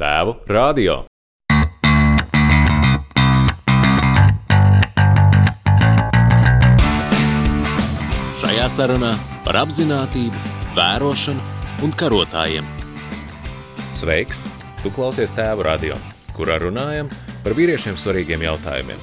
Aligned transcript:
Tēvu 0.00 0.32
radio. 0.48 0.94
Šajā 8.40 8.68
sarunā 8.72 9.10
par 9.44 9.58
apziņotību, 9.60 10.40
vērošanu 10.78 11.42
un 11.84 11.92
karotājiem. 12.00 12.70
Sveiks! 13.92 14.40
Tu 14.80 14.88
klausies 14.96 15.36
Tēvu 15.36 15.66
radio, 15.68 15.98
kurā 16.32 16.56
runājam 16.64 17.10
par 17.44 17.52
vīriešiem 17.58 18.00
svarīgiem 18.00 18.46
jautājumiem. 18.46 19.02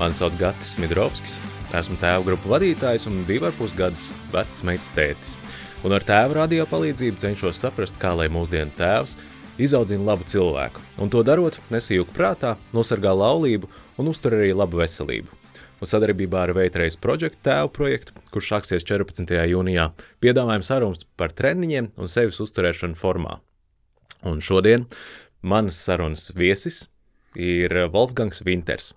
Mani 0.00 0.16
sauc 0.16 0.38
Gatis 0.40 0.72
Smidrovskis, 0.78 1.36
esmu 1.76 1.98
tēva 2.00 2.24
grupu 2.30 2.54
vadītājs 2.54 3.04
un 3.10 3.20
divu 3.28 3.50
ar 3.50 3.58
pus 3.60 3.76
gadus 3.76 4.14
vecs 4.32 4.64
meitas 4.64 4.96
tētis. 4.96 5.36
Un 5.84 5.92
ar 5.92 6.08
tēva 6.08 6.40
radio 6.40 6.64
palīdzību 6.72 7.20
cenšos 7.20 7.60
saprast, 7.60 8.00
kā 8.00 8.14
lai 8.16 8.30
mūsdienu 8.32 8.72
tēvs 8.80 9.12
izaudzina 9.58 10.04
labu 10.06 10.26
cilvēku. 10.28 10.80
Un 11.02 11.10
to 11.12 11.22
darot, 11.26 11.58
nesījūk 11.72 12.12
prātā, 12.16 12.56
nosargā 12.72 13.12
laulību 13.16 13.70
un 14.00 14.10
uztur 14.12 14.36
arī 14.38 14.52
labu 14.56 14.80
veselību. 14.80 15.28
Un 15.82 15.90
sadarbībā 15.90 16.44
ar 16.46 16.52
Veitreis 16.54 16.94
projektu 16.94 17.48
tēvu 17.48 17.72
projektu, 17.74 18.14
kurš 18.30 18.52
sāksies 18.52 18.86
14. 18.86 19.34
jūnijā, 19.50 19.88
piedāvājam 20.22 20.62
sarunas 20.62 21.02
par 21.18 21.34
treniņiem 21.34 21.90
un 21.98 22.10
sevis 22.10 22.38
uzturēšanu 22.44 22.94
formā. 22.98 23.40
Un 24.22 24.38
šodien 24.38 24.86
manas 25.42 25.80
sarunas 25.82 26.30
viesis 26.38 26.84
ir 27.34 27.74
Wolfgangs 27.90 28.44
Winters. 28.46 28.92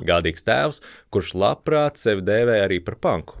Gādīgs 0.00 0.44
tēvs, 0.44 0.82
kurš 1.12 1.32
labprāt 1.36 2.00
sevi 2.00 2.24
dēvē 2.24 2.60
arī 2.66 2.80
par 2.84 2.98
panku. 3.00 3.40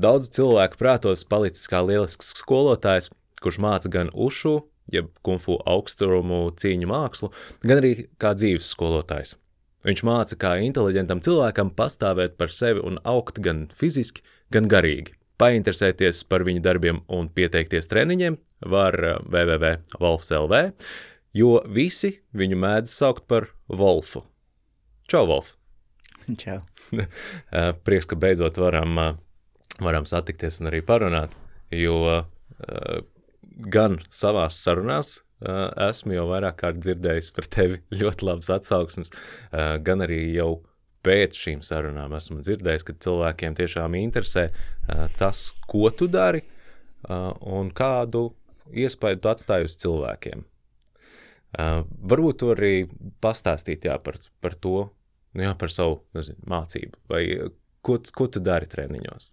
Daudz 0.00 0.28
cilvēku 0.36 0.78
prātos 0.80 1.24
palicis 1.28 1.68
kā 1.68 1.82
lielisks 1.84 2.32
skolotājs, 2.40 3.10
kurš 3.40 3.58
māca 3.60 3.90
gan 3.92 4.12
ušu, 4.12 4.58
jeb 4.90 5.12
kungfu 5.26 5.58
augsturumu 5.68 6.48
cīņu 6.58 6.90
mākslu, 6.90 7.30
gan 7.62 7.82
arī 7.82 7.94
kā 8.20 8.34
dzīves 8.38 8.72
skolotājs. 8.74 9.36
Viņš 9.82 10.04
māca, 10.06 10.38
kā 10.38 10.52
inteliģentam 10.62 11.22
cilvēkam 11.24 11.72
pastāvēt 11.74 12.36
par 12.38 12.52
sevi 12.54 12.82
un 12.86 13.00
augt 13.08 13.40
gan 13.42 13.66
fiziski, 13.74 14.22
gan 14.54 14.68
garīgi. 14.70 15.16
Painteresēties 15.42 16.22
par 16.30 16.44
viņu 16.46 16.62
darbiem 16.62 17.00
un 17.10 17.26
pieteikties 17.34 17.90
treniņiem 17.90 18.36
var 18.70 18.94
www.wolfs.lv, 19.26 20.60
jo 21.34 21.56
visi 21.66 22.12
viņu 22.38 22.60
mēdz 22.62 22.94
saukt 22.94 23.26
par 23.26 23.48
Wolfu. 23.66 24.22
Čau, 25.10 25.26
Wolf! 25.26 25.56
Čau. 26.42 26.60
Prieks, 27.84 28.06
ka 28.06 28.18
beidzot 28.22 28.60
varam, 28.62 29.00
varam 29.82 30.06
satikties 30.06 30.60
un 30.62 30.70
arī 30.70 30.84
parunāt, 30.86 31.34
jo 31.74 32.22
gan 33.70 34.00
savās 34.10 34.58
sarunās 34.62 35.20
esmu 35.90 36.14
jau 36.16 36.26
vairāk 36.30 36.60
kārt 36.60 36.82
dzirdējis 36.82 37.32
par 37.36 37.48
tevi 37.50 37.80
ļoti 38.00 38.28
labas 38.28 38.50
atsauksmes, 38.54 39.12
gan 39.82 40.04
arī 40.04 40.20
jau 40.36 40.62
pēc 41.02 41.38
šīm 41.38 41.64
sarunām 41.66 42.14
esmu 42.14 42.42
dzirdējis, 42.44 42.86
ka 42.86 42.94
cilvēkiem 43.02 43.56
tiešām 43.58 43.96
interesē 43.98 44.48
tas, 45.18 45.50
ko 45.66 45.90
tu 45.90 46.06
dari 46.06 46.44
un 47.08 47.72
kādu 47.74 48.28
iespēju 48.70 49.18
tu 49.22 49.30
atstāji 49.32 49.66
uz 49.66 49.76
cilvēkiem. 49.82 50.44
Varbūt 52.12 52.38
tu 52.40 52.52
arī 52.54 52.74
pastāstīt 53.20 53.88
jā, 53.88 53.98
par, 54.00 54.16
par 54.40 54.54
to, 54.54 54.86
nu 55.34 55.44
jā, 55.44 55.56
par 55.58 55.74
savu 55.74 55.98
nezinu, 56.16 56.38
mācību, 56.48 57.02
vai 57.10 57.24
ko, 57.84 57.98
ko 58.14 58.28
tu 58.30 58.40
dari 58.40 58.70
treniņos. 58.70 59.32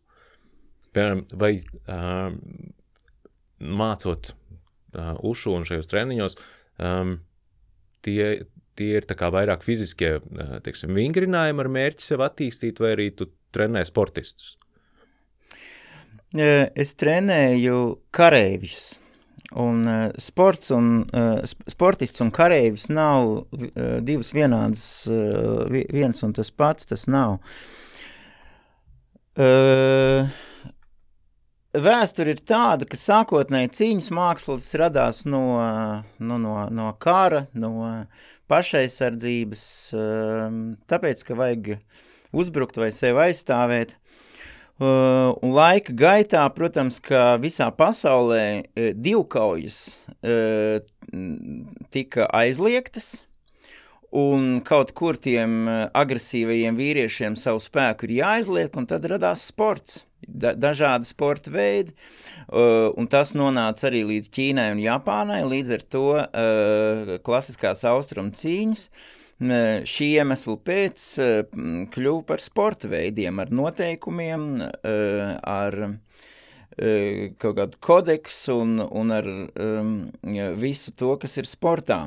Piemēram, 0.90 1.22
vai 1.38 1.52
uh, 1.62 2.34
mācot 3.60 4.32
uh, 4.32 5.16
ušu 5.26 5.56
un 5.58 5.68
šajos 5.68 5.90
treniņos, 5.92 6.38
um, 6.84 7.18
tie, 8.06 8.46
tie 8.80 8.94
ir 9.00 9.08
vairāk 9.10 9.66
fiziskie 9.66 10.16
uh, 10.20 10.56
teiksim, 10.66 10.96
vingrinājumi 10.98 11.66
ar 11.66 11.72
mērķi 11.76 12.06
sev 12.06 12.24
attīstīt, 12.26 12.82
vai 12.84 12.96
arī 12.96 13.10
tu 13.16 13.30
trenē 13.56 13.84
sportistus? 13.88 14.56
Es 16.30 16.94
trenēju 16.94 17.78
kareivjus. 18.14 19.00
Un 19.58 19.82
sports 20.22 20.70
un 20.76 21.08
sportists 21.66 22.22
un 22.22 22.30
kareivis 22.30 22.84
nav 22.94 23.48
divas 24.06 24.30
vienādas, 24.38 24.84
viens 25.10 26.22
un 26.22 26.36
tas 26.38 26.52
pats, 26.54 26.86
tas 26.86 27.08
nav. 27.10 27.40
Uh, 29.40 30.30
Vēsture 31.70 32.34
ir 32.34 32.40
tāda, 32.50 32.88
ka 32.90 32.98
sākotnēji 32.98 33.70
cīņas 33.78 34.08
mākslas 34.18 34.72
radās 34.82 35.20
no, 35.30 35.44
no, 36.18 36.38
no, 36.42 36.54
no 36.74 36.88
kara, 36.98 37.44
no 37.54 38.08
pašaizsardzības, 38.50 39.66
um, 39.94 40.58
tāpēc, 40.90 41.22
ka 41.28 41.38
vajag 41.38 41.76
uzbrukt 42.34 42.82
vai 42.82 42.90
sevi 42.90 43.22
aizstāvēt. 43.28 43.94
Uh, 44.80 45.36
un 45.44 45.54
laika 45.54 45.94
gaitā, 45.94 46.48
protams, 46.56 46.98
ka 47.06 47.36
visā 47.38 47.70
pasaulē 47.70 48.46
uh, 48.64 48.90
divkaujas 48.98 50.00
uh, 50.24 50.80
tika 51.94 52.30
aizliegtas, 52.34 53.28
un 54.16 54.60
kaut 54.66 54.94
kur 54.98 55.18
tiem 55.18 55.68
agresīvajiem 55.70 56.78
vīriešiem 56.80 57.36
savu 57.38 57.62
spēku 57.62 58.08
ir 58.08 58.20
jāizliek, 58.24 58.74
un 58.78 58.90
tad 58.90 59.06
radās 59.10 59.48
sports 59.52 60.04
da 60.28 60.54
dažādi 60.58 61.08
sporta 61.10 61.52
veidi, 61.54 61.94
uh, 62.50 62.90
un 62.98 63.08
tas 63.12 63.34
nonāca 63.38 63.88
arī 63.90 64.04
līdz 64.08 64.32
Ķīnai 64.36 64.68
un 64.76 64.84
Japānai, 64.84 65.42
līdz 65.48 65.78
ar 65.78 65.86
to 65.96 66.04
uh, 66.18 67.16
klasiskās 67.26 67.86
austrumu 67.90 68.36
cīņas 68.38 68.86
uh, 68.90 69.80
šī 69.88 70.12
iemesla 70.20 70.58
pēc 70.68 71.08
kļuva 71.96 72.24
par 72.28 72.44
sporta 72.44 72.92
veidiem 72.92 73.40
ar 73.40 73.52
noteikumiem, 73.56 74.50
ar 74.80 75.78
kaut 76.80 77.56
kādu 77.58 77.80
kodeksu 77.84 78.56
un, 78.62 78.78
un 78.80 79.12
ar 79.12 79.26
um, 79.28 79.90
visu 80.60 80.94
to, 80.96 81.16
kas 81.20 81.36
ir 81.42 81.48
sportā. 81.50 82.06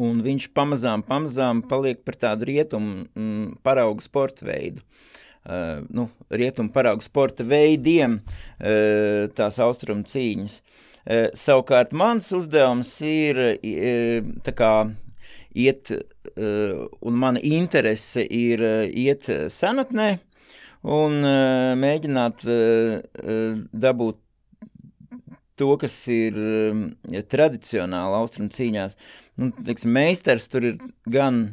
Un 0.00 0.22
viņš 0.24 0.48
pamazām, 0.56 1.02
pamazām 1.04 1.60
paliek 1.68 2.00
par 2.06 2.16
tādu 2.16 2.48
rietumu 2.48 3.04
mm, 3.12 3.58
paraugu 3.66 4.04
sporta 4.04 4.46
veidu. 4.48 4.80
Uh, 4.80 5.12
Uh, 5.42 5.84
nu, 5.90 6.06
rietumu 6.30 6.70
paraugu 6.70 7.02
sporta 7.02 7.42
veidiem, 7.42 8.20
uh, 8.62 9.24
tās 9.34 9.56
austrumu 9.58 10.06
cīņas. 10.06 10.60
Uh, 11.02 11.24
savukārt 11.34 11.90
mans 11.98 12.28
uzdevums 12.36 12.92
ir 13.02 13.40
tā 14.46 14.54
kā 14.54 14.70
iet, 15.58 15.90
un 16.38 17.18
mana 17.18 17.42
interese 17.42 18.22
ir 18.22 18.62
iet 18.86 19.26
senatnē 19.52 20.06
un 20.86 21.18
mēģināt 21.82 22.46
dabūt 23.84 24.20
to, 25.60 25.74
kas 25.80 25.96
ir 26.12 26.38
tradicionāli 27.32 28.18
austrumu 28.20 28.52
cīņās. 28.52 28.96
Nu, 29.40 29.50
teiksim, 29.66 29.92
meistars 29.94 30.48
tur 30.52 30.70
ir 30.72 30.80
gan 31.10 31.44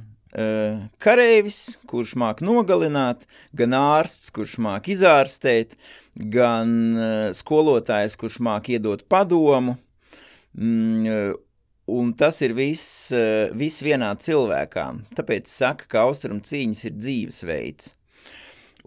kareivis, 1.01 1.79
kurš 1.89 2.13
māk 2.21 2.43
nogalināt, 2.45 3.25
gan 3.57 3.73
ārsts, 3.73 4.29
kurš 4.33 4.59
māk 4.61 4.91
izārstēt, 4.93 5.73
gan 6.13 7.31
skolotājs, 7.33 8.17
kurš 8.19 8.39
māk 8.45 8.69
iedot 8.69 9.07
padomu. 9.09 9.77
Mm, 10.53 11.33
un 11.89 12.13
tas 12.17 12.41
ir 12.45 12.53
viss, 12.57 13.09
viss 13.57 13.81
vienā 13.85 14.11
cilvēkā. 14.21 14.85
Tāpēc 15.17 15.49
saka, 15.49 15.89
ka 15.89 16.05
austrumu 16.09 16.45
cīņas 16.45 16.85
ir 16.89 16.99
dzīvesveids. 16.99 17.95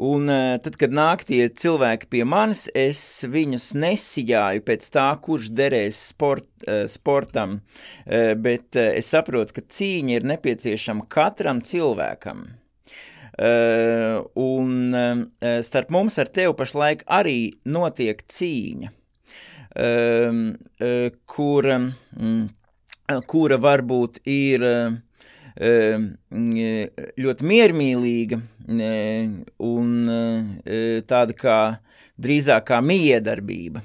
Un 0.02 0.26
uh, 0.26 0.56
tad, 0.58 0.74
kad 0.80 0.90
nāk 0.94 1.20
tie 1.28 1.44
cilvēki 1.46 2.08
pie 2.10 2.24
manis, 2.26 2.64
es 2.74 3.00
viņus 3.30 3.68
nesijāju 3.78 4.64
pēc 4.66 4.88
tā, 4.90 5.04
kurš 5.22 5.52
derēs 5.54 6.00
sport, 6.10 6.48
uh, 6.66 6.88
sportam, 6.90 7.60
uh, 7.60 8.32
bet 8.34 8.75
es 8.82 9.12
saprotu, 9.14 9.60
ka 9.60 9.62
cīņa 9.62 10.16
ir 10.16 10.26
nepieciešama 10.32 11.06
katram 11.12 11.62
cilvēkam. 11.66 12.49
Un 14.38 14.72
starp 15.64 15.88
mums 15.90 16.19
ar 16.20 16.28
tevi 16.28 16.52
pašlaik 16.52 17.00
arī 17.16 17.55
notiek 17.64 18.20
cīņa, 18.28 18.90
kura, 21.32 21.78
mm, 22.12 22.43
kura 23.32 23.58
varbūt 23.64 24.20
ir 24.28 24.69
ļoti 25.60 27.49
miermīlīga 27.52 28.38
un 29.69 29.88
tāda 31.08 31.37
kā 31.37 31.58
drīzāk 32.22 32.69
kā 32.70 32.78
miedarbība 32.84 33.82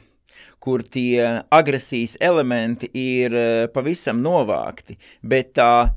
kur 0.68 0.84
tie 0.84 1.44
agresijas 1.54 2.18
elementi 2.20 2.90
ir 2.92 3.32
pavisam 3.72 4.20
novākti, 4.20 4.98
bet 5.24 5.54
tā, 5.56 5.88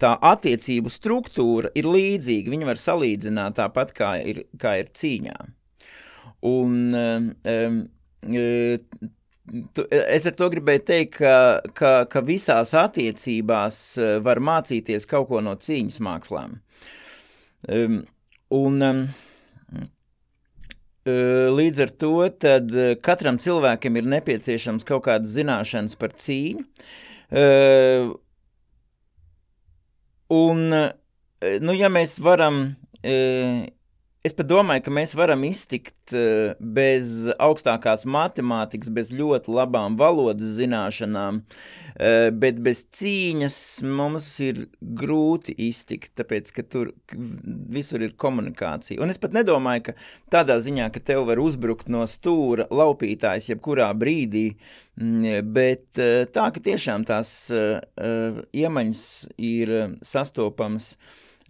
tā 0.00 0.10
attiecību 0.32 0.92
struktūra 0.92 1.70
ir 1.78 1.88
līdzīga. 1.88 2.52
Viņi 2.52 2.68
var 2.68 2.80
salīdzināt 2.82 3.56
tāpat, 3.56 3.94
kā 3.96 4.10
ir, 4.20 4.42
kā 4.60 4.76
ir 4.82 4.92
cīņā. 4.92 5.38
Un 6.44 6.74
tu, 9.76 9.84
es 9.90 10.26
ar 10.28 10.36
to 10.38 10.48
gribēju 10.52 10.84
teikt, 10.88 11.18
ka, 11.18 11.36
ka, 11.76 11.92
ka 12.10 12.24
visās 12.24 12.74
attiecībās 12.78 13.82
uh, 13.98 14.16
var 14.24 14.40
mācīties 14.44 15.08
kaut 15.10 15.28
ko 15.30 15.42
no 15.44 15.56
cīņas 15.58 16.00
mākslām. 16.04 16.58
Um, 17.68 18.02
un 18.54 18.88
um, 18.88 19.06
Līdz 21.04 21.80
ar 21.84 21.90
to 22.00 22.10
katram 23.04 23.36
cilvēkam 23.36 23.98
ir 24.00 24.06
nepieciešams 24.08 24.86
kaut 24.88 25.02
kādas 25.04 25.34
zināšanas 25.34 25.98
par 26.00 26.14
cīņu. 26.16 26.62
Un, 30.32 30.62
nu, 30.72 31.74
ja 31.76 31.90
mēs 31.92 32.16
varam 32.24 32.62
Es 34.24 34.32
pat 34.32 34.46
domāju, 34.48 34.86
ka 34.86 34.92
mēs 34.96 35.10
varam 35.20 35.42
iztikt 35.44 36.14
eh, 36.16 36.54
bez 36.56 37.26
augstākās 37.44 38.06
matemātikas, 38.08 38.88
bez 38.96 39.10
ļoti 39.12 39.52
labām 39.52 39.98
valodas 40.00 40.54
zināšanām, 40.56 41.42
eh, 41.98 42.30
bet 42.32 42.62
bez 42.64 42.86
cīņas 42.96 43.58
mums 43.84 44.28
ir 44.40 44.62
grūti 44.80 45.52
iztikt, 45.66 46.14
tāpēc, 46.16 46.48
ka 46.56 46.64
tur 46.64 46.94
visur 47.76 48.00
ir 48.06 48.14
komunikācija. 48.24 48.96
Un 49.04 49.12
es 49.12 49.20
pat 49.20 49.36
nedomāju, 49.36 49.90
ka 49.90 49.94
tādā 50.32 50.56
ziņā, 50.64 50.86
ka 50.94 51.02
tev 51.04 51.26
var 51.28 51.42
uzbrukt 51.42 51.92
no 51.92 52.06
stūra 52.08 52.64
laupītājs 52.72 53.50
jebkurā 53.50 53.90
brīdī, 53.92 54.46
mm, 55.02 55.50
bet 55.52 56.00
eh, 56.00 56.22
tā, 56.32 56.46
ka 56.48 56.64
tiešām 56.64 57.04
tās 57.12 57.34
iemaņas 57.52 59.04
ir 59.36 59.74
sastopams, 60.00 60.94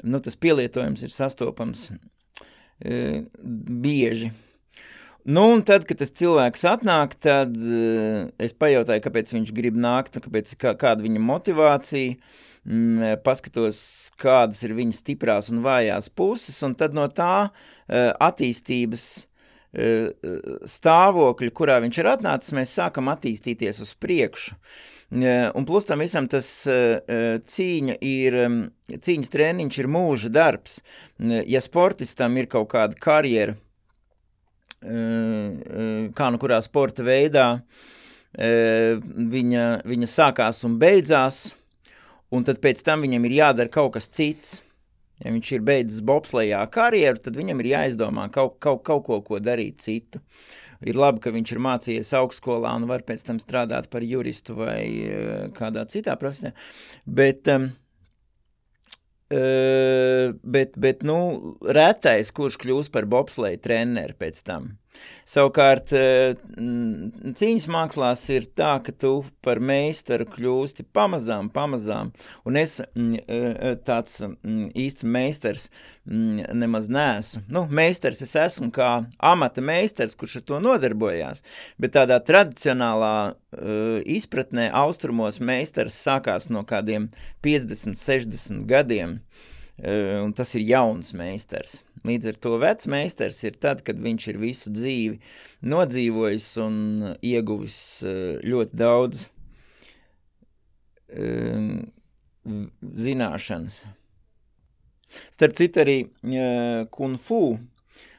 nu, 0.02 0.18
tas 0.18 0.34
pielietojums 0.42 1.06
ir 1.06 1.14
sastopams 1.14 1.92
E, 1.92 2.13
bieži. 2.80 4.32
Nu, 5.24 5.46
un 5.54 5.62
tad, 5.64 5.86
kad 5.88 5.96
tas 6.02 6.12
cilvēks 6.12 6.66
atnāk, 6.68 7.14
tad 7.24 7.54
uh, 7.56 8.26
es 8.36 8.52
pajautāju, 8.60 9.00
kāpēc 9.06 9.30
viņš 9.32 9.52
grib 9.56 9.78
nākt, 9.80 10.18
kāpēc, 10.20 10.52
kā, 10.60 10.74
kāda 10.76 11.00
viņa 11.00 11.22
motivācija, 11.24 12.18
mm, 12.68 13.22
paskatos, 13.24 13.78
kādas 14.20 14.60
ir 14.68 14.76
viņa 14.76 14.98
stiprās 14.98 15.48
un 15.54 15.62
vājās 15.64 16.10
puses, 16.12 16.60
un 16.66 16.76
tad 16.76 16.92
no 16.92 17.06
tā 17.08 17.46
uh, 17.48 18.10
attīstības 18.20 19.06
uh, 19.16 20.34
stāvokļa, 20.68 21.54
kurā 21.56 21.80
viņš 21.86 22.02
ir 22.02 22.10
atnācis, 22.18 22.56
mēs 22.60 22.76
sākam 22.76 23.08
attīstīties 23.14 23.80
uz 23.80 23.96
priekšu. 23.96 24.58
Uh, 24.58 24.93
Un 25.14 25.64
plus 25.64 25.86
tam 25.86 26.00
visam 26.02 26.26
tas 26.26 26.48
cīņa 26.66 27.94
ir, 28.02 28.36
cīņas 28.90 29.30
treniņš 29.30 29.78
ir 29.78 29.88
mūža 29.94 30.30
darbs. 30.34 30.80
Ja 31.46 31.60
sportistam 31.62 32.34
ir 32.40 32.48
kaut 32.50 32.72
kāda 32.72 32.98
karjera, 32.98 33.54
kā 34.82 36.30
nu 36.34 36.40
kurā 36.42 36.58
sporta 36.66 37.06
veidā, 37.06 37.46
viņa, 38.34 39.68
viņa 39.86 40.10
sākās 40.10 40.64
un 40.66 40.80
beidzās, 40.82 41.44
un 42.34 42.42
tad 42.48 42.58
pēc 42.64 42.82
tam 42.82 43.06
viņam 43.06 43.30
ir 43.30 43.38
jādara 43.38 43.70
kaut 43.70 43.94
kas 43.94 44.10
cits. 44.10 44.58
Ja 45.22 45.30
viņš 45.30 45.52
ir 45.54 45.62
beidzis 45.62 46.02
bobslējā 46.02 46.58
karjeru, 46.74 47.22
tad 47.22 47.36
viņam 47.38 47.60
ir 47.62 47.70
jāizdomā 47.70 48.26
kaut, 48.34 48.58
kaut, 48.58 48.82
kaut 48.82 49.04
ko, 49.06 49.20
ko 49.22 49.38
darīt 49.38 49.78
citu. 49.84 50.18
Uh, 50.18 50.63
ir 50.84 50.98
labi, 50.98 51.22
ka 51.24 51.32
viņš 51.34 51.54
ir 51.54 51.62
mācījies 51.66 52.12
augstskolā 52.20 52.74
un 52.78 52.88
var 52.90 53.04
pēc 53.06 53.24
tam 53.26 53.40
strādāt 53.42 53.90
par 53.92 54.06
juristu 54.06 54.58
vai 54.58 54.84
uh, 55.06 55.32
kādā 55.56 55.86
citā 55.90 56.16
profesijā. 56.20 56.54
Bet, 57.04 57.48
um, 57.52 57.70
bet, 59.34 60.76
bet, 60.78 61.02
nu, 61.02 61.18
retais, 61.64 62.30
kurš 62.36 62.60
kļūs 62.62 62.92
par 62.94 63.08
bobsleju 63.10 63.62
treneru 63.64 64.14
pēc 64.20 64.42
tam. 64.46 64.74
Savukārt, 65.24 65.92
eh, 65.96 66.34
cīņas 67.38 67.64
mākslās 67.72 68.22
ir 68.34 68.44
tā, 68.52 68.74
ka 68.84 68.92
tu 68.92 69.12
par 69.44 69.56
meistaru 69.56 70.26
kļūsti 70.28 70.84
pamazām, 70.92 71.48
pamazām, 71.52 72.10
un 72.44 72.58
es 72.60 72.76
eh, 72.80 72.90
eh, 73.24 73.78
tāds 73.88 74.20
īsts 74.76 75.06
meistars 75.08 75.70
nemaz 76.04 76.90
neesmu. 76.92 77.40
Nu, 77.48 77.64
meistars 77.72 78.20
es 78.26 78.36
esmu 78.36 78.68
kā 78.74 78.90
amata 79.16 79.64
meistars, 79.64 80.16
kurš 80.18 80.42
ar 80.42 80.46
to 80.50 80.60
nodarbojās, 80.66 81.40
bet 81.80 81.96
tādā 81.96 82.20
tradicionālā 82.20 83.34
izpratnē 84.10 84.66
austrumos 84.74 85.38
meistars 85.40 85.96
sākās 86.04 86.50
no 86.50 86.64
kādiem 86.68 87.06
50, 87.46 87.96
60 87.96 88.64
gadiem, 88.68 89.20
un 89.82 90.32
tas 90.36 90.54
ir 90.54 90.62
jauns 90.68 91.12
meistars. 91.16 91.82
Līdz 92.04 92.30
ar 92.30 92.38
to 92.44 92.58
vecs 92.60 92.86
meistars 92.90 93.40
ir 93.46 93.56
tad, 93.56 93.80
kad 93.86 93.98
viņš 93.98 94.28
ir 94.30 94.38
visu 94.38 94.70
dzīvi 94.70 95.18
nodzīvojis 95.66 96.48
un 96.62 96.76
ieguvis 97.24 97.78
eh, 98.04 98.36
ļoti 98.44 98.76
daudz 98.76 99.26
um, 101.16 101.80
zināšanas. 103.06 103.82
Starp 105.32 105.54
citu 105.56 105.80
arī 105.80 105.98
uh, 106.04 106.84
kung 106.92 107.16
fu 107.22 107.56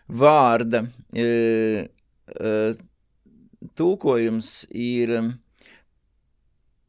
vārda 0.07 0.85
tulkojums 3.75 4.49
ir 4.71 5.13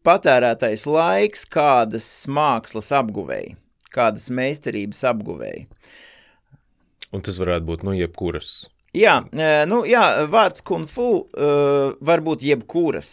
patērētais 0.06 0.86
laiks 0.86 1.44
kādas 1.50 2.08
mākslas 2.30 2.92
apguvēji, 2.94 3.56
kādas 3.96 4.28
meistarības 4.30 5.02
apguvēji. 5.10 5.66
Un 7.14 7.24
tas 7.24 7.38
varētu 7.40 7.68
būt, 7.70 7.84
nu, 7.86 7.94
jebkuras. 7.96 8.66
Jā, 8.96 9.18
nu, 9.68 9.82
jā 9.88 10.02
vārds 10.32 10.64
kung 10.64 10.88
fu 10.88 11.08
uh, 11.24 11.96
var 12.00 12.22
būt 12.24 12.44
jebkuras. 12.46 13.10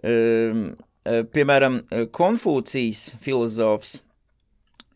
Uh, 0.00 0.70
piemēram, 1.34 1.82
Konfūcijas 2.14 3.16
filozofs 3.24 3.98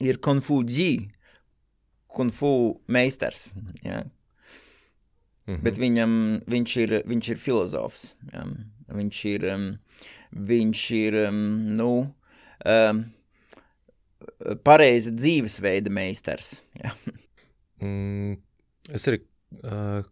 ir 0.05 0.21
Konfūģī, 0.23 0.93
kung 2.15 2.33
fu 2.35 2.81
meistars. 2.87 3.53
Jā. 3.83 4.05
Mm 5.45 5.55
-hmm. 5.55 5.63
Bet 5.63 5.79
viņam, 5.79 6.13
viņš, 6.47 6.77
ir, 6.83 7.03
viņš 7.07 7.29
ir 7.31 7.37
filozofs. 7.37 8.15
Jā. 8.33 8.45
Viņš 8.89 9.25
ir, 9.25 9.45
um, 9.55 9.79
viņš 10.33 10.91
ir 10.91 11.15
um, 11.29 11.69
nu, 11.69 12.15
um, 12.65 13.05
pareiza 14.67 15.13
dzīvesveida 15.15 15.93
meistars. 15.93 16.59
Jā. 16.81 16.93
Mm, 17.85 18.37
es 18.95 19.09
arī, 19.11 19.21
uh, 19.63 20.05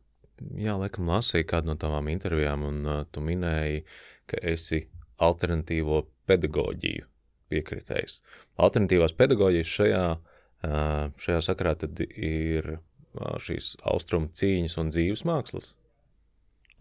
jā, 0.61 0.75
laikam 0.81 1.11
lasīju 1.12 1.49
kādu 1.49 1.73
no 1.73 1.76
tavām 1.81 2.11
intervijām, 2.12 2.67
un 2.69 2.82
uh, 2.85 2.99
tu 3.12 3.23
minēji, 3.25 3.85
ka 4.31 4.41
esi 4.53 4.82
alternatīvo 5.23 6.03
pedagoģiju 6.29 7.06
piekritējis. 7.52 8.19
Alternatīvās 8.64 9.14
pedagoģijas 9.19 9.76
šajā, 9.78 10.02
uh, 10.16 11.04
šajā 11.23 11.45
sakarā 11.49 11.76
tad 11.85 12.02
ir 12.09 12.75
uh, 12.75 13.38
šīs 13.42 13.76
austrumu 13.92 14.33
cīņas 14.33 14.78
un 14.83 14.92
dzīves 14.92 15.25
mākslas? 15.28 15.73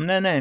Nē, 0.02 0.18
nē. 0.24 0.36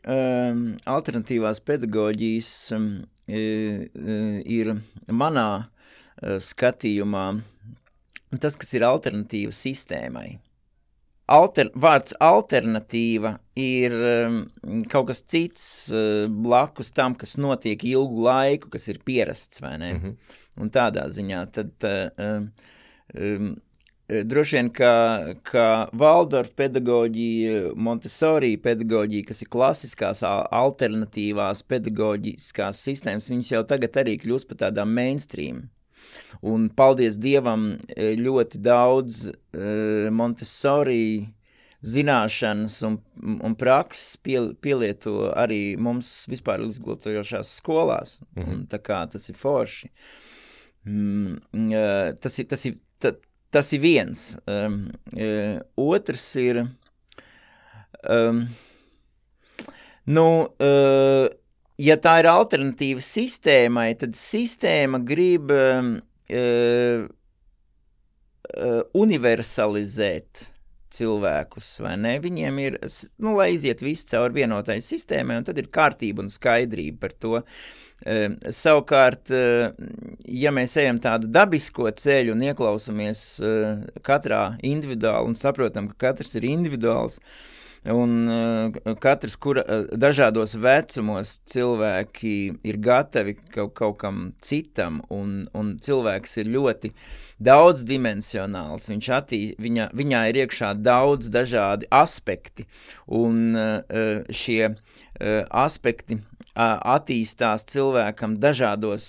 Um, 0.00 0.62
alternatīvās 0.88 1.58
pedagoģijas 1.66 2.50
um, 2.72 2.86
ir 3.28 4.70
manā 5.12 5.48
uh, 5.58 5.79
skatījumā 6.20 7.26
tas, 8.38 8.56
kas 8.58 8.74
ir 8.76 8.86
alternatīva 8.86 9.54
sistēmai. 9.54 10.38
Alter, 11.30 11.68
vārds 11.78 12.14
alternatīva 12.26 13.36
ir 13.58 13.94
um, 13.94 14.40
kaut 14.90 15.12
kas 15.12 15.22
cits 15.30 15.64
uh, 15.94 16.26
blakus 16.26 16.90
tam, 16.90 17.14
kas 17.14 17.36
notiek 17.38 17.84
ilgu 17.86 18.24
laiku, 18.26 18.70
kas 18.72 18.88
ir 18.90 18.98
pierasts, 19.06 19.62
vai 19.62 19.76
ne? 19.78 19.92
Mm 19.92 20.00
-hmm. 20.00 20.38
Un 20.60 20.70
tādā 20.74 21.06
ziņā 21.06 21.44
tad 21.54 21.70
uh, 21.86 22.48
um, 23.14 23.54
droši 24.08 24.56
vien, 24.56 24.70
ka, 24.70 25.34
ka 25.42 25.88
Valdorfa 25.92 26.52
pedagoģija, 26.56 27.74
Montessori 27.76 28.56
pedagoģija, 28.56 29.24
kas 29.28 29.42
ir 29.42 29.48
klasiskās 29.48 30.22
alternatīvās 30.26 31.62
pedagoģiskās 31.62 32.82
sistēmas, 32.88 33.30
viņas 33.30 33.52
jau 33.52 33.62
tagad 33.64 33.96
arī 33.96 34.18
kļūst 34.18 34.48
par 34.48 34.56
tādām 34.66 34.94
mainstream. 34.94 35.68
Un 36.46 36.68
paldies 36.76 37.18
Dievam, 37.20 37.74
e, 37.96 38.14
ļoti 38.16 38.60
daudz 38.62 39.26
uh, 39.28 40.08
Montessori 40.14 41.28
zināšanas 41.80 42.76
un, 42.84 42.98
un 43.40 43.54
prakses 43.56 44.18
pie, 44.20 44.38
pielieto 44.60 45.30
arī 45.32 45.76
mums 45.80 46.26
vispār 46.30 46.62
izglītojošās 46.66 47.54
skolās. 47.60 48.18
Mm 48.34 48.42
-hmm. 48.42 48.52
un, 48.52 48.66
tā 48.68 48.78
kā 48.78 49.00
tas 49.10 49.28
ir 49.28 49.36
forši. 49.36 49.90
Mm, 50.84 51.40
uh, 51.54 52.14
tas, 52.20 52.38
ir, 52.38 52.46
tas, 52.48 52.64
ir, 52.64 52.78
ta, 52.98 53.12
tas 53.50 53.72
ir 53.72 53.80
viens. 53.80 54.38
Um, 54.46 54.90
otrs 55.76 56.36
ir... 56.36 56.66
Um, 58.08 58.48
nu, 60.06 60.48
uh, 60.56 61.28
ja 61.80 61.96
tā 62.00 62.18
ir 62.22 62.28
alternatīva 62.30 63.02
sistēmai, 63.04 63.94
tad 64.00 64.16
sistēma 64.18 65.00
grib 65.06 65.52
uh, 65.54 65.90
uh, 66.30 67.04
universalizēt 69.00 70.46
cilvēkus, 70.90 71.68
vai 71.84 71.94
ne? 72.02 72.16
Viņiem 72.22 72.56
ir, 72.64 72.78
nu, 73.22 73.36
lai 73.38 73.52
iziet 73.54 73.82
viss 73.84 74.08
caur 74.10 74.34
vienotai 74.34 74.80
sistēmai, 74.82 75.38
un 75.38 75.46
tad 75.46 75.60
ir 75.62 75.70
kārtība 75.70 76.24
un 76.24 76.32
skaidrība 76.32 76.98
par 77.04 77.14
to. 77.14 77.38
Uh, 78.00 78.34
savukārt, 78.56 79.30
uh, 79.34 79.70
ja 80.24 80.52
mēs 80.56 80.76
ejam 80.80 80.98
tādu 81.02 81.30
dabisko 81.30 81.90
ceļu 82.00 82.34
un 82.34 82.44
ieklausamies 82.48 83.24
uh, 83.44 83.86
katrā 84.06 84.44
individuāli 84.66 85.30
un 85.30 85.38
saprotam, 85.38 85.92
ka 85.92 86.08
katrs 86.08 86.32
ir 86.40 86.48
individuāls, 86.48 87.20
uh, 87.20 87.59
Un 87.88 88.28
uh, 88.28 88.94
katrs, 89.00 89.38
kur 89.40 89.56
uh, 89.62 89.86
dažādos 89.96 90.52
vecumos 90.60 91.38
cilvēki 91.48 92.60
ir 92.68 92.76
gatavi 92.76 93.38
kaut, 93.54 93.72
kaut 93.78 93.96
kam 94.02 94.18
citam, 94.44 94.98
un, 95.08 95.46
un 95.56 95.78
cilvēks 95.80 96.36
ir 96.42 96.50
ļoti 96.52 96.92
daudzdimensionāls. 97.40 98.90
Viņš 98.92 99.08
attī, 99.16 99.40
viņa, 99.56 99.88
viņā 99.96 100.26
ir 100.28 100.42
iekšā 100.42 100.74
daudz 100.76 101.32
dažādi 101.32 101.88
aspekti, 101.88 102.68
un 103.08 103.48
uh, 103.56 104.28
šie 104.28 104.74
aspekti 105.20 106.16
attīstās 106.54 107.64
cilvēkam 107.70 108.34
dažādos 108.40 109.04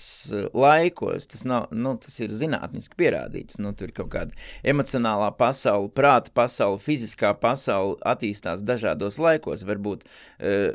laikos. 0.54 1.26
Tas, 1.26 1.44
nav, 1.48 1.66
nu, 1.74 1.96
tas 2.00 2.18
ir 2.22 2.34
zinātniski 2.38 2.96
pierādīts. 2.98 3.58
Nu, 3.62 3.72
tur 3.76 3.90
ir 3.90 3.94
kaut 3.96 4.12
kāda 4.14 4.36
emocionālā 4.62 5.32
pasaule, 5.38 5.90
prāta 5.94 6.32
pasaule, 6.34 6.78
fiziskā 6.82 7.34
pasaule 7.40 7.98
attīstās 8.06 8.62
dažādos 8.66 9.18
laikos. 9.22 9.66
Varbūt 9.68 10.06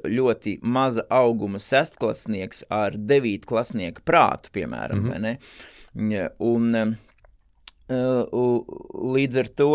ļoti 0.08 0.58
maza 0.62 1.06
auguma 1.10 1.62
sestklasnieks 1.64 2.66
ar 2.74 2.98
devītklasnieka 2.98 4.04
prātu, 4.06 4.52
piemēram, 4.60 5.00
mm 5.00 5.12
-hmm. 5.12 6.30
un 6.40 6.98
līdz 9.18 9.40
ar 9.40 9.48
to 9.56 9.72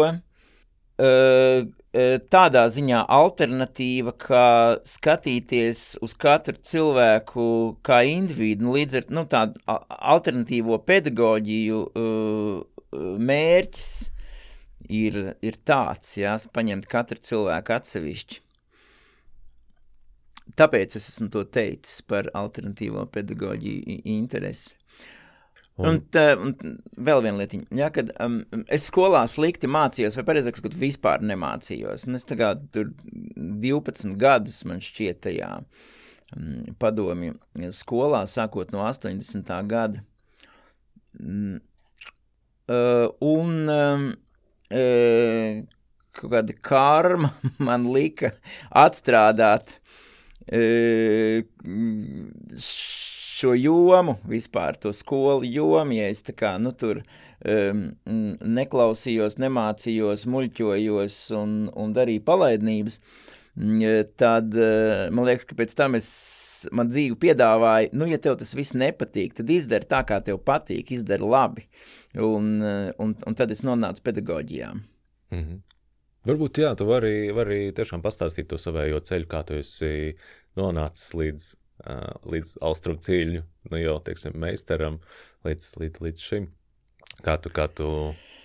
tādā 2.33 2.63
ziņā 2.73 3.03
alternatīva, 3.13 4.15
kā 4.17 4.47
skatīties 4.89 5.99
uz 6.01 6.15
katru 6.17 6.57
cilvēku 6.57 7.45
kā 7.85 8.01
individu, 8.09 8.65
nu, 8.65 8.77
līdz 8.79 9.01
ar 9.03 9.11
nu, 9.13 9.27
tādu 9.29 9.61
alternatīvo 9.69 10.79
pedagoģiju 10.89 11.83
mērķis 13.29 13.91
ir, 14.89 15.21
ir 15.45 15.59
tāds, 15.69 16.17
jā, 16.17 16.37
paņemt 16.53 16.89
katru 16.91 17.21
cilvēku 17.21 17.77
atsevišķi. 17.77 18.41
Tāpēc 20.59 20.97
es 20.99 21.09
esmu 21.09 21.31
to 21.33 21.45
teicis 21.49 22.03
par 22.09 22.29
alternatīvo 22.37 23.05
pedagoģiju 23.13 24.01
interesi. 24.17 24.75
Un, 25.81 25.87
un, 25.89 25.99
tā, 26.13 26.25
un 26.37 26.53
vēl 27.01 27.23
viena 27.25 27.41
lietiņa, 27.41 27.67
ja, 27.79 27.89
kad 27.95 28.11
um, 28.21 28.43
es 28.73 28.85
skolā 28.91 29.23
slikti 29.31 29.71
mācījos, 29.73 30.19
vai 30.19 30.27
pareizāk 30.29 30.59
sakot, 30.59 30.77
vispār 30.77 31.25
nemācījos. 31.25 32.05
Un 32.09 32.19
es 32.19 32.29
tagad 32.29 32.67
tur 32.75 32.91
12 33.39 34.19
gadus 34.21 34.61
man 34.69 34.83
šķiet 34.85 35.23
tajā 35.25 35.51
um, 36.37 36.59
padomju 36.83 37.73
skolā, 37.73 38.27
sākot 38.29 38.75
no 38.75 38.85
80. 38.85 39.53
gada. 39.71 40.05
Um, 41.17 41.57
uh, 42.69 43.09
un 43.25 43.73
um, 43.73 44.09
uh, 44.73 45.63
kaut 46.13 46.35
kāda 46.37 46.59
karma 46.61 47.33
man 47.71 47.89
lika 47.97 48.35
atstrādāt 48.85 49.79
uh, 50.53 51.41
šo 53.43 53.55
jomu, 53.59 54.17
vispār 54.29 54.79
to 54.81 54.93
skolu 54.95 55.47
jomu, 55.49 55.97
ja 55.99 56.09
es 56.13 56.23
tā 56.27 56.35
kā, 56.37 56.55
nu, 56.63 56.73
tur 56.73 57.03
um, 57.03 57.85
neklausījos, 58.07 59.39
nemācījos, 59.43 60.27
muļķojos 60.31 61.19
un, 61.39 61.57
un 61.75 61.95
darīju 61.97 62.25
palaidnības, 62.29 63.01
tad 64.21 64.55
uh, 64.57 65.09
man 65.13 65.29
liekas, 65.29 65.49
ka 65.49 65.59
pēc 65.59 65.75
tam 65.77 65.99
es, 65.99 66.09
man 66.73 66.93
dzīvi 66.93 67.19
piedāvāja, 67.21 67.91
nu, 67.97 68.09
ja 68.11 68.21
tev 68.23 68.39
tas 68.41 68.55
viss 68.57 68.77
nepatīk, 68.79 69.35
tad 69.41 69.51
izdari 69.53 69.89
tā, 69.91 70.05
kā 70.09 70.23
tev 70.25 70.41
patīk, 70.47 70.95
izdari 70.95 71.27
labi. 71.27 71.67
Un, 72.13 72.55
uh, 72.61 72.89
un, 73.03 73.17
un 73.27 73.37
tad 73.39 73.53
es 73.53 73.65
nonācu 73.67 74.05
pedagoģijām. 74.05 74.83
Mm 75.33 75.45
-hmm. 75.45 75.61
Varbūt, 76.29 76.59
jā, 76.63 76.77
tu 76.79 76.87
vari, 76.87 77.33
vari 77.35 77.73
tiešām 77.75 78.03
pastāstīt 78.03 78.47
to 78.47 78.59
savējo 78.61 79.01
ceļu, 79.01 79.27
kā 79.27 79.43
tu 79.43 79.55
esi 79.59 80.15
nonācis 80.57 81.15
līdz 81.19 81.49
līdz 82.31 82.57
austrumu 82.63 83.03
cīļu, 83.03 83.45
nu 83.73 83.81
jau, 83.81 83.97
teiksim, 84.07 84.37
meistaram, 84.39 85.01
līdz, 85.47 85.73
līdz, 85.83 86.03
līdz 86.07 86.27
šim. 86.27 86.51
Kā 87.23 87.37
tu, 87.43 87.53
kā 87.53 87.69
tu 87.69 87.89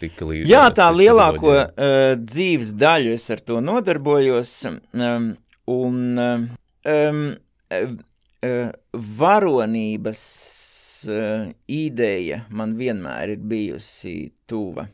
tika 0.02 0.28
līdz? 0.28 0.50
Jā, 0.50 0.68
tā 0.76 0.90
lielāko 0.94 1.54
uh, 1.54 2.14
dzīves 2.20 2.74
daļu 2.78 3.14
es 3.16 3.28
ar 3.34 3.42
to 3.46 3.62
nodarbojos, 3.64 4.54
um, 4.68 5.32
un 5.72 6.22
um, 6.22 7.24
uh, 7.72 8.70
varonības 9.22 10.22
uh, 11.08 11.48
ideja 11.72 12.44
man 12.50 12.76
vienmēr 12.80 13.38
ir 13.38 13.44
bijusi 13.50 14.18
tuva. 14.50 14.88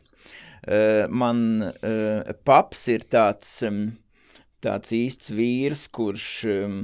Uh, 0.64 1.04
man 1.12 1.60
uh, 1.64 2.34
paps 2.46 2.86
ir 2.92 3.04
tāds, 3.12 3.56
um, 3.68 3.88
tāds 4.64 4.94
īsts 4.96 5.32
vīrs, 5.34 5.88
kurš 5.92 6.28
um, 6.54 6.78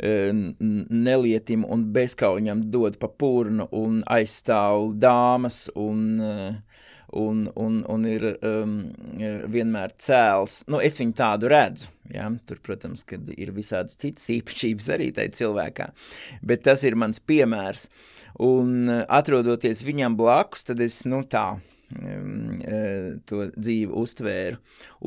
nelietim 0.00 1.66
un 1.68 1.84
bezkauņam 1.92 2.64
dod 2.72 2.96
pa 3.00 3.08
purnu 3.08 3.68
un 3.76 4.00
aizstāv 4.08 4.94
dāmas 4.96 5.66
un, 5.76 6.20
un, 7.12 7.42
un, 7.54 7.80
un 7.84 8.06
ir 8.08 8.24
um, 8.40 8.76
vienmēr 9.52 9.92
cēls. 10.00 10.62
Nu, 10.72 10.80
es 10.80 10.96
viņu 11.02 11.16
tādu 11.18 11.50
redzu. 11.52 11.90
Ja? 12.10 12.30
Tur, 12.48 12.62
protams, 12.64 13.04
ir 13.36 13.52
visādas 13.56 13.98
citas 14.00 14.24
īpašības 14.32 14.88
arī 14.96 15.10
tajā 15.14 15.34
cilvēkā, 15.42 15.90
bet 16.42 16.64
tas 16.66 16.84
ir 16.88 16.96
mans 16.98 17.20
piemērs. 17.20 17.88
Un 18.40 18.88
atrodoties 18.88 19.84
viņam 19.84 20.16
blakus, 20.16 20.64
tad 20.64 20.80
es 20.80 21.02
nu, 21.04 21.20
tā 21.28 21.58
to 23.26 23.46
dzīvi 23.56 23.90
uztvēru. 23.98 24.60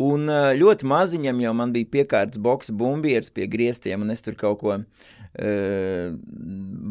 Un 0.03 0.27
e, 0.27 0.39
ļoti 0.59 0.87
maziņam 0.89 1.39
jau 1.45 1.53
man 1.55 1.71
bija 1.75 1.91
piekārts 1.97 2.41
boxa 2.43 2.75
bumbieris 2.75 3.31
pie 3.31 3.47
griestiem, 3.47 4.03
un 4.03 4.11
es 4.11 4.23
tur 4.25 4.35
kaut 4.39 4.59
ko 4.59 4.75
uh, 4.75 4.83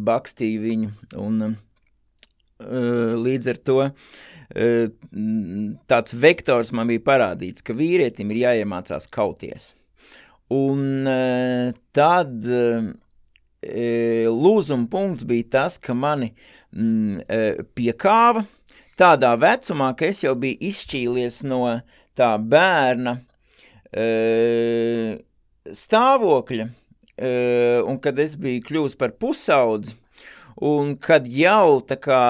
bakstīju 0.08 0.62
viņu, 0.62 0.92
un 1.20 1.56
līdz 2.62 3.48
ar 3.50 3.58
to 3.66 3.78
tāds 5.90 6.14
vektors 6.14 6.72
man 6.76 6.90
bija 6.90 7.02
parādīts, 7.02 7.64
ka 7.64 7.74
vīrietim 7.74 8.30
ir 8.30 8.42
jāiemācās 8.44 9.08
kauties. 9.10 9.72
Un 10.52 11.08
tad 11.96 12.46
lūzuma 14.36 14.90
punkts 14.92 15.26
bija 15.26 15.48
tas, 15.56 15.78
ka 15.82 15.96
mani 15.96 16.32
piekāva, 17.74 18.44
tādā 18.98 19.32
vecumā, 19.40 19.92
ka 19.96 20.08
es 20.10 20.22
jau 20.24 20.34
biju 20.38 20.60
izšķīlies 20.68 21.42
no 21.48 21.64
tā 22.18 22.30
bērna 22.38 23.16
uh, 23.20 25.16
stāvokļa, 25.82 26.68
uh, 26.68 27.78
un 27.88 28.00
kad 28.02 28.18
es 28.22 28.36
biju 28.40 28.64
kļuvis 28.68 28.98
par 29.00 29.14
pusaudzi, 29.20 29.96
un 30.62 30.96
kad 31.00 31.26
jau 31.26 31.80
tā 31.88 31.96
kā 32.00 32.22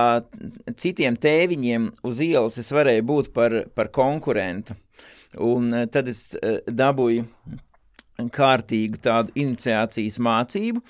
citiem 0.78 1.18
tēviņiem 1.20 1.90
uz 2.06 2.22
ielas 2.24 2.58
es 2.62 2.70
varēju 2.72 3.08
būt 3.08 3.32
par, 3.34 3.58
par 3.74 3.90
konkurentu, 3.94 4.78
un 5.42 5.72
uh, 5.72 5.86
tad 5.90 6.08
es 6.12 6.30
uh, 6.38 6.60
dabūju 6.68 7.26
kārtīgu 8.32 9.00
tādu 9.02 9.32
iniciācijas 9.40 10.18
mācību, 10.22 10.82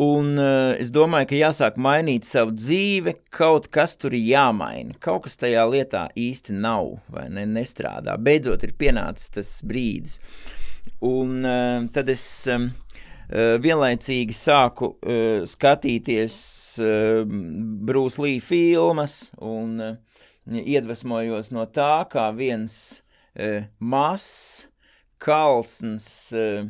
Un 0.00 0.38
uh, 0.38 0.72
es 0.80 0.88
domāju, 0.94 1.26
ka 1.28 1.36
jāsāk 1.36 1.76
mainīt 1.76 2.24
savu 2.24 2.54
dzīvi, 2.56 3.18
kaut 3.36 3.66
kas 3.74 3.98
tur 4.00 4.14
ir 4.16 4.22
jāmaina. 4.30 4.94
Kaut 5.02 5.26
kas 5.26 5.36
tajā 5.40 5.66
lietā 5.68 6.06
īsti 6.16 6.56
nav 6.56 6.94
vai 7.12 7.26
ne, 7.28 7.44
nestrādā. 7.44 8.14
Beidzot 8.16 8.64
ir 8.64 8.72
pienācis 8.80 9.34
tas 9.34 9.50
brīdis. 9.66 10.16
Un 11.04 11.44
uh, 11.44 11.84
tad 11.92 12.08
es 12.08 12.24
um, 12.48 12.70
uh, 12.70 13.58
vienlaicīgi 13.60 14.36
sāku 14.36 14.94
uh, 14.94 15.44
skatīties 15.44 16.38
uh, 16.80 17.20
Bruce 17.84 18.22
Lee 18.22 18.40
filmas 18.40 19.26
un 19.36 19.76
uh, 19.84 19.96
iedvesmojos 20.48 21.52
no 21.52 21.68
tā, 21.68 22.06
kā 22.08 22.30
viens 22.36 23.02
uh, 23.36 23.68
mazs, 23.78 24.70
kalsns, 25.20 26.08
uh, 26.32 26.64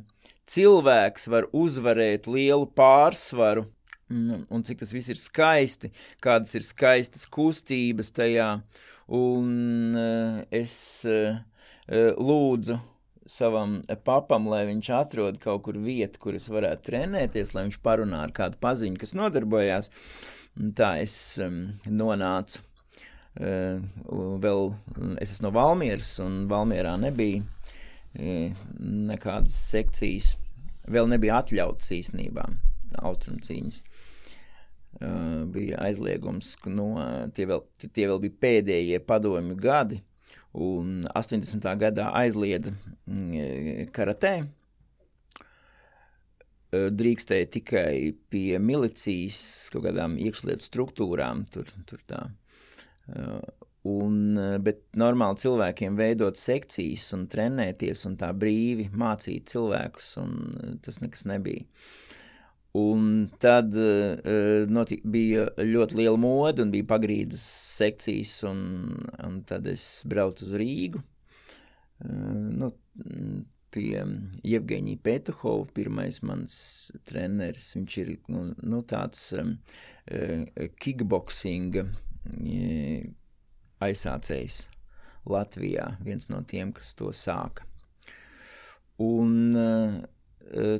cilvēks 0.50 1.28
var 1.30 1.48
uzvarēt 1.56 2.28
lielu 2.30 2.68
pārsvaru, 2.76 3.66
un, 4.10 4.44
un 4.50 4.64
cik 4.66 4.82
tas 4.82 4.94
viss 4.94 5.12
ir 5.12 5.20
skaisti, 5.20 5.92
kādas 6.22 6.54
ir 6.58 6.66
skaistas 6.66 7.26
kustības 7.30 8.12
tajā, 8.16 8.52
un 9.10 9.98
uh, 9.98 10.40
es 10.54 10.74
uh, 11.08 11.38
lūdzu 11.90 12.78
savam 13.30 13.78
papam, 14.04 14.48
lai 14.50 14.64
viņš 14.68 14.90
atrod 14.96 15.38
kaut 15.42 15.62
kur 15.66 15.78
vietu, 15.78 16.18
kur 16.22 16.38
es 16.38 16.48
varētu 16.50 16.88
trenēties, 16.90 17.54
lai 17.54 17.68
viņš 17.68 17.78
parunā 17.84 18.24
ar 18.26 18.34
kādu 18.34 18.58
paziņu, 18.62 18.98
kas 18.98 19.14
nodarbojās. 19.18 19.90
Tā 20.76 20.96
es 21.02 21.14
um, 21.42 21.62
nonācu. 21.86 22.64
Uh, 23.38 23.78
vēl 24.42 24.72
es 25.22 25.36
esmu 25.36 25.46
no 25.46 25.54
Valmieras, 25.54 26.16
un 26.24 26.42
Valmierā 26.50 26.96
nebija 26.98 27.44
nekādas 28.18 29.54
sekcijas. 29.70 30.34
Vēl 30.90 31.08
nebija 31.10 31.40
atļauts 31.42 31.92
īstenībā 31.94 32.46
austrumcīņas. 33.06 33.82
Uh, 35.00 35.46
bija 35.46 35.78
aizliegums, 35.86 36.56
ka 36.60 36.70
no, 36.72 36.90
tie, 37.36 37.46
vēl, 37.46 37.62
tie 37.94 38.08
vēl 38.10 38.18
bija 38.24 38.38
pēdējie 38.42 38.98
padomju 39.06 39.54
gadi, 39.60 40.00
un 40.58 41.04
80. 41.14 41.68
gadā 41.78 42.08
aizliedza 42.18 42.74
karatē. 43.94 44.34
Drīkstēja 46.70 47.46
tikai 47.54 47.94
pie 48.30 48.58
milicijas, 48.62 49.40
kaut 49.72 49.86
kādām 49.88 50.18
iekšlietu 50.22 50.66
struktūrām, 50.66 51.46
tur, 51.50 51.70
tur 51.86 52.02
tā. 52.10 52.26
Uh, 53.10 53.40
Un, 53.88 54.36
eh, 54.36 54.58
bet 54.60 54.82
normāli 55.00 55.40
cilvēkiem 55.40 55.96
veidot 55.96 56.36
sekcijas 56.36 57.06
un 57.16 57.24
trenēties 57.32 58.04
un 58.10 58.18
tā 58.20 58.28
brīvi 58.36 58.90
mācīt 58.92 59.48
cilvēkus, 59.54 60.10
eh, 60.20 60.74
tas 60.84 61.00
nekas 61.00 61.24
nebija. 61.30 61.64
Un 62.76 63.24
tad 63.42 63.74
uh, 63.74 64.20
notika, 64.70 65.08
bija 65.10 65.48
ļoti 65.58 65.96
liela 65.98 66.20
mode, 66.22 66.62
un 66.62 66.70
bija 66.70 66.86
pagrīdes 66.86 67.42
sekcijas, 67.80 68.44
un, 68.46 68.60
un 69.26 69.40
tad 69.42 69.66
es 69.66 70.04
braucu 70.06 70.46
uz 70.46 70.52
Rīgu. 70.54 71.00
Uh, 71.98 72.36
nu, 72.60 72.68
pie 73.74 74.04
Jevgeņija 74.46 75.02
Petuhova, 75.02 75.66
pirmais 75.74 76.20
mans 76.22 76.54
treneris. 77.10 77.72
Viņš 77.74 77.98
ir 78.04 78.12
nu, 78.30 78.44
nu, 78.62 78.84
tāds 78.86 79.32
um, 79.34 79.56
kickboxing 80.78 81.82
aizsācējs 83.84 84.62
Latvijā, 85.30 85.94
viens 86.04 86.28
no 86.32 86.42
tiem, 86.48 86.72
kas 86.76 86.94
to 86.98 87.10
sāka. 87.16 87.66
Un, 89.00 89.56
uh, 89.56 90.76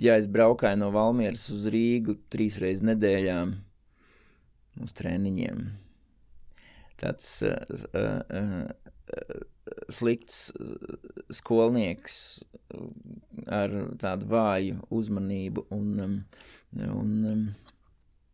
ja 0.00 0.16
es 0.20 0.28
braukāju 0.30 0.80
no 0.80 0.92
Valmieras 0.94 1.48
uz 1.54 1.66
Rīgu 1.72 2.18
trīs 2.30 2.60
reizes 2.62 2.84
nedēļā 2.86 3.40
uz 4.84 4.94
treniņiem, 4.98 5.62
tāds 7.00 7.30
uh, 7.46 7.56
uh, 7.96 8.66
slikts 9.90 10.50
skolnieks 11.34 12.16
ar 13.50 13.72
tādu 14.00 14.28
vāju 14.30 14.80
uzmanību 14.94 15.66
un, 15.74 16.24
un 16.86 17.12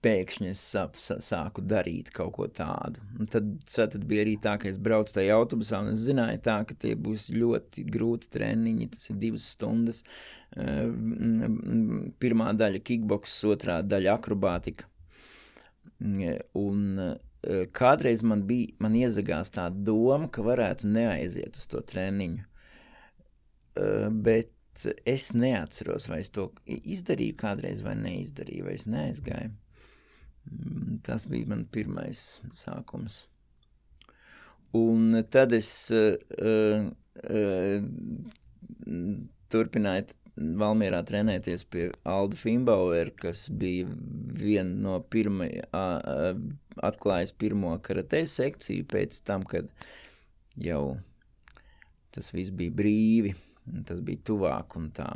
pēkšņi 0.02 0.48
es 0.50 0.60
sap, 0.72 0.96
sāku 0.98 1.62
darīt 1.64 2.10
kaut 2.14 2.32
ko 2.36 2.46
tādu. 2.50 3.00
Un 3.20 3.28
tad, 3.30 3.48
tad 3.70 4.02
bija 4.10 4.24
arī 4.24 4.36
tā, 4.42 4.56
ka 4.58 4.68
es 4.70 4.78
braucu 4.82 5.14
tajā 5.14 5.36
autobusā, 5.38 5.80
un 5.84 5.92
es 5.94 6.02
zināju, 6.06 6.40
tā, 6.42 6.56
ka 6.66 6.74
tie 6.74 6.92
būs 6.98 7.28
ļoti 7.36 7.84
grūti 7.86 8.30
treniņi. 8.34 8.88
Tas 8.94 9.10
ir 9.12 9.20
divas 9.22 9.46
stundas. 9.54 10.02
Pirmā 12.22 12.52
daļa 12.58 12.82
kickboks, 12.82 13.36
otrā 13.50 13.80
daļa 13.86 14.16
akrobātika. 14.18 14.88
Un 16.58 16.82
kādreiz 17.74 18.22
man 18.26 18.44
bija, 18.46 18.74
man 18.82 18.98
iezagās 18.98 19.54
tā 19.54 19.68
doma, 19.70 20.28
ka 20.30 20.44
varētu 20.46 20.90
neaiziet 20.90 21.58
uz 21.58 21.66
to 21.70 21.82
treniņu. 21.92 22.44
Bet 24.26 24.86
es 25.06 25.30
neatceros, 25.36 26.06
vai 26.10 26.20
es 26.24 26.30
to 26.32 26.50
izdarīju 26.66 27.36
kādreiz 27.40 27.82
vai 27.86 27.94
neizdarīju, 27.98 28.66
vai 28.66 28.76
es 28.78 28.86
neaizgāju. 28.90 29.52
Mm, 30.50 30.98
tas 31.06 31.28
bija 31.30 31.50
mans 31.52 31.68
pirmais 31.74 32.24
sākums. 32.56 33.26
Un 34.76 35.22
tad 35.30 35.52
es 35.52 35.68
uh, 35.92 36.16
uh, 36.40 37.82
turpināju 39.52 40.16
Valmjerā 40.32 41.02
trenēties 41.04 41.66
pie 41.68 41.90
Alda 42.08 42.38
Fimbauera, 42.40 43.12
kas 43.12 43.44
bija 43.52 43.84
viena 44.40 44.72
no 44.86 44.94
pirmajām, 45.12 46.46
atklājis 46.88 47.34
pirmo 47.36 47.74
karatē 47.84 48.22
sekciju 48.24 48.86
pēc 48.88 49.18
tam, 49.28 49.44
kad 49.44 49.68
jau 50.56 50.96
tas 52.16 52.32
viss 52.32 52.52
bija 52.56 52.72
brīvi, 52.80 53.34
tas 53.84 54.00
bija 54.00 54.24
tuvāk 54.30 54.78
un 54.80 54.88
tā. 54.96 55.10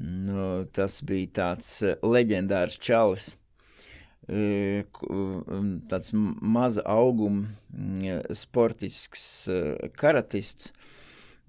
Nu, 0.00 0.64
tas 0.72 1.00
bija 1.04 1.34
tāds 1.40 1.70
leģendārs 2.00 2.78
čalis, 2.80 3.34
tāds 5.90 6.12
maza 6.14 6.84
auguma 6.86 7.48
sportisks 8.36 9.24
karatists. 9.98 10.70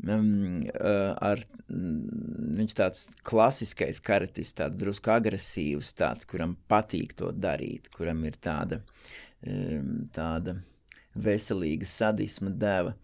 Ar, 0.02 1.44
viņš 1.70 2.74
tāds 2.80 3.04
klasiskais 3.28 4.02
karatists, 4.02 4.58
tāds 4.58 4.80
drusku 4.82 5.12
agresīvs, 5.14 5.94
tāds, 5.94 6.26
kuram 6.26 6.56
patīk 6.72 7.14
to 7.20 7.30
darīt, 7.38 7.92
kuram 7.94 8.24
ir 8.26 8.40
tāda, 8.42 8.82
tāda 10.16 10.58
veselīga 11.14 11.86
sadisma 11.86 12.50
deva 12.50 12.96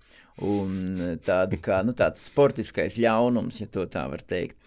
un 0.41 1.19
tāda 1.25 1.57
kā, 1.61 1.83
nu, 1.85 1.93
tāds 1.97 2.25
sportiskais 2.31 2.97
ļaunums, 2.97 3.61
ja 3.61 3.69
tā 3.69 4.07
var 4.09 4.25
teikt. 4.25 4.57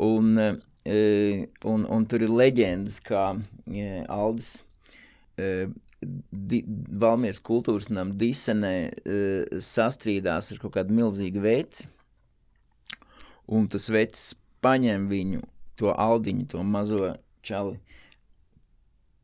Un 0.00 0.36
un, 0.84 1.84
un 1.84 2.08
tur 2.08 2.24
ir 2.24 2.32
leģendas, 2.32 3.00
kā 3.04 3.24
ja, 3.70 4.02
Aldis. 4.08 4.60
Di, 6.00 6.62
Valmieras 7.00 7.42
kultūras 7.44 7.90
nama 7.92 8.14
disenē 8.16 8.74
uh, 8.88 9.58
sastrīdās 9.60 10.48
ar 10.54 10.60
kaut 10.62 10.78
kādu 10.78 10.96
milzīgu 10.96 11.42
veci, 11.44 11.84
un 13.52 13.66
tas 13.68 13.90
vecis 13.92 14.30
paņem 14.64 15.08
viņu, 15.10 15.42
to 15.80 15.92
aldiņu, 15.92 16.46
to 16.52 16.64
mazo 16.64 17.14
čali, 17.44 17.76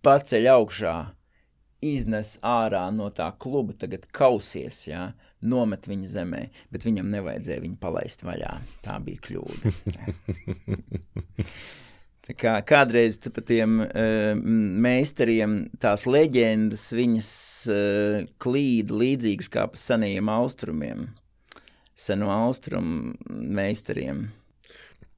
paceļ 0.04 0.50
augšā, 0.52 0.96
iznes 1.84 2.36
ārā 2.44 2.86
no 2.94 3.08
tā 3.14 3.30
kluba, 3.40 3.76
tagad 3.76 4.06
kausies, 4.16 4.84
jā, 4.88 5.10
nomet 5.44 5.88
viņu 5.88 6.09
zemē, 6.11 6.44
bet 6.72 6.87
viņam 6.87 7.11
nevajadzēja 7.12 7.64
viņu 7.64 7.81
palaist 7.81 8.25
vaļā. 8.27 8.53
Tā 8.85 8.96
bija 9.05 9.25
kļūda. 9.27 9.72
Tā 12.27 12.35
kā 12.35 12.57
kādreiz 12.66 13.20
par 13.22 13.44
tiem 13.46 13.79
uh, 13.85 14.33
meistariem 14.83 15.68
tās 15.79 16.09
leģendas, 16.11 16.88
viņas 16.96 17.29
uh, 17.70 18.25
klīd 18.42 18.90
līdzīgas 18.90 19.51
kā 19.55 19.68
pa 19.70 19.79
senajiem 19.79 20.33
austrumiem, 20.35 21.05
seno 21.94 22.33
austrumu 22.35 23.14
meistariem. 23.31 24.27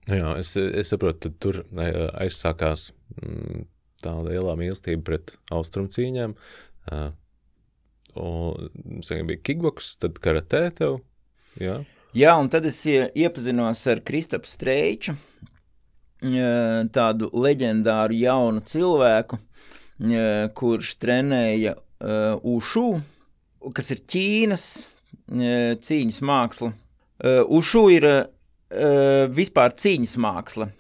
Jā, 0.09 0.35
es, 0.41 0.53
es 0.57 0.93
saprotu, 0.93 1.33
tur 1.41 1.63
aizsākās 1.77 2.91
mm, 3.17 3.65
tā 4.05 4.13
lielā 4.29 4.55
mīlestība 4.61 5.05
pret 5.09 5.33
austrumu 5.53 5.89
cīņām. 5.93 6.37
Uh, 6.93 7.09
Un 8.17 9.03
tas 9.03 9.11
bija 9.29 9.43
kickboks, 9.45 9.97
tad 10.01 10.17
karatē 10.23 10.63
tev. 10.79 11.01
Jā. 11.61 11.83
Jā, 12.17 12.33
un 12.41 12.49
tad 12.49 12.65
es 12.67 12.81
iepazinos 12.89 13.83
ar 13.93 14.01
Kristapu 14.07 14.49
Streiču, 14.49 15.13
tādu 16.95 17.29
leģendāru 17.37 18.17
jaunu 18.17 18.63
cilvēku, 18.67 19.39
kurš 20.59 20.95
trenēja 21.03 21.77
ušu, 22.43 22.87
kas 23.77 23.93
ir 23.95 24.03
Ķīnas 24.09 24.67
cīņas 25.85 26.21
māksla. 26.25 26.73
Ušu 27.53 27.85
ir 27.93 28.09
vispār 29.37 29.77
cīņas 29.77 30.17
māksla 30.25 30.73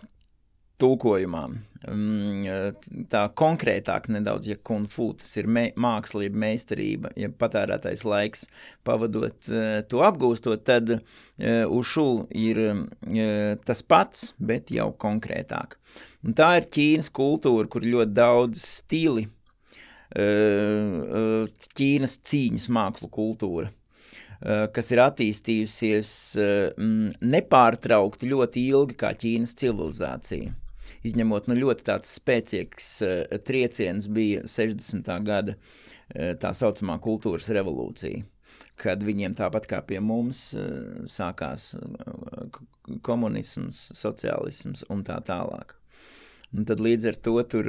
tulkojumā. 0.81 1.45
Mm, 1.87 2.75
tā 3.07 3.21
konkrētāk 3.39 4.09
nedaudz, 4.11 4.49
ja 4.51 4.57
kung 4.67 4.89
fu 4.91 5.13
tas 5.15 5.31
ir 5.39 5.47
me, 5.47 5.69
mākslība, 5.79 6.35
meistarība, 6.43 7.13
ja 7.15 7.31
patērētais 7.31 8.03
laiks 8.03 8.49
pavadot 8.87 9.51
uh, 9.53 9.79
to 9.87 10.03
apgūstot, 10.03 10.65
tad 10.67 10.91
uh, 10.91 11.03
ušu 11.71 12.27
ir 12.35 12.59
uh, 12.65 13.55
tas 13.63 13.85
pats, 13.87 14.33
bet 14.43 14.75
jau 14.75 14.91
konkrētāk. 14.99 15.79
Un 16.27 16.35
tā 16.35 16.57
ir 16.59 16.67
Ķīnas 16.67 17.13
kultūra, 17.15 17.71
kur 17.71 17.87
ļoti 17.87 18.17
daudz 18.17 18.65
stili, 18.67 19.29
Ķīnas 20.09 22.15
cīņas 22.25 22.65
mākslu 22.73 23.11
kultūra 23.13 23.69
kas 24.73 24.89
ir 24.95 25.03
attīstījusies 25.05 26.13
nepārtraukti 27.35 28.31
ļoti 28.31 28.63
ilgi 28.71 28.97
kā 29.03 29.11
Ķīnas 29.21 29.53
civilizācija 29.61 30.55
izņemot 31.07 31.49
nu, 31.51 31.57
ļoti 31.63 31.87
tāds 31.89 32.15
spēcīgs 32.19 32.89
uh, 33.07 33.39
trieciens 33.47 34.09
bija 34.13 34.45
60. 34.49 35.11
gada 35.27 35.55
uh, 35.55 36.35
tā 36.41 36.53
saucamā 36.57 36.99
kultūras 37.05 37.51
revolūcija 37.55 38.25
kad 38.79 39.03
viņiem 39.03 39.35
tāpat 39.35 39.67
kā 39.71 39.81
pie 39.87 39.99
mums 40.03 40.53
uh, 40.55 41.03
sākās 41.11 41.73
komunisms, 43.07 43.89
sociālisms 43.99 44.85
un 44.91 45.03
tā 45.07 45.19
tālāk. 45.27 45.75
Un 46.55 46.65
tad 46.65 46.81
līdz 46.81 47.11
ar 47.11 47.17
to 47.21 47.35
tur 47.45 47.67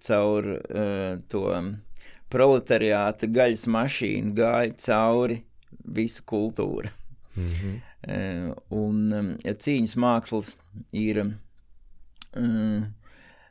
caur 0.00 0.46
to 1.28 1.42
proletariāta 2.32 3.28
gaļas 3.28 3.66
mašīnu 3.68 4.32
gāja 4.38 4.72
cauri 4.86 5.36
visa 5.84 6.24
kultūra. 6.24 6.94
Mm 7.36 7.50
-hmm. 7.58 8.54
Un 8.70 9.36
cīņas 9.44 9.96
mākslas 10.00 10.56
ir 10.92 11.20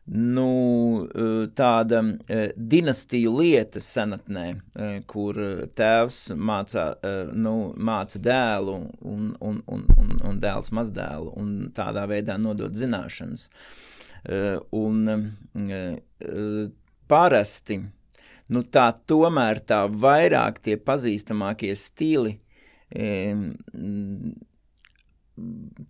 nu, 0.09 0.47
tāda 1.55 2.01
dinastiju 2.55 3.35
lieta 3.39 3.81
senatnē, 3.83 4.45
kur 5.09 5.39
tēvs 5.77 6.19
mācā, 6.35 6.85
nu, 7.33 7.53
māca 7.75 8.21
dēlu 8.23 8.79
un, 9.01 9.29
un, 9.39 9.61
un, 9.67 9.85
un, 9.97 10.17
un 10.31 10.41
dēls 10.41 10.71
mazdēlu 10.75 11.35
un 11.37 11.53
tādā 11.75 12.07
veidā 12.09 12.39
nodot 12.41 12.73
zināšanas. 12.73 13.49
Un 14.75 15.05
parasti, 17.09 17.79
nu 18.49 18.63
tā 18.65 18.89
tomēr 19.07 19.61
tā 19.61 19.85
vairāk 19.87 20.59
tie 20.65 20.77
pazīstamākie 20.77 21.75
stili 21.77 22.39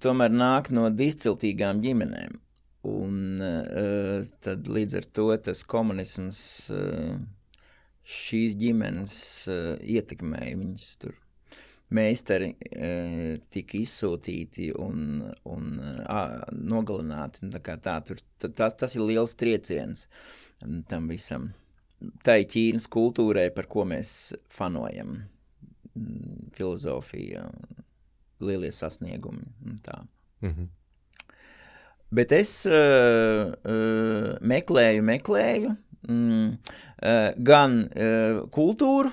tomēr 0.04 0.34
nāk 0.34 0.70
no 0.76 0.90
disciltīgām 0.94 1.82
ģimenēm. 1.84 2.38
Un 2.88 3.42
uh, 3.44 4.28
tad 4.40 4.70
līdz 4.72 5.00
ar 5.02 5.08
to 5.12 5.26
tas 5.44 5.66
komunisms 5.68 6.42
uh, 6.72 7.18
šīs 8.08 8.56
ģimenes 8.60 9.16
uh, 9.52 9.74
ietekmēja 9.84 10.60
viņas 10.62 10.94
tur. 11.02 11.18
Meistari 11.92 12.54
uh, 12.54 13.36
tika 13.52 13.80
izsūtīti 13.82 14.70
un, 14.80 15.26
un 15.50 15.72
uh, 15.82 16.46
nogalināti. 16.56 17.50
Tā 17.52 17.76
tā, 17.84 17.98
tur, 18.08 18.24
tā, 18.40 18.70
tas 18.70 18.96
ir 18.96 19.04
liels 19.04 19.36
trieciens 19.36 20.08
tam 20.88 21.12
visam. 21.12 21.52
Tā 22.24 22.38
ir 22.40 22.48
Ķīnas 22.48 22.88
kultūrai, 22.92 23.50
par 23.52 23.68
ko 23.68 23.84
mēs 23.88 24.32
fanojam. 24.54 25.18
Filozofija, 26.56 27.44
lielie 28.40 28.72
sasniegumi 28.72 29.50
un 29.68 29.80
tā. 29.84 30.06
Mm 30.40 30.50
-hmm. 30.50 30.68
Bet 32.10 32.32
es 32.34 32.52
uh, 32.66 33.54
uh, 33.54 34.30
meklēju, 34.42 35.02
meklēju 35.06 35.74
mm, 36.10 36.48
uh, 36.50 37.18
gan 37.46 37.84
uh, 37.86 38.40
kultūru, 38.54 39.12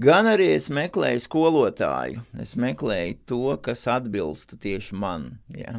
gan 0.00 0.30
arī 0.30 0.54
es 0.54 0.70
meklēju 0.72 1.26
skolotāju. 1.26 2.22
Es 2.40 2.54
meklēju 2.56 3.18
to, 3.28 3.42
kas 3.64 3.84
atbilstu 3.92 4.56
tieši 4.62 4.96
man. 4.96 5.28
Ja? 5.52 5.76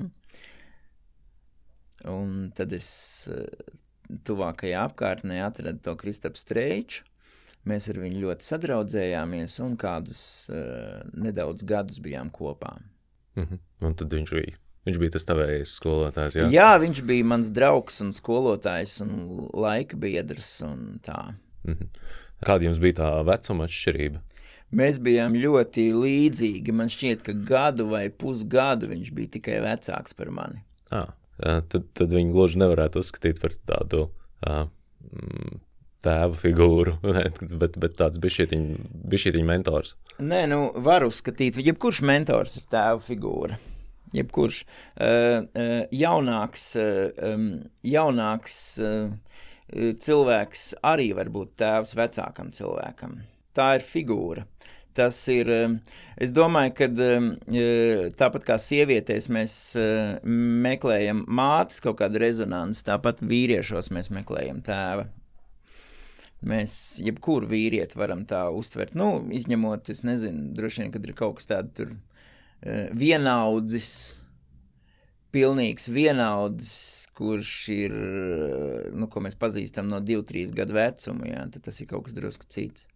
Un 2.13 2.51
tad 2.53 2.75
es 2.77 2.91
uh, 3.33 3.49
tuvākajā 4.27 4.85
apkārtnē 4.91 5.41
atradu 5.47 5.81
to 5.81 5.97
Kristapu 5.97 6.37
Streiču. 6.37 7.01
Mēs 7.65 7.87
ar 7.89 7.97
viņu 8.03 8.25
ļoti 8.25 8.45
sadraudzējāmies 8.45 9.55
un 9.63 9.77
kādus 9.79 10.21
uh, 10.51 10.99
nedaudz 11.15 11.63
gadus 11.65 12.01
bijām 12.03 12.29
kopā. 12.29 12.75
Mm 13.39 13.47
-hmm. 13.47 13.59
Un 13.87 13.95
tad 13.95 14.13
viņš 14.13 14.33
bija 14.35 14.59
Viņš 14.83 14.99
bija 14.99 15.13
tas 15.15 15.25
tavējs 15.27 15.77
skolotājs. 15.79 16.35
Jā? 16.41 16.49
jā, 16.51 16.71
viņš 16.83 17.01
bija 17.07 17.27
mans 17.31 17.49
draugs 17.55 18.01
un 18.03 18.11
skolotājs 18.15 18.97
un 19.05 19.13
laika 19.55 19.99
biedrs. 19.99 20.57
Un 20.67 20.99
tā. 21.03 21.35
mm 21.63 21.73
-hmm. 21.73 21.89
Kāda 22.43 22.67
jums 22.67 22.79
bija 22.79 22.93
tā 22.99 23.09
vecuma 23.23 23.63
atšķirība? 23.63 24.19
Mēs 24.73 24.99
bijām 24.99 25.35
ļoti 25.37 25.93
līdzīgi. 25.93 26.71
Man 26.71 26.89
šķiet, 26.89 27.21
ka 27.23 27.33
gadu 27.33 27.87
vai 27.87 28.09
pusgadu 28.09 28.89
viņš 28.89 29.11
bija 29.13 29.27
tikai 29.37 29.59
vecāks 29.61 30.13
par 30.17 30.31
mani. 30.31 30.63
Ah, 30.89 31.13
tad, 31.39 31.85
tad 31.93 32.13
viņi 32.13 32.31
gluži 32.31 32.57
nevarētu 32.57 32.99
uzskatīt 32.99 33.39
par 33.41 33.53
tādu 33.65 34.09
uh, 34.47 34.67
tēva 36.03 36.35
figūru, 36.35 36.97
bet, 37.61 37.77
bet 37.77 37.95
tāds 37.95 38.17
bija 38.17 39.17
šī 39.17 39.43
mentors. 39.43 39.95
Nē, 40.19 40.47
nu, 40.47 40.71
var 40.75 41.05
uzskatīt, 41.07 41.55
ka 41.55 41.61
jebkurš 41.61 42.01
mentors 42.01 42.57
ir 42.57 42.63
tēva 42.67 42.99
figūra 42.99 43.57
jebkurš 44.13 44.63
uh, 44.63 45.43
uh, 45.43 45.73
jaunāks, 45.93 46.69
um, 46.77 47.49
jaunāks 47.87 48.57
cilvēks 49.73 50.63
arī 50.85 51.07
var 51.17 51.31
būt 51.33 51.55
tēvs 51.57 51.95
vecākam 51.97 52.51
cilvēkam. 52.53 53.21
Tā 53.57 53.71
ir 53.79 53.85
figūra. 53.87 54.43
Tas 54.93 55.17
ir, 55.33 55.49
es 56.21 56.29
domāju, 56.35 56.73
ka 56.77 56.87
tāpat 58.19 58.45
kā 58.45 58.59
sievietēs 58.61 59.25
mēs 59.33 59.55
meklējam 60.21 61.23
mātes 61.25 61.81
kaut 61.81 61.97
kādu 62.03 62.21
rezonanci, 62.21 62.83
tāpat 62.85 63.23
vīriešos 63.25 63.89
mēs 63.95 64.11
meklējam 64.13 64.61
tēva. 64.67 65.07
Mēs 66.45 66.99
jebkuru 67.01 67.49
vīrieti 67.49 67.97
varam 67.97 68.27
tā 68.29 68.43
uztvert, 68.53 68.93
nu, 68.99 69.23
izņemot, 69.33 69.89
es 69.89 70.03
nezinu, 70.05 70.51
droši 70.53 70.83
vien, 70.83 70.93
kad 70.93 71.07
ir 71.07 71.17
kaut 71.17 71.39
kas 71.39 71.49
tāds 71.49 71.87
Eh, 71.87 71.89
vienaudzis, 72.95 73.91
pilnīgs 75.33 75.89
vienaudzis, 75.91 76.73
kurš 77.17 77.53
ir, 77.73 77.93
eh, 77.93 78.89
nu, 78.93 79.07
ko 79.09 79.23
mēs 79.25 79.37
pazīstam 79.39 79.89
no 79.89 79.99
2-3 80.01 80.53
gadu 80.55 80.77
vecuma, 80.77 81.29
jā, 81.29 81.45
tad 81.53 81.65
tas 81.69 81.79
ir 81.81 81.89
kaut 81.89 82.07
kas 82.07 82.17
drusku 82.17 82.49
cits. 82.49 82.87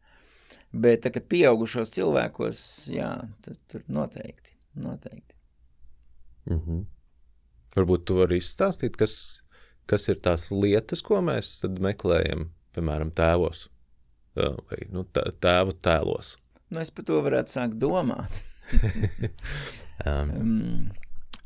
Bet, 0.71 1.03
tā, 1.03 1.11
kad 1.13 1.27
pieaugušos 1.31 1.93
cilvēkos, 1.95 2.59
jā, 2.91 3.11
tas 3.45 3.59
tur 3.71 3.83
noteikti, 3.87 4.55
noteikti. 4.75 5.35
Mm 6.49 6.59
-hmm. 6.59 6.85
Varbūt 7.75 8.05
tu 8.05 8.15
vari 8.15 8.37
izstāstīt, 8.37 8.97
kas, 8.97 9.41
kas 9.85 10.07
ir 10.07 10.15
tās 10.15 10.51
lietas, 10.51 11.01
ko 11.01 11.21
mēs 11.21 11.61
meklējam, 11.79 12.49
piemēram, 12.73 13.11
tēvos 13.11 13.67
vai 14.37 14.87
nu, 14.93 15.05
tēvu 15.41 15.73
tēlos. 15.81 16.37
Nu, 16.69 16.79
es 16.79 16.91
par 16.91 17.05
to 17.07 17.21
varētu 17.21 17.53
sākt 17.53 17.79
domāt. 17.81 18.43
um. 20.05 20.31
Um, 20.31 20.91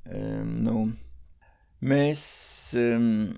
um, 0.09 0.55
nu, 0.65 0.75
mēs 1.81 2.23
um, 2.79 3.37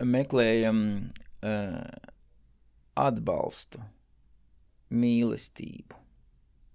meklējam 0.00 0.80
uh, 1.42 2.10
atbalstu, 2.96 3.82
mīlestību, 4.92 5.98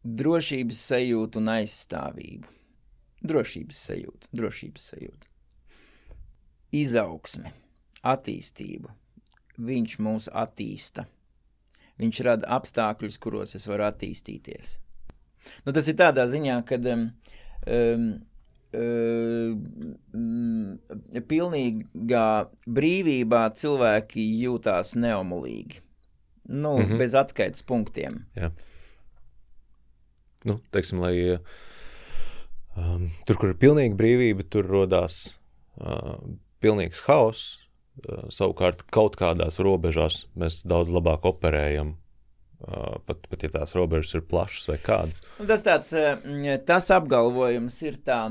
drošības 0.03 0.85
sajūtu 0.91 1.41
un 1.41 1.53
aizstāvību. 1.57 2.57
Drošības 3.21 3.79
sajūta, 3.87 4.29
drošības 4.33 4.85
sajūta. 4.93 5.27
Izaugsme, 6.73 7.51
attīstību. 8.01 8.89
Viņš 9.61 9.97
mūs 10.01 10.29
attīsta. 10.33 11.05
Viņš 12.01 12.21
rada 12.25 12.49
apstākļus, 12.55 13.19
kuros 13.21 13.53
es 13.59 13.67
varu 13.69 13.85
attīstīties. 13.85 14.79
Nu, 15.65 15.73
tas 15.75 15.87
ir 15.89 15.97
tādā 15.99 16.27
ziņā, 16.31 16.59
ka 16.67 16.79
um, 16.91 17.07
um, 17.67 18.09
um, 18.73 20.79
pilnīgā 21.29 22.27
brīvībā 22.65 23.45
cilvēki 23.57 24.25
jūtās 24.45 24.95
neomolīgi. 24.95 25.81
Nu, 26.51 26.77
mm 26.77 26.85
-hmm. 26.85 26.97
Bez 26.97 27.15
atskaites 27.15 27.63
punktiem. 27.63 28.25
Jā. 28.35 28.51
Nu, 30.45 30.59
teiksim, 30.71 30.99
lai 30.99 31.37
um, 32.75 33.09
tur, 33.25 33.37
kur 33.37 33.49
ir 33.49 33.59
pilnīga 33.61 33.95
brīvība, 33.95 34.43
tur 34.49 34.65
radās 34.65 35.37
uh, 35.77 36.17
pilnīgs 36.59 37.03
haoss. 37.07 37.59
Uh, 38.09 38.25
savukārt, 38.29 38.83
kaut 38.89 39.15
kādās 39.19 39.59
robežās 39.59 40.25
mēs 40.35 40.65
daudz 40.65 40.91
labāk 40.91 41.27
operējam 41.27 42.00
pat, 43.07 43.27
pat 43.29 43.43
ja 43.45 43.51
tās 43.57 43.75
robežas 43.77 44.15
ir 44.17 44.23
plašas 44.29 44.69
vai 44.71 44.77
kādas. 44.81 45.21
Un 45.41 45.49
tas 45.49 45.65
tāds, 45.65 45.93
tas 46.67 46.89
apgalvojums 46.93 47.77
ir 47.87 47.99
tā. 48.05 48.21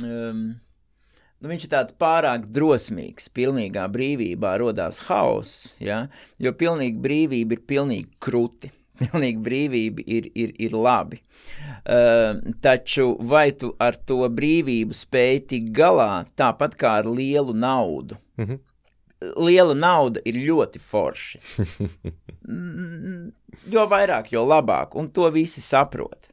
Um, 0.00 0.44
nu, 1.40 1.50
viņš 1.50 1.66
ir 1.66 1.72
tāds 1.74 1.96
pārāk 2.00 2.46
drosmīgs. 2.54 3.28
Pilnīgā 3.36 3.84
brīvībā 3.92 4.54
radās 4.62 5.02
hauss, 5.08 5.74
ja? 5.82 6.06
jo 6.40 6.54
pilnīga 6.56 7.02
brīvība 7.04 7.58
ir 7.58 7.66
pilnīgi 7.68 8.08
krūti. 8.22 8.72
Pilnīga 9.02 9.40
brīvība 9.42 10.04
ir, 10.06 10.28
ir, 10.38 10.52
ir 10.62 10.74
labi. 10.76 11.22
Uh, 11.82 12.38
taču 12.62 13.16
vai 13.18 13.50
tu 13.58 13.72
ar 13.82 13.96
to 13.98 14.22
brīvību 14.30 14.94
spēj 14.94 15.40
tikt 15.50 15.72
galā 15.76 16.24
tāpat 16.38 16.76
kā 16.78 17.00
ar 17.00 17.08
lielu 17.10 17.56
naudu? 17.56 18.20
Mm 18.38 18.46
-hmm 18.46 18.68
liela 19.36 19.74
nauda 19.76 20.22
ir 20.28 20.38
ļoti 20.46 20.80
forši. 20.82 21.40
jo 23.74 23.86
vairāk, 23.90 24.32
jo 24.34 24.44
labāk, 24.46 24.96
un 24.98 25.10
to 25.14 25.28
visi 25.34 25.62
saprot. 25.64 26.30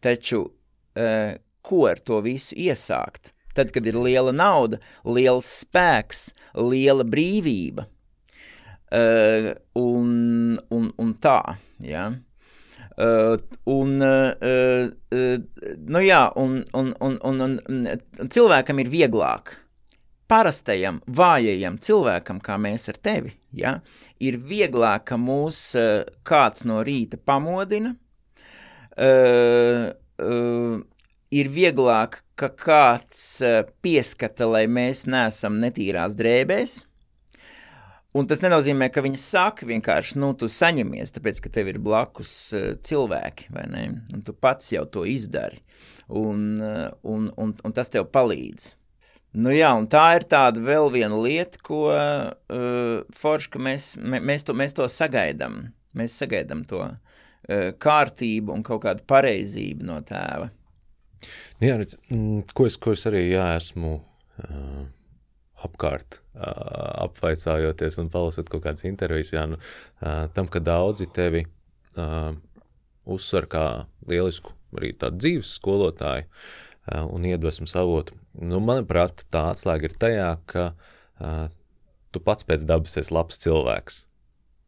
Taču, 0.00 0.46
uh, 0.48 1.32
ko 1.66 1.84
ar 1.90 2.00
to 2.00 2.20
visu 2.24 2.56
iesākt? 2.56 3.34
Tad, 3.54 3.72
kad 3.74 3.86
ir 3.86 3.98
liela 3.98 4.32
nauda, 4.32 4.78
liels 5.04 5.48
spēks, 5.64 6.30
liela 6.54 7.04
brīvība 7.04 7.86
uh, 8.94 9.52
un, 9.78 10.58
un, 10.70 10.90
un 10.96 11.14
tā, 11.22 11.40
ja? 11.84 12.10
Uh, 13.00 13.36
un, 13.70 13.96
uh, 14.02 14.34
uh, 14.44 15.34
nu 15.88 16.02
jā, 16.04 16.22
un, 16.36 16.60
un, 16.76 16.92
un, 17.00 17.16
un, 17.24 17.56
un 17.56 18.28
cilvēkam 18.28 18.82
ir 18.82 18.90
vieglāk 18.92 19.54
parastajam, 20.30 21.00
vājajam 21.10 21.78
cilvēkam, 21.82 22.38
kā 22.44 22.56
mēs 22.60 22.88
ar 22.92 23.00
tevi, 23.02 23.34
ja, 23.56 23.78
ir 24.22 24.38
vieglāk, 24.38 25.08
ka 25.10 25.18
mūs 25.20 25.58
uh, 25.78 26.04
kāds 26.26 26.64
no 26.68 26.80
rīta 26.86 27.18
pamodina, 27.18 27.96
uh, 28.94 29.90
uh, 30.22 30.76
ir 31.30 31.50
vieglāk, 31.54 32.22
ka 32.38 32.52
kāds 32.56 33.24
uh, 33.44 33.64
pieskata, 33.82 34.48
lai 34.50 34.64
mēs 34.70 35.06
neesam 35.10 35.58
netīrās 35.62 36.16
drēbēs. 36.18 36.80
Un 38.18 38.26
tas 38.26 38.40
nenozīmē, 38.42 38.88
ka 38.90 39.04
viņi 39.06 39.20
saka 39.22 39.66
vienkārši, 39.68 40.16
nu, 40.18 40.32
tu 40.34 40.48
saņemies, 40.50 41.12
tāpēc, 41.14 41.44
ka 41.44 41.52
tev 41.54 41.70
ir 41.70 41.78
blakus 41.82 42.32
uh, 42.56 42.72
cilvēki, 42.86 43.52
vai 43.54 43.68
ne? 43.70 43.86
Un 44.14 44.26
tu 44.26 44.34
pats 44.34 44.72
jau 44.74 44.82
to 44.90 45.06
izdari. 45.06 45.62
Un, 46.10 46.42
uh, 46.58 46.88
un, 47.06 47.30
un, 47.38 47.54
un 47.54 47.74
tas 47.76 47.92
tev 47.92 48.08
palīdz. 48.10 48.72
Nu 49.30 49.52
jā, 49.54 49.70
un 49.78 49.86
tā 49.86 50.04
ir 50.18 50.24
tāda 50.30 50.62
vēl 50.64 50.88
viena 50.90 51.18
lieta, 51.22 51.60
ko 51.62 51.84
uh, 51.92 53.02
forši, 53.14 53.50
ka 53.52 53.60
mēs, 53.62 53.92
mēs, 54.02 54.46
to, 54.46 54.56
mēs 54.58 54.74
to 54.74 54.88
sagaidām. 54.90 55.68
Mēs 55.94 56.16
sagaidām 56.18 56.64
to 56.70 56.80
uh, 56.82 56.96
kārtību 57.78 58.54
un 58.56 58.64
kaut 58.66 58.82
kādu 58.86 59.06
pareizību 59.10 59.86
no 59.86 60.00
tēva. 60.06 60.50
Jā, 61.62 61.76
redz, 61.78 61.94
mm, 62.10 62.50
ko, 62.56 62.66
es, 62.66 62.78
ko 62.80 62.94
es 62.96 63.06
arī 63.06 63.28
jā, 63.28 63.44
esmu 63.60 63.92
uh, 64.00 64.82
apkārt 65.66 66.18
uh, 66.18 67.06
apvaicājoties 67.06 68.00
un 68.02 68.10
palasot 68.10 68.50
kaut 68.50 68.64
kādas 68.66 68.86
intervijas, 68.88 69.34
jā, 69.36 69.44
nu, 69.50 69.60
uh, 70.02 70.24
tam, 70.34 70.48
ka 70.50 70.62
daudzi 70.64 71.06
tevi 71.14 71.44
uh, 72.00 72.32
uzsver 73.06 73.46
kā 73.52 73.66
lielisku 74.10 74.56
arī 74.74 74.90
tādu 74.98 75.22
dzīves 75.22 75.54
skolotāju 75.60 76.26
uh, 76.26 77.06
un 77.06 77.30
iedvesmas 77.30 77.76
avotu. 77.78 78.18
Nu, 78.38 78.60
manuprāt, 78.62 79.24
tā 79.32 79.48
atslēga 79.50 79.88
ir 79.88 79.96
tajā, 79.98 80.28
ka 80.50 80.70
uh, 80.70 81.48
tu 82.14 82.22
pats 82.22 82.46
pēc 82.46 82.64
dabas 82.68 82.96
esi 83.00 83.14
labs 83.14 83.40
cilvēks. 83.42 84.04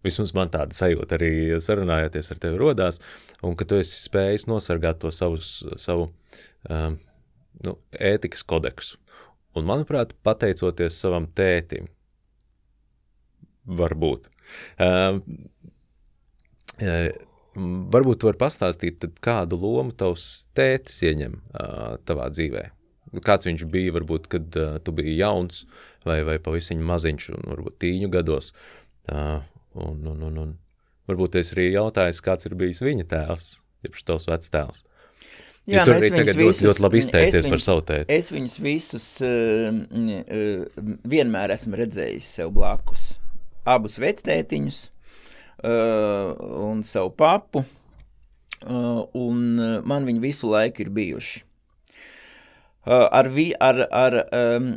Vismaz 0.03 0.33
man 0.35 0.51
tāda 0.51 0.75
sajūta 0.75 1.15
arī 1.15 1.31
sarunājoties 1.63 2.33
ar 2.35 2.41
tevi 2.43 2.59
rodās, 2.59 2.99
un 3.47 3.55
ka 3.59 3.67
tu 3.69 3.79
esi 3.79 4.01
spējis 4.03 4.49
nosargāt 4.51 4.99
to 5.03 5.13
savus, 5.15 5.61
savu 5.79 6.09
um, 6.67 6.99
nu, 7.63 7.77
ētikas 7.95 8.43
kodeksu. 8.43 8.99
Un, 9.55 9.69
manuprāt, 9.69 10.17
pateicoties 10.27 10.99
savam 10.99 11.29
tētim, 11.39 11.87
varbūt. 13.69 14.27
Um, 14.83 15.23
varbūt 17.95 18.23
tu 18.23 18.31
vari 18.31 18.41
pastāstīt, 18.41 19.07
kādu 19.23 19.61
lomu 19.61 19.95
tavs 19.95 20.49
tētis 20.57 21.03
ieņem 21.07 21.37
uh, 21.39 21.99
tavā 22.09 22.33
dzīvē. 22.33 22.71
Kāds 23.21 23.45
viņš 23.45 23.67
bija, 23.69 23.93
varbūt, 23.93 24.29
kad 24.33 24.57
uh, 24.57 24.79
tu 24.81 24.95
biji 24.97 25.19
jauns 25.19 25.67
vai, 26.07 26.23
vai 26.25 26.39
pavisam 26.41 26.81
maziņš, 26.89 27.29
un 27.37 27.51
varbūt 27.53 27.77
tīņu 27.85 28.09
gados. 28.13 28.53
Uh, 29.11 29.43
un, 29.77 29.99
un, 30.09 30.23
un, 30.31 30.39
un 30.47 30.55
varbūt 31.11 31.37
es 31.43 31.53
arī 31.53 31.69
jautājis, 31.75 32.23
kāds 32.25 32.49
ir 32.49 32.57
bijis 32.57 32.81
viņa 32.85 33.09
tēvs, 33.11 33.51
jeb 33.85 34.01
tavs 34.09 34.29
vectēvs. 34.31 34.83
Jā, 35.63 35.77
ja 35.77 35.85
tur 35.87 35.95
arī 35.99 36.09
tagad 36.11 36.41
visus, 36.41 36.63
ļoti, 36.65 36.67
ļoti 36.67 36.83
labi 36.83 37.03
izteicies 37.03 37.45
viņus, 37.45 37.53
par 37.53 37.63
savu 37.63 37.85
tēti. 37.87 38.17
Es 38.17 38.33
viņus 38.35 38.57
visus 38.65 39.11
uh, 39.23 39.69
uh, 40.09 40.81
vienmēr 41.13 41.55
esmu 41.55 41.79
redzējis 41.79 42.33
sev 42.41 42.51
blakus. 42.57 43.05
Abus 43.69 44.01
vectētiņus 44.03 44.81
uh, 44.89 46.33
un 46.65 46.83
savu 46.87 47.13
papu, 47.15 47.63
uh, 47.63 49.05
un 49.15 49.47
man 49.87 50.09
viņi 50.09 50.25
visu 50.25 50.51
laiku 50.51 50.87
ir 50.87 50.91
bijuši. 50.97 51.45
Ar, 52.83 53.29
vi, 53.31 53.53
ar, 53.63 53.85
ar, 53.95 54.19
um, 54.35 54.73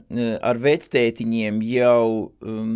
ar 0.46 0.60
vectētiņiem 0.62 1.62
jau 1.66 2.32
um, 2.46 2.76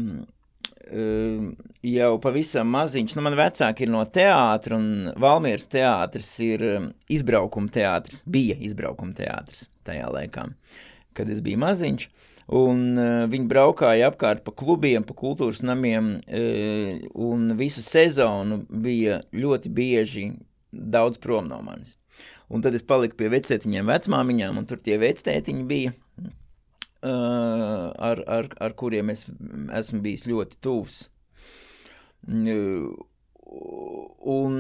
jau 1.85 2.13
pavisam 2.21 2.71
maziņš. 2.73 3.15
Nu, 3.17 3.23
man 3.25 3.37
vecāki 3.37 3.85
ir 3.85 3.91
no 3.93 4.01
teātra, 4.09 4.79
un 4.79 5.11
Valmieras 5.21 5.69
teātris 5.69 6.31
ir 6.41 6.65
izbraukuma 7.11 7.69
teātris. 7.73 8.23
Bija 8.25 8.57
izbraukuma 8.57 9.13
teātris 9.17 9.67
tajā 9.87 10.09
laikā, 10.13 10.47
kad 11.17 11.29
es 11.29 11.43
biju 11.45 11.61
maziņš. 11.61 12.09
Un 12.57 12.81
uh, 12.97 13.27
viņi 13.29 13.45
braukāja 13.45 14.09
apkārt 14.09 14.41
pa 14.41 14.49
klubiem, 14.57 15.03
pa 15.05 15.13
kultūras 15.13 15.61
namiem, 15.61 16.15
uh, 16.25 17.03
un 17.13 17.51
visu 17.59 17.83
sezonu 17.85 18.63
bija 18.73 19.19
ļoti 19.29 19.69
bieži 19.69 20.23
daudz 20.73 21.21
prom 21.21 21.45
no 21.51 21.61
manis. 21.61 21.98
Un 22.49 22.63
tad 22.65 22.73
es 22.73 22.85
paliku 22.85 23.19
pie 23.19 23.29
vecētiņiem, 23.29 23.89
vecmāmiņām, 23.91 24.57
un 24.57 24.65
tur 24.69 24.79
tie 24.81 24.97
vectētiņi 25.01 25.65
bija 25.69 25.93
ar, 27.01 28.23
ar, 28.25 28.49
ar 28.59 28.75
kuriem 28.75 29.11
es 29.13 29.27
esmu 29.79 30.01
bijis 30.03 30.25
ļoti 30.27 30.59
tuvs. 30.63 30.97
Un, 34.35 34.55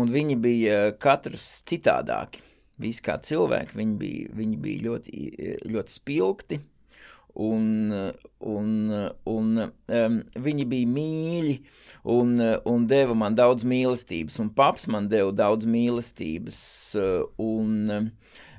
un 0.00 0.12
viņi 0.16 0.38
bija 0.42 0.80
katrs 1.02 1.62
citādāki. 1.68 2.42
Visi 2.76 3.00
kā 3.00 3.16
cilvēki, 3.24 3.72
viņi 3.78 3.94
bija, 4.00 4.32
viņi 4.36 4.56
bija 4.60 4.84
ļoti, 4.84 5.12
ļoti 5.72 5.94
spilgti, 5.94 6.58
un, 7.36 7.92
un, 8.40 8.70
un 9.32 9.50
um, 9.62 10.20
viņi 10.48 10.66
bija 10.72 10.92
mīļi 10.94 11.56
un, 12.16 12.36
un 12.64 12.88
deva 12.88 13.16
man 13.18 13.36
daudz 13.38 13.66
mīlestības, 13.68 14.40
un 14.42 14.50
paps 14.56 14.88
man 14.92 15.10
deva 15.12 15.34
daudz 15.36 15.68
mīlestības, 15.68 16.58
un 17.42 18.10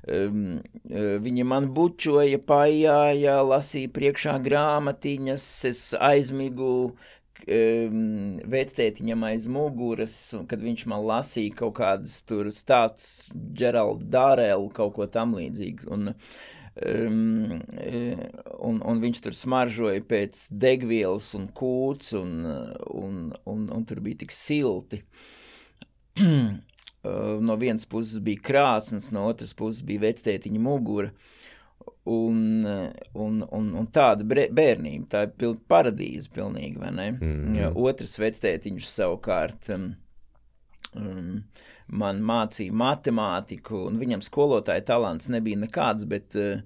Um, 0.08 0.62
viņi 0.88 1.44
man 1.44 1.66
bučoja, 1.76 2.40
pājāja, 2.48 3.42
lasīja 3.44 3.92
priekšā 3.92 4.38
grāmatiņas, 4.46 5.48
es 5.68 5.82
aizmigu 6.00 6.70
um, 6.94 8.38
vectētiņam 8.54 9.26
aiz 9.28 9.50
muguras, 9.52 10.16
un 10.38 10.46
kad 10.48 10.64
viņš 10.64 10.86
man 10.94 11.04
lasīja 11.10 11.58
kaut 11.60 11.76
kādas 11.82 12.22
tur 12.28 12.48
stāsts 12.56 13.28
Geralda 13.36 14.08
Dārēlu, 14.16 14.70
kaut 14.78 14.96
ko 14.96 15.10
tam 15.12 15.36
līdzīgu. 15.36 15.90
Un, 15.92 16.14
um, 16.86 17.62
un, 18.60 18.80
un 18.82 19.02
viņš 19.02 19.24
tur 19.26 19.36
smaržoja 19.38 20.04
pēc 20.08 20.48
degvielas 20.52 21.32
un 21.38 21.50
kūts, 21.56 22.14
un, 22.20 22.38
un, 22.94 23.20
un, 23.50 23.66
un 23.74 23.88
tur 23.88 24.02
bija 24.06 24.24
tik 24.24 24.36
silti. 24.36 25.02
Uh, 26.18 27.38
no 27.48 27.56
vienas 27.56 27.86
puses 27.86 28.22
bija 28.24 28.44
krāsnes, 28.44 29.12
no 29.12 29.28
otras 29.30 29.54
puses 29.58 29.84
bija 29.86 30.08
vectētiņa 30.08 30.62
mugura. 30.62 31.12
Un, 32.08 32.64
un, 33.20 33.42
un, 33.52 33.66
un 33.76 33.88
tāda 33.92 34.24
bērnība, 34.24 35.10
tā 35.12 35.26
ir 35.28 35.34
pil 35.40 35.58
paradīze 35.68 36.32
pilnīgi, 36.32 36.80
vai 36.80 36.92
ne? 36.96 37.08
Mm. 37.20 37.56
Ja, 37.60 37.72
otrs 37.76 38.16
vectētiņš 38.22 38.88
savukārt 38.88 39.68
um, 39.76 39.90
um, 40.96 41.42
man 41.88 42.22
mācīja 42.28 42.76
matemātiku, 42.76 43.86
un 43.88 44.00
viņam 44.02 44.24
skolotāja 44.26 44.86
talants 44.88 45.30
nebija 45.32 45.62
nekāds, 45.64 46.08
bet, 46.10 46.36
uh, 46.36 46.64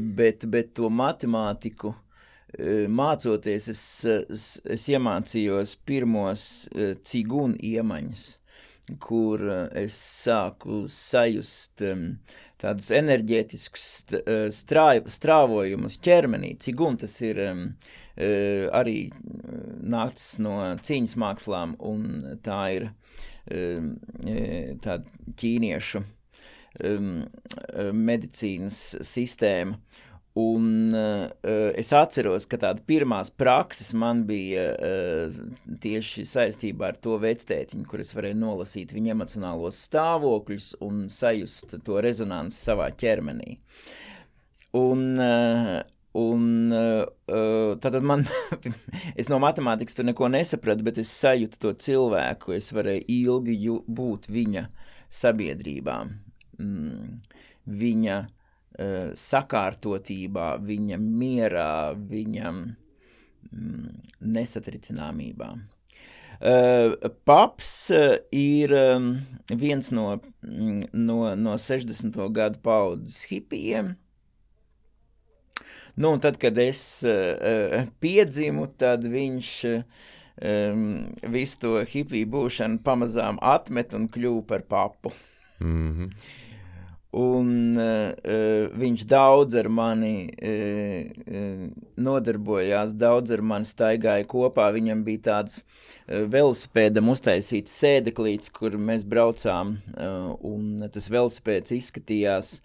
bet, 0.00 0.48
bet 0.50 0.72
to 0.78 0.90
matemātiku 0.90 1.94
uh, 1.94 2.86
mācoties, 2.90 3.68
es, 3.72 3.84
es, 4.04 4.48
es 4.64 4.88
iemācījos 4.90 5.76
pirmos 5.86 6.48
cigunu 7.04 7.60
iemaņas 7.60 8.32
kur 9.00 9.40
eh, 9.48 9.84
es 9.84 9.96
sāku 10.24 10.84
sajust 10.90 11.82
tādus 12.60 12.90
enerģētiskus 12.94 13.86
eh, 14.20 14.46
strāj, 14.54 15.04
strāvojumus 15.10 15.98
ķermenī. 16.04 16.54
Cigun 16.62 16.98
tas 17.00 17.16
ir 17.24 17.40
arī 18.14 18.98
nācis 19.90 20.36
no 20.38 20.58
cīņas 20.86 21.16
mākslām, 21.18 21.72
un 21.82 22.36
tā 22.46 22.60
ir 22.76 22.84
tāda 23.44 25.34
ķīniešu 25.40 26.00
um, 26.82 27.12
medicīnas 27.94 28.80
sistēma. 29.04 29.78
Un 30.34 30.90
uh, 30.90 31.28
es 31.78 31.92
atceros, 31.94 32.48
ka 32.50 32.58
tāda 32.58 32.82
pirmās 32.82 33.28
prakses 33.30 33.92
man 33.94 34.24
bija 34.26 34.64
uh, 34.74 35.36
tieši 35.78 36.24
saistībā 36.26 36.88
ar 36.90 36.98
to 36.98 37.20
vectētiņu, 37.22 37.86
kur 37.86 38.02
es 38.02 38.10
varēju 38.16 38.40
nolasīt 38.40 38.96
viņa 38.96 39.12
emocionālos 39.14 39.78
stāvokļus 39.86 40.72
un 40.82 41.04
sajust 41.06 41.76
to 41.86 42.02
rezonanci 42.02 42.58
savā 42.58 42.90
ķermenī. 42.98 43.60
Un, 44.74 45.06
uh, 45.22 45.76
un 46.14 46.72
uh, 46.72 47.74
tad 47.82 47.98
man, 48.02 48.24
es 49.20 49.30
no 49.32 49.40
matemātikas 49.42 49.98
tur 49.98 50.06
neko 50.06 50.28
nesapratu, 50.30 50.86
bet 50.86 51.00
es 51.02 51.12
sajūtu 51.18 51.60
to 51.60 51.74
cilvēku, 51.86 52.54
es 52.54 52.70
varēju 52.74 53.04
ilgi 53.10 53.58
jū, 53.66 53.80
būt 53.86 54.30
viņa 54.30 54.68
sabiedrībā. 55.14 55.98
Mm, 56.62 57.20
viņa 57.82 58.18
uh, 58.24 59.12
sakārtotībā, 59.18 60.48
viņa 60.62 61.00
mierā, 61.02 61.70
viņa 61.98 62.52
mm, 62.54 63.88
nesatricināmībā. 64.38 65.50
Uh, 66.44 66.94
paps 67.24 67.90
uh, 67.94 68.16
ir 68.34 68.74
um, 68.74 69.12
viens 69.50 69.90
no, 69.94 70.18
mm, 70.42 70.90
no, 70.92 71.18
no 71.38 71.58
60. 71.58 72.18
gadu 72.34 72.62
paudzes 72.62 73.22
hipijiem. 73.30 73.94
Nu, 75.94 76.10
un 76.12 76.20
tad, 76.20 76.38
kad 76.42 76.58
es 76.58 77.04
uh, 77.06 77.84
piedzimu, 78.02 78.66
tad 78.78 79.04
viņš 79.06 79.50
um, 80.42 80.86
visu 81.30 81.60
to 81.62 81.74
hipiju 81.90 82.30
būšanu 82.34 82.82
pamazām 82.86 83.38
atmet 83.42 83.94
un 83.94 84.08
kļuva 84.10 84.46
par 84.48 84.66
papu. 84.70 85.12
Mm 85.60 85.92
-hmm. 85.92 86.16
Un 87.14 87.76
uh, 87.78 88.74
viņš 88.74 89.04
daudz 89.06 89.54
ar 89.54 89.68
mani 89.68 90.34
uh, 90.34 91.04
uh, 91.30 91.68
nodarbojās, 91.96 92.94
daudz 92.98 93.30
ar 93.30 93.42
mani 93.42 93.64
staigāja 93.64 94.26
kopā. 94.26 94.72
Viņam 94.74 95.04
bija 95.04 95.18
tāds 95.18 95.60
uh, 95.62 96.26
velosipēdam 96.26 97.08
uztaisīts 97.08 97.76
sēdeklīts, 97.82 98.50
kur 98.50 98.74
mēs 98.74 99.06
braucām, 99.06 99.76
uh, 99.94 100.34
un 100.42 100.88
tas 100.90 101.06
velosipēds 101.10 101.70
izskatījās 101.70 102.60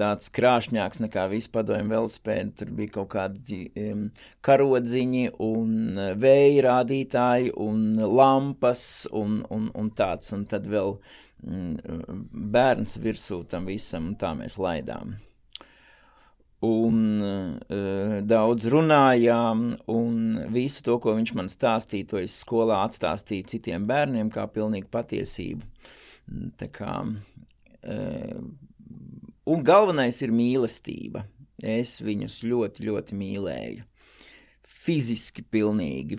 tāds 0.00 0.32
krāšņāks 0.34 1.04
nekā 1.04 1.28
vispadomju 1.30 1.92
velosipēdi. 1.92 2.56
Tur 2.58 2.74
bija 2.80 2.96
kaut 2.98 3.12
kādi 3.14 3.62
um, 3.84 4.06
karodziņi 4.46 5.26
un 5.44 6.04
vēja 6.20 6.68
rādītāji 6.70 7.52
un 7.60 7.90
lampas 8.00 8.84
un, 9.12 9.42
un, 9.52 9.68
un 9.76 9.90
tāds. 9.96 10.32
Un 10.36 10.48
tad 10.48 10.68
vēl 10.70 10.96
Mm, 11.40 11.78
bērns 12.52 12.98
virsū 13.00 13.42
tam 13.48 13.68
visam, 13.70 14.10
un 14.10 14.16
tā 14.20 14.34
mēs 14.36 14.58
laidām. 14.60 15.14
Un 16.66 16.96
uh, 17.24 18.18
daudz 18.28 18.66
runājām, 18.68 19.62
un 19.88 20.18
visu 20.52 20.84
to, 20.84 20.98
ko 21.00 21.14
viņš 21.16 21.32
man 21.38 21.48
stāstīja, 21.48 22.10
to 22.10 22.20
es 22.20 22.36
skolā 22.42 22.82
atstāstīju 22.84 23.48
citiem 23.54 23.86
bērniem, 23.88 24.28
kā 24.34 24.44
pilnīgi 24.52 24.90
patiesību. 24.92 25.64
Mm, 26.28 26.50
tā 26.60 26.68
kā, 26.74 26.98
uh, 27.08 28.42
un 29.50 29.66
galvenais 29.66 30.22
ir 30.22 30.32
mīlestība. 30.34 31.26
Es 31.60 31.98
viņus 32.00 32.40
ļoti, 32.48 32.86
ļoti 32.88 33.16
mīlēju. 33.20 33.84
Fiziski 34.70 35.42
pilnīgi. 35.44 36.16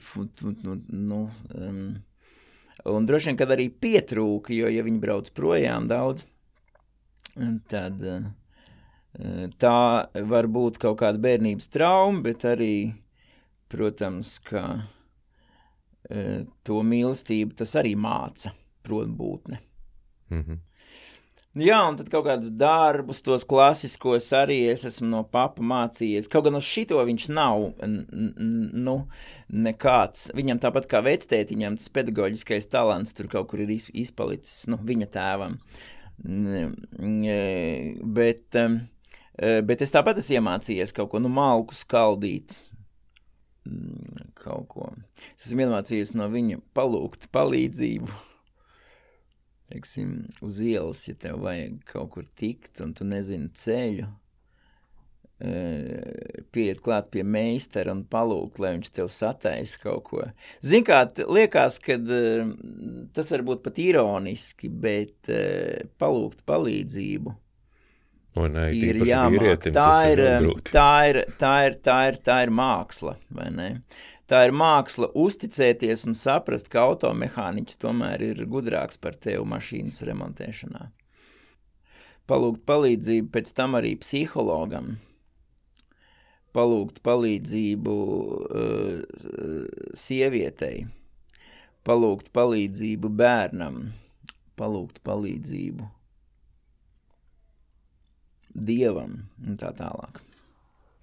Nu, 0.61 0.75
nu, 0.91 1.21
um, 1.55 1.85
Un 2.85 3.05
droši 3.05 3.29
vien, 3.29 3.37
kad 3.37 3.51
arī 3.53 3.67
pietrūka, 3.69 4.53
jo, 4.55 4.69
ja 4.71 4.81
viņi 4.85 5.01
brauc 5.01 5.29
projām 5.37 5.85
daudz, 5.89 6.25
tad 7.69 8.01
eh, 8.07 8.23
tā 9.61 9.81
var 10.31 10.49
būt 10.49 10.79
kaut 10.81 10.97
kāda 11.03 11.21
bērnības 11.21 11.69
trauma, 11.73 12.23
bet 12.25 12.45
arī, 12.49 12.73
protams, 13.69 14.33
ka 14.47 14.63
eh, 16.09 16.41
to 16.65 16.81
mīlestību 16.81 17.59
tas 17.61 17.75
arī 17.77 17.93
māca, 17.93 18.55
prot 18.81 19.13
būtne. 19.13 19.61
Mm 20.31 20.43
-hmm. 20.43 20.59
Jā, 21.51 21.81
un 21.83 21.97
tad 21.99 22.07
kaut 22.07 22.23
kādus 22.29 22.53
darbus, 22.55 23.19
tos 23.19 23.43
klasiskos 23.43 24.29
arī 24.37 24.61
es 24.71 24.85
esmu 24.87 25.09
no 25.11 25.19
papa 25.27 25.59
mācījies. 25.59 26.29
Kaut 26.31 26.45
gan 26.45 26.55
uz 26.55 26.63
šito 26.63 26.95
viņš 27.03 27.25
nav 27.35 27.65
nu, 27.83 28.93
nekāds. 29.51 30.29
Viņam 30.37 30.61
tāpat 30.63 30.87
kā 30.93 31.01
vectētiņam, 31.03 31.75
tas 31.75 31.91
pedagoģiskais 31.91 32.71
talants 32.71 33.11
tur 33.17 33.27
kaut 33.35 33.51
kur 33.51 33.65
ir 33.65 33.75
izpalicis 33.75 34.63
nu, 34.71 34.79
viņa 34.79 35.09
tēvam. 35.11 35.59
Bet, 38.15 38.61
bet 39.67 39.83
es 39.83 39.95
tāpat 39.99 40.23
esmu 40.23 40.39
iemācījies 40.39 40.95
kaut 40.95 41.11
ko 41.11 41.19
nu, 41.19 41.35
malku 41.35 41.75
skaldīt. 41.75 42.55
Kaut 44.39 44.71
ko. 44.71 44.93
Es 45.35 45.51
esmu 45.51 45.67
iemācījies 45.67 46.15
no 46.15 46.31
viņa 46.31 46.63
palūgt 46.71 47.27
palīdzību 47.35 48.30
teiksim, 49.71 50.17
uz 50.45 50.59
ielas, 50.63 51.05
ja 51.09 51.17
tev 51.17 51.41
vajag 51.45 51.79
kaut 51.89 52.11
kur 52.15 52.27
tikt 52.37 52.83
un 52.83 52.93
tu 52.97 53.07
nezini 53.07 53.49
ceļu, 53.57 54.09
pieiet 56.53 56.81
klāt 56.85 57.07
pie 57.13 57.23
meistara 57.25 57.95
un 57.95 58.03
palūgt, 58.05 58.59
lai 58.61 58.75
viņš 58.75 58.91
tev 58.93 59.09
sataisa 59.09 59.79
kaut 59.81 60.03
ko. 60.09 60.25
Zin 60.61 60.85
kā, 60.85 61.01
liekas, 61.25 61.79
ka 61.81 61.97
tas 63.15 63.31
var 63.33 63.45
būt 63.47 63.63
pat 63.65 63.79
ironiski, 63.81 64.69
bet 64.69 65.31
palūgt 66.01 66.45
palīdzību. 66.49 67.33
Un, 68.39 68.53
ne, 68.55 68.69
ir 68.77 69.01
jāmāk. 69.03 69.33
Vīrietim, 69.33 69.73
tā, 69.75 69.89
ir, 70.13 70.21
ir, 70.23 70.45
tā, 70.69 70.91
ir, 71.09 71.19
tā, 71.41 71.55
ir, 71.67 71.81
tā, 71.83 71.97
ir, 72.07 72.21
tā 72.23 72.37
ir 72.45 72.53
māksla, 72.55 73.17
vai 73.35 73.49
ne? 73.51 73.69
Tā 74.31 74.45
ir 74.47 74.53
māksla 74.55 75.11
uzticēties 75.19 76.05
un 76.07 76.15
saprast, 76.15 76.69
ka 76.71 76.85
automehāniķis 76.87 77.79
tomēr 77.81 78.23
ir 78.29 78.43
gudrāks 78.47 78.99
par 79.01 79.17
tevi 79.19 79.43
mašīnas 79.51 80.01
remontēšanā. 80.07 80.87
Palūgt 82.31 82.63
palīdzību 82.69 83.31
pēc 83.33 83.51
tam 83.57 83.75
arī 83.75 83.97
psihologam, 83.99 84.93
palūgt 86.55 87.01
palīdzību 87.03 87.95
uh, 88.15 89.01
sievietei, 89.99 90.85
palūgt 91.87 92.31
palīdzību 92.35 93.11
bērnam, 93.19 93.81
palūgt 94.59 95.01
palīdzību 95.07 95.89
dievam 98.51 99.17
un 99.47 99.59
tā 99.59 99.71
tālāk. 99.75 100.21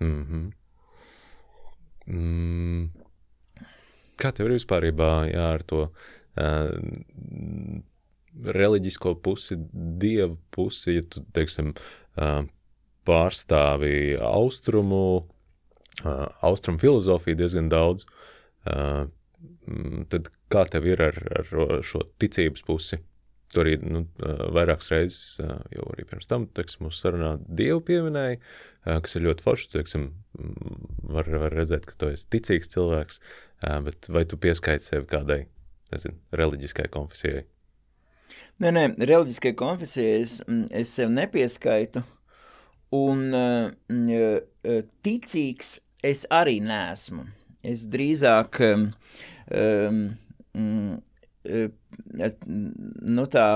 Mm 0.01 0.25
-hmm. 0.25 0.53
mm. 2.07 2.98
Kā 4.19 4.33
tev 4.35 4.49
ir 4.49 4.57
vispār 4.59 4.89
jā, 4.91 5.47
ar 5.47 5.65
to 5.69 5.85
uh, 5.89 6.71
reliģisko 8.59 9.15
pusi, 9.23 9.59
dievu 9.73 10.39
pusi, 10.55 10.99
ja 10.99 11.05
tu, 11.11 11.23
teiksim, 11.35 11.75
uh, 12.19 12.43
pārstāvi 13.09 14.19
austrumu, 14.21 15.05
uh, 16.05 16.27
austrumu 16.45 16.83
filozofiju 16.83 17.39
diezgan 17.39 17.71
daudz, 17.73 18.07
uh, 18.69 19.07
tad 20.13 20.33
kā 20.53 20.65
tev 20.71 20.87
ir 20.89 21.03
ar, 21.05 21.19
ar 21.41 21.53
šo 21.85 22.05
ticības 22.21 22.65
pusi? 22.67 23.01
Tu 23.49 23.63
arī 23.63 23.79
nu, 23.81 24.03
vairākas 24.53 24.91
reizes, 24.93 25.39
jau 25.73 25.85
arī 25.95 26.05
pirms 26.09 26.29
tam, 26.29 26.45
teiksim, 26.53 26.85
mūsu 26.85 27.01
sarunā 27.01 27.31
Dievu 27.41 27.81
pieminēja, 27.89 28.37
kas 28.85 29.17
ir 29.17 29.25
ļoti 29.25 29.45
forši. 29.47 29.71
Teiksim, 29.73 30.05
var, 31.15 31.31
var 31.45 31.57
redzēt, 31.57 31.87
ka 31.89 31.97
tu 31.97 32.11
esi 32.13 32.29
ticīgs 32.35 32.69
cilvēks, 32.75 33.23
bet 33.61 34.09
vai 34.13 34.25
tu 34.29 34.39
pieskaiti 34.41 34.87
sevi 34.87 35.09
kādai, 35.11 35.41
nezinu, 35.93 36.19
reliģiskai 36.39 36.89
konfesijai? 36.95 37.45
Nē, 38.63 38.71
nē, 38.75 38.85
reliģiskai 38.99 39.55
konfesijai 39.59 40.23
es, 40.23 40.39
es 40.75 40.93
sev 40.95 41.11
nepieskaitu, 41.15 42.03
un 42.95 43.35
ticīgs 45.07 45.75
es 46.07 46.25
arī 46.35 46.59
neesmu. 46.65 47.27
Es 47.67 47.87
drīzāk 47.91 48.61
um, 48.65 48.89
um, 49.51 50.03
nu 53.09 53.27
tā, 53.33 53.49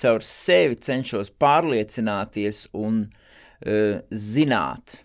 caur 0.00 0.24
sevi 0.26 0.78
cenšos 0.84 1.30
pārliecināties 1.40 2.66
un 2.76 3.04
uh, 3.08 4.00
zināt. 4.12 5.02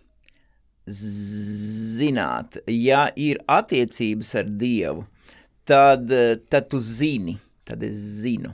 Zināt, 0.84 2.58
ja 2.68 3.06
ir 3.16 3.40
attiecības 3.48 4.34
ar 4.42 4.50
Dievu, 4.60 5.06
tad, 5.64 6.12
tad 6.52 6.68
tu 6.72 6.82
zini, 6.84 7.38
tad 7.64 7.84
es 7.88 7.96
zinu. 8.24 8.52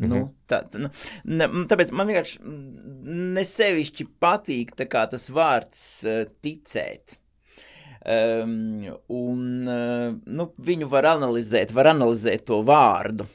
Mm 0.00 0.10
-hmm. 0.10 0.18
nu, 0.18 0.34
tā, 0.48 0.62
nu, 0.78 0.88
ne, 1.24 1.46
tāpēc 1.68 1.92
man 1.92 2.08
vienkārši 2.08 2.38
nesevišķi 3.36 4.06
patīk 4.20 4.70
tas 4.76 5.30
vārds 5.30 5.82
uh, 6.06 6.24
ticēt. 6.42 7.18
Um, 8.00 8.86
un 9.08 9.68
uh, 9.68 10.14
nu, 10.24 10.52
viņu 10.56 10.88
var 10.88 11.04
analizēt, 11.04 11.72
var 11.72 11.86
analizēt 11.86 12.46
to 12.46 12.62
vārdu. 12.62 13.26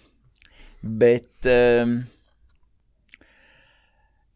Bet 0.82 1.46
um, 1.46 2.04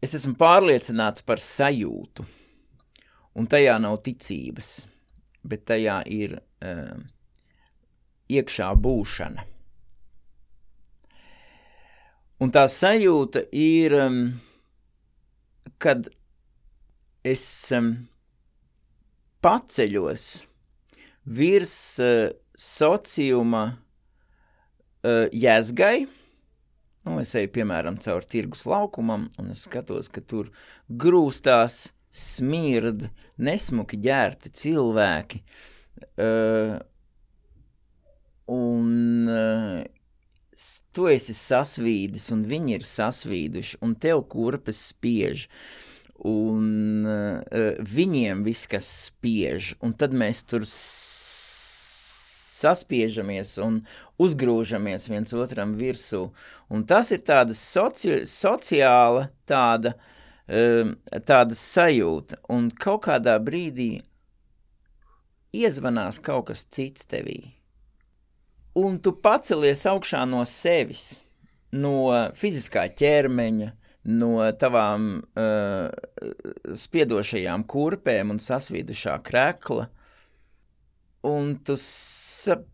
es 0.02 0.14
esmu 0.14 0.36
pārliecināts 0.38 1.22
par 1.26 1.42
sajūtu, 1.42 2.24
un 3.38 3.46
tajā 3.50 3.76
nav 3.82 4.00
ticības, 4.06 4.70
bet 5.46 5.66
tajā 5.70 6.00
ir 6.10 6.36
um, 6.64 7.06
iekšā 8.30 8.70
būšana. 8.82 9.46
Un 12.40 12.52
tā 12.54 12.64
sajūta 12.72 13.42
ir, 13.52 13.94
um, 14.00 14.20
kad 15.82 16.08
es 17.26 17.44
um, 17.76 17.92
paceļos 19.44 20.24
virs 21.28 21.74
uh, 22.00 22.30
sociuma 22.56 23.64
uh, 23.74 25.26
jēzgai. 25.36 26.08
Nu, 27.04 27.18
es 27.20 27.34
eju, 27.36 27.52
piemēram, 27.52 28.00
caur 28.00 28.24
tirgus 28.28 28.66
laukumam, 28.68 29.28
un 29.40 29.52
es 29.52 29.66
skatos, 29.68 30.08
ka 30.12 30.24
tur 30.24 30.48
grūstās, 30.88 31.90
smird, 32.10 33.08
nesmuki 33.38 34.00
ģērti 34.02 34.52
cilvēki. 34.62 35.42
Uh, 36.20 36.78
un 38.50 39.28
uh, 39.30 39.84
tu 40.92 41.06
esi 41.10 41.36
sasvīdis, 41.36 42.30
un 42.34 42.42
viņi 42.48 42.76
ir 42.78 42.86
sasvīduši, 42.86 43.80
un 43.86 43.94
tev 44.00 44.24
kurpes 44.32 44.90
spiež. 44.90 45.46
Uh, 45.46 45.86
un 46.26 47.04
uh, 47.06 47.40
viņiem 47.80 48.42
viss, 48.44 48.66
kas 48.68 48.84
spiež, 49.08 49.74
un 49.84 49.92
tad 49.96 50.12
mēs 50.12 50.42
tur 50.48 50.64
saspiežamies 52.60 53.58
un 53.64 53.86
uzgrūžamies 54.20 55.08
viens 55.08 55.32
otram 55.32 55.74
virsū. 55.80 56.30
Un 56.68 56.84
tas 56.84 57.10
ir 57.14 57.20
tāda 57.24 57.54
soci 57.56 58.26
sociāla 58.28 59.30
tāda, 59.48 59.94
um, 59.96 60.00
tāda 60.50 61.54
sajūta, 61.56 62.40
un 62.50 62.68
kaut 62.74 63.04
kādā 63.06 63.36
brīdī 63.42 64.00
iezvanās 65.54 66.20
kaut 66.22 66.48
kas 66.50 66.64
cits 66.66 67.06
tevī. 67.10 67.54
Un 68.78 68.98
tu 69.02 69.12
pacelies 69.18 69.82
augšā 69.90 70.24
no 70.30 70.44
sevis, 70.46 71.22
no 71.74 72.10
fiziskā 72.38 72.86
ķermeņa, 72.98 73.70
no 74.10 74.34
tavām 74.56 75.08
uh, 75.20 75.90
spiedošajām 76.82 77.66
kurpēm 77.68 78.30
un 78.34 78.38
sasvīdušā 78.40 79.18
krekla, 79.26 79.88
un 81.26 81.52
tu 81.66 81.76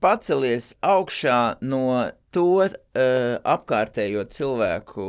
pacelies 0.01 0.75
augšā 0.85 1.41
no 1.67 1.83
to 2.31 2.53
uh, 2.63 2.71
apkārtējo 3.43 4.23
cilvēku 4.31 5.09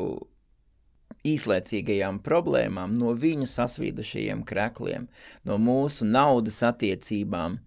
īslaicīgajām 1.34 2.22
problēmām, 2.26 2.94
no 3.00 3.14
viņu 3.18 3.48
sasvīdušajiem 3.50 4.44
krekliem, 4.48 5.08
no 5.48 5.58
mūsu 5.62 6.08
naudas 6.08 6.62
attiecībām, 6.68 7.60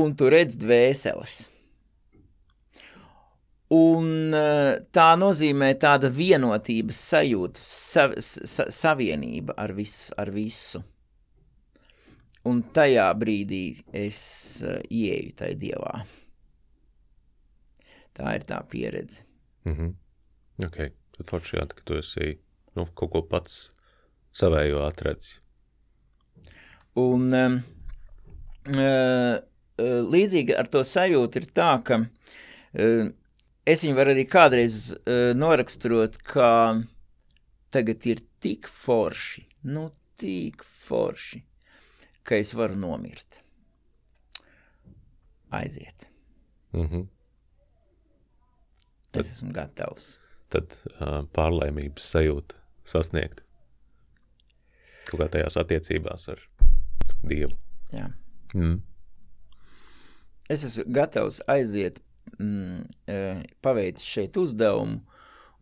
un 0.00 0.14
tu 0.16 0.30
redz 0.32 0.58
dvēseles. 0.60 1.40
Un 3.70 4.34
eh, 4.34 4.80
tā 4.90 5.10
nozīmē 5.18 5.70
tāda 5.78 6.10
vienotības 6.10 7.02
sajūta, 7.12 7.60
sa, 7.62 8.08
sa, 8.18 8.66
savienība 8.66 9.54
ar, 9.62 9.74
vis, 9.76 10.10
ar 10.18 10.32
visu. 10.34 10.82
Un 12.50 12.62
tajā 12.74 13.04
brīdī 13.20 13.64
es 13.92 14.20
uh, 14.64 14.78
ieeju 14.88 15.34
tajā 15.36 15.58
dievā. 15.60 15.90
Tā 18.16 18.32
ir 18.38 18.46
tā 18.48 18.62
pieredze. 18.64 19.26
Mm 19.68 19.74
-hmm. 19.76 19.92
okay. 20.66 20.90
Tad 21.20 21.28
forši 21.28 21.58
jā, 21.58 21.66
ka 21.68 21.82
tu 21.84 21.98
esi 22.00 22.30
nu, 22.72 22.86
kaut 22.96 23.10
ko 23.12 23.20
pats 23.28 23.74
savējo 24.32 24.78
atradis. 24.86 25.34
Un 26.96 27.26
um, 27.36 27.58
līdzīgi 30.14 30.56
ar 30.56 30.70
to 30.72 30.80
sajūtu 30.80 31.42
ir 31.42 31.48
tā, 31.52 31.74
ka 31.84 31.98
uh, 32.00 33.10
es 33.68 33.84
viņu 33.84 33.98
varu 33.98 34.14
arī 34.14 34.24
kādreiz 34.32 34.78
uh, 34.94 35.34
noraksturot, 35.36 36.16
ka 36.24 36.48
tagad 37.68 38.08
ir 38.08 38.24
tik 38.40 38.70
forši, 38.72 39.44
nu 39.68 39.90
tik 40.16 40.64
forši, 40.64 41.42
ka 42.24 42.40
es 42.40 42.54
varu 42.56 42.80
nomirt. 42.80 43.42
Aiziet. 45.52 46.08
Mm 46.72 46.88
-hmm. 46.88 47.06
Es 49.12 49.30
esmu 49.36 49.52
gatavs 49.52 50.16
tad 50.52 50.74
uh, 50.74 51.22
pārlēmības 51.36 52.10
sajūta 52.14 52.58
sasniegt 52.88 53.44
kaut 55.10 55.24
kā 55.24 55.28
tajās 55.34 55.56
attiecībās 55.58 56.28
ar 56.30 56.42
Dievu. 57.26 57.56
Jā. 57.92 58.06
Mm. 58.54 58.78
Es 60.50 60.64
esmu 60.66 60.86
gatavs 60.94 61.40
aiziet, 61.50 62.00
mm, 62.38 62.86
paveikt 63.62 64.02
šeit 64.06 64.38
uzdevumu 64.40 65.00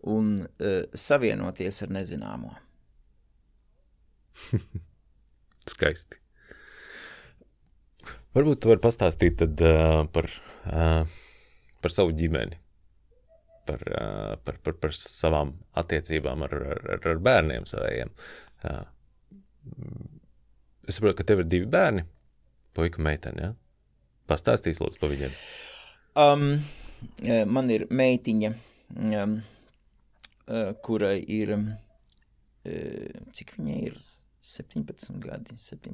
un 0.09 0.35
uh, 0.45 0.85
savienoties 0.95 1.83
ar 1.85 1.93
nezināmo. 1.97 2.55
Skaisti. 5.73 6.21
Varbūt 8.37 8.63
tu 8.63 8.71
vari 8.71 8.85
pastāstīt 8.85 9.41
tad, 9.41 9.61
uh, 9.65 10.05
par, 10.13 10.29
uh, 10.69 11.19
par 11.83 11.95
savu 11.95 12.15
ģimeni 12.17 12.61
par, 13.69 13.85
par, 14.45 14.59
par, 14.65 14.77
par 14.83 14.97
savām 14.97 15.55
attiecībām 15.79 16.45
ar, 16.49 16.57
ar, 16.75 17.09
ar 17.13 17.23
bērniem 17.29 17.69
saviem. 17.69 18.13
Es 20.89 20.97
saprotu, 20.97 21.19
ka 21.21 21.29
tev 21.29 21.45
ir 21.45 21.51
divi 21.53 21.69
bērni, 21.71 22.05
puika 22.77 23.03
meitene. 23.05 23.51
Ja? 23.51 23.55
Pastāstīs 24.29 24.81
lūdzu 24.83 25.01
par 25.01 25.13
viņiem. 25.13 25.37
Um, 26.19 26.47
man 27.53 27.71
ir 27.73 27.87
meitiņa, 27.95 28.53
um, 28.97 29.39
kurai 30.85 31.19
ir, 31.23 31.55
cik 32.65 33.59
viņai 33.59 33.83
ir 33.91 34.01
17 34.49 35.19
gadi. 35.23 35.57
7, 35.61 35.93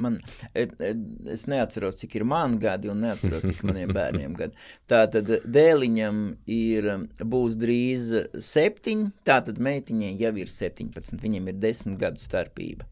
man, 0.00 0.18
e, 0.54 0.66
e, 0.66 0.90
es 1.34 1.46
neatceros, 1.50 1.98
cik 2.00 2.16
ir 2.20 2.24
man 2.28 2.56
gadi, 2.62 2.90
un 2.92 3.02
neatceros, 3.04 3.44
cik 3.48 3.62
maniem 3.68 3.92
bērniem 3.96 4.36
gadi. 4.38 4.56
Tātad 4.90 5.30
dēliņam 5.44 6.22
ir, 6.50 6.90
būs 7.20 7.58
drīz 7.60 8.08
7, 8.50 9.10
tātad 9.28 9.60
meitiņai 9.62 10.14
jau 10.20 10.32
ir 10.40 10.52
17, 10.54 11.20
viņiem 11.22 11.52
ir 11.52 11.60
10 11.62 12.00
gadu 12.00 12.22
starpība. 12.22 12.88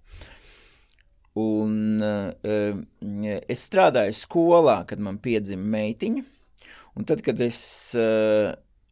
Un 1.38 2.02
uh, 2.02 2.80
es 3.46 3.60
strādāju 3.68 4.16
skolā, 4.16 4.80
kad 4.90 4.98
man 5.02 5.20
piedzima 5.22 5.62
meitiņa, 5.76 6.24
un 6.98 7.06
tad, 7.06 7.22
kad 7.22 7.38
es 7.44 7.60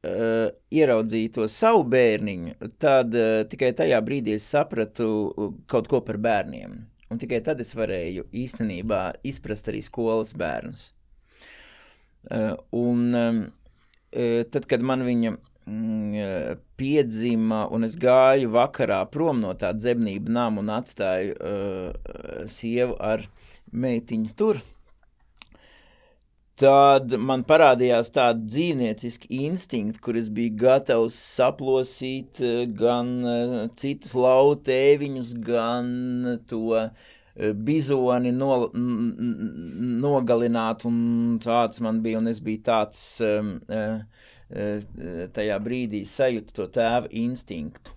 uh, 0.06 0.48
ieraudzīju 0.72 1.32
to 1.36 1.46
savu 1.50 1.84
bērniņu, 1.92 2.56
tad 2.82 3.14
uh, 3.16 3.42
tikai 3.50 3.72
tajā 3.76 3.98
brīdī 4.06 4.36
es 4.38 4.46
sapratu 4.48 5.08
kaut 5.70 5.90
ko 5.90 6.00
par 6.06 6.20
bērniem. 6.22 6.78
Un 7.10 7.20
tikai 7.22 7.42
tad 7.46 7.60
es 7.62 7.74
varēju 7.78 8.26
īstenībā 8.34 9.02
izprast 9.26 9.68
arī 9.70 9.82
skolas 9.84 10.34
bērnus. 10.38 10.88
Uh, 12.26 12.54
un 12.74 13.04
uh, 13.14 13.42
tad, 14.50 14.66
kad 14.70 14.82
man 14.82 15.04
viņa 15.06 15.36
mm, 15.36 16.62
piedzima, 16.78 17.66
un 17.70 17.86
es 17.86 17.94
gāju 18.00 18.50
vakarā 18.54 19.02
prom 19.12 19.42
no 19.44 19.52
tā 19.58 19.70
dzemnība 19.76 20.32
nama 20.38 20.62
un 20.62 20.72
atstāju 20.74 21.36
uh, 21.36 22.46
sievu 22.50 22.98
ar 22.98 23.26
meitiņu 23.72 24.34
tur, 24.38 24.62
tad 26.60 27.12
man 27.20 27.42
parādījās 27.46 28.10
tāda 28.14 28.40
dzīvnieciska 28.48 29.28
instinkta, 29.36 30.00
kur 30.02 30.16
es 30.16 30.30
biju 30.32 30.54
gatavs 30.62 31.16
saplosīt 31.36 32.40
eh, 32.44 32.64
gan 32.78 33.12
eh, 33.28 33.56
citus 33.76 34.14
lautēviņus, 34.16 35.34
gan 35.44 35.90
to 36.48 36.62
eh, 36.80 37.52
bizoni 37.68 38.32
no, 38.32 38.70
nogalināt, 40.06 40.86
un 40.88 41.36
tāds 41.44 41.82
man 41.84 42.00
bija, 42.04 42.22
un 42.22 42.32
es 42.32 42.40
biju 42.40 42.62
tāds 42.64 43.02
tajā 45.36 45.56
brīdī 45.60 46.04
sajūtu 46.06 46.54
to 46.56 46.68
tēva 46.72 47.10
instinktu. 47.18 47.92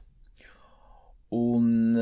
Un 1.38 1.93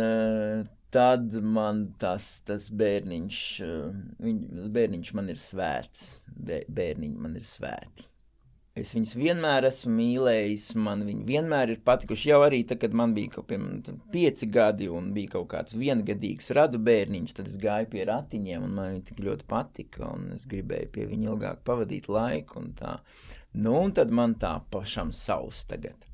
tad 0.94 1.34
man 1.44 1.86
tas, 2.00 2.28
tas 2.48 2.70
bērniņš, 2.82 3.40
eh, 3.66 3.98
viņ, 4.24 4.44
bērniņš 4.76 5.16
man 5.18 5.34
ir 5.34 5.42
svēts, 5.42 6.06
bērniņi 6.38 7.18
man 7.26 7.36
ir 7.40 7.48
svēti. 7.48 8.08
Es 8.78 8.92
viņus 8.94 9.16
vienmēr 9.18 9.66
esmu 9.72 9.90
mīlējis, 9.96 10.68
man 10.78 11.02
viņi 11.08 11.24
vienmēr 11.26 11.72
ir 11.74 11.80
patikuši. 11.86 12.28
Jau 12.30 12.44
arī 12.46 12.60
tad, 12.70 12.78
kad 12.84 12.94
man 12.94 13.16
bija 13.16 13.32
kaut 13.34 13.48
kādi 13.50 13.96
pieci 14.14 14.46
gadi 14.54 14.90
un 14.94 15.08
bija 15.16 15.32
kaut 15.34 15.48
kāds 15.56 15.74
viengadīgs 15.74 16.52
radu 16.54 16.78
bērniņš, 16.86 17.34
tad 17.40 17.50
es 17.50 17.58
gāju 17.64 17.90
pie 17.96 18.06
ratiņiem 18.06 18.68
un 18.68 18.76
man 18.78 18.92
viņi 18.92 19.08
tik 19.10 19.24
ļoti 19.26 19.48
patika 19.50 20.12
un 20.12 20.30
es 20.36 20.46
gribēju 20.52 20.92
pie 20.94 21.08
viņa 21.10 21.32
ilgāk 21.32 21.66
pavadīt 21.66 22.06
laiku 22.12 22.62
un 22.62 22.70
tā. 22.78 23.00
Nu, 23.58 23.74
un 23.80 23.96
tad 23.98 24.14
man 24.14 24.38
tā 24.38 24.54
pašam 24.70 25.10
savs 25.10 25.64
tagad. 25.66 26.06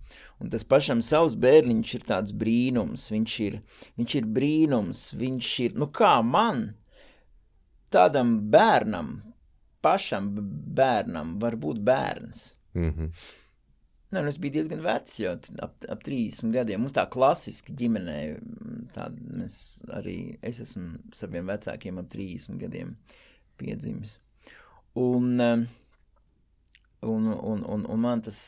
Un 0.42 0.50
tas 0.54 0.66
pašam 0.68 1.02
savs 1.06 1.36
bērniņš 1.40 1.94
ir 1.98 2.08
tāds 2.08 2.34
brīnums, 2.36 3.06
viņš 3.14 3.36
ir, 3.46 3.60
viņš 4.00 4.16
ir 4.20 4.32
brīnums, 4.38 5.04
viņš 5.20 5.52
ir, 5.68 5.78
nu 5.80 5.88
kā 5.94 6.16
man, 6.26 6.66
tādam 7.94 8.36
bērnam, 8.52 9.16
pašam 9.84 10.34
bērnam 10.76 11.38
var 11.40 11.56
būt 11.60 11.80
bērns. 11.86 12.54
Mm 12.74 12.92
-hmm. 12.92 13.10
Nē, 14.14 14.22
nu 14.22 14.30
es 14.30 14.38
biju 14.38 14.54
diezgan 14.54 14.82
vecs, 14.86 15.16
jau 15.20 15.32
ap, 15.66 15.74
ap 15.90 16.04
30 16.06 16.52
gadiem. 16.54 16.82
Mums 16.82 16.94
tā 16.94 17.08
klasiski 17.10 17.74
ģimenē, 17.74 18.18
tā 18.94 19.08
mēs 19.18 19.56
arī, 19.90 20.38
es 20.42 20.60
esmu 20.60 21.00
saviem 21.12 21.50
vecākiem 21.50 21.98
ap 21.98 22.12
30 22.14 22.60
gadiem 22.62 22.96
piedzimis. 23.58 24.20
Un, 24.94 25.42
un, 27.02 27.28
un, 27.34 27.64
un, 27.64 27.86
un 27.90 28.00
man 28.00 28.22
tas 28.22 28.40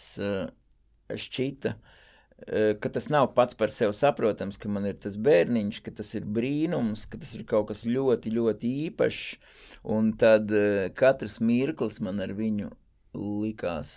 šķita, 1.09 1.73
e, 1.75 2.63
ka 2.81 2.91
tas 2.93 3.09
nav 3.13 3.31
pats 3.37 3.57
par 3.57 3.73
sevi 3.73 3.93
saprotams, 3.97 4.57
ka 4.61 4.71
man 4.71 4.87
ir 4.89 4.97
tas 5.01 5.17
bērniņš, 5.17 5.81
ka 5.85 5.93
tas 5.99 6.15
ir 6.17 6.25
brīnums, 6.25 7.05
ka 7.09 7.21
tas 7.21 7.35
ir 7.37 7.45
kaut 7.49 7.69
kas 7.69 7.85
ļoti, 7.85 8.33
ļoti 8.35 8.73
īpašs. 8.87 9.53
Un 9.95 10.15
tad 10.19 10.51
e, 10.51 10.89
katrs 10.97 11.39
mirklis 11.43 12.01
man 12.03 12.23
ar 12.23 12.33
viņu 12.37 12.73
likās 13.15 13.95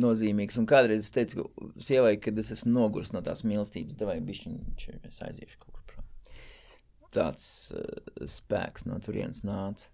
nozīmīgs. 0.00 0.58
Un 0.58 0.68
kādreiz 0.70 1.06
es 1.06 1.14
teicu 1.14 1.48
sievai, 1.82 2.16
kad 2.22 2.38
es 2.40 2.52
esmu 2.54 2.74
noguris 2.74 3.12
no 3.14 3.22
tās 3.24 3.44
mīlestības, 3.46 4.00
vai 4.06 4.18
bišķiņš, 4.24 4.88
es 5.08 5.20
aiziešu 5.26 5.60
kaut 5.60 5.76
kur 5.76 5.84
prom. 5.92 6.08
Tāds 7.14 7.46
uh, 7.74 8.26
spēks 8.30 8.88
no 8.90 8.98
turienes 9.04 9.44
nāca. 9.46 9.90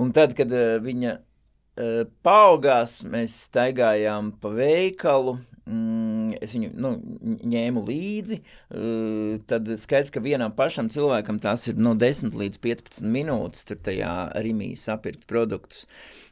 Un 0.00 0.10
tad, 0.14 0.34
kad 0.34 0.50
uh, 0.50 0.76
viņa 0.82 1.14
uh, 1.80 2.04
paaugās, 2.26 3.02
mēs 3.08 3.44
staigājām 3.48 4.34
pa 4.40 4.54
veikalu. 4.54 5.38
Mm, 5.64 6.34
es 6.44 6.52
viņu 6.52 6.74
nu, 6.76 6.90
ņēmu 7.48 7.84
līdzi. 7.86 8.36
Uh, 8.68 9.38
tad 9.48 9.70
skaidrs, 9.80 10.12
ka 10.12 10.20
vienam 10.24 10.52
pašam 10.52 10.90
cilvēkam 10.92 11.38
tās 11.40 11.64
ir 11.70 11.78
no 11.80 11.94
10 11.96 12.36
līdz 12.36 12.60
15 12.60 13.08
minūtes, 13.08 13.64
tur 13.64 13.80
tajā 13.80 14.12
rīmī 14.44 14.74
sapirkt 14.76 15.24
produktus. 15.30 15.86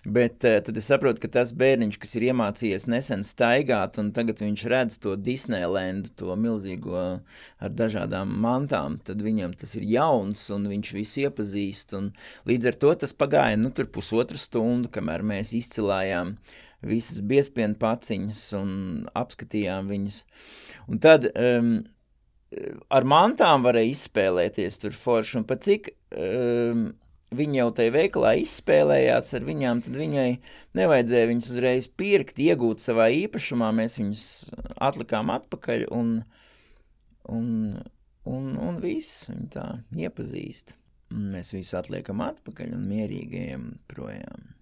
Bet 0.04 0.44
uh, 0.44 0.58
tad 0.66 0.76
es 0.76 0.90
saprotu, 0.90 1.22
ka 1.22 1.30
tas 1.32 1.54
bērniņš, 1.56 1.96
kas 2.02 2.12
ir 2.18 2.26
iemācījies 2.28 2.84
nesen 2.92 3.24
staigāt, 3.24 3.96
un 4.02 4.10
tagad 4.12 4.42
viņš 4.42 4.66
redz 4.68 5.00
to 5.00 5.14
Disneylandu, 5.16 6.12
to 6.18 6.36
milzīgo 6.36 7.00
ar 7.62 7.72
dažādām 7.72 8.36
mantām, 8.42 8.98
tad 9.00 9.22
viņam 9.24 9.56
tas 9.56 9.72
ir 9.78 9.88
jauns, 9.94 10.44
un 10.52 10.68
viņš 10.74 10.92
visu 10.98 11.24
iepazīst. 11.24 11.96
Līdz 12.50 12.68
ar 12.68 12.80
to 12.84 12.92
tas 13.06 13.16
pagāja 13.16 13.56
nu, 13.56 13.72
pusotru 13.72 14.36
stundu, 14.36 14.92
kamēr 14.92 15.24
mēs 15.24 15.31
izcilājām 15.40 16.36
visas 16.82 17.22
biespienu 17.24 17.78
paciņas 17.80 18.42
un 18.58 18.72
apskatījām 19.18 19.90
viņas. 19.90 20.22
Un 20.90 21.02
tad 21.02 21.28
um, 21.30 21.76
ar 22.92 23.06
mantām 23.08 23.64
varēja 23.66 23.94
izspēlēties 23.94 24.82
tur 24.82 24.96
forši, 24.96 25.38
un 25.40 25.46
pat 25.48 25.64
cik 25.66 25.92
um, 26.10 26.90
viņa 27.36 27.58
jau 27.60 27.68
tajā 27.78 27.94
veikalā 27.94 28.34
izspēlējās 28.42 29.32
ar 29.38 29.46
viņām, 29.46 29.82
tad 29.86 29.96
viņai 29.98 30.28
nevajadzēja 30.78 31.30
viņas 31.30 31.50
uzreiz 31.54 31.88
pirkt, 31.88 32.40
iegūt 32.42 32.84
savā 32.84 33.08
īpašumā. 33.22 33.72
Mēs 33.76 33.98
viņus 34.00 34.26
atlikām 34.82 35.32
atpakaļ 35.34 35.86
un, 35.94 36.14
un, 37.32 37.48
un, 38.28 38.48
un 38.56 38.80
viss 38.82 39.28
viņa 39.30 39.50
tā 39.56 39.68
iepazīst. 40.04 40.76
Mēs 41.12 41.52
visu 41.52 41.76
atliekam 41.76 42.22
atpakaļ 42.24 42.72
un 42.76 42.88
mierīgi 42.88 43.46
ejam 43.46 43.70
projām. 43.90 44.52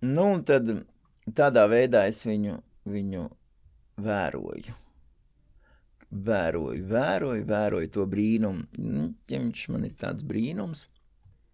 Nu, 0.00 0.30
un 0.34 0.44
tad 0.48 0.70
tādā 1.36 1.66
veidā 1.68 2.06
es 2.08 2.22
viņu, 2.26 2.56
viņu 2.88 3.26
vēroju. 4.00 4.76
Vēroju, 6.10 6.86
vēroju, 6.90 7.44
vēroju 7.46 7.90
to 7.94 8.06
brīnumu. 8.10 8.64
Nu, 8.80 9.10
ja 9.30 9.38
viņš 9.42 9.66
man 9.70 9.84
ir 9.86 9.92
tāds 10.00 10.24
brīnums, 10.26 10.88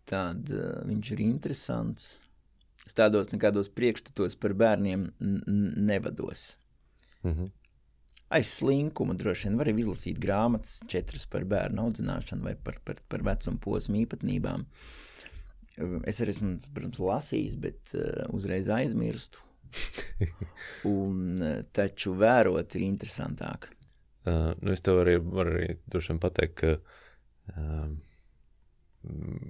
tad 0.09 0.49
uh, 0.55 0.79
viņš 0.89 1.11
ir 1.13 1.25
interesants. 1.27 2.15
Es 2.87 2.95
tādos 2.95 3.33
nekādos 3.35 3.69
priekšstatos 3.75 4.39
par 4.39 4.55
bērniem 4.55 5.11
nevados. 5.19 6.57
Mm 7.23 7.33
-hmm. 7.33 7.51
Aiz 8.29 8.47
slinkumu 8.47 9.15
droši 9.15 9.49
vien 9.49 9.59
var 9.59 9.69
izlasīt 9.71 10.19
grāmatas, 10.19 10.81
četras 10.91 11.27
par 11.27 11.45
bērnu 11.45 11.83
audzināšanu 11.83 12.43
vai 12.43 12.55
par, 12.55 12.79
par, 12.85 12.97
par 13.09 13.23
vecumu 13.23 13.59
posmu 13.59 13.97
īpatnībām. 13.97 14.65
Es 16.09 16.23
arī 16.25 16.33
esmu, 16.33 16.55
protams, 16.73 17.01
lasījis, 17.05 17.57
bet 17.61 17.95
uh, 17.99 18.25
uzreiz 18.37 18.71
aizmirstu. 18.73 19.43
Un, 20.89 21.37
uh, 21.37 21.59
taču 21.77 22.15
vērot 22.17 22.79
ir 22.79 22.87
interesantāk. 22.87 23.69
Uh, 24.27 24.55
nu 24.65 24.73
es 24.73 24.83
tev 24.83 25.03
arī 25.03 25.19
varu 25.21 25.59
arī 25.59 26.19
pateikt, 26.23 26.63
ka 26.63 27.57
um, 27.61 27.99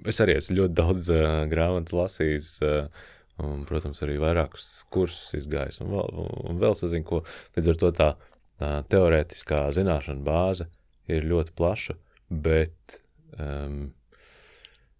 es 0.05 0.19
arī 0.21 0.35
esmu 0.37 0.59
ļoti 0.59 0.77
daudz 0.77 1.07
uh, 1.13 1.45
grāmatas 1.49 1.95
lasījis. 1.95 2.51
Uh, 2.65 3.05
un, 3.43 3.63
protams, 3.69 4.01
arī 4.05 4.17
vairākus 4.21 4.67
kursus 4.93 5.35
izgājis, 5.37 5.81
un 5.83 5.93
vēl, 5.93 6.25
un 6.49 6.61
vēl 6.61 6.75
sazinu, 6.77 7.05
ko 7.07 7.21
līdz 7.57 7.71
ar 7.71 7.79
to 7.81 7.91
tā 7.97 8.09
uh, 8.17 8.79
teorētiskā 8.89 9.67
zināšana 9.77 10.25
bāze 10.25 10.69
ir 11.11 11.27
ļoti 11.27 11.53
plaša, 11.57 11.97
bet, 12.29 12.97
um, 13.37 13.91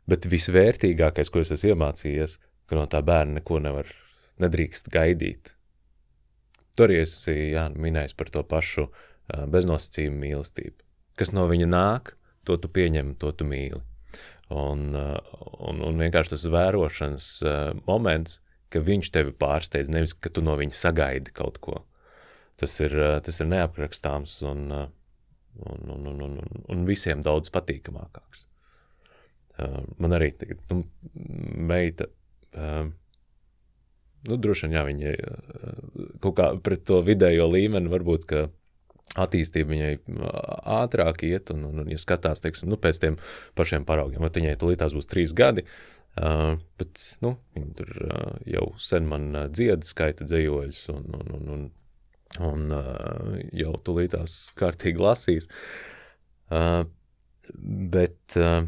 bet 0.10 0.28
visvērtīgākais, 0.32 1.32
ko 1.32 1.44
es 1.44 1.52
esmu 1.56 1.76
iemācījies, 1.76 2.38
ka 2.68 2.80
no 2.80 2.86
tā 2.92 3.02
bērna 3.06 3.40
neko 3.40 3.60
nevar, 3.64 3.92
nedrīkst 4.44 4.90
gaidīt. 4.94 5.54
Tur 6.78 6.90
arī 6.90 7.02
es 7.04 7.16
esmu 7.28 7.82
minējis 7.82 8.16
par 8.18 8.32
to 8.34 8.44
pašu 8.46 8.88
uh, 8.88 9.46
beznosacījumu 9.52 10.20
mīlestību. 10.24 10.84
Kas 11.18 11.34
no 11.34 11.48
viņa 11.50 11.70
nāk, 11.72 12.14
to 12.46 12.58
tu 12.62 12.70
pieņem, 12.70 13.16
to 13.22 13.32
tu 13.34 13.48
mīli. 13.50 13.82
Un, 14.54 14.92
uh, 14.96 15.18
un, 15.68 15.82
un 15.84 16.04
vienkārši 16.04 16.36
tas 16.36 16.46
vērošanas 16.54 17.32
uh, 17.44 17.56
moments, 17.90 18.40
ka 18.72 18.84
viņš 18.84 19.12
tevi 19.16 19.34
pārsteidz, 19.36 19.92
nevis 19.92 20.14
ka 20.14 20.32
tu 20.32 20.44
no 20.44 20.56
viņa 20.60 20.76
sagaidi 20.78 21.34
kaut 21.36 21.60
ko. 21.64 21.82
Tas 22.58 22.74
ir, 22.82 22.94
tas 23.24 23.38
ir 23.42 23.50
neaprakstāms 23.52 24.40
un, 24.50 24.64
un, 24.74 25.92
un, 25.94 26.08
un, 26.10 26.22
un, 26.26 26.40
un 26.74 26.86
visiem 26.88 27.22
daudz 27.26 27.52
patīkamākāks. 29.58 29.98
Man 29.98 30.14
arī 30.14 30.32
tagad, 30.38 30.62
nu, 30.70 30.84
meita, 31.72 32.06
nu, 34.28 34.38
droši 34.38 34.68
vien, 34.68 34.78
jā, 34.78 34.84
viņa 34.86 35.14
kaut 36.22 36.38
kā 36.38 36.52
pret 36.64 36.86
to 36.86 37.02
vidējo 37.06 37.48
līmeni 37.50 37.92
varbūt, 37.92 38.36
attīstība 39.18 39.72
viņai 39.72 39.92
ātrāk 40.78 41.24
iet, 41.26 41.52
un, 41.54 41.66
un, 41.70 41.82
un 41.82 41.92
ja 41.92 41.98
skatās, 42.02 42.44
teiksim, 42.44 42.70
nu, 42.70 42.78
pēc 42.82 43.00
tiem 43.02 43.18
pašiem 43.58 43.88
paraugiem, 43.88 44.26
tad 44.28 44.42
viņai 44.42 44.58
tulītās 44.62 44.94
būs 44.94 45.10
trīs 45.10 45.34
gadi, 45.38 45.64
uh, 46.20 46.60
bet, 46.78 47.02
nu, 47.26 47.38
viņa 47.56 47.74
tur 47.80 47.94
uh, 48.04 48.36
jau 48.52 48.68
sen 48.84 49.08
man 49.10 49.30
uh, 49.32 49.48
dzieda 49.50 49.88
skaita 49.88 50.28
dzējoļus, 50.28 50.84
un, 50.94 51.08
un, 51.18 51.34
un, 51.38 51.50
un, 51.56 51.66
un 52.52 52.78
uh, 52.78 53.40
jau 53.58 53.74
tulītās 53.90 54.38
kārtīgi 54.60 55.02
lasīs, 55.02 55.50
uh, 56.52 56.84
bet, 57.96 58.20
uh, 58.36 58.68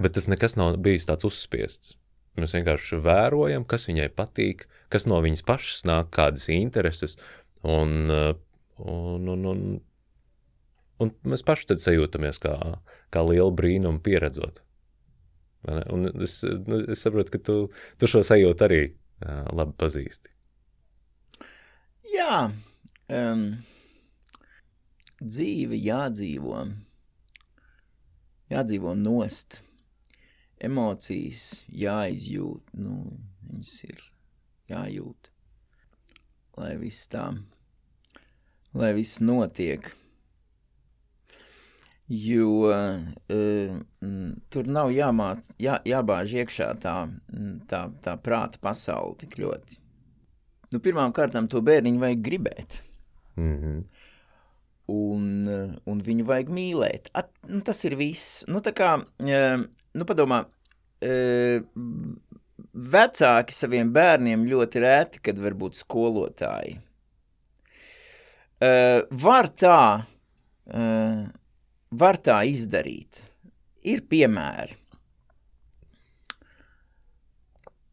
bet 0.00 0.16
tas 0.16 0.28
nekas 0.30 0.56
nav 0.58 0.76
bijis 0.82 1.08
tāds 1.08 1.28
uzspiests. 1.28 1.96
Mēs 2.40 2.54
vienkārši 2.56 3.00
vērojam, 3.04 3.66
kas 3.68 3.88
viņai 3.88 4.08
patīk, 4.16 4.68
kas 4.92 5.06
no 5.10 5.18
viņas 5.22 5.42
pašas 5.46 5.82
nāk, 5.88 6.12
kādas 6.14 6.46
intereses, 6.52 7.16
un 7.66 8.08
uh, 8.08 8.32
Un, 8.80 9.28
un, 9.28 9.44
un, 9.44 9.62
un 11.00 11.12
mēs 11.28 11.44
paši 11.44 11.68
tad 11.72 11.82
sajūtamies 11.82 12.40
kā, 12.40 12.54
kā 13.12 13.22
lielu 13.26 13.52
brīnumu 13.52 14.00
pieredzot. 14.04 14.62
Un 15.92 16.08
es, 16.24 16.38
es 16.40 17.02
saprotu, 17.04 17.34
ka 17.34 17.40
tu, 17.44 17.56
tu 18.00 18.08
šo 18.08 18.22
sajūtu 18.24 18.64
arī 18.64 18.82
uh, 18.88 19.44
labi 19.52 19.76
pazīsti. 19.80 20.32
Jā, 22.14 22.46
um, 23.12 23.42
dzīve 25.20 25.76
jādzīvo, 25.76 26.64
jādzīvo 28.54 28.96
nost, 28.96 29.60
emocijas 30.60 31.64
jāizjūt, 31.68 32.74
nu, 32.80 33.00
viņas 33.48 33.72
ir 33.88 34.04
jājūt, 34.70 35.32
lai 36.60 36.74
viss 36.80 37.08
tā 37.10 37.30
lai 38.72 38.92
viss 38.94 39.20
notiek. 39.20 39.90
Jo 42.10 42.46
uh, 42.66 43.76
tur 44.50 44.70
nav 44.74 44.90
jāmāc, 44.90 45.52
jā, 45.62 45.76
jābāž 45.86 46.34
iekšā 46.42 46.72
tā, 46.82 46.94
tā, 47.70 47.84
tā 48.02 48.16
prāta 48.18 48.58
pasaule 48.62 49.14
tik 49.20 49.38
ļoti. 49.38 49.78
Nu, 50.74 50.80
pirmām 50.82 51.14
kārtām 51.14 51.46
to 51.50 51.62
bērniņu 51.66 52.02
vajag 52.02 52.24
gribēt. 52.26 52.80
Mm 53.38 53.56
-hmm. 53.60 53.78
un, 54.90 55.78
un 55.86 56.00
viņu 56.02 56.24
vajag 56.26 56.50
mīlēt. 56.50 57.10
At, 57.14 57.30
nu, 57.46 57.60
tas 57.60 57.84
ir 57.84 57.94
viss. 57.94 58.44
Nu, 58.48 58.58
tā 58.58 58.74
kā, 58.74 58.96
uh, 58.98 59.64
nu, 59.96 60.06
padomā, 60.08 60.44
uh, 60.44 61.64
vecāki 62.94 63.56
saviem 63.56 63.90
bērniem 63.94 64.46
ļoti 64.50 64.84
rēti, 64.84 65.24
kad 65.24 65.40
varbūt 65.42 65.80
skolotāji 65.80 66.78
Uh, 68.60 69.06
var 69.16 69.46
tā, 69.56 70.04
uh, 70.68 71.20
var 71.96 72.18
tā 72.20 72.42
izdarīt. 72.44 73.22
Ir 73.88 74.02
piemēri. 74.04 74.76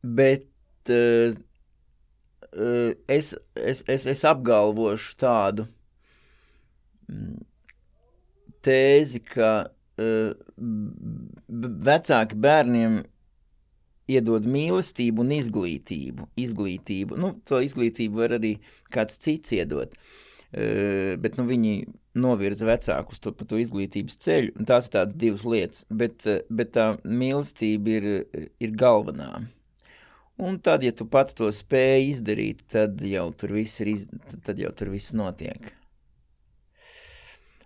Bet 0.04 0.92
es, 0.92 1.38
es, 3.08 3.80
es, 3.88 4.06
es 4.12 4.26
apgalvošu 4.28 5.16
tādu 5.20 5.66
mm, 7.08 7.40
tēzi, 8.68 9.24
ka 9.24 9.52
vecāki 11.90 12.38
bērniem 12.48 13.02
iedod 14.08 14.46
mīlestību 14.48 15.24
un 15.26 15.34
izglītību. 15.36 16.30
izglītību. 16.40 17.18
Nu, 17.20 17.34
to 17.44 17.60
izglītību 17.66 18.24
var 18.24 18.38
arī 18.38 18.58
kāds 18.94 19.20
cits 19.20 19.52
iedot. 19.58 19.98
Uh, 19.98 21.18
bet 21.20 21.36
nu, 21.36 21.44
viņi 21.44 21.74
novirza 22.18 22.66
vecākus 22.70 23.20
to, 23.20 23.34
pa 23.36 23.46
to 23.46 23.60
izglītības 23.62 24.18
ceļu. 24.24 24.66
Tās 24.68 24.88
ir 24.88 24.96
tādas 24.96 25.18
divas 25.20 25.44
lietas, 25.46 25.86
bet, 25.90 26.24
bet 26.50 26.74
tā 26.78 26.88
mīlestība 27.04 27.98
ir, 27.98 28.10
ir 28.64 28.76
galvenā. 28.80 29.48
Un 30.38 30.60
tad, 30.62 30.84
ja 30.86 30.94
tu 30.94 31.08
pats 31.10 31.34
to 31.38 31.50
spēj 31.54 32.12
izdarīt, 32.12 32.62
tad 32.70 33.02
jau 33.02 33.28
tur 33.34 33.56
viss, 33.58 33.82
ir 33.82 33.94
iz, 33.96 34.06
tad 34.46 34.60
jau 34.62 34.70
tur 34.78 34.94
viss 34.94 35.16
notiek. 35.18 35.74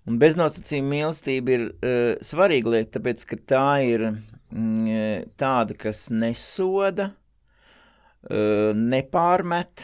Un 0.10 0.18
beznosacījuma 0.22 0.90
mīlestība 0.96 1.54
ir 1.54 1.64
uh, 1.70 2.14
svarīga 2.26 2.74
lieta, 2.74 2.96
tāpēc, 2.98 3.26
ka 3.30 3.38
tā 3.52 3.66
ir, 3.86 4.06
mm, 4.50 5.28
tāda, 5.38 5.76
kas 5.78 6.08
nesoda, 6.10 7.12
uh, 7.14 8.72
nepārmet, 8.78 9.84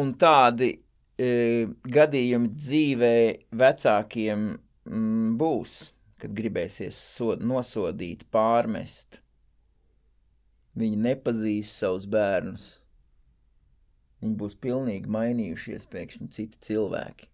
un 0.00 0.10
tādi 0.18 0.72
uh, 0.74 1.76
gadījumi 1.94 2.50
dzīvē 2.56 3.18
vecākiem 3.62 4.48
mm, 4.56 5.36
būs, 5.38 5.76
kad 6.18 6.34
gribēsies 6.34 6.98
sod, 6.98 7.46
nosodīt, 7.46 8.26
pārmest. 8.34 9.20
Viņi 10.76 10.98
nepazīst 11.06 11.78
savus 11.84 12.10
bērnus. 12.10 12.66
Viņi 14.20 14.36
būs 14.42 14.58
pilnīgi 14.58 15.12
mainījušies, 15.12 15.86
pēkšņi 15.92 16.28
citi 16.34 16.60
cilvēki. 16.66 17.30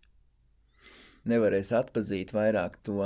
Nevarēs 1.28 1.70
atpazīt 1.76 2.32
vairāk 2.34 2.80
to 2.86 2.98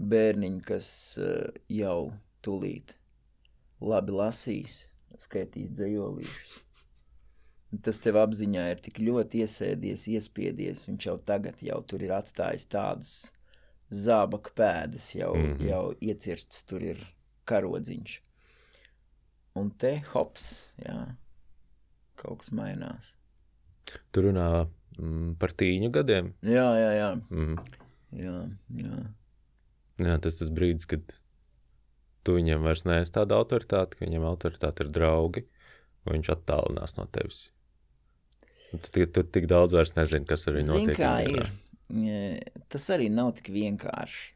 bērniņu, 0.00 0.62
kas 0.64 0.88
uh, 1.20 1.50
jau 1.68 2.12
tūlīt 2.44 2.96
labi 3.80 4.14
lasīs, 4.16 4.78
skaitīs 5.20 5.72
dzējolīšus. 5.76 6.58
Tas 7.84 8.00
tev 8.02 8.18
apziņā 8.18 8.64
ir 8.72 8.80
tik 8.82 8.98
ļoti 9.04 9.44
iesēdies, 9.44 10.08
iespiedies, 10.10 10.88
viņš 10.88 11.06
jau 11.06 11.18
tagad 11.26 11.60
jau 11.62 11.78
tur 11.86 12.02
ir 12.02 12.16
atstājis 12.16 12.66
tādas 12.72 13.12
zābaka 13.90 14.50
pēdas, 14.58 15.12
jau, 15.14 15.34
mm 15.36 15.52
-hmm. 15.52 15.68
jau 15.68 15.84
iecirsts 16.00 16.64
tur 16.66 16.82
ir 16.82 17.04
karodziņš. 17.44 18.16
Un 19.60 19.70
te 19.70 19.96
hops, 20.12 20.50
jā, 20.78 20.98
kaut 22.16 22.42
kas 22.42 22.52
mainās. 22.54 23.14
Tur 24.12 24.30
runā 24.30 24.66
par 25.40 25.54
tīņu 25.56 25.90
gadiem. 25.94 26.32
Jā, 26.46 26.66
jā, 26.78 26.90
jā. 26.98 27.10
Mm. 27.30 27.56
jā, 28.18 28.36
jā. 28.80 29.00
Jā, 30.00 30.16
tas 30.24 30.38
tas 30.40 30.48
brīdis, 30.56 30.88
kad 30.88 31.04
tu 32.24 32.36
viņam 32.36 32.64
vairs 32.64 32.86
neesi 32.88 33.12
tāda 33.14 33.36
autoritāte, 33.40 33.96
ka 33.98 34.06
viņam 34.06 34.26
autoritāte 34.28 34.86
ir 34.86 34.92
draugi, 34.92 35.44
un 36.06 36.14
viņš 36.16 36.30
attālinās 36.34 36.96
no 36.96 37.06
tevis. 37.12 37.50
Tu, 38.70 39.06
tu, 39.10 39.24
tik 39.26 39.48
daudz 39.50 39.74
vairs 39.74 39.96
nezini, 39.96 40.28
kas 40.28 40.46
ar 40.48 40.56
viņu 40.56 40.70
notiek. 40.76 40.96
kā 41.00 41.14
ir. 41.26 41.48
E, 41.90 42.62
Tas 42.70 42.84
arī 42.94 43.08
nav 43.10 43.32
tik 43.40 43.50
vienkārši. 43.50 44.28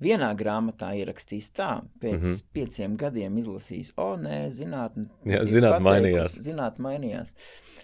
Vienā 0.00 0.30
grāmatā 0.36 0.94
ierakstīts 0.96 1.50
tā, 1.52 1.82
pēc 2.00 2.20
mm. 2.20 2.26
-hmm. 2.26 2.44
pieciem 2.56 2.96
gadiem 2.96 3.38
izlasīs, 3.38 3.92
o, 3.96 4.14
nē, 4.16 4.38
zinātnē, 4.56 5.04
Jā, 5.28 5.42
zinātne 5.44 5.84
mainījās. 5.84 6.36
Zinātnē 6.46 6.86
mainījās. 6.86 7.34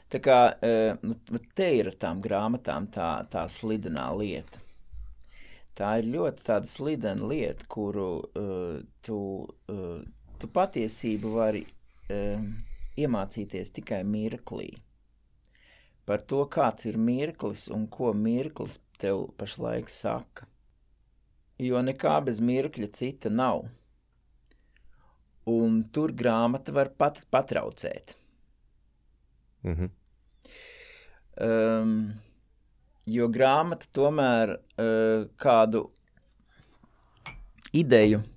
Tā 0.09 0.21
kā 0.25 0.39
nu, 1.03 1.17
te 1.55 1.67
ir 1.77 1.91
ar 1.91 1.99
tām 2.01 2.23
grāmatām 2.23 2.87
tā, 2.95 3.11
tā 3.31 3.45
slidenā 3.51 4.07
lieta. 4.17 4.63
Tā 5.77 5.99
ir 6.01 6.09
ļoti 6.15 6.45
tāda 6.47 6.67
slidena 6.67 7.27
lieta, 7.29 7.67
kuru 7.69 8.09
uh, 8.25 8.79
tu, 9.05 9.19
uh, 9.69 10.01
tu 10.41 10.49
patiesību 10.49 11.35
vari 11.35 11.67
uh, 11.67 12.41
iemācīties 12.97 13.75
tikai 13.77 14.01
mirklī 14.09 14.71
par 16.07 16.23
to, 16.31 16.45
kāds 16.47 16.87
ir 16.87 16.97
mirklis 17.03 17.67
un 17.75 17.89
ko 17.91 18.13
mirklis 18.15 18.79
tev 19.03 19.27
pašlaik 19.41 19.91
saka. 19.91 20.47
Jo 21.63 21.81
nekā 21.81 22.19
bez 22.27 22.41
mirkļa 22.45 22.89
cita 22.93 23.31
nav. 23.33 23.65
Un 25.49 25.85
tur 25.95 26.13
grāmata 26.13 26.75
var 26.75 26.91
pat 26.99 27.23
patraucēt. 27.33 28.17
Mhm. 29.65 29.91
Um, 31.37 32.15
jo 33.07 33.29
grāmata 33.29 33.87
tomēr 33.93 34.57
uh, 34.57 35.27
kādu 35.37 35.83
ideju 37.77 38.23
uh, 38.23 38.29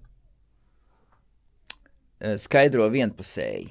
skaidro 2.35 2.89
vienpusēji. 2.91 3.69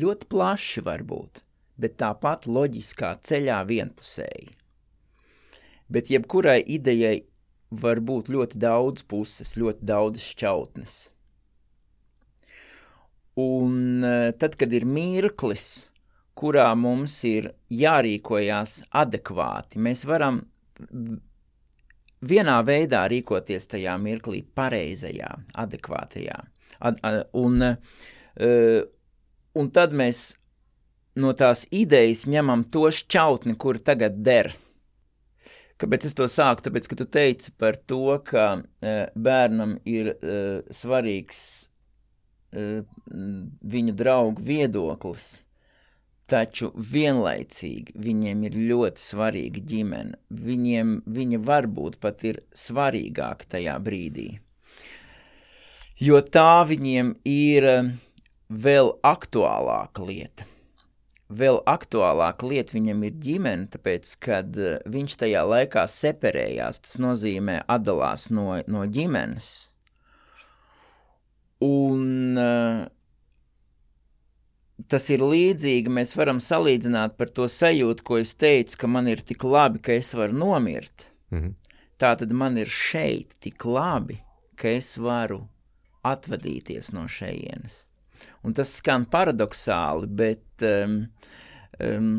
Ļoti 0.00 0.26
plaši 0.30 0.82
var 0.86 1.02
būt, 1.06 1.42
bet 1.80 1.96
tāpat 2.02 2.46
loģiskā 2.46 3.16
ceļā 3.26 3.58
vienpusēji. 3.66 4.50
Bet 5.90 6.10
jebkurai 6.12 6.60
idejai 6.62 7.29
var 7.70 8.00
būt 8.02 8.30
ļoti 8.32 8.58
daudz 8.60 9.04
puses, 9.06 9.54
ļoti 9.58 9.86
daudz 9.86 10.22
šķautnes. 10.24 10.94
Un 13.40 14.04
eh, 14.04 14.30
tad, 14.36 14.56
kad 14.58 14.72
ir 14.74 14.86
mirklis, 14.88 15.90
kurā 16.38 16.68
mums 16.78 17.18
ir 17.28 17.52
jārīkojās 17.70 18.80
adekvāti, 18.96 19.80
mēs 19.82 20.06
varam 20.08 20.42
vienā 22.20 22.56
veidā 22.66 23.04
rīkoties 23.10 23.68
tajā 23.70 23.96
mirklī, 24.00 24.42
pareizajā, 24.56 25.30
adekvātajā. 25.62 26.38
Ad, 26.80 27.00
ad, 27.04 27.18
un, 27.36 27.60
uh, 27.60 28.80
un 29.56 29.70
tad 29.74 29.92
mēs 29.96 30.22
no 31.20 31.32
tās 31.36 31.66
idejas 31.74 32.26
ņemam 32.30 32.64
to 32.72 32.86
šķautni, 32.94 33.56
kur 33.60 33.80
tagad 33.84 34.20
der. 34.24 34.52
Kāpēc 35.80 36.06
es 36.10 36.16
to 36.16 36.26
sāku? 36.28 36.66
Tāpēc, 36.66 36.88
ka 36.90 36.98
tu 37.00 37.06
teici 37.08 37.54
par 37.56 37.78
to, 37.88 38.18
ka 38.26 38.46
uh, 38.60 39.04
bērnam 39.16 39.78
ir 39.88 40.12
uh, 40.14 40.60
svarīgs 40.74 41.44
uh, 42.52 42.82
viņu 43.74 43.94
draugu 43.96 44.44
viedoklis, 44.44 45.30
taču 46.30 46.70
vienlaicīgi 46.76 47.96
viņiem 47.98 48.44
ir 48.48 48.58
ļoti 48.70 49.02
svarīga 49.02 49.64
ģimene. 49.72 50.20
Viņiem 50.30 51.00
viņa 51.10 51.40
varbūt 51.48 51.98
pat 52.02 52.22
ir 52.28 52.44
svarīgāka 52.54 53.56
tajā 53.56 53.80
brīdī. 53.82 54.28
Jo 56.00 56.22
tā 56.24 56.62
viņiem 56.64 57.12
ir 57.28 57.66
eh, 57.68 57.88
vēl 58.48 58.94
aktuālāka 59.04 60.06
lieta. 60.06 60.49
Vēl 61.30 61.60
aktuālāka 61.70 62.48
lieta 62.50 62.74
viņam 62.74 63.04
ir 63.06 63.18
ģimene, 63.22 63.68
tāpēc, 63.70 64.14
kad 64.24 64.56
eh, 64.58 64.80
viņš 64.90 65.18
tajā 65.22 65.44
laikā 65.46 65.84
separējās, 65.86 66.82
tas 66.86 66.96
nozīmē 67.02 67.60
atdalās 67.70 68.28
no, 68.34 68.56
no 68.66 68.86
ģimenes. 68.90 69.50
Un 71.62 72.40
uh, 72.40 72.88
tas 74.88 75.06
ir 75.12 75.22
līdzīgi, 75.22 75.92
mēs 75.92 76.16
varam 76.18 76.40
salīdzināt 76.42 77.18
par 77.20 77.30
to 77.36 77.46
sajūtu, 77.52 78.06
ko 78.06 78.18
es 78.22 78.32
teicu, 78.34 78.78
ka 78.80 78.90
man 78.90 79.10
ir 79.12 79.22
tik 79.22 79.44
labi, 79.44 79.82
ka 79.84 79.94
es 79.94 80.14
varu 80.16 80.38
nomirt. 80.40 81.10
Mhm. 81.30 81.54
Tā 82.00 82.14
tad 82.16 82.32
man 82.32 82.56
ir 82.56 82.70
šeit 82.72 83.36
tik 83.44 83.66
labi, 83.68 84.22
ka 84.56 84.72
es 84.72 84.94
varu 84.96 85.44
atvadīties 86.06 86.94
no 86.96 87.04
šejienes. 87.04 87.84
Un 88.46 88.54
tas 88.56 88.70
skan 88.78 89.04
paradoxāli, 89.10 90.08
bet 90.16 90.64
um, 90.64 91.02
um, 91.84 92.12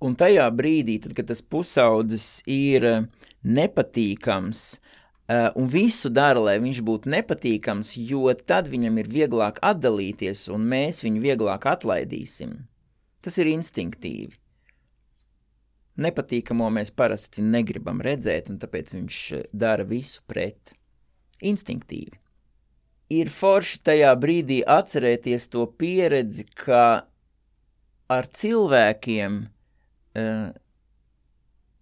un 0.00 0.16
tajā 0.16 0.46
brīdī, 0.56 0.96
tad, 1.04 1.12
kad 1.18 1.28
tas 1.28 1.42
pusaudzis 1.44 2.40
ir 2.48 2.86
uh, 2.88 3.02
nepatīkams 3.44 4.62
uh, 4.72 5.50
un 5.58 5.68
visu 5.68 6.08
dara, 6.08 6.40
lai 6.48 6.56
viņš 6.64 6.80
būtu 6.86 7.12
nepatīkams, 7.12 7.92
jo 8.08 8.32
tad 8.48 8.70
viņam 8.72 9.02
ir 9.02 9.10
vieglāk 9.12 9.60
atdalīties 9.60 10.46
un 10.54 10.64
mēs 10.70 11.02
viņu 11.04 11.24
vieglāk 11.26 11.68
atlaidīsim. 11.74 12.56
Tas 13.22 13.36
ir 13.38 13.52
instinktīvi. 13.52 14.32
Nepatīkamo 16.02 16.70
mēs 16.72 16.88
parasti 16.96 17.44
negribam 17.44 18.00
redzēt, 18.00 18.48
un 18.48 18.56
tāpēc 18.64 18.96
viņš 18.96 19.22
uh, 19.36 19.46
dara 19.52 19.84
visu 19.84 20.24
pret. 20.24 20.72
Instinktīvi. 21.42 22.21
Ir 23.10 23.28
forši 23.32 23.80
tajā 23.84 24.12
brīdī 24.16 24.62
atcerēties 24.64 25.48
to 25.52 25.66
pieredzi, 25.78 26.46
ka 26.54 26.84
ar 28.12 28.28
cilvēkiem 28.28 29.42
uh, 29.42 30.48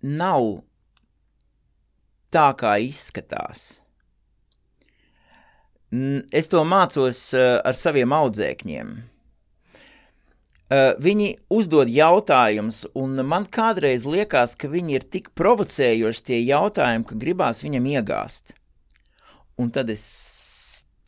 nav 0.00 0.48
tā, 2.30 2.48
kā 2.58 2.76
izskatās. 2.86 3.68
Es 6.30 6.50
to 6.50 6.62
mācos 6.62 7.22
uh, 7.34 7.58
ar 7.66 7.74
saviem 7.74 8.14
audzēkņiem. 8.14 8.92
Uh, 10.70 10.92
viņi 11.02 11.32
uzdod 11.50 11.90
jautājumus, 11.90 12.84
un 12.94 13.18
man 13.26 13.48
kādreiz 13.50 14.06
liekas, 14.06 14.54
ka 14.54 14.70
viņi 14.70 15.00
ir 15.00 15.06
tik 15.10 15.32
provocējoši 15.34 16.26
tie 16.28 16.38
jautājumi, 16.44 17.08
ka 17.08 17.18
gribās 17.18 17.64
viņam 17.66 17.88
iegāzt. 17.90 18.54
Un 19.58 19.74
tad 19.74 19.90
es 19.90 20.04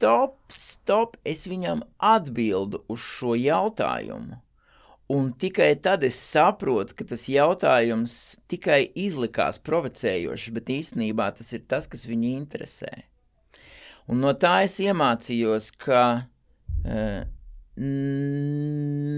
stop, 0.03 0.35
stop, 0.51 1.15
es 1.23 1.45
viņam 1.47 1.85
atbildu 2.03 2.81
uz 2.91 2.99
šo 2.99 3.37
jautājumu. 3.39 4.41
Un 5.15 5.29
tikai 5.39 5.77
tad 5.79 6.03
es 6.03 6.17
saprotu, 6.19 6.97
ka 6.99 7.07
tas 7.07 7.29
jautājums 7.31 8.41
tikai 8.51 8.91
izlikās 8.99 9.61
provocējošs, 9.63 10.51
bet 10.57 10.73
īstenībā 10.75 11.31
tas 11.39 11.53
ir 11.55 11.63
tas, 11.71 11.87
kas 11.87 12.09
viņu 12.11 12.33
interesē. 12.35 12.91
Un 14.11 14.19
no 14.25 14.33
tā 14.35 14.65
es 14.67 14.81
iemācījos, 14.83 15.71
ka 15.79 16.03
uh, 16.27 17.23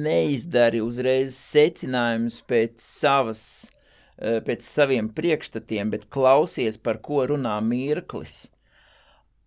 neizdari 0.05 0.85
uzreiz 0.85 1.39
secinājumus 1.39 2.43
pēc 2.45 2.77
savas 2.85 3.45
uh, 3.71 4.45
pēc 4.45 4.61
saviem 4.67 5.09
priekšstatiem, 5.17 5.95
bet 5.95 6.11
klausies, 6.13 6.77
par 6.77 7.01
ko 7.01 7.25
runā 7.33 7.57
mirklis 7.65 8.51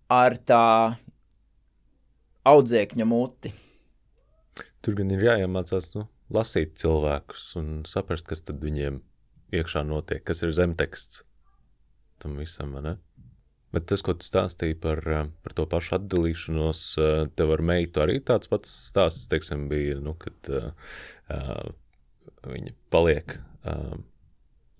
ar 0.09 0.39
tā 0.47 0.97
audzēkņa 2.47 3.07
muti. 3.07 3.53
Tur 4.81 4.97
gan 4.99 5.11
ir 5.11 5.25
jāiemācās 5.25 5.91
nu, 5.97 6.05
lasīt 6.33 6.77
cilvēkus 6.79 7.49
un 7.59 7.71
saprast, 7.89 8.27
kas 8.29 8.45
tad 8.47 8.61
viņiem 8.63 9.01
iekšā 9.55 9.83
notiek, 9.87 10.23
kas 10.27 10.43
ir 10.43 10.53
zemteksts 10.55 11.23
tam 12.23 12.37
visam. 12.39 12.73
Ne? 12.83 12.97
Bet 13.75 13.87
tas, 13.91 14.01
ko 14.05 14.15
tu 14.17 14.25
stāstīji 14.25 14.77
par, 14.81 15.01
eh, 15.11 15.27
par 15.43 15.53
to 15.53 15.65
pašu 15.69 15.97
atdalīšanos, 15.99 16.81
eh, 17.03 17.27
tev 17.35 17.51
ar 17.57 17.61
meitu 17.61 18.01
arī 18.03 18.19
tāds 18.23 18.49
pats 18.49 18.71
stāsts, 18.91 19.27
teiksim, 19.27 19.67
bija, 19.69 19.99
nu, 20.01 20.15
kad 20.15 20.49
uh, 20.49 20.71
viņa 22.47 22.71
paliek, 22.89 23.37
uh, 23.65 23.97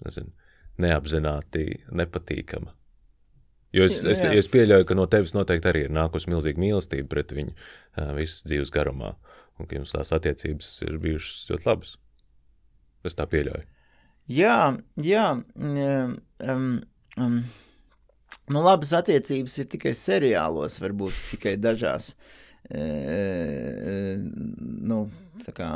nezinu, 0.06 0.32
neapzināti 0.80 1.66
nepatīkama. 1.92 2.72
Jo 3.78 3.86
es, 3.86 4.00
Jā, 4.02 4.12
es, 4.16 4.22
jā. 4.24 4.34
es 4.42 4.50
pieļauju, 4.50 4.88
ka 4.90 4.98
no 4.98 5.06
tevis 5.12 5.36
noteikti 5.38 5.70
arī 5.70 5.86
ir 5.86 5.94
nākusi 5.94 6.32
milzīga 6.32 6.62
mīlestība 6.64 7.12
pret 7.12 7.34
viņu 7.38 7.54
uh, 7.54 8.12
visas 8.18 8.42
dzīves 8.48 8.74
garumā, 8.74 9.14
un 9.60 9.70
ka 9.70 9.78
jums 9.78 9.94
tās 9.94 10.14
attiecības 10.18 10.72
ir 10.88 10.98
bijušas 11.04 11.52
ļoti 11.52 11.70
labas. 11.70 11.94
Es 13.06 13.16
tā 13.18 13.28
pieļauju. 13.30 13.68
Jā, 14.34 14.58
jā. 15.00 15.28
Um, 15.56 16.74
um, 17.16 17.38
nu, 18.52 18.64
labas 18.64 18.92
attiecības 18.98 19.56
ir 19.62 19.70
tikai 19.72 19.94
seriālos, 19.96 20.82
varbūt 20.84 21.16
tikai 21.36 21.56
dažās. 21.62 22.12
E, 22.68 22.82
e, 22.82 24.18
nu, 24.92 25.06
tā 25.46 25.54
kā, 25.56 25.70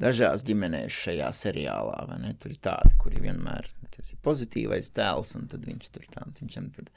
dažās 0.00 0.44
ģimenēs 0.46 0.96
šajā 1.06 1.30
seriālā? 1.36 2.04
Tur 2.40 2.54
ir 2.54 2.60
tādi, 2.64 2.94
kuri 3.00 3.22
vienmēr 3.26 3.70
tas 3.90 4.12
ir 4.14 4.20
pozitīvais 4.24 4.92
tēls, 4.96 5.34
un 5.38 5.48
viņš 5.50 5.90
tur 5.94 6.06
tā, 6.12 6.24
viņš, 6.38 6.60
tad, 6.76 6.92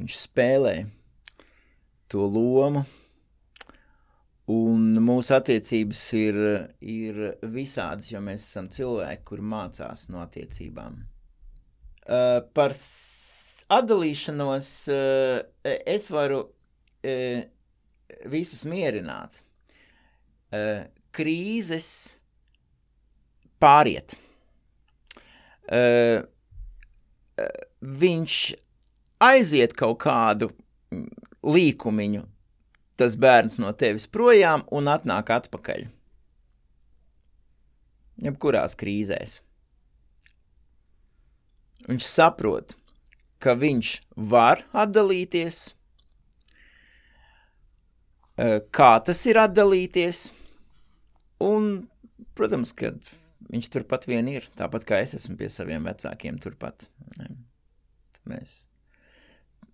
viņš 0.00 0.18
spēlē 0.26 0.74
to 2.12 2.26
lomu. 2.26 2.84
Un 4.52 4.90
mūsu 5.00 5.36
attiecības 5.36 6.00
ir, 6.18 6.38
ir 6.82 7.20
visādas, 7.54 8.10
jo 8.10 8.20
mēs 8.24 8.42
esam 8.42 8.68
cilvēki, 8.74 9.22
kuri 9.28 9.44
mācās 9.52 10.08
no 10.10 10.20
attiecībām. 10.24 10.98
Uh, 12.02 12.40
par 12.52 12.74
atdalīšanos 13.72 14.72
uh, 14.90 15.38
es 15.86 16.08
varu 16.10 16.40
uh, 16.42 17.44
visus 18.34 18.66
mierināt. 18.68 19.38
Uh, 20.52 20.90
krīzes 21.14 22.18
pāriet. 23.62 24.16
Uh, 25.72 26.26
viņš 27.80 28.36
aiziet 29.22 29.74
kaut 29.78 30.00
kādu 30.02 30.50
līkumiņu, 31.42 32.24
tas 33.00 33.16
bērns 33.18 33.58
no 33.62 33.72
tevis 33.78 34.06
projām 34.10 34.66
un 34.74 34.90
atnāk 34.92 35.32
atpakaļ. 35.34 35.86
Jebkurās 38.22 38.76
krīzēs. 38.78 39.40
Viņš 41.88 42.06
saprot, 42.06 42.76
ka 43.42 43.56
viņš 43.58 43.94
var 44.30 44.62
atdalīties, 44.84 45.72
kā 48.70 48.92
tas 49.06 49.24
ir 49.26 49.40
atdalīties, 49.42 50.28
un, 51.42 51.88
protams, 52.38 52.70
ka 52.78 52.92
viņš 53.52 53.70
turpat 53.72 54.08
vien 54.08 54.28
ir, 54.32 54.48
tāpat 54.58 54.86
kā 54.88 55.00
es 55.04 55.14
esmu 55.18 55.36
pie 55.40 55.48
saviem 55.52 55.84
vecākiem 55.88 56.40
turpat. 56.42 56.88
Mēs 58.28 58.62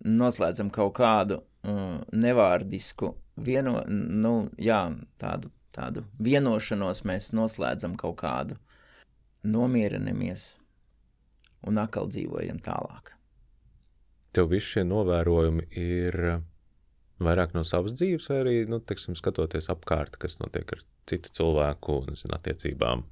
noslēdzam 0.05 0.71
kaut 0.73 0.95
kādu 0.99 1.39
uh, 1.41 1.99
nevārdisku 2.15 3.13
vieno, 3.39 3.81
nu, 3.87 4.49
jā, 4.59 4.81
tādu, 5.21 5.51
tādu 5.75 6.05
vienošanos, 6.23 7.03
mēs 7.07 7.31
noslēdzam 7.35 7.95
kaut 7.99 8.19
kādu, 8.21 8.59
nomierinamies 9.43 10.53
un 11.67 11.79
atkal 11.79 12.09
dzīvojam 12.11 12.59
tālāk. 12.63 13.13
Tev 14.35 14.51
visi 14.51 14.75
šie 14.75 14.85
novērojumi 14.87 15.69
ir 15.79 16.19
vairāk 17.23 17.53
no 17.55 17.65
savas 17.67 17.95
dzīves, 17.97 18.29
vai 18.31 18.39
arī, 18.43 18.55
nu, 18.69 18.79
teiksim, 18.79 19.17
skatoties 19.19 19.69
apkārt, 19.73 20.17
kas 20.21 20.39
notiek 20.41 20.71
ar 20.75 20.83
citu 21.09 21.31
cilvēku, 21.35 22.01
nezinu, 22.09 22.35
attiecībām. 22.37 23.05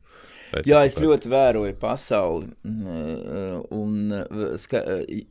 Jā, 0.63 0.85
es 0.87 0.95
kaut 0.95 1.03
ļoti 1.03 1.29
vēroju 1.31 1.75
pasauli 1.81 2.47
mm, 2.63 3.65
un 3.75 4.15
eh, 4.15 4.43
ska, 4.61 4.79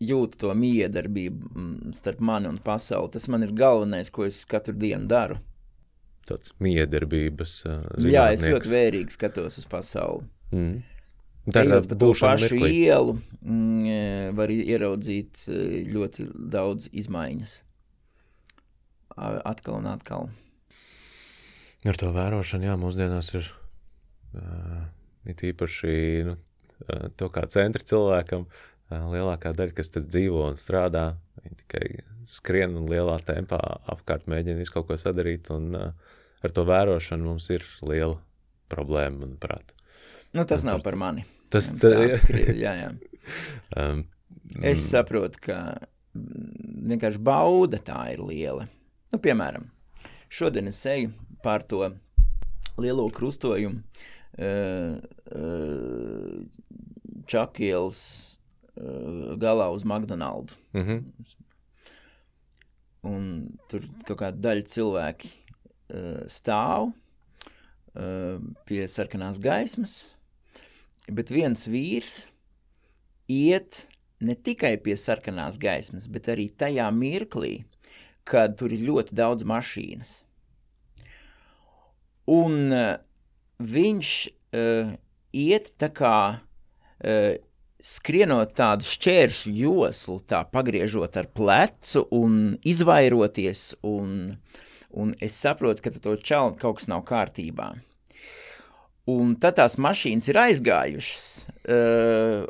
jūtu 0.05 0.43
to 0.43 0.53
miedarbību 0.53 1.53
mm, 1.55 1.95
starp 1.97 2.21
mani 2.21 2.51
un 2.53 2.59
pasauli. 2.63 3.15
Tas 3.17 3.25
man 3.33 3.47
ir 3.47 3.55
galvenais, 3.57 4.13
ko 4.13 4.29
es 4.29 4.43
katru 4.49 4.77
dienu 4.77 5.09
daru. 5.09 5.41
kā 5.41 5.55
Tāds 6.27 6.53
miedarbības 6.63 7.61
uh, 7.69 7.83
Jā, 8.03 8.29
es 8.35 8.43
ļoti 8.43 8.71
vērīgi 8.73 9.15
skatos 9.15 9.61
uz 9.61 9.67
pasauli. 9.71 10.27
Mm. 10.51 10.81
Tā 11.55 11.63
ir 11.63 11.71
tāda 11.71 11.99
būšana 12.03 12.33
pašu 12.35 12.57
mirklī. 12.57 12.71
ielu, 12.89 13.13
mm, 13.39 13.85
eh, 13.87 14.31
var 14.35 14.51
ieraudzīt 14.51 15.45
eh, 15.47 15.77
ļoti 15.95 16.27
daudz 16.51 16.89
izmaiņas. 16.91 17.53
A- 19.17 19.41
Atkal 19.53 19.79
un 19.81 19.89
atkal. 19.91 20.29
Ar 21.87 21.99
to 22.01 22.11
vērošanu, 22.15 22.67
jā, 22.67 22.75
mūsdienās 22.81 23.31
ir 23.39 23.49
uh, 24.37 24.87
īpaši 25.27 25.93
nu, 26.27 26.37
to 27.17 27.29
kā 27.33 27.47
centra 27.53 27.85
cilvēkam. 27.87 28.47
Uh, 28.91 29.07
lielākā 29.13 29.53
daļa, 29.57 29.75
kas 29.77 29.91
tas 29.95 30.07
dzīvo 30.07 30.45
un 30.51 30.59
strādā, 30.59 31.09
viņi 31.43 31.61
tikai 31.63 31.87
skrien 32.31 32.75
un 32.79 32.89
lielā 32.91 33.17
tempā 33.27 33.59
apkārt 33.93 34.27
mēģina 34.31 34.59
visu 34.61 34.75
kaut 34.77 34.89
ko 34.91 34.99
sadarīt. 35.01 35.51
Un, 35.55 35.73
uh, 35.79 36.17
ar 36.43 36.55
to 36.55 36.67
vērošanu 36.67 37.31
mums 37.31 37.49
ir 37.55 37.65
liela 37.87 38.19
problēma, 38.73 39.23
manuprāt. 39.25 39.73
Nu, 40.35 40.45
tas 40.45 40.67
nav 40.67 40.83
par 40.85 40.99
mani. 40.99 41.25
Tas 41.55 41.71
jā, 42.67 42.73
jā. 42.83 42.91
um, 43.81 44.05
Es 44.63 44.85
saprotu, 44.87 45.41
ka 45.49 45.57
mm, 46.15 46.91
vienkārši 46.93 47.23
bauda 47.27 47.81
tā 47.83 48.01
ir 48.15 48.23
liela. 48.23 48.67
Nu, 49.13 49.21
piemēram, 49.23 49.69
šodien 50.29 50.67
es 50.71 50.81
eju 50.91 51.13
pār 51.45 51.63
to 51.71 51.85
lielo 52.83 53.07
krustojumu 53.15 53.83
uh, 53.83 54.99
uh, 55.31 56.41
Čakielas 57.27 58.01
uh, 58.77 59.35
galā 59.41 59.71
uz 59.75 59.85
McDonald's. 59.85 60.59
mm 60.73 60.83
-hmm. 60.83 61.05
Un 63.07 63.59
tur 63.69 63.81
kaut 64.07 64.19
kāda 64.19 64.41
daļa 64.41 64.63
cilvēki 64.67 65.29
uh, 65.31 66.27
stāv 66.27 66.91
uh, 66.91 68.41
pie 68.67 68.89
sarkanās 68.89 69.39
gaismas, 69.39 70.15
bet 71.13 71.31
viens 71.31 71.69
vīrs 71.69 72.29
iet 73.29 73.87
ne 74.21 74.35
tikai 74.35 74.77
pie 74.77 74.97
sarkanās 74.97 75.59
gaismas, 75.59 76.09
bet 76.09 76.29
arī 76.29 76.51
tajā 76.51 76.91
mirklī, 76.91 77.65
kad 78.27 78.57
tur 78.59 78.75
ir 78.75 78.85
ļoti 78.89 79.17
daudz 79.17 79.47
mašīnas. 79.47 80.13
Un 82.27 82.73
uh, 82.75 82.97
viņš 83.63 84.13
uh, 84.27 84.95
iet 85.37 85.71
tā 85.79 85.91
kā 85.95 86.17
uh, 86.35 87.35
skrienot 87.87 88.57
tādu 88.59 88.87
šķēršļu 88.89 89.55
joslu, 89.61 90.19
tā 90.27 90.43
pagriežot 90.51 91.19
ar 91.21 91.29
plecu 91.31 92.03
un 92.17 92.57
izvairoties, 92.67 93.77
un, 93.87 94.35
un 94.91 95.15
es 95.23 95.39
saprotu, 95.39 95.85
ka 95.85 95.95
to 95.95 96.17
čalu 96.19 96.57
kaut 96.59 96.81
kas 96.81 96.91
nav 96.91 97.07
kārtībā. 97.07 97.77
Un 99.07 99.37
tad 99.39 99.61
tās 99.61 99.79
mašīnas 99.79 100.33
ir 100.33 100.43
aizgājušas, 100.43 101.27
uh, 101.71 102.43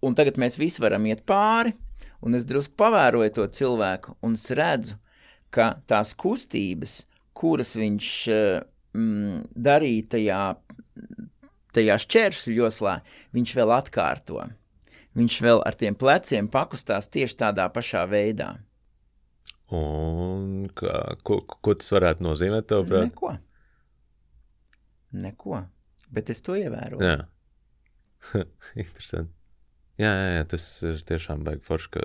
un 0.00 0.16
tagad 0.16 0.40
mēs 0.40 0.56
visi 0.56 0.80
varam 0.80 1.04
iet 1.10 1.26
pāri, 1.28 1.76
un 2.22 2.38
es 2.38 2.46
drusku 2.48 2.76
pavēroju 2.80 3.34
to 3.38 3.46
cilvēku, 3.58 4.16
un 4.24 4.36
es 4.38 4.48
redzu, 4.54 4.98
ka 5.52 5.74
tās 5.90 6.14
kustības, 6.18 7.02
kuras 7.36 7.74
viņš 7.78 8.08
uh, 8.32 8.62
mm, 8.96 9.44
darīja 9.68 10.08
tajā, 10.16 10.40
tajā 11.76 11.98
šķēršļu 12.06 12.56
joslā, 12.56 12.98
viņš 13.36 13.54
vēl 13.58 13.74
atkārto. 13.76 14.46
Viņš 15.18 15.38
vēl 15.44 15.60
ar 15.68 15.76
tiem 15.76 15.96
pleciem 15.98 16.48
pakustās 16.48 17.10
tieši 17.12 17.36
tādā 17.42 17.66
pašā 17.72 18.06
veidā. 18.08 18.54
Un 19.72 20.68
kā, 20.76 20.94
ko, 21.24 21.42
ko 21.44 21.74
tas 21.80 21.92
varētu 21.92 22.24
nozīmēt, 22.24 22.68
tavuprāt? 22.68 23.08
Neko. 23.08 23.34
Neko. 25.12 25.62
Bet 26.12 26.32
es 26.32 26.40
to 26.44 26.56
ievēroju. 26.60 27.04
Jā, 27.04 27.18
interesanti. 28.82 29.32
Jā, 30.00 30.08
jā, 30.16 30.28
jā, 30.38 30.44
tas 30.54 30.64
ir 30.88 31.02
tiešām 31.08 31.42
baigi 31.46 31.64
forši, 31.66 31.90
ka, 31.96 32.04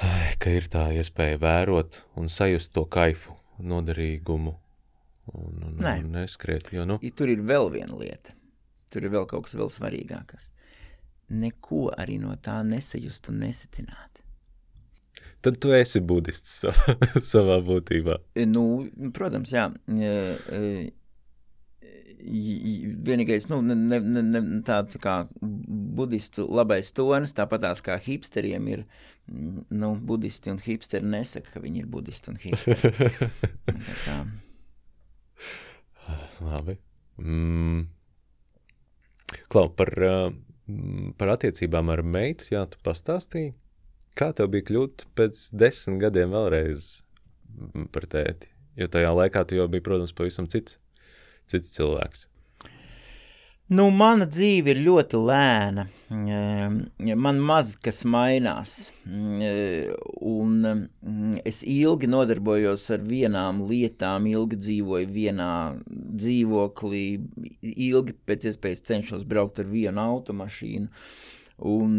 ka 0.42 0.54
ir 0.56 0.68
tā 0.72 0.86
iespēja 0.96 1.40
vērot 1.42 2.00
un 2.20 2.30
sajust 2.32 2.72
to 2.76 2.86
kaifu, 2.88 3.36
noderīgumu 3.60 4.54
un, 5.34 5.58
un, 5.66 5.74
Nē. 5.82 5.98
un 6.00 6.14
neskriet. 6.16 6.70
Jo, 6.72 6.86
nu, 6.88 6.96
I 7.04 7.10
Tur 7.12 7.28
ir 7.30 7.42
vēl 7.46 7.68
viena 7.74 7.96
lieta. 8.00 8.32
tur 8.90 9.04
ir 9.06 9.12
vēl 9.12 9.26
kaut 9.30 9.44
kas 9.46 9.54
vēl 9.54 9.68
svarīgāks. 9.70 10.48
Neko 11.30 11.92
arī 11.94 12.16
no 12.18 12.32
tā 12.42 12.56
nesajust 12.66 13.28
un 13.30 13.36
nesacināt. 13.44 14.08
Tad 15.40 15.56
tu 15.62 15.70
esi 15.72 16.00
budists 16.04 16.56
savā, 16.64 16.96
savā 17.32 17.60
būtībā. 17.64 18.16
Nu, 18.50 18.64
protams, 19.14 19.52
jā. 19.54 19.68
Vienīgais, 22.20 23.46
nu, 23.50 23.60
ne, 23.64 23.74
ne, 23.76 24.22
ne, 24.22 24.40
tā, 24.66 24.80
tā 24.88 25.00
kā 25.02 25.14
budistu 25.40 26.46
labais 26.50 26.90
tonis, 26.96 27.34
tāpat 27.36 27.64
tās 27.64 27.82
kā 27.84 27.96
hipsteriem 28.00 28.68
ir, 28.72 28.84
nu, 29.28 29.94
budisti 29.94 30.52
un 30.52 30.60
hipsteri 30.62 31.06
nesaka, 31.06 31.54
ka 31.54 31.62
viņi 31.64 31.84
ir 31.84 31.88
budisti 31.90 32.32
un 32.32 32.40
hipsteri. 32.42 32.92
tā. 34.06 34.18
Labi. 36.40 36.76
Mm. 37.20 37.86
Klau, 39.52 39.68
par, 39.76 39.92
par 41.20 41.34
attiecībām 41.36 41.92
ar 41.92 42.02
meitu, 42.06 42.50
jā, 42.54 42.64
tu 42.70 42.80
pastāstīji, 42.86 43.54
kā 44.18 44.32
tev 44.36 44.50
bija 44.54 44.66
kļūt 44.70 45.06
pēc 45.18 45.48
desmit 45.56 46.00
gadiem 46.04 46.34
vēlreiz 46.34 46.92
par 47.94 48.08
tēti? 48.10 48.50
Jo 48.78 48.88
tajā 48.90 49.10
laikā 49.14 49.44
tu 49.46 49.58
jau 49.58 49.66
biji, 49.70 49.84
protams, 49.86 50.14
pavisam 50.16 50.48
cits 50.50 50.78
cits 51.50 51.74
cilvēks? 51.76 52.28
Nu, 53.70 53.84
mana 53.94 54.26
dzīve 54.26 54.72
ir 54.72 54.80
ļoti 54.82 55.18
lēna. 55.28 55.84
Man 56.10 57.36
maz 57.46 57.76
kas 57.78 58.00
mainās. 58.02 58.72
Un 59.06 60.56
es 61.46 61.60
ilgi 61.62 62.08
nodarbojos 62.10 62.88
ar 62.96 63.04
vienām 63.06 63.62
lietām, 63.70 64.26
ilgi 64.26 64.58
dzīvoju 64.64 65.12
vienā 65.14 65.52
dzīvoklī, 65.86 67.04
ilgi 67.70 68.16
pēc 68.26 68.48
iespējas 68.50 68.82
cenšos 68.90 69.22
braukt 69.30 69.62
ar 69.62 69.70
vienu 69.70 70.02
automašīnu. 70.02 70.90
Un 71.70 71.94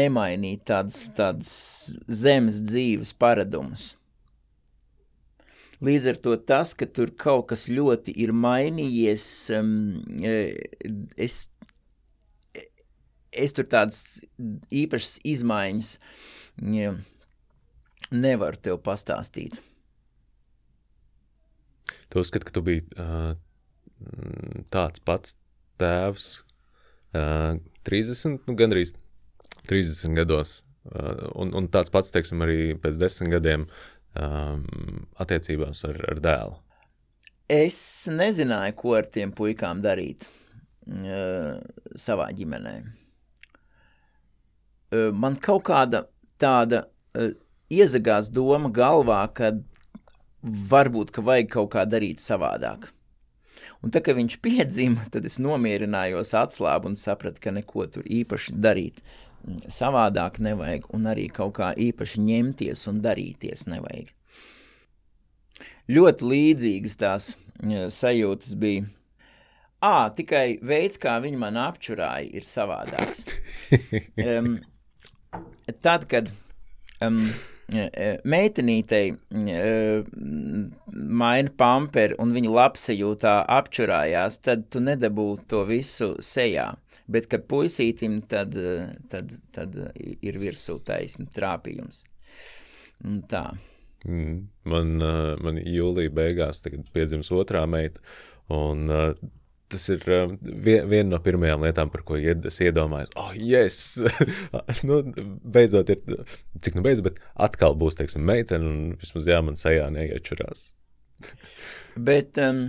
nemainīt 0.00 0.66
tādas, 0.66 1.04
tādas 1.14 1.54
zemes 2.10 2.58
dzīves 2.66 3.14
paradumus. 3.14 3.92
Līdz 5.80 6.10
ar 6.10 6.18
to 6.20 6.34
tas, 6.36 6.74
ka 6.76 6.84
tur 6.84 7.12
kaut 7.16 7.46
kas 7.52 7.64
ļoti 7.72 8.12
ir 8.20 8.34
mainījies, 8.36 9.24
um, 9.56 9.70
es, 11.16 11.46
es 13.32 13.56
tur 13.56 13.64
tādas 13.64 14.20
īpašas 14.68 15.22
izmaiņas 15.32 15.94
ja, 16.76 16.92
nevaru 18.12 18.60
tev 18.60 18.80
pastāstīt. 18.84 19.62
Tu 22.10 22.20
uzskati, 22.20 22.44
ka 22.44 22.52
tu 22.52 22.62
biji 22.66 22.84
uh, 22.98 23.32
tāds 24.74 25.00
pats 25.06 25.38
tēvs 25.80 26.26
uh, 27.16 27.56
30, 27.88 28.42
nu 28.44 28.56
gandrīz 28.58 28.92
30 29.70 30.18
gados, 30.18 30.58
uh, 30.90 31.30
un, 31.40 31.54
un 31.56 31.70
tāds 31.72 31.92
pats, 31.94 32.12
teiksim, 32.12 32.42
arī 32.44 32.74
pēc 32.82 33.00
desmit 33.00 33.32
gadiem 33.38 33.68
um, 34.18 34.64
attiecībās 35.20 35.84
ar, 35.88 35.98
ar 36.10 36.20
dēlu? 36.24 36.58
Es 37.50 37.80
nezināju, 38.10 38.76
ko 38.78 38.94
ar 38.98 39.08
tiem 39.10 39.32
puikām 39.34 39.82
darīt 39.82 40.28
uh, 40.86 41.58
savā 41.98 42.30
ģimenē. 42.36 42.74
Uh, 44.90 45.10
man 45.14 45.38
kaut 45.42 45.66
kāda 45.70 46.04
tāda 46.40 46.84
uh, 46.86 47.32
iezagās 47.70 48.30
doma 48.30 48.70
galvā, 48.74 49.24
ka 49.34 49.52
varbūt, 50.42 51.12
ka 51.14 51.24
vajag 51.26 51.50
kaut 51.52 51.72
kā 51.74 51.84
darīt 51.86 52.22
savādāk. 52.22 52.90
Un 53.84 53.92
tā, 53.92 54.02
kad 54.04 54.16
viņš 54.16 54.38
piedzima, 54.44 55.06
tad 55.12 55.26
es 55.28 55.38
nomierinājos, 55.40 56.34
atslābu 56.36 56.90
un 56.90 56.96
sapratu, 57.00 57.42
ka 57.44 57.52
neko 57.54 57.86
tur 57.92 58.06
īpaši 58.08 58.56
darīt 58.60 59.02
savādāk 59.72 60.40
nevajag, 60.42 60.88
un 60.94 61.08
arī 61.10 61.28
kaut 61.32 61.56
kā 61.58 61.72
īpaši 61.76 62.22
ņemties 62.26 62.86
un 62.90 63.02
darīties 63.04 63.66
nevajag. 63.70 64.12
Ļoti 65.90 66.26
līdzīgas 66.32 66.96
tās 67.00 67.30
sajūtas 67.96 68.56
bija. 68.60 68.86
À, 69.80 70.10
tikai 70.12 70.58
veids, 70.62 71.00
kā 71.00 71.16
viņi 71.24 71.38
man 71.40 71.56
apčurāja, 71.56 72.28
ir 72.36 72.44
savādāks. 72.44 73.24
um, 74.28 74.58
tad, 75.80 76.04
kad 76.10 76.28
um, 77.00 77.22
meitenītei 78.28 79.14
uh, 79.14 80.04
maina 81.22 81.54
pamperi 81.56 82.18
un 82.20 82.36
viņa 82.36 82.52
labsajūtā 82.58 83.34
apčurājās, 83.56 84.38
tad 84.44 84.68
tu 84.68 84.84
nedabū 84.84 85.30
to 85.48 85.64
visu 85.68 86.12
sejā. 86.20 86.74
Bet, 87.10 87.26
kad 87.30 87.48
puisītim, 87.50 88.20
tad, 88.30 88.54
tad, 89.10 89.34
tad 89.54 89.76
ir 89.98 90.38
virsū 90.38 90.78
taisni 90.86 91.26
trāpījums. 91.34 92.04
Un 93.06 93.20
tā. 93.26 93.48
Mm. 94.06 94.46
Man, 94.70 94.94
man 95.44 95.58
jūlijā 95.60 96.12
beigās 96.14 96.62
piedzims 96.94 97.32
otrā 97.34 97.66
meita, 97.68 98.00
un 98.52 98.86
tas 99.70 99.86
ir 99.92 100.02
viena 100.02 101.06
no 101.12 101.20
pirmajām 101.22 101.64
lietām, 101.66 101.90
par 101.92 102.02
ko 102.06 102.18
es 102.18 102.58
iedomājos. 102.64 103.12
Oh, 103.20 103.30
yes! 103.36 104.00
nu, 104.88 105.00
beidzot, 105.56 105.92
ir, 105.94 106.26
cik 106.62 106.78
nu 106.78 106.84
beidzot, 106.86 107.06
bet 107.06 107.20
atkal 107.48 107.76
būs, 107.78 107.98
teiksim, 108.00 108.24
meitene, 108.26 108.66
un 108.66 108.98
vismaz 109.00 109.28
jā, 109.30 109.38
man 109.46 109.58
sejā 109.60 109.86
neiečurās. 109.94 110.70
bet 112.10 112.40
um, 112.42 112.66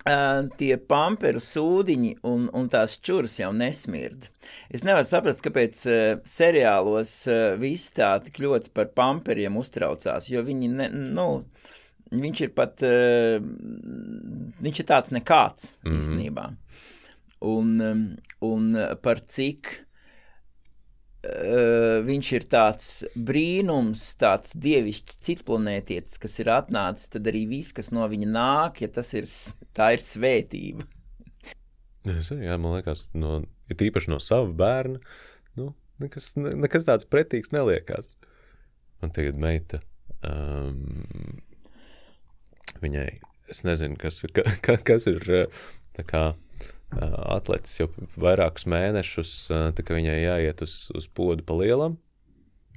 Uh, 0.00 0.46
tie 0.56 0.78
pamperu 0.80 1.42
sūdiņi 1.44 2.14
un, 2.24 2.46
un 2.56 2.68
tās 2.72 2.94
čūras 3.04 3.34
jau 3.36 3.50
nesmird. 3.52 4.30
Es 4.72 4.80
nevaru 4.80 5.04
saprast, 5.04 5.42
kāpēc 5.44 5.82
uh, 5.84 5.98
seriālos 6.24 7.12
uh, 7.28 7.58
viss 7.60 7.92
tā 7.92 8.14
tik 8.24 8.40
ļoti 8.40 8.72
par 8.72 8.88
pamperiem 8.96 9.58
uztraucās, 9.60 10.30
jo 10.32 10.40
viņi, 10.46 10.70
ne, 10.72 10.88
nu, 11.12 11.26
viņš 12.16 12.40
ir 12.46 12.54
pat, 12.56 12.80
uh, 12.80 13.44
viņš 14.64 14.80
ir 14.80 14.88
tāds 14.88 15.12
nekāds 15.12 15.74
mm 15.74 15.90
-hmm. 15.90 16.00
īstenībā. 16.00 16.48
Un, 17.50 17.76
um, 17.84 18.02
un 18.40 18.72
par 19.04 19.20
cik 19.20 19.84
Uh, 21.20 21.98
viņš 22.06 22.28
ir 22.32 22.44
tāds 22.48 22.86
brīnums, 23.12 24.06
tāds 24.16 24.54
dievišķs 24.56 25.18
citplanētietis, 25.26 26.16
kas 26.22 26.38
ir 26.40 26.48
atnācis, 26.54 27.10
tad 27.12 27.28
arī 27.28 27.42
viss, 27.50 27.74
kas 27.76 27.90
no 27.92 28.06
viņa 28.08 28.28
nāk, 28.30 28.80
ja 28.80 28.88
tas 28.88 29.12
ir, 29.12 29.28
tā 29.76 29.90
ir 29.98 30.00
svētība. 30.00 30.86
Es, 32.08 32.30
jā, 32.32 32.56
man 32.56 32.78
liekas, 32.78 33.10
no, 33.12 33.42
ja 33.68 33.76
tīpaši 33.76 34.14
no 34.14 34.16
sava 34.24 34.48
bērna, 34.62 35.02
nu, 35.60 35.74
nekas, 36.00 36.30
ne, 36.40 36.54
nekas 36.64 36.88
tāds 36.88 37.04
pretīgs 37.04 37.52
neliekās. 37.52 38.14
Man 39.04 39.12
tagad 39.12 39.36
meita, 39.40 39.82
um, 40.24 41.42
viņai, 42.80 43.10
es 43.52 43.60
nezinu, 43.68 44.00
kas, 44.00 44.24
ka, 44.32 44.78
kas 44.88 45.04
ir, 45.12 45.28
tā 46.00 46.08
kā, 46.08 46.30
atlecis 46.90 47.80
jau 47.82 47.88
vairākus 48.20 48.66
mēnešus, 48.70 49.34
tā 49.76 49.84
kā 49.86 49.96
viņai 49.96 50.18
jāiet 50.18 50.64
uz, 50.66 50.74
uz 50.96 51.06
podu 51.06 51.46
pa 51.46 51.56
lielam. 51.60 51.98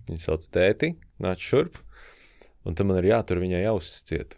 Viņa 0.10 0.20
sauc 0.26 0.46
tēti, 0.54 0.94
nāc 1.24 1.42
šurp, 1.42 1.80
un 2.68 2.76
tam 2.76 2.92
man 2.92 3.00
ir 3.00 3.14
jātur 3.14 3.40
viņai 3.42 3.64
ausis 3.72 4.04
ciet. 4.08 4.38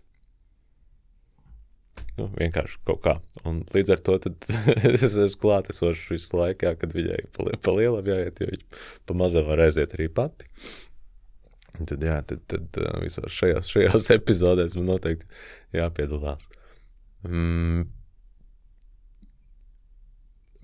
Nu, 2.15 2.29
vienkārši 2.31 2.79
kaut 2.87 3.01
kā. 3.03 3.15
Un 3.47 3.63
līdz 3.75 3.95
ar 3.95 4.01
to 4.05 4.15
es 4.93 5.03
esmu 5.03 5.41
klātesošs 5.41 6.07
visu 6.13 6.37
laiku, 6.39 6.71
kad 6.79 6.95
viņai 6.95 7.19
pa, 7.35 7.49
pa 7.59 7.75
lielam 7.75 8.07
jāiet, 8.07 8.39
jo 8.39 8.51
viņa 8.53 8.81
pa 9.07 9.17
mazam 9.19 9.47
var 9.49 9.65
aiziet 9.65 9.97
arī 9.97 10.07
pati. 10.07 10.47
Un 11.75 11.89
tad, 11.89 12.03
jā, 12.07 12.21
tad, 12.23 12.45
tad 12.47 12.79
visos 13.01 13.35
šajās, 13.35 13.67
šajās 13.73 14.11
epizodēs 14.15 14.77
man 14.79 14.93
noteikti 14.93 15.27
jāpiedalās. 15.75 16.47
Mm, 17.27 17.89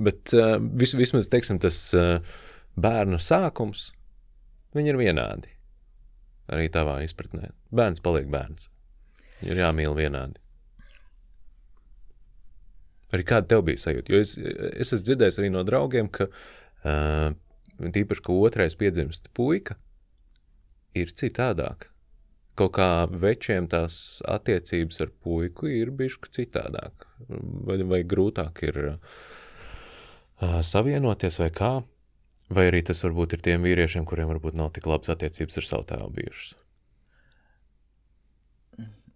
Bet 0.02 0.34
uh, 0.38 0.56
vis, 0.60 0.96
vismaz 0.98 1.30
teiksim, 1.32 1.60
tas 1.62 1.78
uh, 1.98 2.18
bērnu 2.80 3.20
sākums, 3.22 3.92
viņi 4.76 4.94
ir 4.94 5.00
vienādi. 5.02 5.52
Arī 6.52 6.68
tavā 6.74 7.00
izpratnē. 7.06 7.52
Bērns 7.76 8.04
paliek 8.04 8.28
bērns. 8.32 8.68
Ir 9.46 9.60
jāmīl 9.62 9.96
vienādi. 9.98 10.42
Arī 13.12 13.26
kāda 13.28 13.50
tev 13.52 13.66
bija 13.68 13.80
sajūta? 13.82 14.14
Jo 14.14 14.20
es, 14.24 14.36
es 14.40 14.92
esmu 14.92 15.06
dzirdējis 15.06 15.40
arī 15.42 15.50
no 15.52 15.64
draugiem, 15.68 16.08
ka 16.12 16.28
uh, 16.32 17.32
tīpaši, 17.82 18.24
ka 18.24 18.36
otrais 18.48 18.78
piedzimst 18.80 19.32
puika, 19.36 19.76
ir 20.96 21.12
citādāk. 21.16 21.90
Kaut 22.60 22.76
kā 22.76 22.88
večiem 23.08 23.68
tās 23.72 24.22
attiecības 24.28 25.04
ar 25.06 25.12
puiku 25.24 25.70
ir 25.72 25.92
bijušas 25.96 26.36
citādāk. 26.36 27.08
Vai, 27.68 27.80
vai 27.88 28.02
grūtāk 28.08 28.64
ir 28.68 28.82
uh, 28.94 29.20
savienoties 30.42 31.40
vai 31.42 31.50
kā, 31.54 31.72
vai 32.50 32.68
arī 32.72 32.82
tas 32.88 33.04
varbūt 33.06 33.38
ir 33.38 33.44
tiem 33.46 33.66
vīriešiem, 33.68 34.06
kuriem 34.10 34.32
varbūt 34.34 34.58
nav 34.60 34.72
tik 34.76 34.90
labas 34.90 35.14
attiecības 35.14 35.62
ar 35.62 35.68
savu 35.68 35.88
tēvu 35.92 36.10
bijušas? 36.18 36.56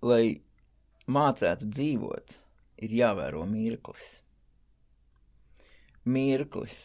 Lai 0.06 0.24
mācētu 1.10 1.70
dzīvot, 1.72 2.36
ir 2.86 2.94
jāvēro 3.00 3.46
mirklis. 3.50 4.06
Mirklis, 6.06 6.78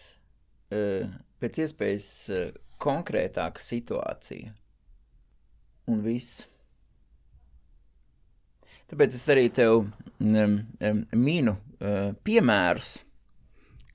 pēc 0.71 1.61
iespējas 1.67 2.09
konkrētāka 2.81 3.61
situācija. 3.61 4.55
Un 5.91 6.01
viss. 6.05 6.47
Tāpēc 8.91 9.15
es 9.15 9.27
arī 9.31 9.47
tev 9.55 9.85
um, 9.85 10.57
um, 10.83 11.03
minu 11.15 11.55
uh, 11.55 12.11
piemērus, 12.27 12.95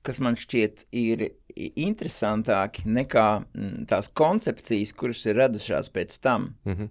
kas 0.06 0.20
man 0.22 0.38
šķiet 0.38 0.86
ir 0.96 1.24
interesantāki 1.56 2.86
nekā 2.88 3.26
mm, 3.40 3.86
tās 3.90 4.10
koncepcijas, 4.14 4.92
kuras 4.96 5.24
ir 5.26 5.38
radušās 5.40 5.90
pēc 5.94 6.18
tam. 6.22 6.54
Mm 6.64 6.76
-hmm. 6.76 6.88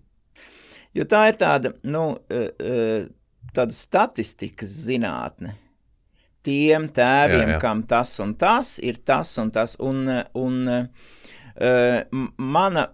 Jo 0.95 1.03
tā 1.03 1.28
ir 1.30 1.36
tāda, 1.36 1.74
nu, 1.84 2.03
uh, 2.16 2.49
uh, 2.59 3.07
tāda 3.53 3.76
statistikas 3.76 4.70
zinātne. 4.88 5.55
Tiem 6.45 6.89
tēviem, 6.89 7.49
jā, 7.49 7.55
jā. 7.55 7.59
kam 7.59 7.84
tas 7.84 8.20
un 8.20 8.36
tas 8.36 8.80
ir 8.80 8.97
tas 8.97 9.38
un 9.38 9.51
tas, 9.51 9.76
un, 9.80 10.24
un 10.34 10.68
uh, 10.68 10.86
mana 12.38 12.88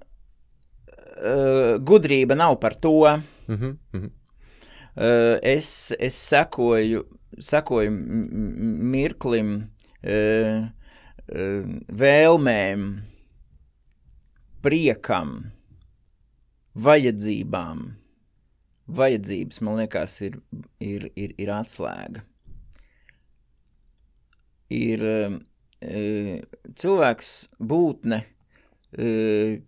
gudrība 1.80 2.36
nav 2.36 2.60
par 2.60 2.76
to. 2.76 3.22
Mm 3.48 3.58
-hmm, 3.58 3.78
mm 3.94 4.02
-hmm. 4.02 4.12
Es, 5.42 5.94
es 6.00 6.28
sekoju, 6.30 7.06
sekoju 7.40 7.92
mirklim, 7.92 9.71
vēlmēm, 12.02 12.86
priekam, 14.62 15.34
vajadzībām. 16.76 17.88
Vajadzības, 18.92 19.62
man 19.64 19.80
liekas, 19.80 20.18
ir, 20.26 20.38
ir, 20.84 21.08
ir, 21.16 21.34
ir 21.40 21.52
atslēga. 21.54 22.26
Ir 24.72 25.04
e, 25.06 25.16
cilvēks 26.80 27.32
būtne, 27.72 28.22
e, 28.92 29.08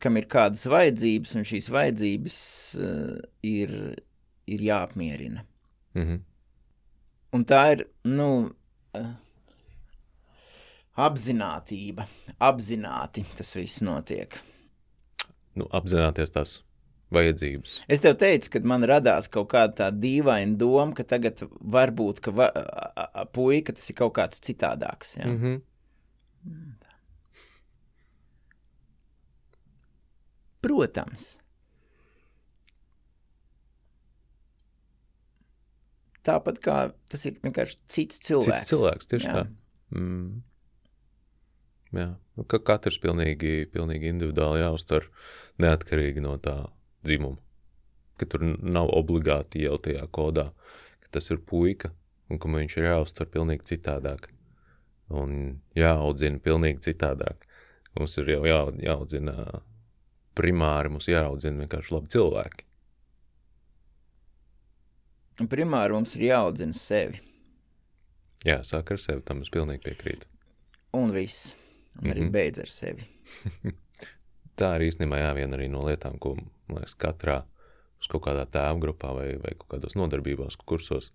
kam 0.03 0.19
ir 0.19 0.27
kādas 0.31 0.65
vajadzības, 0.71 1.35
un 1.39 1.47
šīs 1.47 1.69
vajadzības 1.71 2.37
ir, 3.47 3.75
ir 4.47 4.65
jāapmierina. 4.69 5.45
Mm 5.93 6.05
-hmm. 6.07 6.21
Un 7.33 7.45
tā 7.45 7.61
ir, 7.73 7.87
nu, 8.03 8.51
apzinātība, 10.99 12.05
apzināti 12.43 13.25
tas 13.37 13.55
viss 13.57 13.81
notiek. 13.85 14.37
Nu, 15.57 15.67
apzināties 15.73 16.33
tās 16.33 16.61
vajadzības. 17.13 17.75
Es 17.91 18.01
tev 18.01 18.17
teicu, 18.21 18.49
kad 18.55 18.65
man 18.67 18.85
radās 18.89 19.29
kaut 19.33 19.51
kāda 19.53 19.73
tā 19.83 19.89
dīvaina 19.93 20.57
doma, 20.57 20.93
ka 20.97 21.05
tagad 21.07 21.45
varbūt, 21.49 22.23
ka 22.25 22.33
va, 22.35 22.49
a, 22.49 23.05
a, 23.05 23.25
puika 23.29 23.75
tas 23.75 23.89
ir 23.89 23.97
kaut 23.99 24.15
kāds 24.17 24.41
citādāks. 24.43 25.17
Ja? 25.19 25.27
Mm 25.29 25.39
-hmm. 25.41 25.61
Protams. 30.63 31.39
Tāpat 36.23 36.59
kā 36.63 36.93
tas 37.11 37.25
ir 37.25 37.33
vienkārši 37.43 37.77
cits 37.87 38.19
cilvēks. 38.23 38.59
Cits 38.59 38.69
cilvēks, 38.69 39.07
tieši 39.11 39.27
Jā. 39.27 39.33
tā. 39.33 39.47
Mm. 39.91 40.43
Jā, 41.93 42.09
nu, 42.37 42.45
ka 42.49 42.57
katrs 42.65 42.97
pilnīgi, 43.01 43.67
pilnīgi 43.73 44.09
individuāli 44.09 44.63
jāuztver 44.63 45.05
neatkarīgi 45.61 46.23
no 46.25 46.39
tā 46.41 46.55
dzimuma. 47.05 47.37
Ka 48.17 48.25
tur 48.29 48.45
nav 48.45 48.89
obligāti 48.93 49.61
jau 49.65 49.77
tajā 49.81 50.07
kodā, 50.13 50.47
ka 51.03 51.13
tas 51.17 51.29
ir 51.29 51.43
puika 51.45 51.93
un 52.31 52.41
ka 52.41 52.49
viņš 52.49 52.77
ir 52.79 52.89
jāuztver 52.89 53.29
pilnīgi 53.33 53.69
citādāk. 53.73 54.31
Un 55.13 55.61
jāaudzina 55.77 56.41
pilnīgi 56.41 56.81
citādāk. 56.87 57.45
Mums 57.93 58.17
ir 58.17 58.33
jau 58.33 58.43
jā, 58.49 58.59
jāaudzina 58.87 59.35
primāri, 60.33 60.89
mums 60.89 61.09
jāaudzina 61.11 61.61
vienkārši 61.61 61.93
labi 61.93 62.13
cilvēki. 62.15 62.69
Primāri 65.49 65.93
mums 65.93 66.17
ir 66.17 66.29
jāaudzina 66.31 66.77
sevi. 66.77 67.21
Jā, 68.47 68.63
sāk 68.65 68.95
ar 68.95 69.01
sevi, 69.01 69.21
tam 69.25 69.45
es 69.45 69.53
pilnīgi 69.53 69.85
piekrītu. 69.85 70.29
Un 70.97 71.13
viss 71.13 71.53
un 72.01 72.09
arī 72.09 72.21
mm 72.21 72.27
-hmm. 72.27 72.31
beidz 72.31 72.59
ar 72.59 72.69
sevi. 72.69 73.07
Tā 74.59 74.75
ir 74.75 74.87
īstenībā 74.89 75.17
jā, 75.17 75.33
viena 75.35 75.57
arī 75.57 75.69
no 75.69 75.81
lietām, 75.81 76.19
ko 76.19 76.35
liekas, 76.69 76.95
katrā 76.95 77.43
uz 78.01 78.07
kaut 78.07 78.23
kādā 78.27 78.45
tēva 78.45 78.79
grupā 78.79 79.13
vai, 79.15 79.27
vai 79.37 79.55
kaut 79.57 79.69
kādos 79.69 79.95
nodarbībās, 79.95 80.55
kursos. 80.55 81.11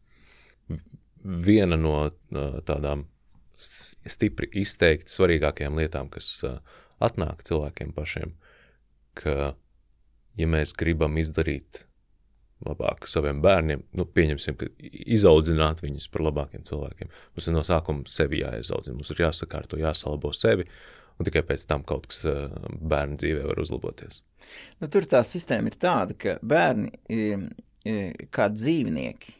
Viena 1.23 1.77
no 1.77 2.11
tādām 2.67 3.07
stipri 4.07 4.49
izteikti 4.53 5.13
svarīgākajām 5.13 5.77
lietām, 5.77 6.09
kas 6.09 6.45
atnāk 7.01 7.43
cilvēkiem 7.43 7.93
pašiem, 7.93 8.35
ka, 9.15 9.55
ja 10.37 10.47
mēs 10.47 10.73
gribam 10.73 11.17
izdarīt 11.17 11.88
labāk 12.67 13.07
saviem 13.11 13.41
bērniem, 13.45 13.85
nu, 13.97 14.07
pieņemsim, 14.15 14.57
ka 14.59 14.69
izaudzināt 14.89 15.83
viņus 15.85 16.09
par 16.13 16.25
labākiem 16.27 16.65
cilvēkiem. 16.67 17.11
Mums 17.37 17.49
ir 17.49 17.55
no 17.55 17.65
sākuma 17.67 18.11
sevi 18.11 18.43
jāizaudzina, 18.43 18.97
mums 18.99 19.13
ir 19.15 19.23
jāsakārto, 19.23 19.79
jāsalabo 19.79 20.33
sevi, 20.35 20.67
un 21.19 21.29
tikai 21.29 21.45
pēc 21.47 21.67
tam 21.71 21.85
kaut 21.87 22.09
kas 22.11 22.25
eh, 22.27 22.57
bērnu 22.93 23.19
dzīvē 23.23 23.47
var 23.51 23.63
uzlaboties. 23.63 24.23
Nu, 24.83 24.91
tur 24.91 25.07
tā 25.11 25.23
sistēma 25.27 25.71
ir 25.71 25.79
tāda, 25.79 26.19
ka 26.19 26.39
bērni 26.43 26.93
kā 28.35 28.49
dzīvnieki 28.53 29.33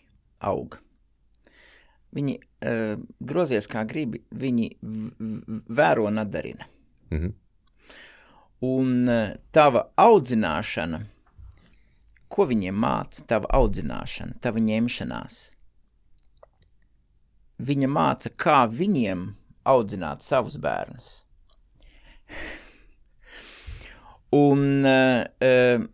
aug. 0.47 0.79
Viņi 2.17 2.35
uh, 2.39 2.95
grozies 3.29 3.67
kā 3.69 3.83
gribi, 3.85 4.23
viņi 4.33 4.71
vēro 5.69 6.07
un 6.09 6.23
atdarina. 6.23 6.65
Mm 7.11 7.19
-hmm. 7.19 7.33
Un 8.65 9.09
uh, 9.09 9.37
tava 9.53 9.91
audzināšana– 9.97 11.03
Ko 12.29 12.45
viņiem 12.49 12.77
māca 12.77 13.25
tava 13.29 13.49
audzināšana, 13.57 14.37
tava 14.45 14.61
ņemšanās? 14.61 15.39
Viņa 17.59 17.89
māca, 17.91 18.31
kā 18.31 18.63
viņiem 18.71 19.33
audzināt 19.69 20.23
savus 20.23 20.59
bērnus. 20.63 21.25
Un 24.39 24.85
uh, 24.85 25.89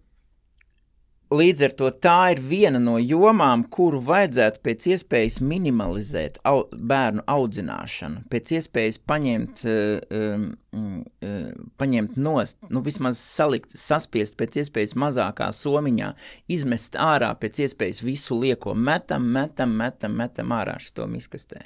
Līdz 1.33 1.63
ar 1.65 1.73
to 1.73 1.89
tā 2.05 2.19
ir 2.35 2.41
viena 2.45 2.79
no 2.83 2.99
jomām, 3.01 3.63
kuru 3.73 3.97
vajadzētu 4.05 4.61
pēc 4.67 4.87
iespējas 4.93 5.39
minimalizēt 5.41 6.37
au, 6.45 6.67
bērnu 6.75 7.25
audzināšanu, 7.31 8.27
pēc 8.31 8.53
iespējas 8.59 9.01
paņemt, 9.09 9.65
uh, 9.65 10.45
uh, 10.77 11.49
paņemt 11.81 12.19
nost, 12.21 12.61
nu 12.69 12.85
vismaz 12.85 13.23
salikt, 13.23 13.73
saspiest 13.73 14.37
pēc 14.37 14.61
iespējas 14.63 14.95
mazākā 15.01 15.49
somiņā, 15.57 16.13
izmest 16.53 17.01
ārā 17.01 17.33
pēc 17.41 17.65
iespējas 17.67 18.05
visu 18.05 18.39
lieko, 18.39 18.77
metam, 18.77 19.25
metam, 19.25 19.73
metam, 19.81 20.21
metam 20.21 20.53
ārā 20.55 20.77
šito 20.83 21.09
miskastē 21.09 21.65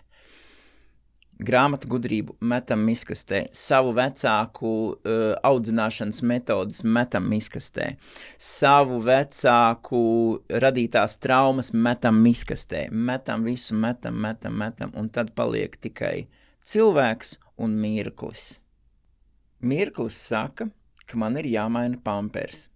grāmatu 1.39 1.89
gudrību 1.93 2.35
metam 2.51 2.83
miskastē, 2.87 3.45
savu 3.55 3.93
vecāku 3.97 4.71
uh, 4.91 5.35
audzināšanas 5.47 6.21
metodas 6.27 6.83
metam 6.85 7.29
miskastē, 7.31 7.93
savu 8.43 8.99
vecāku 9.05 10.03
radītās 10.51 11.19
traumas 11.23 11.73
metam 11.73 12.19
miskastē, 12.25 12.89
metam 12.91 13.47
visu, 13.47 13.77
metam, 13.79 14.19
metam, 14.19 14.59
metam, 14.59 14.95
un 14.99 15.11
tad 15.15 15.35
paliek 15.39 15.79
tikai 15.79 16.27
cilvēks 16.67 17.37
un 17.63 17.77
mirklis. 17.79 18.61
Mirklis 19.61 20.19
saka, 20.19 20.69
ka 21.07 21.19
man 21.19 21.39
ir 21.39 21.49
jāmaina 21.51 21.99
pampers. 22.03 22.69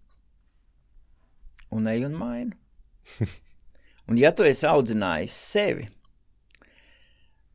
Un 1.72 1.88
ej 1.88 2.06
un 2.06 2.14
mainu. 2.18 2.56
un 4.08 4.18
ja 4.20 4.30
tu 4.36 4.46
esi 4.46 4.66
audzinājis 4.68 5.34
sevi, 5.34 5.88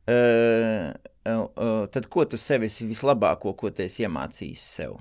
Uh, 0.08 0.92
uh, 1.28 1.46
uh, 1.52 1.86
tad 1.92 2.06
ko 2.08 2.24
tu 2.24 2.38
sev 2.40 2.62
esi 2.64 2.86
vislabāko, 2.88 3.52
ko 3.52 3.68
tu 3.68 3.82
esi 3.84 4.06
iemācījis 4.06 4.62
sev? 4.78 4.94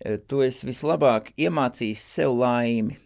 Tu 0.00 0.40
esi 0.44 0.66
vislabāk 0.68 1.30
iemācījis 1.40 2.02
sev 2.16 2.34
laimi. 2.36 2.98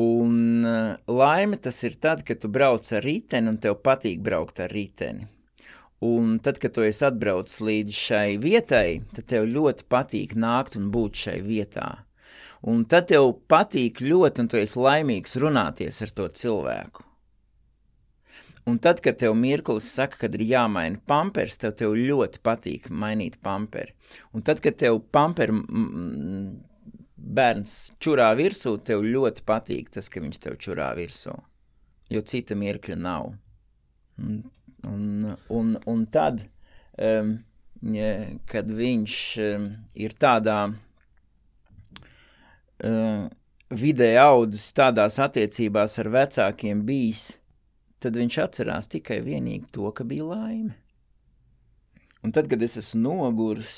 Un 0.00 0.64
laime 1.06 1.58
tas 1.62 1.78
ir 1.86 1.96
tad, 2.02 2.24
kad 2.26 2.40
tu 2.42 2.50
brauc 2.52 2.88
ar 2.96 3.04
riteni 3.04 3.52
un 3.52 3.60
tev 3.62 3.78
patīk 3.84 4.20
braukt 4.24 4.60
ar 4.64 4.72
riteni. 4.72 5.28
Un 6.04 6.36
tad, 6.44 6.58
kad 6.60 6.74
tu 6.76 6.84
esi 6.84 7.04
atbraucis 7.06 7.62
līdz 7.64 7.96
šai 7.96 8.36
vietai, 8.42 9.00
tad 9.14 9.28
tev 9.30 9.46
ļoti 9.48 9.86
patīk 9.88 10.34
nākt 10.36 10.76
un 10.80 10.90
būt 10.92 11.22
šai 11.22 11.38
vietā. 11.46 11.88
Un 12.68 12.84
tad 12.88 13.08
tev 13.12 13.30
patīk 13.48 14.04
ļoti, 14.04 14.44
un 14.44 14.52
tu 14.52 14.60
esi 14.60 14.80
laimīgs 14.80 15.38
runāties 15.40 16.02
ar 16.04 16.12
to 16.18 16.28
cilvēku. 16.42 17.06
Un 18.64 18.78
tad, 18.80 19.00
kad 19.04 19.18
tev 19.20 19.34
mirklis 19.36 19.84
saka, 19.92 20.16
kad 20.22 20.34
ir 20.38 20.46
jāmaina 20.48 20.96
pampers, 21.06 21.58
tev, 21.60 21.74
tev 21.76 21.96
ļoti 21.98 22.40
patīk 22.44 22.88
mainīt 22.88 23.36
pamperi. 23.44 23.92
Un 24.32 24.44
tad, 24.46 24.62
kad 24.64 24.78
tev 24.80 25.02
pamperi 25.12 25.52
bērns 27.36 27.74
čurā 28.00 28.30
virsū, 28.38 28.78
tev 28.80 29.04
ļoti 29.04 29.44
patīk 29.44 29.90
tas, 29.92 30.08
ka 30.08 30.22
viņš 30.24 30.40
tev 30.46 30.56
čurā 30.64 30.88
virsū. 30.96 31.36
jo 32.12 32.20
cita 32.20 32.54
mirkļa 32.56 32.96
nav. 33.00 33.32
Un, 34.20 34.42
un, 34.86 35.36
un, 35.50 35.76
un 35.90 36.06
tad, 36.12 36.44
um, 37.00 37.38
ja, 37.94 38.10
kad 38.50 38.70
viņš 38.70 39.14
um, 39.44 39.68
ir 39.94 40.14
tādā 40.20 40.58
um, 42.84 43.30
vidē 43.74 44.14
audzis, 44.22 44.72
tādās 44.76 45.18
attiecībās 45.22 45.98
ar 46.02 46.12
vecākiem 46.14 46.84
bijis, 46.86 47.38
tad 48.04 48.16
viņš 48.20 48.40
atcerās 48.44 48.90
tikai 48.92 49.18
vienīgi 49.24 49.72
to, 49.74 49.88
ka 49.96 50.04
bija 50.08 50.28
laime. 50.28 50.76
Un 52.24 52.32
tad, 52.32 52.48
kad 52.48 52.62
es 52.64 52.78
esmu 52.80 53.02
noguris, 53.04 53.72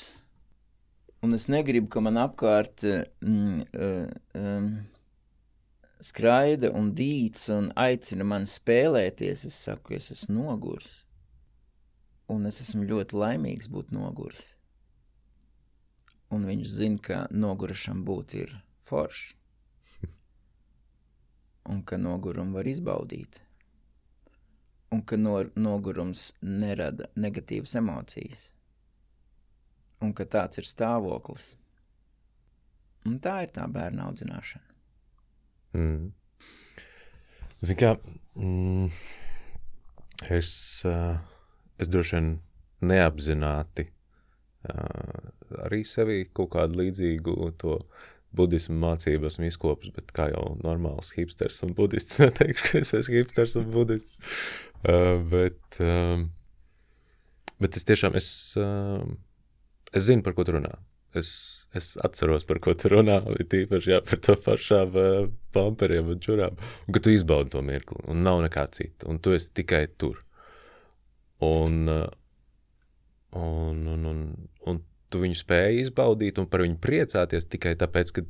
un 1.23 1.35
es 1.35 1.49
negribu, 1.51 1.89
ka 1.91 2.03
man 2.03 2.19
apkārt 2.21 2.85
mm, 2.87 3.63
uh, 3.75 4.05
um, 4.39 4.69
skraida 5.99 6.71
un 6.77 6.93
dīts 6.95 7.49
un 7.51 7.71
aicina 7.75 8.27
mani 8.27 8.47
spēlēties, 8.47 9.43
es 9.49 9.57
saku, 9.67 9.97
es 9.97 10.13
esmu 10.15 10.37
noguris. 10.37 11.01
Un 12.31 12.47
es 12.47 12.61
esmu 12.63 12.85
ļoti 12.87 13.19
laimīgs 13.19 13.67
būt 13.71 13.91
noguris. 13.95 14.53
Un 16.31 16.47
viņš 16.47 16.71
zina, 16.71 17.03
ka 17.03 17.19
nogurušam 17.31 18.03
būt 18.07 18.37
ir 18.39 18.55
forši. 18.87 19.35
Un 21.71 21.83
ka 21.87 21.99
nogurumu 21.99 22.59
var 22.59 22.67
izbaudīt. 22.67 23.41
Un 24.95 25.01
ka 25.03 25.17
no, 25.19 25.39
nogurums 25.59 26.29
nerada 26.41 27.09
negatīvas 27.19 27.75
emocijas. 27.79 28.51
Un 30.03 30.13
ka 30.15 30.27
tāds 30.29 30.61
ir 30.61 30.67
stāvoklis. 30.69 31.55
Un 33.07 33.17
tā 33.23 33.41
ir 33.45 33.51
tā 33.55 33.65
bērna 33.71 34.07
audzināšana. 34.07 34.75
Mm. 35.77 36.11
Zini, 37.61 37.77
kā 37.79 37.93
mm, 38.37 38.89
es, 40.37 40.51
uh, 40.87 41.17
es 41.81 41.89
droši 41.91 42.17
vien 42.17 42.29
neapzināti 42.87 43.87
uh, 43.87 45.31
arī 45.65 45.81
sevi 45.87 46.27
kaut 46.33 46.53
kādu 46.55 46.83
līdzīgu 46.83 47.51
to 47.61 47.79
budismu 48.37 48.77
mācību 48.81 49.29
esmu 49.29 49.47
izkopis, 49.49 49.93
bet 49.95 50.11
kā 50.15 50.29
jau 50.31 50.51
normāls 50.63 51.13
hipsters 51.17 51.61
un 51.65 51.73
budists, 51.77 52.19
neteikšu, 52.23 52.67
ka 52.69 52.81
es 52.83 52.93
esmu 53.01 53.21
hipsters 53.21 53.55
un 53.59 53.71
budists. 53.73 54.19
Uh, 54.83 55.17
bet, 55.31 55.79
um, 55.83 56.27
bet 57.63 57.79
es 57.79 57.87
tiešām, 57.87 58.17
es, 58.19 58.29
uh, 58.61 59.01
es 59.93 60.07
zinu, 60.09 60.25
par 60.25 60.37
ko 60.37 60.45
tu 60.47 60.55
runā. 60.57 60.75
Es, 61.17 61.29
es 61.77 61.95
atceros, 62.03 62.45
par 62.45 62.59
ko 62.61 62.75
tu 62.77 62.91
runā, 62.93 63.17
tīpaši 63.49 63.95
jā, 63.95 64.01
par 64.05 64.21
to 64.23 64.37
pašām 64.45 64.97
uh, 64.99 65.25
pamperiem 65.55 66.13
un 66.13 66.21
čurām, 66.21 66.59
un 66.85 66.95
ka 66.95 67.01
tu 67.01 67.13
izbaudi 67.15 67.55
to 67.55 67.63
mirkli, 67.65 68.03
un 68.11 68.21
nav 68.27 68.43
nekā 68.45 68.67
cita, 68.75 69.07
un 69.09 69.21
tu 69.23 69.33
esi 69.37 69.53
tikai 69.61 69.87
tur. 69.97 70.19
Un, 71.43 71.83
uh, 71.89 72.05
un, 73.37 73.81
un, 73.93 74.05
un, 74.11 74.21
un 74.69 74.79
tu 75.13 75.21
viņu 75.23 75.39
spēji 75.39 75.85
izbaudīt 75.85 76.39
un 76.41 76.47
par 76.51 76.63
viņu 76.65 76.79
priecāties 76.83 77.49
tikai 77.49 77.75
tāpēc, 77.79 78.13
ka 78.15 78.23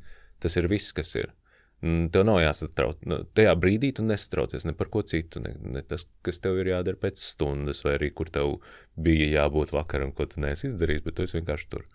tas 0.43 0.57
ir 0.59 0.69
viss, 0.71 0.93
kas 0.95 1.15
ir. 1.17 1.33
Tev 1.77 2.23
nav 2.25 2.39
jāsatrauc. 2.41 3.03
Nu, 3.05 3.19
tajā 3.37 3.51
brīdī 3.61 3.91
tu 3.93 4.05
nesatraucies 4.05 4.65
ne 4.65 4.73
par 4.77 4.89
ko 4.93 5.03
citu. 5.05 5.41
Ne, 5.43 5.53
ne 5.77 5.83
tas, 5.85 6.07
kas 6.25 6.41
tev 6.41 6.57
ir 6.57 6.71
jādara 6.71 6.97
pēc 6.97 7.21
stundas, 7.21 7.83
vai 7.85 7.99
arī 7.99 8.09
kur 8.17 8.31
tev 8.33 8.55
bija 8.97 9.27
jābūt 9.35 9.75
vakaram, 9.75 10.13
ko 10.17 10.25
tu 10.25 10.41
neesi 10.41 10.71
izdarījis, 10.71 11.05
bet 11.05 11.17
tu 11.17 11.27
esi 11.27 11.37
vienkārši 11.37 11.69
tur. 11.73 11.85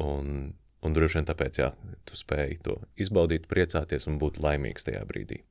Un, 0.00 0.54
un 0.80 0.96
droši 0.96 1.20
vien 1.20 1.28
tāpēc, 1.28 1.60
jā, 1.60 1.68
tu 2.08 2.16
spēji 2.16 2.62
to 2.64 2.78
izbaudīt, 3.04 3.44
priecāties 3.50 4.08
un 4.08 4.16
būt 4.22 4.40
laimīgs 4.40 4.88
tajā 4.88 5.04
brīdī. 5.08 5.42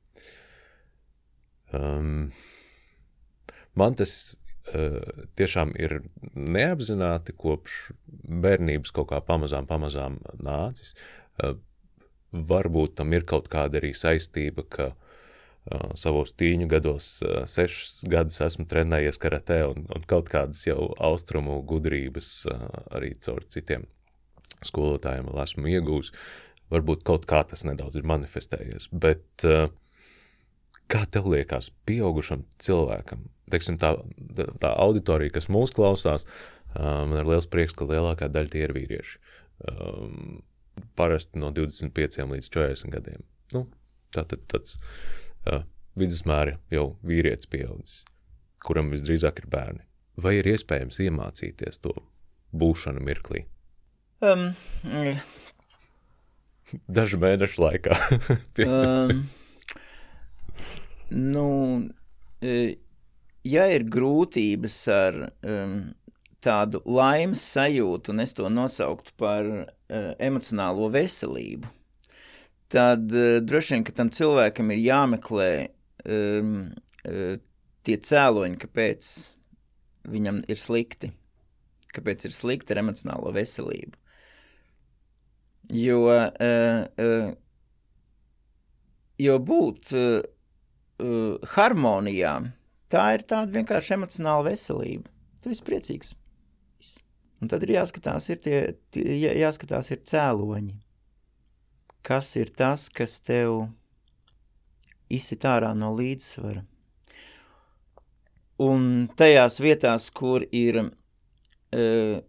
Um, 1.72 2.32
man 3.78 3.94
tas 3.96 4.34
tiešām 5.38 5.72
ir 5.80 5.98
neapzināti 6.34 7.34
kopš 7.34 7.92
bērnības 8.42 8.94
kaut 8.94 9.10
kā 9.10 9.18
pamazām, 9.26 9.66
pamazām 9.66 10.20
nācis. 10.38 10.94
Uh, 11.42 11.56
varbūt 12.32 12.96
tam 13.00 13.12
ir 13.12 13.26
kaut 13.28 13.48
kāda 13.52 13.80
arī 13.80 13.92
saistība, 13.96 14.64
ka 14.64 14.86
uh, 14.92 15.90
savos 15.98 16.32
tīņu 16.38 16.68
gados, 16.70 17.08
uh, 17.24 17.42
sešus 17.48 18.02
gadus 18.10 18.40
esmu 18.44 18.66
trenējies 18.70 19.20
karatē 19.22 19.62
un, 19.68 19.84
un 19.92 20.06
kaut 20.08 20.30
kādas 20.32 20.64
jau 20.66 20.92
austrumu 20.98 21.60
gudrības 21.68 22.32
uh, 22.48 22.64
arī 22.94 23.12
caur 23.20 23.44
citiem 23.52 23.86
skolotājiem 24.62 25.30
esmu 25.42 25.70
iegūs. 25.76 26.12
Varbūt 26.72 27.02
kaut 27.04 27.26
kā 27.28 27.42
tas 27.44 27.66
nedaudz 27.68 27.98
ir 27.98 28.06
manifestējies, 28.08 28.88
bet 28.96 29.44
uh, 29.44 29.68
kā 30.92 31.04
tev 31.10 31.28
liekas, 31.32 31.70
pieaugušam 31.88 32.44
cilvēkam, 32.62 33.24
teiksim, 33.52 33.78
tā, 33.80 33.94
tā 34.60 34.72
auditorija, 34.76 35.34
kas 35.38 35.48
mūs 35.52 35.74
klausās, 35.76 36.26
man 36.76 37.18
ir 37.20 37.28
liels 37.28 37.48
prieks, 37.50 37.74
ka 37.76 37.88
lielākā 37.88 38.28
daļa 38.32 38.52
tie 38.52 38.66
ir 38.66 38.74
vīrieši. 38.76 39.20
Um, 39.72 40.42
parasti 40.98 41.40
no 41.40 41.52
25 41.54 42.24
līdz 42.32 42.50
40 42.52 42.92
gadiem. 42.92 43.24
Nu, 43.52 43.66
Tātad 44.12 44.42
tāds 44.52 44.76
uh, 45.48 45.62
vidusmēra 45.96 46.58
jau 46.72 46.98
vīrietis 47.06 47.48
pieaudzis, 47.48 48.02
kuram 48.60 48.90
visdrīzāk 48.92 49.40
ir 49.40 49.48
bērni. 49.52 49.86
Vai 50.20 50.36
ir 50.40 50.48
iespējams 50.52 51.00
iemācīties 51.00 51.80
to 51.84 51.94
būšanu 52.52 53.00
mirklī? 53.04 53.46
Um, 54.20 54.50
Dažu 56.88 57.18
mēnešu 57.20 57.64
laikā. 57.64 57.96
um, 58.66 59.24
nu, 61.12 61.46
ja 62.42 63.66
ir 63.74 63.84
grūtības 63.90 64.76
ar 64.92 65.18
um, 65.42 65.76
tādu 66.42 66.82
laimes 66.88 67.42
sajūtu, 67.54 68.12
un 68.14 68.24
es 68.24 68.34
to 68.36 68.48
nosauktu 68.50 69.14
par 69.20 69.46
uh, 69.46 70.10
emocionālo 70.22 70.88
veselību, 70.94 71.70
tad 72.72 73.06
uh, 73.14 73.38
droši 73.44 73.76
vien, 73.76 73.86
tam 73.94 74.10
cilvēkam 74.14 74.72
ir 74.74 74.84
jāmeklē 74.86 75.52
um, 76.06 76.54
uh, 77.06 77.34
tie 77.86 77.98
cēloņi, 78.10 78.60
kāpēc 78.62 79.10
viņam 80.12 80.42
ir 80.50 80.58
slikti, 80.58 81.12
kāpēc 81.94 82.26
ir 82.26 82.34
slikti 82.34 82.74
ar 82.74 82.82
emocionālo 82.82 83.34
veselību. 83.34 83.98
Jo, 85.78 85.98
uh, 86.10 86.82
uh, 86.98 87.28
jo 89.22 89.36
būt 89.38 89.92
uh, 89.94 90.22
uh, 91.00 91.36
harmonijā, 91.54 92.34
tā 92.92 93.04
ir 93.16 93.24
tāda 93.28 93.54
vienkārši 93.56 93.96
emocionāla 93.96 94.50
veselība. 94.50 95.08
Tu 95.42 95.52
esi 95.54 95.64
priecīgs. 95.66 96.12
Un 97.42 97.50
tad 97.50 97.64
ir 97.66 97.74
jāskatās, 97.74 98.28
ir 98.30 98.38
tie, 98.42 98.58
tie, 98.94 99.04
jāskatās 99.40 99.90
ir 99.90 100.02
cēloņi. 100.06 100.76
Kas 102.06 102.34
ir 102.38 102.52
tas, 102.54 102.88
kas 102.90 103.18
tev 103.22 103.64
izsit 105.10 105.46
ārā 105.46 105.72
no 105.74 105.90
līdzsvara? 105.96 106.62
Un 108.62 109.08
tajās 109.18 109.58
vietās, 109.62 110.06
kur 110.14 110.44
ir 110.54 110.78
uh, 110.84 112.20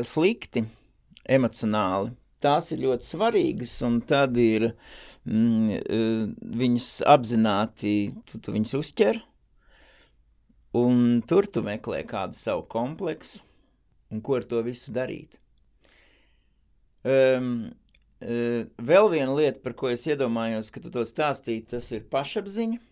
slikti 0.00 0.64
emocionāli, 1.28 2.14
tās 2.46 2.72
ir 2.72 2.84
ļoti 2.86 3.10
svarīgas, 3.10 3.76
un 3.86 4.00
tad 4.06 4.38
ir 4.40 4.70
mm, 4.70 5.80
uh, 5.82 6.26
viņas 6.62 6.90
apzināti, 7.12 7.96
tu, 8.30 8.40
tu 8.40 8.54
viņas 8.54 8.76
uzķer, 8.80 9.20
un 10.78 11.02
tur 11.26 11.48
tu 11.50 11.64
meklē 11.66 12.04
kādu 12.08 12.38
savu 12.38 12.66
kompleksu, 12.70 13.42
un 14.12 14.22
ko 14.22 14.38
ar 14.38 14.46
to 14.46 14.62
visu 14.66 14.94
darīt. 14.94 15.40
Um, 17.06 17.70
uh, 18.22 18.66
vēl 18.82 19.12
viena 19.12 19.34
lieta, 19.36 19.62
par 19.62 19.76
ko 19.78 19.90
es 19.92 20.06
iedomājos, 20.08 20.72
ka 20.74 20.82
tu 20.82 20.90
to 20.94 21.04
stāstīji, 21.06 21.66
tas 21.74 21.90
ir 21.94 22.06
pašapziņa. 22.10 22.82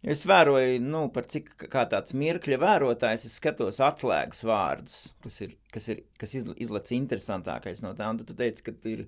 Es 0.00 0.22
vēroju, 0.24 0.78
nu, 0.80 1.02
par 1.12 1.26
cik 1.28 1.50
kā 1.68 1.82
tāds 1.88 2.14
mirkļa 2.16 2.56
vērotājs, 2.62 3.26
es 3.28 3.34
skatos 3.36 3.82
atslēgas 3.84 4.40
vārdus, 4.48 4.94
kas 5.20 5.34
ir, 5.44 5.50
kas 5.74 5.88
ir, 5.92 5.98
kas 6.16 6.32
izlec 6.40 6.92
interesantākais 6.96 7.82
no 7.84 7.92
tā, 7.98 8.08
un 8.08 8.22
tu 8.22 8.32
teici, 8.36 8.64
ka 8.64 8.72
ir 8.88 9.04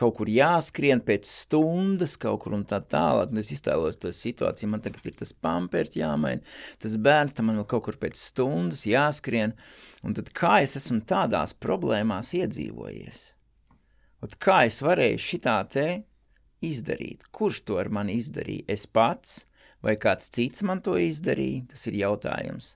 kaut 0.00 0.16
kur 0.16 0.30
jāskrien 0.32 1.02
pēc 1.04 1.28
stundas, 1.28 2.16
kaut 2.16 2.40
kur 2.40 2.56
un 2.56 2.64
tā 2.64 2.80
tālāk, 2.80 3.36
es 3.36 3.52
iztēlos 3.52 4.00
to 4.00 4.14
situāciju, 4.16 4.70
man 4.72 4.80
tagad 4.80 5.12
ir 5.12 5.18
tas 5.20 5.34
pampers 5.36 5.92
jāmaina, 5.92 6.40
tas 6.80 6.96
bērns, 6.96 7.36
tam 7.36 7.50
man 7.50 7.60
vēl 7.60 7.68
kaut 7.74 7.84
kur 7.90 8.00
pēc 8.00 8.16
stundas 8.16 8.86
jāskrien, 8.88 9.52
un 10.08 10.16
tad 10.16 10.32
kā 10.32 10.62
es 10.64 10.78
esmu 10.80 11.02
tādās 11.04 11.52
problēmās 11.52 12.32
iedzīvojies? 12.40 13.22
Un 14.24 14.36
kā 14.40 14.62
es 14.70 14.80
varēju 14.80 15.20
šitā 15.20 15.60
te 15.68 15.88
izdarīt? 16.64 17.28
Kurš 17.34 17.66
to 17.68 17.76
ar 17.82 17.92
mani 17.92 18.16
izdarīja? 18.22 18.70
Es 18.72 18.88
pats? 18.88 19.42
Vai 19.82 19.96
kāds 20.00 20.30
cits 20.34 20.62
man 20.66 20.82
to 20.84 20.96
izdarīja, 21.00 21.66
tas 21.74 21.86
ir 21.90 21.98
jautājums. 22.00 22.72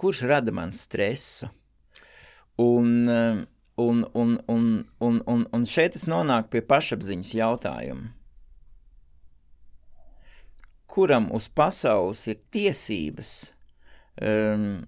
Kurš 0.00 0.24
rada 0.28 0.52
man 0.52 0.72
stresu? 0.76 1.50
Un, 2.60 3.06
un, 3.08 4.06
un, 4.12 4.38
un, 4.48 4.64
un, 5.00 5.20
un, 5.26 5.44
un 5.52 5.68
šeit 5.68 5.96
es 5.96 6.08
nonāku 6.10 6.56
pie 6.56 6.64
pašapziņas 6.68 7.36
jautājuma. 7.38 8.14
kuram 10.90 11.30
uz 11.36 11.46
pasaules 11.54 12.22
ir 12.30 12.38
tiesības 12.54 13.30
um, 14.26 14.82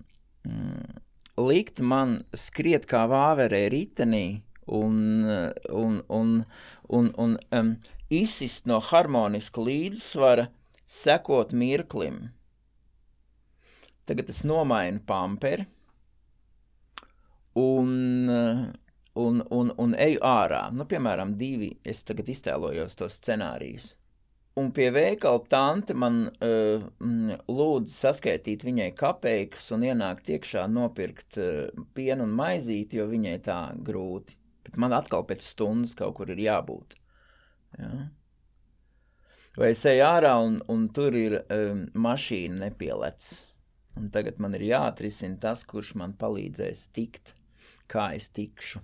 likt 1.39 1.83
man 1.93 2.21
skriet 2.37 2.89
kā 2.91 3.05
vāverē 3.11 3.65
ritenī 3.73 4.43
un, 4.67 4.99
un, 5.83 6.01
un, 6.19 6.35
un, 6.99 7.13
un 7.25 7.37
um, 7.59 7.73
izsist 8.13 8.69
no 8.69 8.81
harmoniska 8.85 9.63
līdzsvara, 9.65 10.49
sekot 10.87 11.55
mirklim. 11.57 12.27
Tagad 14.09 14.29
es 14.33 14.43
nomainu 14.45 15.01
pamperi 15.07 15.65
un, 17.55 17.91
un, 19.15 19.43
un, 19.51 19.73
un 19.79 19.97
eju 19.97 20.21
ārā. 20.27 20.67
Nu, 20.75 20.87
piemēram, 20.89 21.37
divi, 21.41 21.73
es 21.85 22.03
tagad 22.09 22.29
iztēlojos 22.33 22.99
tos 22.99 23.19
scenārijus. 23.21 23.93
Un 24.61 24.69
pie 24.77 24.91
veikala 24.93 25.41
tante 25.49 25.95
man 25.97 26.27
uh, 26.29 26.83
lūdza 27.49 27.95
saskaitīt 27.95 28.67
viņai 28.69 28.91
kapeikas 28.99 29.71
un 29.73 29.87
ienākt 29.89 30.29
iekšā 30.35 30.67
nopirkt 30.69 31.39
uh, 31.41 31.71
pienu 31.97 32.27
un 32.27 32.35
maizīti, 32.37 33.01
jo 33.01 33.07
viņai 33.09 33.39
tā 33.47 33.61
grūti. 33.87 34.37
Bet 34.67 34.77
man 34.77 34.93
atkal 34.93 35.25
pēc 35.29 35.47
stundas 35.47 35.97
kaut 35.97 36.19
kur 36.19 36.35
ir 36.35 36.43
jābūt. 36.43 36.99
Ja? 37.79 38.09
Vai 39.57 39.73
es 39.75 39.83
eju 39.89 40.05
ārā 40.07 40.33
un, 40.41 40.61
un 40.73 40.87
tur 40.97 41.17
ir 41.17 41.43
um, 41.53 41.85
mašīna 41.93 42.67
nepielec. 42.67 43.27
Un 44.01 44.09
tagad 44.13 44.39
man 44.41 44.57
ir 44.57 44.65
jāatrisina 44.71 45.37
tas, 45.41 45.67
kurš 45.69 45.93
man 46.01 46.15
palīdzēs 46.17 46.87
tikt, 46.97 47.35
kā 47.93 48.13
es 48.17 48.31
tikšu. 48.33 48.81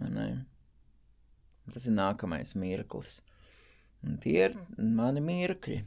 Ja? 0.00 0.30
Tas 1.72 1.84
ir 1.86 1.94
nākamais 1.94 2.56
mirklis. 2.58 3.20
Un 4.02 4.16
tie 4.22 4.48
ir 4.48 4.56
mani 4.78 5.20
mirkļi. 5.22 5.82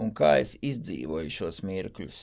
Un 0.00 0.14
kā 0.16 0.36
es 0.42 0.54
izdzīvoju 0.64 1.30
šos 1.30 1.60
mirkļus. 1.66 2.22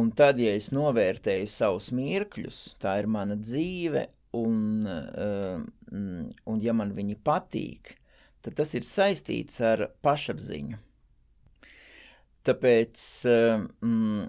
Un 0.00 0.10
tad, 0.14 0.38
ja 0.38 0.52
es 0.54 0.68
novērtēju 0.74 1.48
savus 1.50 1.88
mirkļus, 1.94 2.58
tā 2.82 2.96
ir 3.02 3.08
mana 3.10 3.36
dzīve, 3.38 4.04
un, 4.36 4.86
uh, 4.86 5.62
un 6.46 6.60
ja 6.62 6.74
man 6.76 6.94
viņi 6.96 7.18
patīk, 7.24 7.96
tad 8.44 8.56
tas 8.60 8.74
ir 8.78 8.86
saistīts 8.86 9.60
ar 9.64 9.88
pašapziņu. 10.04 10.78
Tāpēc 12.46 13.02
uh, 13.28 13.66
mm, 13.84 14.28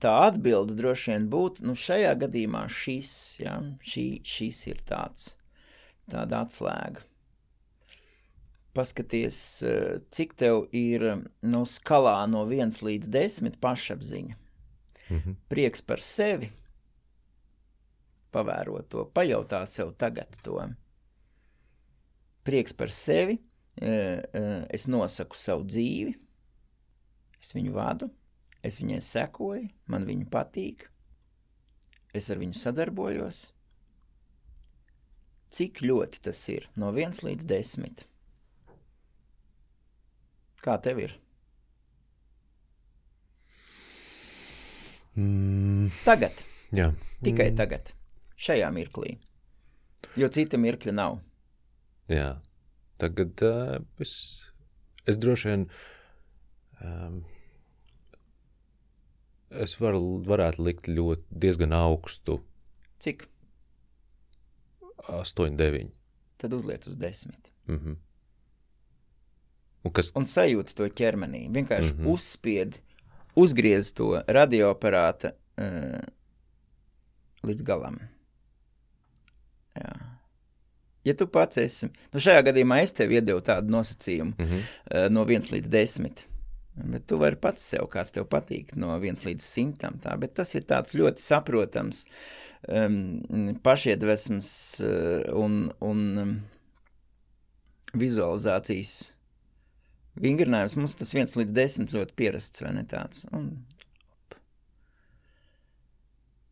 tā 0.00 0.14
atbilde 0.26 0.76
droši 0.76 1.14
vien 1.14 1.28
būtu, 1.32 1.64
nu, 1.64 1.74
šajā 1.76 2.12
gadījumā 2.24 2.66
šis, 2.68 3.12
ja, 3.40 3.56
šī, 3.80 4.06
šis 4.26 4.66
ir 4.68 4.82
tāds 4.88 5.34
tāda 6.10 6.42
atslēga. 6.44 7.06
Paskaties, 8.76 9.38
eh, 9.66 9.98
cik 10.14 10.36
tev 10.38 10.68
ir 10.76 11.02
no 11.02 11.24
nu, 11.42 11.62
skalā 11.66 12.28
no 12.30 12.44
1 12.46 12.82
līdz 12.86 13.08
10 13.10 13.58
pašapziņa. 13.60 14.36
Mm 15.10 15.16
-hmm. 15.16 15.34
Prieks 15.48 15.80
par 15.80 15.98
sevi, 15.98 16.52
pavērot 18.32 18.88
to, 18.92 19.04
pajautā 19.14 19.62
sev 19.66 19.94
tagad 19.98 20.38
to. 20.44 20.58
Prieks 22.46 22.72
par 22.72 22.92
sevi, 22.94 23.38
eh, 23.80 24.22
eh, 24.32 24.66
es 24.70 24.86
nosaku 24.86 25.36
savu 25.36 25.64
dzīvi, 25.64 26.14
es 27.40 27.52
viņu 27.54 27.72
vadu, 27.76 28.10
es 28.62 28.80
viņai 28.80 29.00
sekoju, 29.04 29.70
man 29.86 30.06
viņa 30.06 30.28
patīk, 30.30 30.88
es 32.14 32.30
ar 32.30 32.40
viņu 32.40 32.54
sadarbojos 32.54 33.50
Cik 35.50 35.82
ļoti 35.82 36.22
tas 36.22 36.40
ir? 36.52 36.68
No 36.78 36.92
1 36.94 37.24
līdz 37.26 37.46
10. 37.50 38.04
Kā 40.62 40.76
tev 40.84 41.00
ir? 41.02 41.16
Mm. 45.18 45.88
Tagad. 46.04 46.44
Jā. 46.76 46.92
Tikai 47.24 47.50
mm. 47.50 47.56
tagad. 47.58 47.90
Šajā 48.40 48.70
mirklī. 48.72 49.18
Jo 50.16 50.30
cita 50.32 50.58
mirkļa 50.60 50.94
nav. 50.96 51.18
Jā. 52.10 52.38
Tagad 53.00 53.42
uh, 53.44 53.76
es, 54.00 54.12
es 55.08 55.18
droši 55.20 55.50
vien. 55.50 55.66
Um, 56.80 57.22
es 59.50 59.76
varu, 59.80 60.20
varētu 60.24 60.64
likt 60.64 60.88
ļoti 60.88 61.40
diezgan 61.44 61.74
augstu. 61.76 62.38
Cik? 63.00 63.26
8, 65.08 65.56
9. 65.56 65.90
Tad 66.40 66.54
uzliec 66.56 66.86
uz 66.88 66.96
10. 66.96 67.52
Mm 67.66 67.78
-hmm. 67.78 67.96
Un, 69.82 69.92
kas... 69.92 70.12
un 70.14 70.24
sajūti 70.24 70.74
to 70.74 70.84
ķermenī. 70.84 71.48
Vienkārši 71.52 71.92
mm 71.92 72.00
-hmm. 72.00 72.12
uzspied, 72.12 72.80
uzgriez 73.34 73.92
to 73.92 74.22
radioaparāta 74.26 75.32
uh, 75.32 76.00
līdz 77.42 77.62
galam. 77.62 78.00
Jā. 79.80 79.94
Ja 81.08 81.14
tu 81.16 81.24
pats 81.32 81.56
esi, 81.60 81.88
nu 82.12 82.20
šajā 82.20 82.42
gadījumā 82.50 82.82
es 82.84 82.92
tev 82.92 83.12
iedevu 83.14 83.40
tādu 83.44 83.72
nosacījumu 83.72 84.34
mm 84.36 84.46
-hmm. 84.50 84.66
uh, 84.92 85.06
no 85.12 85.24
1 85.24 85.48
līdz 85.54 85.68
10. 85.72 86.26
Bet 86.74 87.06
tu 87.06 87.16
vari 87.18 87.36
pats 87.36 87.62
sev, 87.72 87.88
kāds 87.92 88.12
tev 88.14 88.28
patīk, 88.30 88.76
no 88.76 88.92
1 88.98 89.24
līdz 89.26 89.42
100. 89.42 89.90
Tā, 90.04 90.16
bet 90.20 90.34
tas 90.34 90.54
ir 90.54 90.62
tāds 90.68 90.94
ļoti 90.94 91.20
saprotams 91.20 92.06
um, 92.68 93.56
pašiedvesmas 93.62 94.50
uh, 94.84 95.36
un, 95.36 95.72
un 95.80 96.18
um, 96.18 96.36
vizualizācijas 97.92 99.12
vingrinājums. 100.20 100.76
Mums 100.76 100.94
tas 101.00 101.14
viens 101.14 101.36
līdz 101.36 101.52
desmit 101.56 101.94
ļoti 101.96 102.16
pierasts, 102.16 102.62
vai 102.62 102.74
ne 102.76 102.84
tāds? 102.88 103.26
Un, 103.36 103.52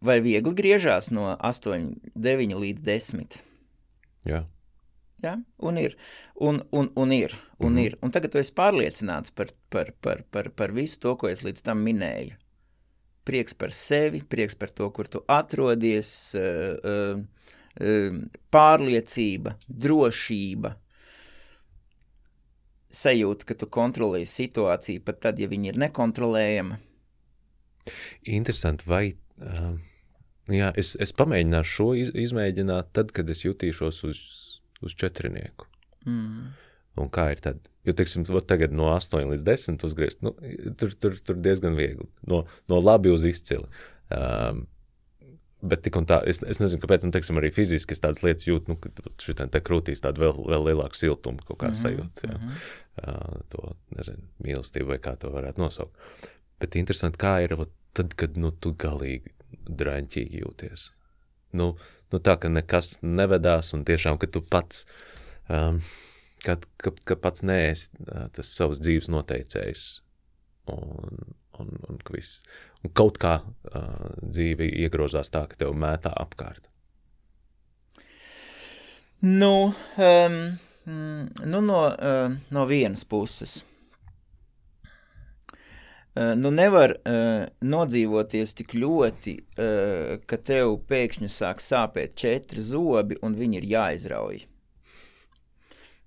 vai 0.05 0.21
viegli 0.25 0.55
griežās 0.55 1.11
no 1.11 1.33
8, 1.35 1.91
9 2.15 2.57
līdz 2.65 2.85
10? 2.87 3.39
Jā. 4.29 4.45
Ja? 5.23 5.37
Un 5.59 5.79
ir, 5.83 5.97
un, 6.35 6.63
un, 6.71 6.93
un 6.95 7.13
ir, 7.13 7.35
un 7.59 7.73
mm 7.73 7.77
-hmm. 7.77 7.85
ir. 7.85 7.99
Un 8.03 8.11
tagad 8.11 8.31
tu 8.31 8.39
esi 8.39 8.53
pārliecināts 8.53 9.35
par, 9.35 9.47
par, 9.71 9.93
par, 10.01 10.23
par, 10.31 10.51
par 10.51 10.73
visu 10.73 11.01
to, 11.01 11.17
ko 11.17 11.29
es 11.29 11.43
līdz 11.43 11.63
tam 11.63 11.83
minēju 11.83 12.37
prieks 13.29 13.57
par 13.59 13.73
sevi, 13.77 14.23
prieks 14.25 14.57
par 14.57 14.73
to, 14.73 14.89
kur 14.95 15.09
tu 15.11 15.21
atrodies, 15.29 16.11
uh, 16.39 16.81
uh, 16.81 18.21
pārliecība, 18.55 19.55
drošība, 19.69 20.73
sajūta, 22.89 23.49
ka 23.49 23.57
tu 23.61 23.69
kontrolē 23.79 24.25
situāciju 24.27 25.05
pat 25.05 25.21
tad, 25.27 25.43
ja 25.43 25.51
viņa 25.51 25.73
ir 25.73 25.81
nekontrolējama. 25.85 26.81
Interesanti, 28.39 28.89
vai 28.89 29.05
uh, 29.43 29.75
jā, 30.53 30.71
es, 30.81 30.95
es 31.01 31.13
pamēģināšu 31.17 31.75
šo 31.75 31.89
iz, 31.99 32.13
izmēģināt 32.29 32.93
tad, 32.97 33.13
kad 33.17 33.29
es 33.31 33.45
jutīšos 33.45 34.05
uz, 34.09 34.23
uz 34.85 34.97
četrinieku. 34.99 35.69
Mm. 36.07 36.55
Un 36.99 37.13
kā 37.15 37.29
ir 37.35 37.43
tad? 37.43 37.61
Jo, 37.87 37.95
teiksim, 37.97 38.25
tagad 38.49 38.75
no 38.75 38.91
8 38.93 39.31
līdz 39.31 39.45
10 39.47 39.85
uzgriezt, 39.87 40.25
nu, 40.27 40.35
tur, 40.81 40.93
tur, 40.99 41.15
tur 41.25 41.39
diezgan 41.41 41.79
viegli. 41.79 42.09
No, 42.29 42.43
no 42.69 42.81
labi 42.83 43.13
uz 43.15 43.25
izcili. 43.29 43.69
Um, 44.13 44.67
bet 45.63 45.83
tik 45.87 45.97
un 45.99 46.07
tā, 46.09 46.21
es, 46.29 46.41
es 46.47 46.61
nezinu, 46.63 46.81
kāpēc, 46.83 47.07
un, 47.07 47.13
teiksim, 47.15 47.39
arī 47.41 47.51
fiziski 47.55 47.95
es 47.97 48.03
tādas 48.03 48.23
lietas 48.27 48.47
jūtu, 48.47 48.75
nu, 48.75 49.13
šitien 49.23 49.51
te 49.53 49.63
krūtīs 49.65 50.03
tādu 50.05 50.27
vēl, 50.27 50.43
vēl 50.53 50.69
lielāku 50.71 50.99
siltumu 50.99 51.43
kaut 51.45 51.61
kā 51.63 51.71
mm 51.71 51.75
-hmm, 51.75 51.83
sajūtu. 51.83 52.29
Jā. 52.29 52.37
Mm 52.39 52.49
-hmm. 52.49 53.33
uh, 53.35 53.41
to, 53.55 53.73
nezinu, 53.97 54.23
mīlestību 54.45 54.95
vai 54.95 54.99
kā 54.99 55.17
to 55.17 55.31
varētu 55.35 55.65
nosaukt. 55.65 55.95
Bet 56.61 56.77
interesanti, 56.77 57.19
kā 57.19 57.39
ir 57.45 57.55
tad, 57.99 58.15
kad, 58.19 58.39
nu, 58.41 58.53
tu 58.55 58.73
galīgi 58.79 59.35
draņķīgi 59.69 60.43
jūties. 60.45 60.91
Nu, 61.59 61.73
nu 62.13 62.21
tā, 62.23 62.37
ka 62.41 62.51
nekas 62.53 62.99
nevedās 63.03 63.75
un 63.77 63.87
tiešām, 63.89 64.21
ka 64.21 64.31
tu 64.31 64.45
pats... 64.45 64.87
Um, 65.49 65.83
ka, 66.45 66.57
ka, 66.81 66.93
ka 67.05 67.17
pats 67.19 67.43
neesi 67.47 67.89
tas 68.35 68.55
savs 68.55 68.81
dzīves 68.83 69.11
noteicējs. 69.13 69.89
Un, 70.69 71.21
un, 71.59 71.71
un, 71.89 72.01
viss, 72.13 72.43
un 72.85 72.93
kaut 72.97 73.19
kā 73.23 73.39
uh, 73.41 74.09
dzīve 74.21 74.69
iegrozās 74.85 75.33
tā, 75.33 75.47
ka 75.49 75.59
tev 75.65 75.73
mētā 75.79 76.13
apkārt. 76.13 76.69
Nu, 79.25 79.73
um, 79.99 80.37
nu 80.87 81.63
no, 81.65 81.81
uh, 81.89 82.37
no 82.55 82.67
vienas 82.69 83.03
puses. 83.09 83.63
Uh, 86.17 86.33
nu 86.35 86.51
nevar 86.51 86.97
uh, 86.97 87.45
nodzīvoties 87.63 88.55
tik 88.59 88.73
ļoti, 88.75 89.35
uh, 89.61 90.15
ka 90.27 90.39
tev 90.41 90.79
pēkšņi 90.89 91.29
sāk 91.31 91.61
sāpēt 91.63 92.17
četri 92.19 92.65
zobi 92.65 93.19
un 93.23 93.37
viņi 93.39 93.61
ir 93.61 93.67
jāizrauj. 93.75 94.41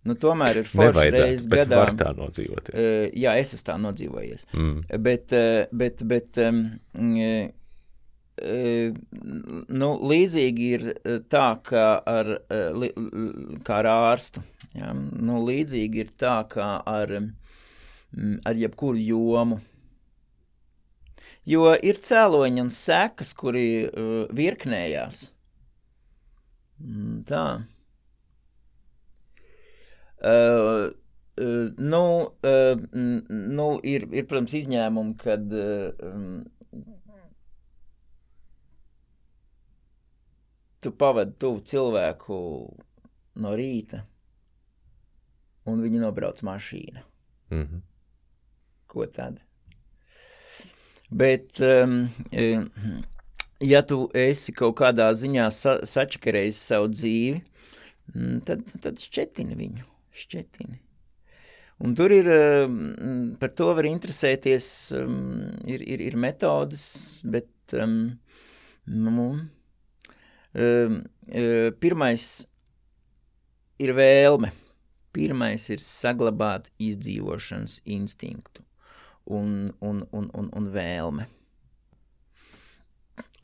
Nu, 0.09 0.15
tomēr 0.17 0.63
ir 0.63 0.67
forši 0.67 1.07
reizes 1.13 1.45
gadā. 1.47 1.83
Var 1.83 1.93
tā 1.99 2.11
nodzīvoties. 2.17 2.75
Uh, 2.75 3.05
jā, 3.13 3.37
es 3.39 3.53
esmu 3.53 3.67
tā 3.69 3.77
nodzīvojies. 3.85 4.47
Mm. 4.57 4.99
Bet, 5.05 5.37
uh, 5.37 5.63
bet, 5.83 6.03
bet 6.09 6.41
um, 6.41 6.63
uh, 6.97 7.51
nu, 8.41 9.89
līdzīgi 10.11 10.69
ir 10.75 10.85
tā, 11.29 11.47
kā 11.67 11.87
ar, 12.07 12.31
kā 13.67 13.81
ar 13.81 13.89
ārstu. 13.91 14.41
Ja? 14.73 14.93
Nu, 14.95 15.41
līdzīgi 15.45 16.05
ir 16.05 16.13
tā, 16.19 16.39
kā 16.49 16.71
ar, 16.87 17.13
ar 18.49 18.63
jebkuru 18.65 18.97
jomu. 18.97 19.61
Jo 21.49 21.72
ir 21.73 21.97
cēloņi 22.05 22.61
un 22.61 22.69
sekas, 22.69 23.34
kuri 23.34 23.68
uh, 23.88 24.27
virknējās. 24.38 25.23
Tā. 27.30 27.45
Uh, 30.22 30.91
uh, 31.41 31.73
nu, 31.81 32.03
uh, 32.45 32.84
nu 32.93 33.68
ir, 33.81 34.05
ir, 34.13 34.27
protams, 34.30 34.53
izņēmumi, 34.61 35.18
kad 35.22 35.57
uh, 35.57 36.43
tu 40.81 40.93
pavadi 40.93 41.38
tuvu 41.41 41.61
cilvēku 41.73 42.41
no 43.41 43.53
rīta, 43.57 44.03
un 45.69 45.81
viņi 45.81 46.01
nobrauc 46.05 46.41
mašīna. 46.45 47.05
Mm 47.49 47.63
-hmm. 47.63 47.81
Ko 48.88 49.05
tad? 49.05 49.41
Bet, 51.11 51.59
um, 51.59 52.07
ja 53.59 53.81
tu 53.83 54.05
esi 54.15 54.53
kaut 54.55 54.77
kādā 54.79 55.09
ziņā 55.11 55.49
sa 55.51 55.73
sačakarējis 55.83 56.61
savu 56.69 56.88
dzīvi, 56.93 57.41
mm, 58.13 58.38
tad, 58.47 58.63
tad 58.85 59.03
šķetini 59.03 59.57
viņu, 59.59 59.83
šķetini. 60.23 60.79
Un 61.83 61.97
tur 61.97 62.15
ir, 62.15 62.29
um, 62.31 63.35
par 63.41 63.51
to 63.57 63.73
var 63.75 63.89
interesēties, 63.89 64.69
um, 65.01 65.51
ir, 65.67 65.83
ir, 65.83 66.05
ir 66.07 66.15
metodas, 66.15 66.85
bet 67.27 67.75
um, 67.75 67.99
nu, 68.88 69.27
um, 70.55 70.97
pirmais 71.83 72.31
ir 73.83 73.95
vēlme. 73.99 74.55
Pirmais 75.11 75.65
ir 75.73 75.81
saglabāt 75.83 76.69
izdzīvošanas 76.79 77.81
instinktu 77.83 78.63
un, 79.37 79.71
un, 79.79 80.03
un, 80.11 80.29
un, 80.37 80.49
un 80.57 80.69
vēlme. 80.73 81.27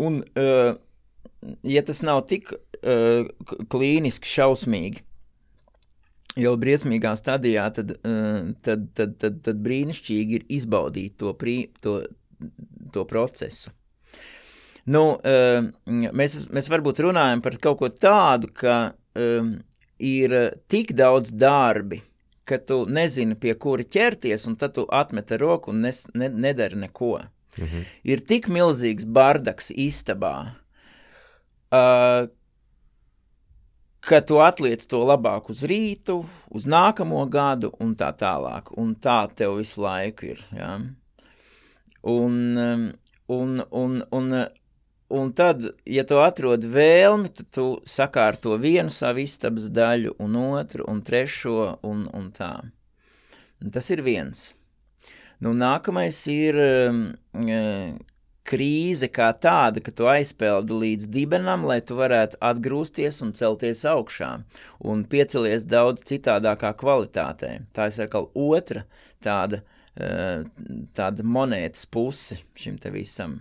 Un, 0.03 0.19
uh, 0.37 0.75
ja 1.65 1.83
tas 1.85 2.03
nav 2.05 2.23
tik 2.29 2.51
uh, 2.53 3.27
klīniski 3.71 4.29
šausmīgi, 4.29 5.03
jau 6.37 6.53
briesmīgā 6.61 7.15
stadijā, 7.17 7.65
tad, 7.73 7.95
uh, 7.97 8.53
tad, 8.65 8.91
tad, 8.97 9.17
tad, 9.21 9.41
tad 9.47 9.63
brīnišķīgi 9.65 10.39
ir 10.39 10.47
izbaudīt 10.59 11.17
to, 11.21 11.33
prī, 11.39 11.59
to, 11.81 11.99
to 12.93 13.07
procesu. 13.09 13.73
Nu, 14.87 15.17
mēs, 16.15 16.37
mēs 16.55 16.69
varbūt 16.71 17.01
runājam 17.03 17.41
par 17.43 17.57
kaut 17.59 17.81
ko 17.81 17.89
tādu, 17.91 18.47
ka 18.55 18.75
um, 19.19 19.49
ir 19.99 20.35
tik 20.71 20.93
daudz 20.95 21.33
darbi, 21.35 21.99
ka 22.47 22.57
tu 22.63 22.85
nezini, 22.87 23.35
pie 23.35 23.53
kura 23.59 23.83
ķerties, 23.83 24.47
un 24.47 24.55
tad 24.59 24.77
tu 24.77 24.85
atmet 24.89 25.31
roku 25.41 25.73
un 25.73 25.83
nes, 25.85 26.05
ne, 26.15 26.29
nedari 26.29 26.79
neko. 26.79 27.17
-hmm. 27.57 27.85
Ir 28.03 28.23
tik 28.29 28.49
milzīgs 28.53 29.05
bardaks 29.05 29.71
istabā, 29.71 30.33
uh, 31.73 32.27
ka 34.07 34.21
tu 34.23 34.39
atliec 34.43 34.85
to 34.87 35.01
labāk 35.03 35.49
uz 35.51 35.63
rītu, 35.67 36.21
uz 36.53 36.67
nākamo 36.69 37.25
gadu 37.31 37.73
un 37.83 37.95
tā 37.99 38.13
tālāk. 38.15 38.71
Un 38.79 38.95
tā 38.95 39.19
tev 39.35 39.57
visu 39.59 39.83
laiku 39.83 40.31
ir. 40.33 40.45
Ja? 40.55 40.77
Un, 42.07 42.37
um, 42.55 42.87
un, 43.27 43.59
un, 43.71 43.99
un, 44.11 44.31
Un 45.07 45.31
tad, 45.31 45.63
ja 45.87 46.03
tu 46.03 46.17
atrod 46.19 46.65
vēlmi, 46.67 47.29
tad 47.31 47.47
tu 47.55 47.65
sakārto 47.87 48.57
vienu 48.59 48.91
savu 48.91 49.23
istabas 49.23 49.69
daļu, 49.71 50.17
un 50.19 50.35
otru, 50.41 50.83
un 50.91 50.99
trešo, 50.99 51.77
un, 51.87 52.03
un 52.11 52.27
tā. 52.35 52.51
Un 53.63 53.71
tas 53.71 53.87
ir 53.93 54.03
viens. 54.03 54.49
Nu, 55.39 55.53
nākamais 55.55 56.17
ir 56.33 56.59
um, 56.59 56.99
uh, 57.39 57.93
krīze 58.47 59.07
kā 59.13 59.29
tāda, 59.39 59.79
ka 59.85 59.93
tu 59.95 60.09
aizpeldi 60.11 60.75
līdz 60.81 61.07
dibenam, 61.13 61.63
lai 61.69 61.79
tu 61.79 61.95
varētu 61.99 62.41
atgrūsties 62.43 63.21
un 63.23 63.31
celties 63.37 63.85
augšā, 63.87 64.31
un 64.83 65.05
piecelies 65.07 65.63
daudz 65.69 66.03
citādākā 66.09 66.73
kvalitātē. 66.81 67.53
Tā 67.71 67.87
ir 67.87 68.03
atkal 68.09 68.27
otra 68.35 68.83
tāda, 69.23 69.61
uh, 69.95 70.43
tāda 70.99 71.23
monētas 71.37 71.87
puse 71.87 72.41
šim 72.59 72.75
te 72.81 72.91
visam. 72.91 73.39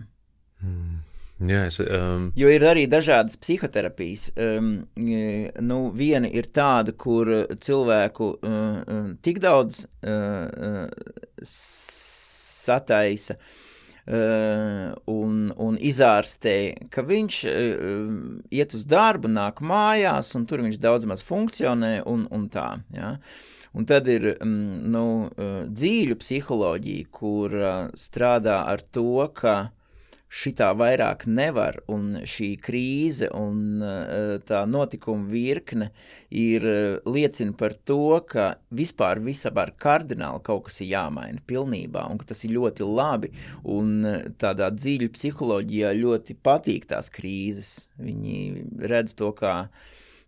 Mm. 0.63 1.03
Jā, 1.37 1.67
es, 1.69 1.77
um... 1.85 2.31
Jo 2.37 2.49
ir 2.49 2.63
arī 2.65 2.87
dažādas 2.89 3.37
psihoterapijas. 3.37 4.31
Um, 4.41 4.87
nu, 4.97 5.77
viena 5.93 6.29
ir 6.33 6.49
tāda, 6.49 6.95
kur 6.97 7.29
cilvēku 7.61 8.31
uh, 8.41 9.11
tik 9.21 9.37
daudz 9.43 9.83
uh, 9.85 10.89
sataisa 11.45 13.37
uh, 13.37 14.97
un, 15.13 15.45
un 15.53 15.77
izārstē, 15.77 16.57
ka 16.89 17.05
viņš 17.05 17.39
uh, 17.53 18.09
iet 18.49 18.73
uz 18.73 18.89
darbu, 18.89 19.29
nāk 19.29 19.61
mājās, 19.61 20.33
un 20.39 20.49
tur 20.49 20.65
viņš 20.65 20.81
daudz 20.81 21.05
maz 21.05 21.21
funkcionē 21.27 21.99
un, 22.09 22.25
un 22.33 22.49
tā. 22.49 22.71
Ja? 22.97 23.13
Un 23.77 23.85
tad 23.85 24.09
ir 24.09 24.31
um, 24.41 24.57
nu, 24.89 25.07
dzīļu 25.69 26.17
psiholoģija, 26.17 27.09
kur 27.13 27.53
uh, 27.61 27.73
strādā 27.93 28.63
ar 28.65 28.81
to, 28.81 29.21
ka 29.37 29.67
šitā 30.27 30.73
vairāk 30.75 31.23
nevar, 31.31 31.79
un 31.91 32.19
šī 32.27 32.49
krīze 32.59 33.29
un 33.35 33.79
uh, 33.79 34.35
tā 34.43 34.63
notikuma 34.67 35.27
virkne 35.31 35.89
ir 36.35 36.65
uh, 36.67 36.97
liecina 37.07 37.55
par 37.57 37.75
to, 37.87 38.19
ka 38.27 38.49
vispār 38.75 39.21
visapār 39.23 39.71
kardināli 39.79 40.43
kaut 40.43 40.67
kas 40.67 40.81
ir 40.83 40.91
jāmaina 40.91 41.43
pilnībā, 41.47 42.03
un 42.11 42.19
ka 42.19 42.27
tas 42.33 42.43
ir 42.43 42.57
ļoti 42.57 42.87
labi, 42.89 43.31
un 43.63 43.95
uh, 44.03 44.19
tādā 44.39 44.69
dziļu 44.75 45.09
psiholoģijā 45.15 45.93
ļoti 45.95 46.37
patīk 46.43 46.89
tās 46.91 47.11
krīzes. 47.13 47.87
Viņi 48.01 48.67
redz 48.91 49.15
to 49.17 49.31
kā, 49.37 49.55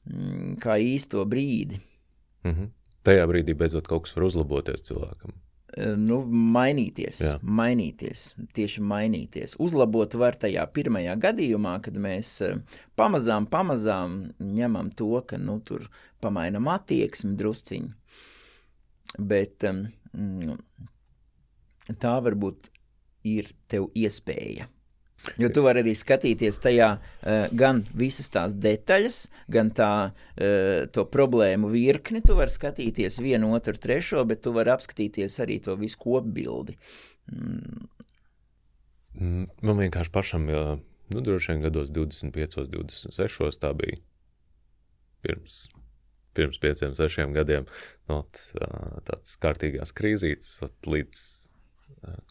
mm, 0.08 0.56
kā 0.64 0.80
īsto 0.80 1.28
brīdi. 1.28 1.84
-hmm. 2.54 2.72
Tajā 3.04 3.28
brīdī 3.28 3.54
beidzot 3.56 3.88
kaut 3.88 4.08
kas 4.08 4.16
var 4.16 4.24
uzlaboties 4.32 4.88
cilvēkam 4.88 5.36
nu, 5.78 6.20
mainīties, 6.56 7.22
Jā. 7.24 7.36
mainīties, 7.44 8.34
tieši 8.56 8.84
mainīties. 8.86 9.56
Uzlabot 9.62 10.16
var 10.20 10.38
tajā 10.40 10.66
pirmajā 10.74 11.16
gadījumā, 11.22 11.76
kad 11.86 12.00
mēs 12.02 12.38
pamazām, 13.00 13.48
pamazām 13.50 14.20
ņemam 14.40 14.92
to, 14.98 15.12
ka 15.28 15.38
nu, 15.42 15.60
tur 15.66 15.86
pamainam 16.24 16.68
attieksmi 16.72 17.36
drusciņu. 17.40 17.94
Bet 19.20 19.66
um, 19.66 19.86
tā 22.02 22.18
varbūt 22.26 22.70
ir 23.30 23.54
tev 23.72 23.90
iespēja. 23.98 24.70
Jo 25.40 25.50
tu 25.54 25.64
vari 25.66 25.84
arī 25.84 25.94
skatīties 25.98 26.62
tajā 26.64 26.90
uh, 26.96 27.48
gan 27.56 27.82
visas 27.98 28.32
tās 28.32 28.56
detaļas, 28.56 29.22
gan 29.52 29.72
tā, 29.76 29.92
uh, 30.12 30.86
to 30.96 31.06
problēmu 31.12 31.72
virkni. 31.74 32.24
Tu 32.26 32.38
vari 32.38 32.54
skatīties 32.54 33.20
vienu, 33.24 33.52
otru, 33.58 33.76
trešo, 33.76 34.24
bet 34.30 34.44
tu 34.46 34.54
vari 34.56 34.74
apskatīties 34.74 35.40
arī 35.44 35.60
to 35.66 35.76
visu 35.80 36.00
kopbildi. 36.04 36.78
Mm. 37.34 37.90
mm. 39.20 39.50
Man 39.68 39.84
vienkārši 39.84 40.14
pašam, 40.16 40.48
jā, 40.52 40.64
nu, 41.14 41.26
droši 41.26 41.54
vien 41.54 41.68
gados 41.68 41.92
25, 41.96 42.64
26, 42.72 43.60
tā 43.60 43.74
bija 43.78 44.00
pirms, 45.26 45.66
pirms 46.38 46.62
pieciem, 46.64 46.96
sešiem 46.96 47.36
gadiem, 47.36 47.68
no, 48.08 48.24
tā, 48.32 48.72
tāds 49.10 49.36
kārtīgās 49.44 49.92
krīzītes 49.96 50.62
līdz 50.88 51.26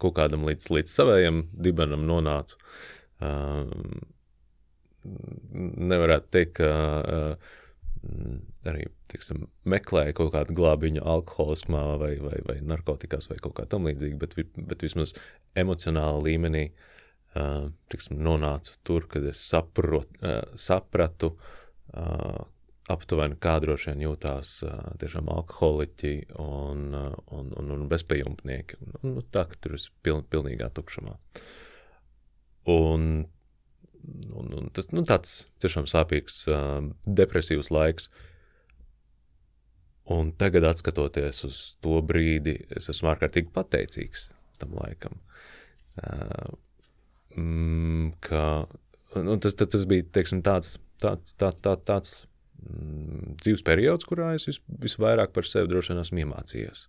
kaut 0.01 0.17
kādam 0.19 0.47
līdz, 0.49 0.71
līdz 0.75 0.95
savējam 0.95 1.43
dibenam 1.53 2.07
nonācu. 2.09 2.59
Nevarētu 5.93 6.33
teikt, 6.35 6.59
ka 6.59 6.69
arī 8.69 8.85
tiksim, 9.11 9.47
meklēju 9.69 10.15
kaut 10.19 10.31
kādu 10.35 10.55
glābiņu 10.59 11.03
alkoholismā 11.15 11.83
vai, 12.01 12.13
vai, 12.23 12.37
vai 12.47 12.59
narkotikās 12.63 13.29
vai 13.31 13.39
kaut 13.43 13.57
kā 13.59 13.67
tam 13.71 13.89
līdzīga, 13.89 14.21
bet, 14.21 14.37
bet 14.71 14.85
vismaz 14.87 15.15
emocionāla 15.59 16.21
līmenī 16.25 16.69
tiksim, 17.93 18.21
nonācu 18.25 18.77
tur, 18.87 19.09
kad 19.11 19.27
es 19.29 19.43
saprot, 19.51 20.11
sapratu, 20.59 21.35
aptuveni 22.93 23.37
kā 23.41 23.59
droši 23.63 23.93
vien 23.93 24.05
jūtās 24.07 24.59
tiešām 25.01 25.29
alkoholiķi 25.33 26.13
un, 26.41 26.87
un, 26.95 27.51
un, 27.61 27.73
un 27.75 27.89
bezpajumtnieki. 27.91 28.79
Un, 28.81 28.95
un, 29.03 29.19
tā, 29.35 29.45
ka 29.51 29.59
tur 29.61 29.77
ir 29.77 29.89
piln, 30.05 30.25
pilnīgā 30.33 30.71
tukšumā. 30.77 31.17
Un, 32.73 33.05
un, 34.33 34.55
un 34.61 34.73
tas 34.77 34.91
nu, 34.95 35.05
tāds 35.09 35.43
tiešām 35.63 35.89
sāpīgs, 35.91 36.47
depresīvs 37.05 37.73
laiks. 37.75 38.09
Un 40.09 40.33
tagad, 40.41 40.65
skatoties 40.81 41.43
uz 41.45 41.61
to 41.85 42.01
brīdi, 42.01 42.57
es 42.73 42.89
esmu 42.89 43.13
ārkārtīgi 43.13 43.53
pateicīgs 43.53 44.31
tam 44.59 44.73
laikam. 44.81 45.19
Mm, 47.37 48.15
ka 48.25 48.45
un 49.17 49.41
tas, 49.41 49.55
tas, 49.55 49.69
tas 49.73 49.85
bija 49.89 50.07
teiksim, 50.17 50.41
tāds, 50.45 50.79
tāds, 51.03 51.37
tā, 51.39 51.53
tā, 51.53 51.77
tāds 51.77 52.23
dzīves 53.43 53.65
periods, 53.67 54.07
kurā 54.09 54.33
es 54.37 54.49
vis, 54.49 54.61
visvairāk 54.83 55.35
par 55.37 55.47
sevi 55.49 55.71
droši 55.71 55.93
vien 55.93 56.03
esmu 56.03 56.23
iemācījies. 56.25 56.87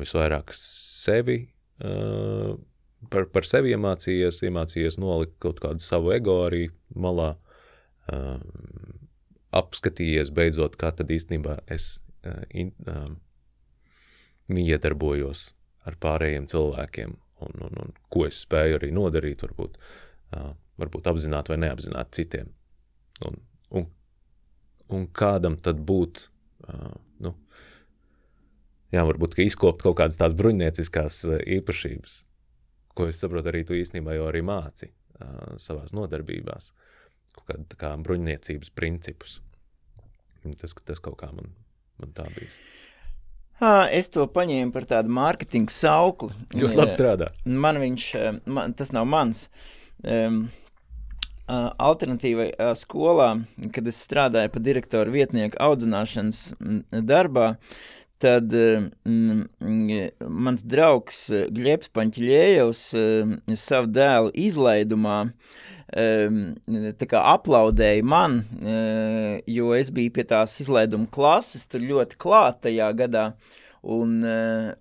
Visvairāk 0.00 0.52
sevi, 0.56 1.38
par, 1.80 3.28
par 3.32 3.48
sevi 3.48 3.72
iemācījies, 3.74 4.42
iemācījies 4.48 5.00
nolikt 5.00 5.38
kaut 5.42 5.62
kādu 5.62 5.84
savu 5.84 6.12
ego 6.16 6.40
arī 6.48 6.66
malā. 6.92 7.32
Apskatījies 9.56 10.30
beidzot, 10.34 10.76
kā 10.78 10.92
tad 10.94 11.10
īstenībā 11.10 11.56
es 11.72 11.96
in, 12.54 12.74
miedarbojos 14.50 15.50
ar 15.88 15.96
pārējiem 16.02 16.46
cilvēkiem 16.50 17.16
un, 17.46 17.62
un, 17.66 17.78
un 17.84 17.94
ko 18.12 18.26
es 18.28 18.42
spēju 18.44 18.78
arī 18.78 18.90
nodarīt, 18.94 19.42
varbūt, 19.46 19.78
varbūt 20.80 21.08
apzināti 21.10 21.54
vai 21.54 21.60
neapzināti 21.64 22.20
citiem. 22.20 22.50
Un, 23.26 23.40
un, 23.76 23.86
un 24.96 25.06
kādam 25.16 25.56
tad 25.62 25.80
būt, 25.86 26.24
uh, 26.68 26.92
nu, 27.24 27.34
jā, 28.94 29.04
varbūt 29.06 29.38
izkopt 29.44 29.84
kaut 29.86 29.98
kādas 30.00 30.20
tās 30.20 30.36
bruņnieciskās 30.38 31.22
īpašības, 31.58 32.16
ko 32.98 33.08
es 33.10 33.22
saprotu 33.22 33.52
arī 33.52 33.64
tu 33.68 33.78
īstenībā 33.78 34.18
jau 34.18 34.28
arī 34.30 34.42
māci 34.46 34.90
uh, 34.90 35.56
savās 35.60 35.94
nodarbībās, 35.96 36.72
kaut 37.36 37.48
kāda 37.52 37.80
kā 37.80 37.94
bruņniecības 38.02 38.74
principus. 38.76 39.40
Tas, 40.60 40.72
tas 40.72 41.02
kaut 41.04 41.18
kā 41.20 41.28
man, 41.36 41.52
man 42.00 42.14
tā 42.16 42.24
bijis. 42.32 42.56
Es 43.92 44.08
to 44.08 44.24
paņēmu 44.24 44.72
par 44.72 44.86
tādu 44.88 45.12
mārketinga 45.12 45.72
saukli. 45.74 46.32
Ļoti 46.56 46.78
labi 46.78 46.94
strādā. 46.94 47.28
Man 47.44 47.76
viņš, 47.82 48.06
man, 48.48 48.72
tas 48.72 48.92
nav 48.96 49.04
mans. 49.04 49.42
Um, 50.00 50.46
alternatīvai 51.50 52.50
skolā, 52.78 53.30
kad 53.74 53.88
es 53.90 54.00
strādāju 54.04 54.52
par 54.54 54.64
direktoru 54.66 55.14
vietnieku 55.14 55.58
audzināšanas 55.60 56.42
darbā, 57.06 57.54
tad 58.20 58.52
mm, 58.52 59.46
mans 60.28 60.64
draugs 60.68 61.26
Gļeps 61.56 61.92
Paņķļējevs 61.96 62.82
savu 63.56 63.92
dēlu 63.96 64.34
izlaidumā 64.48 65.20
kā, 65.90 67.22
aplaudēja 67.32 68.04
man, 68.06 68.42
jo 69.50 69.72
es 69.74 69.90
biju 69.94 70.12
pie 70.14 70.26
tās 70.28 70.60
izlaiduma 70.62 71.08
klases, 71.10 71.66
tur 71.66 71.82
ļoti 71.82 72.20
klāt 72.20 72.62
tajā 72.68 72.92
gadā. 72.94 73.30
Un, 73.80 74.18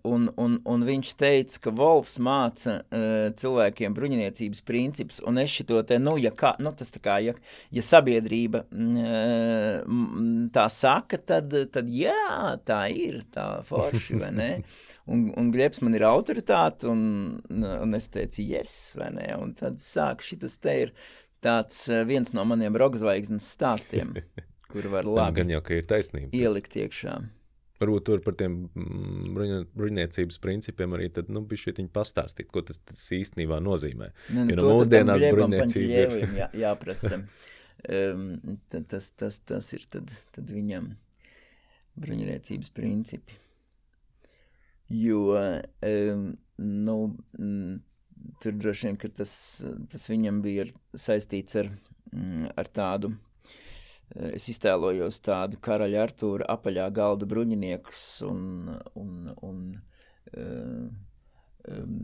un, 0.04 0.26
un, 0.36 0.56
un 0.68 0.82
viņš 0.84 1.14
teica, 1.16 1.62
ka 1.64 1.72
Volfs 1.72 2.18
māca 2.20 2.82
uh, 2.82 3.30
cilvēkiem 3.40 3.96
bruņiniecības 3.96 4.60
principus, 4.68 5.22
un 5.24 5.40
es 5.40 5.54
šito 5.56 5.80
te, 5.88 5.96
nu, 6.04 6.18
ja, 6.20 6.34
kā, 6.36 6.52
nu 6.60 6.74
tas 6.76 6.92
tā 6.92 7.00
kā, 7.06 7.16
ja, 7.24 7.32
ja 7.72 7.84
sabiedrība 7.86 8.66
uh, 8.68 9.96
tā 10.52 10.66
saka, 10.74 11.22
tad, 11.32 11.56
tad 11.72 11.88
jā, 11.96 12.58
tā 12.68 12.82
ir, 12.92 13.22
tā 13.32 13.48
forši, 13.70 14.20
vai 14.20 14.34
ne? 14.36 14.52
Un, 15.10 15.24
un 15.42 15.48
Glebs 15.50 15.80
man 15.82 15.96
ir 15.98 16.04
autoritāte, 16.06 16.86
un, 16.86 17.40
un 17.50 17.98
es 17.98 18.06
teicu, 18.14 18.44
yes, 18.46 18.92
vai 19.00 19.08
ne? 19.16 19.26
Un 19.42 19.56
tad 19.58 19.80
sāk 19.82 20.22
šitas 20.22 20.60
te 20.62 20.76
ir 20.84 20.92
tāds 21.44 21.88
eh, 21.90 22.04
viens 22.08 22.34
no 22.36 22.46
maniem 22.48 22.78
rokzvaigznes 22.80 23.48
stāstiem, 23.56 24.14
kur 24.72 24.90
var 24.94 25.08
labi 25.10 25.42
Gan 25.42 25.54
jau, 25.56 25.62
ka 25.66 25.80
ir 25.80 25.90
taisnība. 25.90 26.32
ielikt 26.36 26.78
iekšā. 26.80 27.18
Varbūt 27.80 28.06
tur 28.10 28.22
par 28.24 28.36
tiem 28.40 28.56
mm, 28.68 29.68
bruņniecības 29.80 30.40
principiem 30.44 30.96
arī 30.98 31.08
tad, 31.16 31.30
nu, 31.32 31.46
bija 31.48 31.70
šī 31.70 31.86
pastāstīt, 31.96 32.50
ko 32.52 32.64
tas, 32.68 32.82
tas 32.84 33.06
īstenībā 33.16 33.62
nozīmē. 33.64 34.10
Ne, 34.36 34.44
nu, 34.44 34.52
jo 34.52 34.58
to 34.60 34.66
no 34.66 34.72
tam 34.72 34.80
mūsdienās 34.82 35.28
bruņniecība 35.30 36.02
ir. 36.04 36.34
Jā, 36.42 36.50
jāprasa. 36.66 37.22
um, 37.88 38.26
tad, 38.74 38.90
tas, 38.92 39.12
tas, 39.16 39.40
tas 39.48 39.72
ir 39.78 39.86
tad, 39.96 40.12
tad 40.36 40.52
viņam 40.52 40.92
bruņniecības 42.00 42.74
principi. 42.76 43.40
Jo, 44.90 45.24
um, 45.38 46.28
nu, 46.60 46.98
mm, 47.38 47.80
tur 48.44 48.60
droši 48.60 48.90
vien, 48.90 49.00
ka 49.00 49.12
tas, 49.22 49.34
tas 49.92 50.12
viņam 50.12 50.44
bija 50.44 50.68
saistīts 50.98 51.60
ar, 51.62 51.72
mm, 52.12 52.52
ar 52.60 52.72
tādu, 52.76 53.14
es 54.16 54.50
iztēlojos 54.50 55.20
tādu 55.26 55.60
karaļa 55.62 56.04
Artūra 56.08 56.48
apaļā 56.56 56.90
galda 56.96 57.28
bruņiniekus 57.30 58.04
un, 58.28 58.42
un, 58.98 59.32
un 59.46 59.60
um, 60.38 60.90
um, 61.70 61.98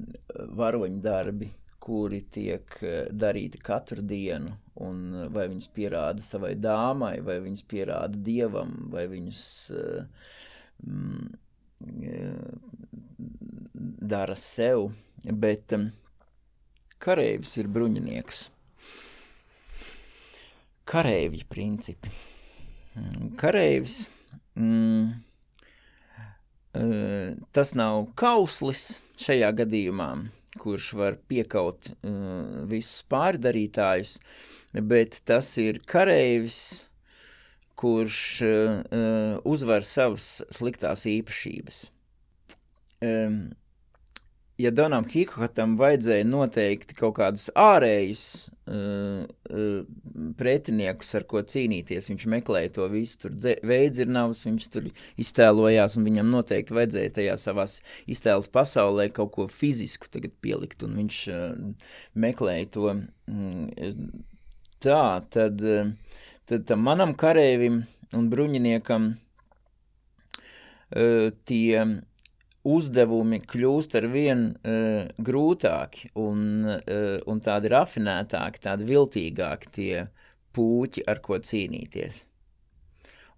varoņu 0.60 1.02
darbi, 1.04 1.50
kuri 1.86 2.22
tiek 2.34 2.78
eh, 2.82 3.10
darīti 3.14 3.60
katru 3.62 4.02
dienu, 4.02 4.56
un 4.82 5.28
vai 5.34 5.46
viņus 5.52 5.68
pierāda 5.76 6.24
savai 6.26 6.56
dāmai, 6.58 7.20
vai 7.26 7.38
viņus 7.44 7.66
pierāda 7.70 8.18
dievam, 8.26 8.74
vai 8.94 9.06
viņus 9.12 9.44
uh, 9.76 10.32
mm, 10.86 11.28
dara 14.16 14.38
sev, 14.40 14.90
bet 15.26 15.78
um, 15.78 15.92
kareivis 17.02 17.54
ir 17.62 17.70
bruņinieks. 17.70 18.48
Kareivja 20.86 21.46
principi. 21.50 22.12
Mm, 22.96 23.32
Kareivis, 23.40 24.06
mm, 24.56 25.08
uh, 26.78 27.34
tas 27.52 27.74
nav 27.76 28.06
kauslis 28.20 29.02
šajā 29.20 29.50
gadījumā, 29.64 30.10
kurš 30.62 30.92
var 31.00 31.18
piekaut 31.28 31.90
uh, 31.96 32.64
visus 32.70 33.02
pārdarītājus, 33.12 34.20
bet 34.86 35.20
tas 35.26 35.50
ir 35.62 35.82
kareivis, 35.90 36.86
kurš 37.76 38.22
uh, 38.46 39.42
uzvar 39.44 39.84
savas 39.84 40.40
sliktās 40.54 41.04
īpašības. 41.12 41.84
Um, 43.04 43.40
ja 44.62 44.72
Donam 44.72 45.06
Hikotam 45.10 45.76
vajadzēja 45.80 46.26
noteikti 46.28 46.96
kaut 46.98 47.16
kādus 47.18 47.50
ārējus 47.60 48.24
uh, 48.72 49.26
uh, 49.52 49.82
pretiniekus, 50.40 51.12
ar 51.20 51.26
ko 51.30 51.42
cīnīties, 51.44 52.10
viņš 52.12 52.26
meklēja 52.32 52.72
to 52.78 52.88
visu, 52.92 53.18
tur 53.26 53.34
veidzirnavas, 53.68 54.46
viņš 54.48 54.68
tur 54.72 54.88
iztēlojās, 55.22 55.98
un 56.00 56.08
viņam 56.08 56.32
noteikti 56.38 56.78
vajadzēja 56.78 57.16
tajā 57.20 57.36
savās 57.42 57.74
iztēles 58.12 58.50
pasaulē 58.54 59.10
kaut 59.16 59.32
ko 59.36 59.44
fizisku 59.52 60.06
tagad 60.12 60.34
pielikt, 60.46 60.80
un 60.88 60.92
viņš 61.02 61.18
uh, 61.34 61.44
meklēja 62.16 62.72
to 62.78 62.86
mm, 62.96 63.92
tā, 64.86 65.04
tad, 65.36 65.56
uh, 65.60 65.92
tad 66.48 66.68
tam 66.72 66.80
manam 66.88 67.12
kareivim 67.20 67.84
un 68.16 68.24
bruņiniekam 68.32 69.12
uh, 69.12 69.20
tie 71.44 71.76
uzdevumi 72.66 73.40
kļūst 73.46 73.98
ar 74.00 74.08
vien 74.12 74.46
uh, 74.52 75.06
grūtāki 75.22 76.12
un, 76.22 76.66
uh, 76.76 77.18
un 77.30 77.42
tādi 77.46 77.72
rafinētāki, 77.74 78.64
tādi 78.64 78.88
viltīgāki 78.90 79.72
tie 79.78 80.06
pūķi, 80.56 81.06
ar 81.08 81.22
ko 81.26 81.40
cīnīties. 81.40 82.26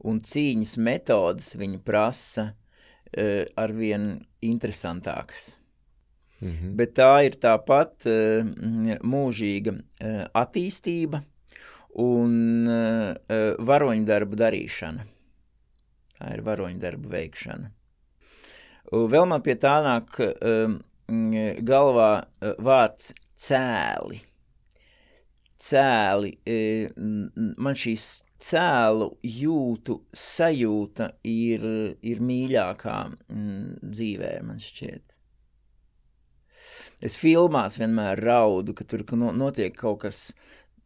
Un 0.08 0.22
cīņas 0.22 0.76
metodas 0.78 1.54
viņa 1.60 1.80
prasa 1.86 2.50
uh, 2.52 3.44
ar 3.58 3.74
vien 3.76 4.12
interesantākas. 4.42 5.58
-hmm. 6.42 6.76
Bet 6.78 6.94
tā 6.98 7.26
ir 7.26 7.38
tāpat 7.42 8.08
uh, 8.10 8.46
mūžīga 9.04 9.74
uh, 9.74 10.26
attīstība 10.34 11.24
un 11.98 12.68
uh, 12.70 13.14
varoņdarbu 13.60 14.36
darīšana. 14.36 15.08
Tā 16.18 16.34
ir 16.34 16.46
varoņdarbu 16.46 17.10
veikšana. 17.10 17.72
Vēl 18.88 19.26
man 19.28 19.44
pie 19.44 19.58
tā 19.60 19.78
nāk 19.84 20.16
um, 20.24 20.78
galvā 21.68 22.12
uh, 22.24 22.54
vārds 22.64 23.12
cēli. 23.36 24.22
Cēli. 25.60 26.32
Uh, 26.48 26.88
man 27.60 27.76
šīs 27.76 28.08
cēlu 28.40 29.10
jūtu 29.26 29.98
sajūta 30.16 31.10
ir, 31.28 31.66
ir 32.00 32.24
mīļākā 32.24 32.98
mm, 33.10 33.92
dzīvē, 33.92 34.32
man 34.48 34.64
šķiet. 34.64 35.18
Es 37.04 37.18
filmās 37.20 37.78
vienmēr 37.78 38.24
raudu, 38.24 38.74
ka 38.74 38.88
tur 38.88 39.04
notiek 39.36 39.76
kaut 39.78 40.00
kas, 40.06 40.32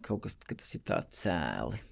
kaut 0.04 0.26
kas 0.26 0.36
ka 0.42 0.58
tas 0.58 0.74
ir 0.76 0.84
tā 0.90 1.04
cēli. 1.06 1.86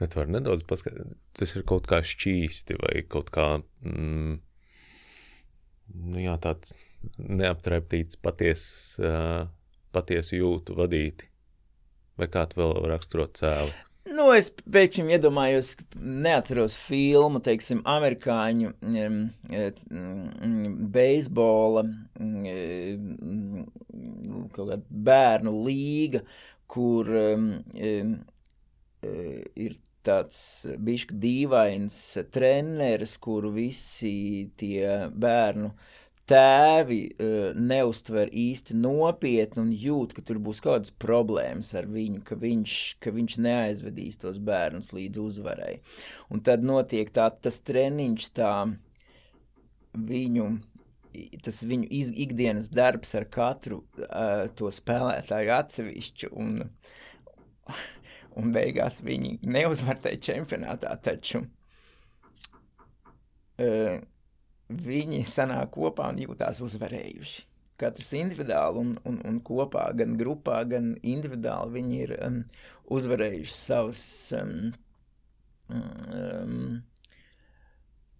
Bet 0.00 0.14
var 0.16 0.28
nedaudz 0.28 0.62
paskatīties, 0.68 1.16
tas 1.36 1.56
ir 1.56 1.64
kaut 1.68 1.88
kā 1.88 2.04
šķīsti 2.04 2.80
vai 2.84 2.94
kaut 3.08 3.32
kā... 3.32 3.48
Mm 3.80 4.44
nu, 5.94 6.20
jā, 6.22 6.36
tāds 6.42 6.74
neaptraiptīts, 7.18 8.18
patiesas, 8.20 8.96
uh, 9.02 9.44
patiesu 9.94 10.38
jūtu 10.38 10.76
vadīti. 10.78 11.30
Vai 12.20 12.28
kā 12.28 12.44
tu 12.48 12.60
vēl 12.60 12.74
raksturot 12.90 13.38
cēlu? 13.40 13.72
Nu, 14.10 14.26
es 14.34 14.48
pēkšņi 14.50 15.14
iedomājos, 15.14 15.74
neatceros 16.00 16.74
filmu, 16.80 17.40
teiksim, 17.44 17.82
amerikāņu 17.88 18.72
um, 18.80 19.18
um, 19.52 20.64
beisbola 20.94 21.84
um, 21.84 23.66
kaut 24.54 24.72
kāda 24.72 24.80
bērnu 25.10 25.52
līga, 25.66 26.24
kur 26.70 27.12
um, 27.22 27.46
um, 27.76 28.16
ir 29.04 29.78
tāds 30.06 30.40
bišķi 30.80 31.16
dīvains 31.22 31.96
treneris, 32.32 33.16
kuru 33.22 33.52
visi 33.54 34.50
tie 34.60 35.10
bērnu 35.10 35.72
tēvi 36.30 37.00
uh, 37.10 37.50
neustver 37.58 38.30
īsti 38.30 38.76
nopietni 38.78 39.64
un 39.64 39.72
jūt, 39.74 40.14
ka 40.14 40.22
tur 40.26 40.38
būs 40.42 40.62
kādas 40.62 40.94
problēmas 40.94 41.72
ar 41.78 41.88
viņu, 41.90 42.22
ka 42.26 42.38
viņš, 42.38 42.76
ka 43.02 43.12
viņš 43.16 43.38
neaizvedīs 43.42 44.20
tos 44.22 44.38
bērnus 44.38 44.92
līdz 44.94 45.22
uzvarai. 45.24 45.74
Un 46.30 46.44
tad 46.46 46.62
notiek 46.66 47.10
tā, 47.10 47.26
tas 47.34 47.58
treniņš 47.66 48.30
tā 48.38 48.54
viņu 49.98 50.50
tas 51.44 51.62
viņu 51.66 51.88
iz, 51.90 52.10
ikdienas 52.14 52.70
darbs 52.70 53.14
ar 53.18 53.26
katru 53.32 53.80
uh, 54.04 54.46
to 54.54 54.70
spēlētāju 54.70 55.54
atsevišķu. 55.56 56.30
Un, 56.38 56.60
un 58.38 58.52
beigās 58.54 59.00
viņi 59.06 59.38
neuzvarēja 59.42 60.20
čempionātā. 60.28 60.92
Taču 61.02 61.42
uh, 63.60 63.96
viņi 64.70 65.22
sanāk 65.28 65.72
kopā 65.76 66.10
un 66.12 66.20
jūtās 66.22 66.60
uzvarējuši. 66.64 67.46
Katrs 67.80 68.12
individuāli 68.18 68.76
un, 68.82 68.92
un, 69.08 69.16
un 69.24 69.40
kopā, 69.44 69.86
gan 69.96 70.18
grupā, 70.20 70.60
gan 70.68 70.92
individuāli 71.00 71.78
viņi 71.78 72.00
ir 72.04 72.10
um, 72.18 72.42
uzvarējuši 72.92 73.54
savus 73.56 74.02
um, 74.36 74.72
um, 75.72 76.82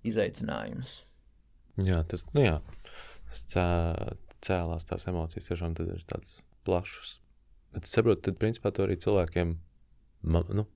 izaicinājumus. 0.08 1.02
Jā, 1.84 2.00
tas, 2.08 2.24
nu 2.34 2.44
jā, 2.44 2.56
tas 3.28 3.44
cē, 3.52 3.66
cēlās 4.44 4.88
tās 4.88 5.06
emocijas 5.12 5.50
tiešām 5.50 5.76
ir 5.84 6.04
tādas 6.08 6.40
plašas. 6.64 7.18
Bet 7.74 7.86
es 7.86 7.92
saprotu, 7.94 8.24
tad 8.26 8.40
principā 8.40 8.72
to 8.74 8.86
arī 8.86 8.96
cilvēkiem 9.00 9.54
ma, 10.22 10.42
nu, 10.54 10.66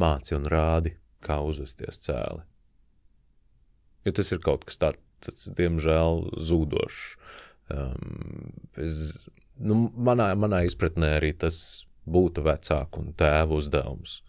māci 0.00 0.36
un 0.36 0.48
rādi, 0.50 0.96
kā 1.22 1.38
uzvesties 1.46 2.00
cēli. 2.02 2.42
Jo 4.06 4.14
tas 4.18 4.32
ir 4.34 4.42
kaut 4.42 4.66
kas 4.66 4.80
tāds, 4.82 5.46
diemžēl, 5.56 6.24
zūdošs. 6.42 7.02
Um, 7.72 8.52
es, 8.82 9.20
nu, 9.62 9.86
manā, 9.94 10.32
manā 10.36 10.64
izpratnē 10.66 11.14
arī 11.20 11.30
tas 11.38 11.86
būtu 12.10 12.42
vecāku 12.44 13.04
un 13.04 13.12
tēvu 13.18 13.60
uzdevums. 13.62 14.20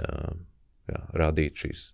Um, 0.00 0.46
jā, 0.88 1.02
rādīt 1.20 1.60
šīs 1.60 1.84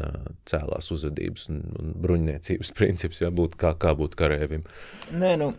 uh, 0.00 0.32
cēlās 0.50 0.90
uzvedības 0.90 1.46
un, 1.52 1.62
un 1.78 1.94
bruņniecības 2.02 2.74
princips, 2.78 3.22
jā, 3.22 3.30
būt 3.30 3.54
kā, 3.60 3.76
kā 3.78 3.94
būt 3.98 4.18
karēvim. 4.18 4.66
Nē, 5.14 5.36
nu, 5.40 5.52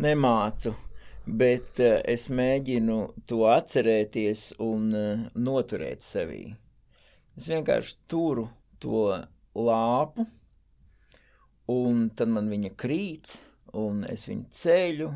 nemācu 0.00 0.76
bet 1.30 1.80
uh, 1.80 1.98
es 2.08 2.28
mēģinu 2.32 2.98
to 3.30 3.44
atcerēties 3.50 4.50
un 4.64 4.90
uh, 4.94 5.24
noturēt 5.34 6.04
sevī. 6.04 6.44
Es 7.38 7.48
vienkārši 7.50 7.96
turu 8.10 8.48
to 8.82 9.06
lāpu, 9.54 10.26
un 11.70 12.08
tad 12.16 12.32
man 12.34 12.50
viņa 12.50 12.72
krīt, 12.80 13.36
un 13.78 14.04
es 14.08 14.26
viņu 14.28 14.48
ceļu 14.60 15.10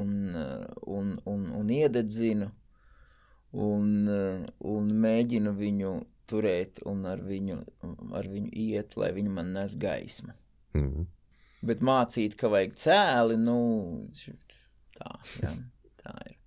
un, 0.00 0.16
uh, 0.34 0.66
un, 0.86 1.14
un, 1.30 1.46
un 1.60 1.70
iededzinu, 1.74 2.50
un, 3.50 3.86
un 4.74 4.90
mēģinu 5.04 5.54
viņu 5.58 5.94
turēt 6.30 6.82
un 6.86 7.06
ar 7.10 7.22
viņu, 7.26 7.56
ar 8.14 8.28
viņu 8.30 8.52
iet, 8.54 8.94
lai 9.00 9.10
viņa 9.16 9.32
man 9.34 9.50
nes 9.56 9.74
gaismu. 9.74 10.34
Mm 10.76 10.86
-hmm. 10.86 11.08
Bet 11.66 11.82
mācīt, 11.84 12.36
ka 12.40 12.48
vajag 12.48 12.76
cēli, 12.80 13.36
nu, 13.36 13.56
Tā, 15.00 15.16
jā, 15.40 15.52
tā 16.02 16.14
ir. 16.28 16.38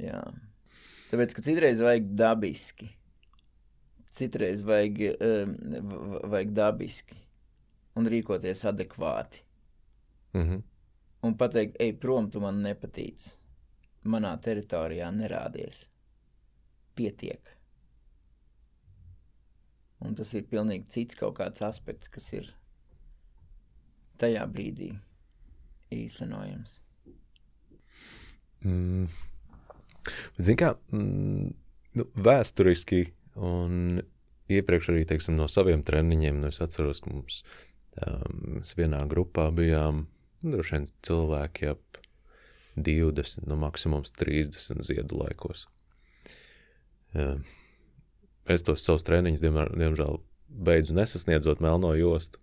Jā. 0.00 0.22
Tāpēc, 1.10 1.34
ka 1.36 1.44
citreiz 1.44 1.80
vajag 1.82 2.10
dabiski. 2.18 2.90
Citreiz 4.10 4.62
vajag, 4.66 5.00
um, 5.24 5.54
vajag 6.28 6.52
dabiski 6.56 7.18
un 7.98 8.08
rīkoties 8.10 8.64
adekvāti. 8.68 9.44
Mm 10.32 10.42
-hmm. 10.48 10.62
Un 11.22 11.36
pateikt, 11.36 11.76
ej 11.80 11.98
prom, 12.00 12.30
tu 12.30 12.40
man 12.40 12.62
nepatīc. 12.62 13.28
Manā 14.04 14.38
teritorijā 14.40 15.10
nerādies. 15.12 15.88
Pietiek. 16.94 17.56
Un 20.00 20.14
tas 20.14 20.34
ir 20.34 20.46
pilnīgi 20.48 20.88
cits 20.88 21.14
kaut 21.14 21.36
kāds 21.38 21.62
aspekts, 21.62 22.08
kas 22.08 22.32
ir 22.32 22.54
tajā 24.18 24.46
brīdī 24.46 24.98
īstenojams. 25.90 26.80
Mm. 28.64 29.08
Ziniet, 30.40 30.60
kā 30.60 30.70
mm, 30.96 31.50
nu, 32.00 32.06
vēsturiski 32.16 33.04
un 33.40 34.00
iepriekš 34.50 34.92
arī 34.92 35.04
teiksim, 35.08 35.36
no 35.38 35.48
saviem 35.50 35.84
treniņiem, 35.86 36.40
nu, 36.42 36.50
es 36.50 36.60
atceros, 36.64 37.02
ka 37.04 37.12
mums 37.12 37.42
um, 38.06 38.60
vienā 38.76 39.02
grupā 39.10 39.48
bijām 39.54 40.06
nu, 40.06 40.54
droši 40.54 40.76
vien 40.76 40.88
cilvēki 41.06 41.70
ap 41.74 42.00
20, 42.80 43.44
no 43.44 43.54
nu, 43.54 43.60
maksimums 43.66 44.12
30 44.16 44.82
ziedu 44.86 45.20
laikos. 45.20 45.66
Um, 47.14 47.44
es 48.50 48.64
tos 48.66 48.84
savus 48.86 49.04
treniņus, 49.06 49.44
diemžēl, 49.44 50.20
beidzu 50.50 50.96
nesasniedzot 50.96 51.62
melno 51.62 51.92
jostu. 51.98 52.42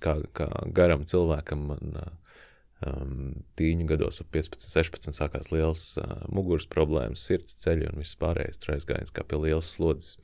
Kā, 0.00 0.14
kā 0.32 0.46
garam 0.72 1.02
cilvēkam 1.04 1.66
man 1.68 1.96
uh, 2.00 2.29
tīņu 2.80 3.86
gados, 3.90 4.22
ap 4.22 4.30
15, 4.32 4.70
16, 4.72 5.12
sākās 5.16 5.50
liels 5.52 5.82
uh, 6.00 6.22
muguras 6.32 6.64
problēmas, 6.70 7.26
sirds 7.28 7.58
ceļi 7.60 7.90
un 7.90 8.00
viss 8.00 8.16
pārējais 8.20 8.62
aizgājis 8.72 9.12
kā 9.12 9.24
pie 9.28 9.40
lielas 9.42 9.74
slodzes. 9.74 10.16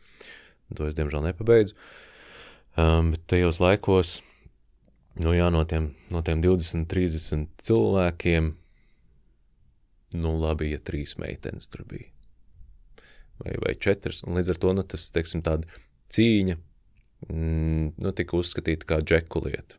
To 0.75 0.89
es 0.89 0.97
diemžēl 0.97 1.27
nepabeidzu. 1.29 1.77
Um, 2.77 3.13
bet 3.13 3.27
tajos 3.29 3.61
laikos, 3.61 4.19
nu 5.21 5.37
jā, 5.37 5.51
no 5.53 5.63
tiem, 5.69 5.93
no 6.13 6.25
tiem 6.25 6.43
20, 6.45 6.89
30 6.89 7.47
cilvēkiem, 7.69 8.51
nu 10.17 10.37
labi, 10.41 10.73
ja 10.73 10.81
trīs 10.81 11.17
meitenes 11.21 11.69
tur 11.73 11.85
bija. 11.89 12.09
Vai, 13.37 13.53
vai 13.61 13.77
četras, 13.77 14.23
un 14.25 14.37
līdz 14.37 14.55
ar 14.55 14.61
to, 14.61 14.77
nu 14.77 14.85
tas, 14.89 15.11
teiksim, 15.13 15.45
tāda 15.45 15.69
cīņa, 16.13 16.57
mm, 17.29 17.91
nu 18.01 18.13
tika 18.17 18.41
uzskatīta 18.41 18.89
kā 18.89 19.05
džeku 19.05 19.45
lieta 19.45 19.77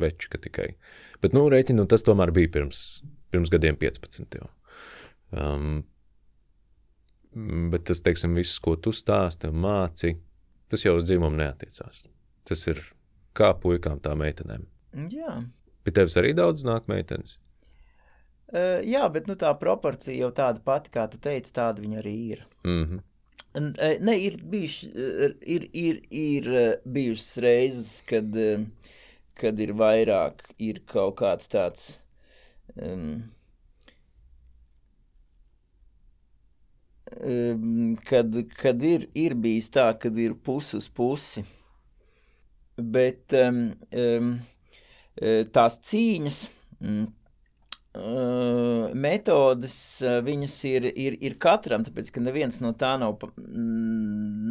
večka 0.00 0.38
tikai. 0.42 0.70
Bet, 1.22 1.34
nu, 1.36 1.46
rēķinu, 1.52 1.82
nu, 1.82 1.90
tas 1.90 2.04
tomēr 2.06 2.32
bija 2.36 2.52
pirms, 2.58 2.82
pirms 3.34 3.52
gadiem 3.52 3.78
15. 3.80 4.38
Jau. 4.40 4.50
Um, 5.36 5.80
bet 7.72 7.86
tas, 7.90 8.02
teiksim, 8.04 8.36
viss, 8.38 8.60
ko 8.62 8.76
tu 8.80 8.92
stāsti 8.96 9.50
un 9.50 9.58
māci, 9.64 10.14
tas 10.72 10.84
jau 10.84 10.96
uz 10.98 11.08
dzimumu 11.08 11.36
neatiecās. 11.40 12.04
Tas 12.46 12.62
ir 12.70 12.80
kā 13.36 13.52
puikām, 13.60 14.00
tā 14.02 14.14
meitenēm. 14.18 14.64
Jā. 15.12 15.40
Pie 15.84 15.94
tevis 15.94 16.16
arī 16.18 16.32
daudz 16.36 16.64
nāk 16.66 16.88
meitenes. 16.90 17.36
Uh, 18.46 18.78
jā, 18.86 19.02
bet 19.12 19.26
nu, 19.26 19.34
tā 19.38 19.50
proporcija 19.58 20.14
jau 20.16 20.30
tāda 20.34 20.62
pati, 20.64 20.92
kā 20.94 21.08
tu 21.10 21.18
teici, 21.22 21.52
tāda 21.54 21.82
viņa 21.82 22.00
arī 22.02 22.16
ir. 22.36 22.46
Mm 22.64 22.84
-hmm. 22.84 23.04
Ne, 24.00 24.18
ir, 24.20 24.36
bijuši, 24.44 24.86
ir, 25.46 25.68
ir, 25.72 26.00
ir 26.10 26.48
bijušas 26.84 27.38
reizes, 27.40 28.02
kad 28.06 28.36
uh, 28.36 28.60
kad 29.40 29.60
ir 29.60 29.74
vairāk, 29.76 30.42
ir 30.62 30.82
kaut 30.88 31.18
kāds 31.20 31.50
tāds. 31.52 31.88
Um, 32.76 33.28
um, 37.20 37.96
kad, 38.08 38.40
kad 38.56 38.82
ir, 38.84 39.08
ir 39.14 39.36
bijis 39.40 39.70
tā, 39.74 39.90
kad 40.00 40.16
ir 40.18 40.36
pusi 40.46 40.78
uz 40.80 40.88
pusi. 40.88 41.44
Bet 42.76 43.32
um, 43.38 43.62
um, 43.96 44.32
tās 45.52 45.78
cīņas, 45.88 46.42
um, 46.84 47.06
metodes, 48.96 49.76
viņas 50.26 50.56
ir, 50.70 50.88
ir, 50.92 51.16
ir 51.24 51.36
katram, 51.42 51.84
tāpēc 51.86 52.10
ka 52.14 52.22
neviens 52.24 52.60
no 52.64 52.72
tā 52.76 52.94
nav, 53.00 53.22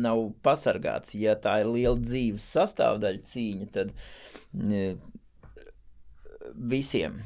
nav 0.06 0.24
pasargāts. 0.46 1.16
Ja 1.20 1.36
tā 1.40 1.60
ir 1.64 1.72
liela 1.74 2.00
dzīves 2.00 2.46
sastāvdaļa 2.56 3.24
cīņa, 3.30 3.70
tad 3.76 3.94
visiem. 6.56 7.24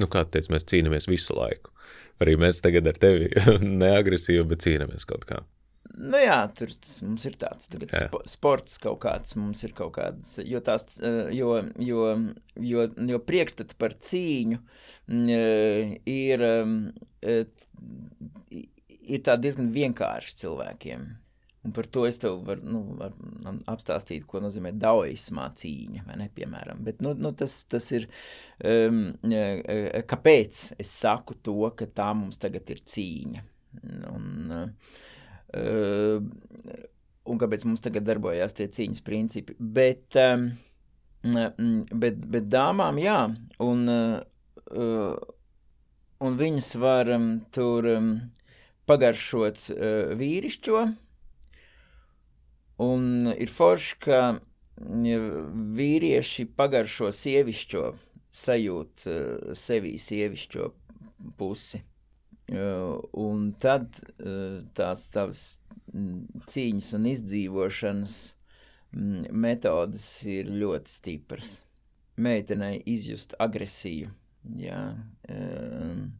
Nu, 0.00 0.08
kā 0.08 0.24
teicu, 0.24 0.54
mēs 0.54 0.66
cīnāmies 0.68 1.08
visu 1.10 1.36
laiku. 1.36 1.72
Arī 2.22 2.36
mēs 2.40 2.62
tagad 2.64 2.86
ar 2.88 2.98
tevi 3.00 3.28
neagresīvi, 3.82 4.44
bet 4.52 4.64
cīnāmies 4.64 5.06
kaut 5.08 5.26
kā. 5.28 5.42
Nu 5.92 6.20
jā, 6.20 6.38
tur 6.56 6.70
tas 6.72 7.00
mums 7.04 7.24
ir 7.28 7.34
tāds 7.40 7.68
spo, 7.68 8.22
sports 8.28 8.78
kaut 8.80 9.02
kāds, 9.04 9.34
mums 9.36 9.60
ir 9.66 9.74
kaut 9.76 9.92
kāds, 9.98 10.38
jo 10.48 10.60
tās, 10.64 10.96
jo, 11.36 11.56
jo, 11.84 12.06
jo, 12.56 12.86
jo 13.12 13.18
priekšstats 13.28 13.76
par 13.80 13.96
cīņu 14.08 14.60
ir, 16.08 16.46
ir 19.02 19.26
tā 19.26 19.36
diezgan 19.42 19.68
vienkārši 19.74 20.38
cilvēkiem. 20.40 21.10
Un 21.62 21.70
par 21.76 21.86
to 21.94 22.08
es 22.08 22.18
tev 22.18 22.40
varu 22.48 22.64
nu, 22.66 22.80
var 22.98 23.12
apstāstīt, 23.70 24.24
ko 24.26 24.40
nozīmē 24.42 24.72
daoismā 24.82 25.44
cīņa, 25.60 26.02
vai 26.08 26.16
ne, 26.18 26.26
piemēram. 26.34 26.80
Bet 26.82 27.04
nu, 27.04 27.12
nu, 27.14 27.30
tas, 27.38 27.60
tas 27.70 27.86
ir, 27.94 28.08
um, 28.66 29.04
kāpēc 30.10 30.64
es 30.82 30.90
saku 31.04 31.36
to, 31.38 31.60
ka 31.78 31.86
tā 31.86 32.08
mums 32.18 32.42
tagad 32.42 32.72
ir 32.74 32.82
cīņa. 32.82 33.44
Un, 34.10 34.26
uh, 34.50 34.98
un 35.52 37.40
kāpēc 37.42 37.66
mums 37.68 37.84
tagad 37.84 38.06
darbojās 38.08 38.56
tie 38.56 38.68
cīņas 38.72 39.04
principi. 39.04 39.56
Bet, 39.58 40.16
um, 40.16 40.48
bet, 41.92 42.18
bet 42.34 42.48
dāmām, 42.52 42.98
jā, 43.02 43.20
un, 43.62 43.84
uh, 43.92 45.14
un 46.22 46.40
viņas 46.40 46.74
var 46.82 47.12
tur 47.54 47.90
pagaršot 48.90 49.66
uh, 49.76 50.14
vīrišķo, 50.18 50.86
Un 52.82 53.28
ir 53.36 53.50
forši, 53.52 53.96
ka 54.02 54.20
vīrieši 54.80 56.48
pagaršo 56.56 57.12
sievišķo, 57.14 57.84
sajūt 58.32 59.04
uh, 59.10 59.52
sevī 59.58 59.98
sievišķo 60.00 60.68
pusi. 61.38 61.82
Uh, 62.52 62.98
un 63.16 63.52
tad 63.56 63.96
uh, 64.20 64.60
tās 64.76 65.06
tavas 65.14 65.42
cīņas 65.92 66.88
un 66.98 67.06
izdzīvošanas 67.08 68.16
mm, 68.92 69.30
metodas 69.32 70.06
ir 70.28 70.50
ļoti 70.52 70.92
stipras. 70.92 71.52
Meitenei 72.20 72.82
izjust 72.92 73.32
agresiju, 73.40 74.10
jā, 74.60 74.80
um, 75.32 76.10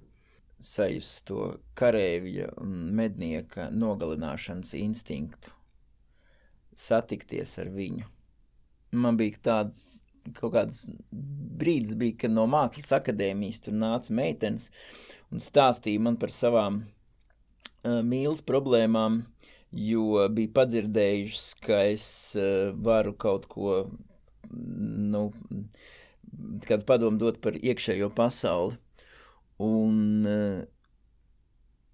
sajust 0.63 1.27
to 1.29 1.51
karēvja 1.77 2.49
un 2.63 2.95
mednieka 2.97 3.69
nogalināšanas 3.75 4.73
instinktu 4.79 5.53
satikties 6.79 7.59
ar 7.61 7.69
viņu. 7.73 8.09
Man 8.97 9.19
bija 9.21 9.41
tāds 9.51 10.03
kaut 10.37 10.55
kāds 10.55 10.85
brīdis, 11.11 11.97
bija, 11.99 12.17
kad 12.25 12.35
no 12.35 12.47
mākslas 12.51 12.93
akadēmijas 12.95 13.65
tur 13.65 13.75
nāca 13.75 14.15
meitenes 14.15 14.69
un 15.33 15.43
stāstīja 15.43 16.03
man 16.05 16.19
par 16.21 16.33
savām 16.35 16.83
uh, 16.83 18.01
mīlas 18.07 18.45
problēmām, 18.47 19.23
jo 19.73 20.27
bija 20.33 20.53
padzirdējušas, 20.59 21.47
ka 21.65 21.81
es 21.93 22.07
uh, 22.39 22.73
varu 22.77 23.15
kaut 23.17 23.49
ko, 23.51 23.87
nu, 24.53 25.25
kādu 26.69 26.87
padomu 26.89 27.21
dot 27.21 27.41
par 27.45 27.57
iekšējo 27.57 28.13
pasauli. 28.17 28.79
Un 29.63 29.99
uh, 30.27 30.63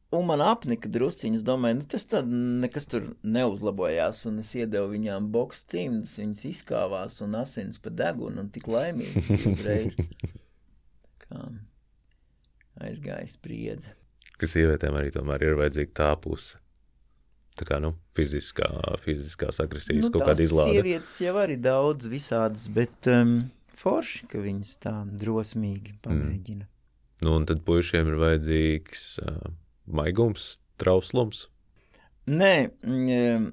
Un 0.09 0.25
man 0.25 0.41
apnika 0.41 0.89
drusciņas, 0.89 1.43
domāju, 1.45 1.83
nu 1.83 1.87
tas 1.93 2.07
tad 2.09 2.31
nekas 2.33 2.89
tur 2.89 3.11
neuzlabojās, 3.29 4.23
un 4.31 4.39
es 4.41 4.55
iedevu 4.57 4.95
viņām 4.95 5.27
boks 5.35 5.67
cimdus, 5.69 6.15
viņas 6.17 6.45
izkāvās 6.49 7.19
un 7.27 7.37
asins 7.37 7.77
pa 7.85 7.93
degunu, 7.93 8.41
un 8.41 8.49
tik 8.55 8.71
laimīgi 8.73 9.37
uzreiz. 9.53 9.99
Kā 11.27 11.43
aizgāja 12.85 13.27
spriedze. 13.31 13.93
Ka 14.39 14.47
sievietēm 14.47 14.97
arī 14.99 15.13
tomēr 15.15 15.45
ir 15.49 15.59
vajadzīga 15.59 15.95
tā 15.99 16.09
puse. 16.23 16.59
Tā 17.59 17.67
kā, 17.67 17.81
nu, 17.83 17.97
fiziskā, 18.15 18.69
fiziskās 19.03 19.59
agresijas 19.65 20.07
nu, 20.07 20.13
kaut 20.15 20.29
kāda 20.29 20.45
izlāde. 20.45 20.77
Sievietes 20.77 21.15
jau 21.25 21.35
arī 21.43 21.57
daudz 21.59 22.07
visādas, 22.11 22.69
bet 22.71 23.09
um, 23.11 23.41
forši, 23.81 24.29
ka 24.31 24.43
viņas 24.45 24.77
tā 24.85 24.95
drosmīgi 25.19 25.97
pamēģina. 26.05 26.69
Mm. 26.69 26.75
Nu, 27.27 27.33
un 27.35 27.49
tad 27.51 27.65
puišiem 27.67 28.13
ir 28.13 28.21
vajadzīgs... 28.23 29.09
Uh, 29.25 29.57
maigums, 29.89 30.59
trauslums? 30.81 31.47
Nē, 32.29 32.69
mm, 32.85 33.49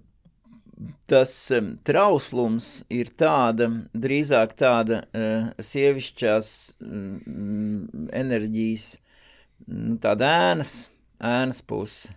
tas 1.10 1.34
mm, 1.56 1.78
trauslums 1.88 2.70
ir 2.92 3.12
tāda, 3.16 3.70
drīzāk 3.96 4.56
tāda 4.60 5.02
uh, 5.06 5.50
sievišķās 5.64 6.50
uh, 6.84 7.00
enerģijas, 8.20 8.90
nu, 9.68 9.98
tāda 10.02 10.30
ēnas, 10.52 10.76
ēnas 11.20 11.62
puse. 11.66 12.14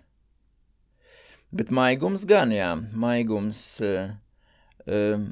Bet 1.55 1.73
maigums 1.73 2.27
gan, 2.29 2.53
jā, 2.53 2.75
maigums, 2.93 3.63
uh, 3.85 4.11
uh, 4.85 5.25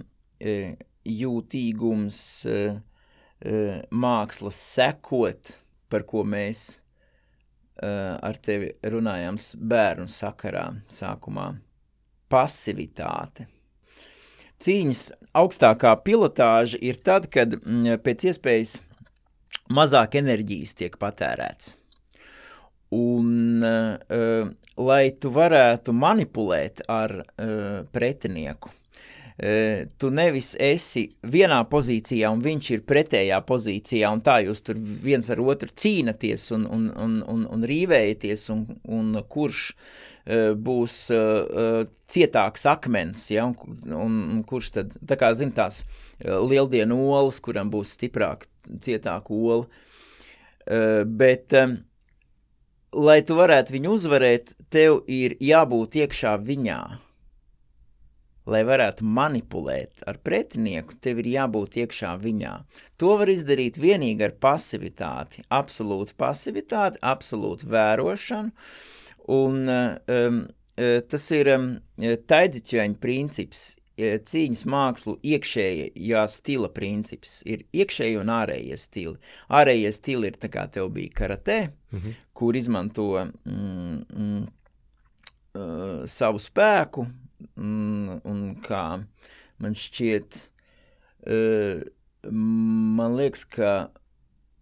jūtīgums, 1.04 2.18
uh, 2.48 2.80
uh, 2.80 3.76
mākslas 3.92 4.62
sekot, 4.72 5.52
par 5.92 6.06
ko 6.08 6.24
mēs 6.24 6.66
Eh, 7.76 8.16
ar 8.24 8.38
tevi 8.40 8.70
runājams 8.88 9.50
bērnu 9.60 10.08
sakarā 10.08 10.64
sākumā. 10.88 11.50
Pasivitāte. 12.32 13.44
Cīņas 14.64 15.02
augstākā 15.36 15.92
pilotāža 16.00 16.80
ir 16.80 16.96
tad, 17.04 17.28
kad 17.28 17.58
mm, 17.58 17.98
pēc 18.00 18.30
iespējas 18.30 18.78
mazāk 19.68 20.16
enerģijas 20.16 20.72
tiek 20.78 20.96
patērēts. 20.96 21.74
Un, 22.94 23.62
uh, 23.66 24.48
lai 24.78 25.04
tu 25.18 25.32
varētu 25.34 25.94
manipulēt 25.96 26.84
ar 26.92 27.20
uh, 27.22 27.86
pretinieku, 27.92 28.72
tu 30.00 30.08
nevis 30.08 30.54
esi 30.64 31.02
vienā 31.28 31.58
pozīcijā, 31.68 32.30
un 32.32 32.40
viņš 32.40 32.70
ir 32.72 32.84
pretējā 32.88 33.36
pozīcijā, 33.44 34.08
un 34.08 34.22
tā 34.24 34.38
jūs 34.46 34.62
tur 34.64 34.78
viens 34.80 35.28
ar 35.28 35.42
otru 35.44 35.68
cīnaties 35.76 36.46
un, 36.56 36.64
un, 36.64 36.86
un, 36.96 37.18
un, 37.20 37.42
un 37.52 37.66
rīvējaties, 37.68 38.46
un, 38.54 38.62
un 38.88 39.10
kurš 39.28 39.66
būs 40.56 40.94
uh, 41.12 41.84
cietāks 42.08 42.64
akmens, 42.66 43.26
ja, 43.30 43.44
un, 43.44 43.76
un, 43.92 44.16
un 44.38 44.40
kurš 44.48 44.70
tad, 44.78 44.96
tā 45.04 45.20
kā, 45.20 45.34
zin, 45.36 45.52
tās 45.52 45.82
lieldienu 46.24 46.96
olas, 47.12 47.36
kuram 47.44 47.68
būs 47.70 47.92
stiprāk, 47.98 48.48
cietāk 48.80 49.28
ola, 49.36 49.66
uh, 49.68 51.04
bet, 51.04 51.52
um, 51.60 51.76
lai 52.96 53.20
tu 53.26 53.36
varētu 53.38 53.76
viņu 53.76 53.96
uzvarēt, 53.98 54.54
tev 54.72 55.02
ir 55.06 55.36
jābūt 55.42 56.00
iekšā 56.02 56.36
viņā, 56.46 56.80
Lai 58.46 58.60
varētu 58.62 59.02
manipulēt 59.02 60.04
ar 60.06 60.20
pretinieku, 60.22 60.94
tev 61.02 61.18
ir 61.18 61.32
jābūt 61.32 61.80
iekšā 61.82 62.12
viņā. 62.22 62.52
To 63.02 63.16
var 63.18 63.30
izdarīt 63.32 63.80
tikai 63.82 64.28
ar 64.28 64.36
pasivitāti, 64.38 65.42
absolūtu 65.50 66.14
pasivitāti, 66.14 67.00
absolūtu 67.02 67.66
vērošanu. 67.72 68.52
Un, 69.34 69.58
um, 69.66 70.38
tas 71.10 71.26
ir 71.34 71.50
um, 71.56 71.66
taidziķaņa 71.98 73.00
princips, 73.02 73.64
cīņas 73.96 74.64
mākslu 74.68 75.16
iekšējā 75.24 76.24
stila 76.28 76.68
princips. 76.72 77.38
Ir 77.48 77.64
iekšējie 77.72 78.20
un 78.20 78.32
ārējie 78.32 78.76
stili. 78.80 79.16
Ārējie 79.48 79.92
stili 79.96 80.30
ir 80.30 80.38
tā 80.40 80.50
kā 80.52 80.66
tev 80.72 80.90
bija 80.92 81.14
karatē, 81.16 81.58
mm 81.92 81.98
-hmm. 81.98 82.14
kur 82.34 82.56
izmanto 82.56 83.08
mm, 83.44 84.04
mm, 84.16 84.46
uh, 85.54 86.04
savu 86.06 86.38
spēku, 86.38 87.06
un, 87.56 88.20
un 88.24 88.56
kā 88.62 89.04
man 89.58 89.74
šķiet, 89.74 90.40
uh, 91.26 91.80
man 92.30 93.16
liekas, 93.16 93.44
ka 93.44 93.90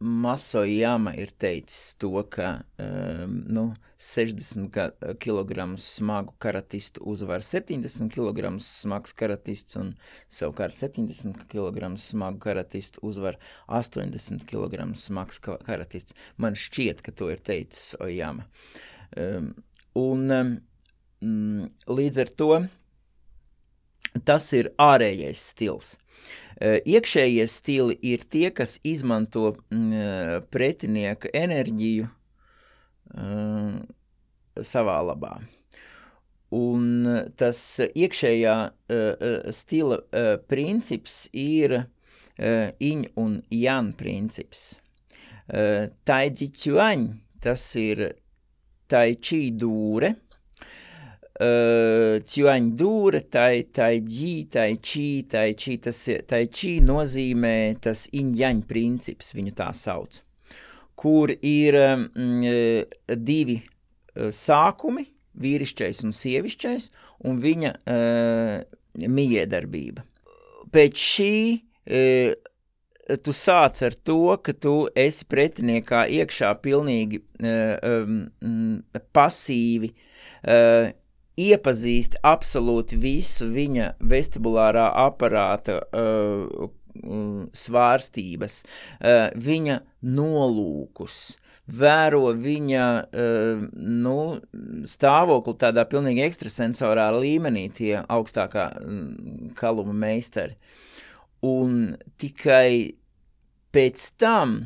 Maso 0.04 0.66
Jama 0.68 1.14
ir 1.16 1.30
teicis 1.40 1.94
to, 1.96 2.10
ka 2.28 2.48
um, 2.76 3.38
nu, 3.48 3.62
60 3.96 4.68
kg 5.16 5.64
smagu 5.80 6.34
karatistu 6.38 7.00
uzvar 7.08 7.40
70 7.40 8.10
kg 8.12 8.50
smags 8.60 9.16
karatists, 9.16 9.78
un 9.80 9.94
savukārt 10.28 10.76
70 10.76 11.46
kg 11.48 11.88
smagu 11.96 12.42
karatistu 12.44 13.00
uzvar 13.00 13.40
80 13.80 14.44
kg 14.50 14.90
smags 14.92 15.40
karatists. 15.40 16.12
Man 16.36 16.52
šķiet, 16.52 17.00
ka 17.00 17.16
to 17.16 17.32
ir 17.32 17.40
teicis 17.40 17.96
Ojama. 17.96 18.44
Um, 19.16 19.54
un 19.96 20.28
um, 20.36 20.54
līdz 21.88 22.24
ar 22.26 22.36
to 22.36 22.50
tas 24.28 24.52
ir 24.52 24.74
ārējais 24.76 25.48
stils. 25.54 25.94
E, 25.94 26.43
iekšējie 26.60 27.46
stili 27.50 27.98
ir 28.02 28.24
tie, 28.30 28.50
kas 28.54 28.78
izmanto 28.86 29.54
mm, 29.70 29.92
e, 29.92 30.40
pretinieka 30.54 31.32
enerģiju 31.34 32.06
uh, 32.06 33.74
savā 34.62 35.00
labā. 35.02 35.34
Un 36.54 37.06
tas 37.34 37.58
iekšējā 37.82 38.54
stila 39.50 39.98
princips 40.46 41.24
ir 41.32 41.80
iņ 42.38 43.00
un 43.18 43.32
jan 43.50 43.90
princips. 43.98 44.62
Taidzi 46.06 46.48
ķuaņ, 46.54 47.08
tas 47.42 47.64
ir 47.80 48.04
tai 48.86 49.16
čī 49.18 49.48
dūre, 49.58 50.14
Uh, 51.34 52.20
dūra, 52.78 53.18
tai, 53.26 53.64
tai 53.74 53.98
ģī, 54.06 54.46
tai 54.54 54.76
čī, 54.78 55.26
tai 55.26 55.56
čī, 55.58 55.80
tas, 55.82 55.98
tai 56.30 56.46
čī 56.46 56.78
nozīmē 56.78 57.74
tas 57.82 58.06
injaņu 58.14 58.62
princips, 58.68 59.32
viņu 59.34 59.50
tā 59.58 59.72
sauc, 59.74 60.22
kur 60.94 61.34
ir 61.42 61.74
um, 61.74 62.06
divi 63.18 63.58
uh, 63.64 64.30
sākumi, 64.30 65.08
vīrišķais 65.34 66.04
un 66.06 66.14
sievišķais, 66.14 66.90
un 67.26 67.42
viņa 67.42 67.74
uh, 67.82 68.62
mijiedarbība. 68.94 70.06
Pēc 70.70 70.94
šī 71.02 71.36
uh, 71.58 72.34
tu 73.26 73.34
sāc 73.34 73.82
ar 73.82 74.02
to, 74.06 74.36
ka 74.38 74.54
tu 74.54 74.84
esi 74.94 75.26
pretiniekā 75.26 76.06
iekšā 76.14 76.54
pilnīgi 76.62 77.24
uh, 77.42 77.74
um, 78.06 78.84
pasīvi, 79.10 79.96
uh, 80.46 80.94
iepazīsti 81.40 82.20
absolūti 82.22 82.98
visu 83.00 83.48
viņa 83.52 83.94
vestibulārā 84.10 84.86
aparāta 85.04 85.80
uh, 85.82 86.68
svārstības, 87.54 88.60
uh, 88.62 89.24
viņa 89.34 89.80
nolūkus, 90.14 91.16
vēro 91.66 92.28
viņa 92.38 92.86
uh, 93.02 93.64
nu, 93.74 94.18
stāvokli 94.86 95.56
tādā 95.58 95.86
pilnīgi 95.90 96.26
ekstrasensorā 96.28 97.08
līmenī, 97.18 97.66
tie 97.74 97.96
augstākā 98.04 98.68
mm, 98.78 99.54
kaluma 99.58 99.96
meistari. 100.06 100.54
Un 101.44 101.96
tikai 102.20 102.94
pēc 103.74 104.06
tam, 104.22 104.60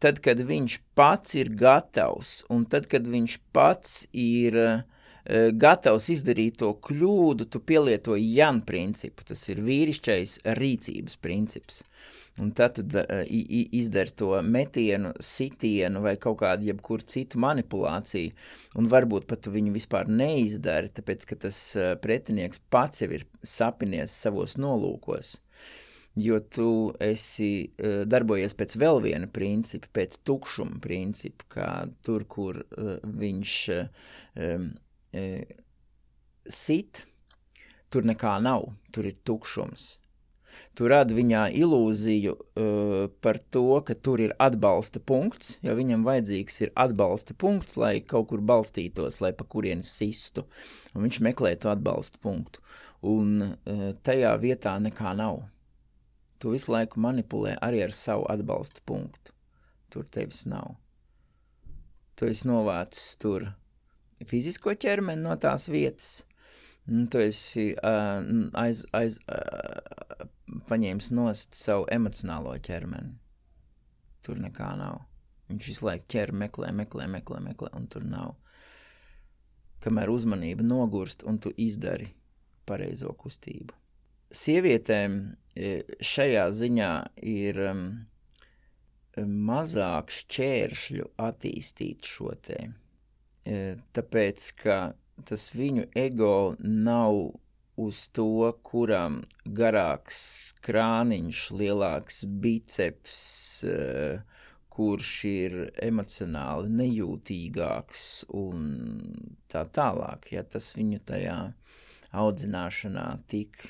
tad, 0.00 0.20
kad 0.24 0.44
viņš 0.46 0.78
pats 0.96 1.34
ir 1.40 1.48
gatavs, 1.56 2.42
un 2.52 2.68
tad, 2.68 2.86
kad 2.92 3.08
viņš 3.08 3.40
pats 3.56 4.02
ir 4.12 4.60
uh, 4.60 4.99
gatavs 5.30 6.08
izdarīt 6.10 6.58
to 6.62 6.72
kļūdu, 6.82 7.46
tu 7.52 7.60
pielieto 7.62 8.16
Jan 8.18 8.62
principu, 8.66 9.24
tas 9.26 9.44
ir 9.52 9.60
vīrišķais 9.66 10.40
rīcības 10.58 11.20
princips. 11.22 11.84
Un 12.40 12.52
tad 12.56 12.78
tu 12.78 12.84
uh, 12.86 13.24
izdari 13.28 14.14
to 14.16 14.32
metienu, 14.42 15.12
sitienu 15.20 16.00
vai 16.04 16.14
kaut 16.20 16.38
kādu 16.40 16.70
jebkuru 16.70 17.04
citu 17.10 17.40
manipulāciju, 17.42 18.32
un 18.80 18.88
varbūt 18.88 19.26
pat 19.28 19.42
tu 19.44 19.52
viņu 19.52 19.74
vispār 19.74 20.08
neizdari, 20.08 20.92
tāpēc, 20.94 21.26
ka 21.28 21.38
tas 21.46 21.58
uh, 21.76 21.92
pretinieks 22.00 22.62
pats 22.72 23.04
jau 23.04 23.10
ir 23.12 23.26
sapinies 23.44 24.14
savos 24.24 24.56
nolūkos. 24.60 25.36
Jo 26.18 26.40
tu 26.42 26.90
esi 26.98 27.70
darbojies 27.78 28.56
pēc 28.58 28.72
vēl 28.82 28.98
viena 29.04 29.28
principa, 29.30 29.86
pēc 29.94 30.16
tukšuma 30.26 30.80
principa, 30.82 31.46
kā 31.54 31.68
tur, 32.02 32.24
kur 32.26 32.58
viņš 33.06 33.52
sit, 36.50 37.04
tur 37.90 38.06
nekā 38.06 38.36
nav, 38.42 38.70
tur 38.94 39.08
ir 39.10 39.18
tukšums. 39.26 39.96
Tu 40.74 40.88
radi 40.90 41.14
viņā 41.16 41.44
ilūziju 41.60 42.32
uh, 42.34 43.06
par 43.24 43.38
to, 43.54 43.64
ka 43.86 43.94
tur 43.94 44.22
ir 44.22 44.34
atbalsta 44.42 45.02
punkts, 45.02 45.56
jo 45.66 45.74
viņam 45.78 46.04
vajadzīgs 46.06 46.60
ir 46.64 46.72
atbalsta 46.78 47.36
punkts, 47.38 47.76
lai 47.80 48.00
kaut 48.00 48.30
kur 48.32 48.42
balstītos, 48.44 49.20
lai 49.22 49.32
pa 49.36 49.46
kurienes 49.46 49.90
sistu. 50.00 50.46
Un 50.94 51.06
viņš 51.06 51.20
meklē 51.26 51.54
to 51.60 51.72
atbalsta 51.72 52.20
punktu. 52.22 52.62
Un 53.06 53.40
uh, 53.44 53.86
tajā 54.06 54.34
vietā 54.42 54.76
nekā 54.82 55.14
nav. 55.18 55.42
Tu 56.40 56.54
visu 56.54 56.72
laiku 56.72 57.00
manipulē 57.02 57.56
arī 57.60 57.84
ar 57.84 57.94
savu 57.94 58.26
atbalsta 58.32 58.82
punktu. 58.88 59.34
Tur 59.92 60.06
tevis 60.08 60.46
nav. 60.48 60.76
Tu 62.16 62.30
esi 62.30 62.46
novācis 62.48 63.16
tur 63.20 63.50
fizisko 64.28 64.74
ķermeni 64.76 65.24
no 65.24 65.36
tās 65.40 65.68
vietas. 65.70 66.24
Un 66.90 67.06
tu 67.12 67.20
esi 67.22 67.70
uh, 67.76 68.20
aiz, 68.58 68.82
aiz, 68.96 69.18
uh, 69.30 70.26
paņēmis 70.70 71.10
nost 71.14 71.54
savu 71.58 71.86
emocionālo 71.92 72.56
ķermeni. 72.66 73.14
Tur 74.24 74.40
nekā 74.40 74.72
nav. 74.80 75.04
Viņš 75.50 75.68
visu 75.72 75.86
laiku 75.86 76.08
ķer, 76.14 76.32
meklē, 76.36 76.70
meklē, 76.76 77.06
meklē, 77.10 77.40
meklē, 77.44 77.70
un 77.76 77.86
tur 77.90 78.04
nav. 78.06 78.34
Kamēr 79.84 80.12
uzmanība 80.12 80.64
nogurst 80.66 81.24
un 81.26 81.38
tu 81.42 81.52
izdari 81.56 82.10
pareizo 82.68 83.14
kustību. 83.18 83.74
Sievietēm 84.30 85.16
šajā 86.06 86.44
ziņā 86.54 86.90
ir 87.26 87.62
um, 87.70 87.80
mazāk 89.48 90.12
šķēršļu 90.14 91.08
attīstīt 91.26 92.06
šo 92.06 92.36
tēmu 92.46 92.79
tāpēc, 93.44 94.48
ka 94.62 94.78
tas 95.26 95.50
viņu 95.56 95.86
ego 95.96 96.56
nav 96.60 97.16
uz 97.80 98.02
to, 98.12 98.52
kuram 98.66 99.22
garāks 99.44 100.20
krāniņš, 100.64 101.42
lielāks 101.56 102.24
biceps, 102.42 103.20
kurš 104.70 105.12
ir 105.28 105.56
emocionāli 105.82 106.70
nejūtīgāks 106.80 108.04
un 108.40 108.66
tā 109.50 109.64
tālāk, 109.76 110.30
ja 110.34 110.44
tas 110.44 110.72
viņu 110.76 111.00
tajā 111.10 111.38
audzināšanā 112.16 113.06
tik 113.30 113.64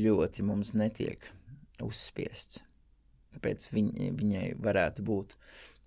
ļoti 0.00 0.44
mums 0.46 0.74
netiek 0.74 1.24
uzspiests. 1.82 2.62
Tāpēc 3.30 3.66
viņ, 3.70 3.90
viņai 4.18 4.46
varētu 4.58 5.04
būt 5.06 5.36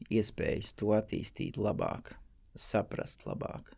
iespējas 0.10 0.74
to 0.80 0.96
attīstīt 0.98 1.58
labāk 1.62 2.16
saprast 2.56 3.26
labāk. 3.28 3.74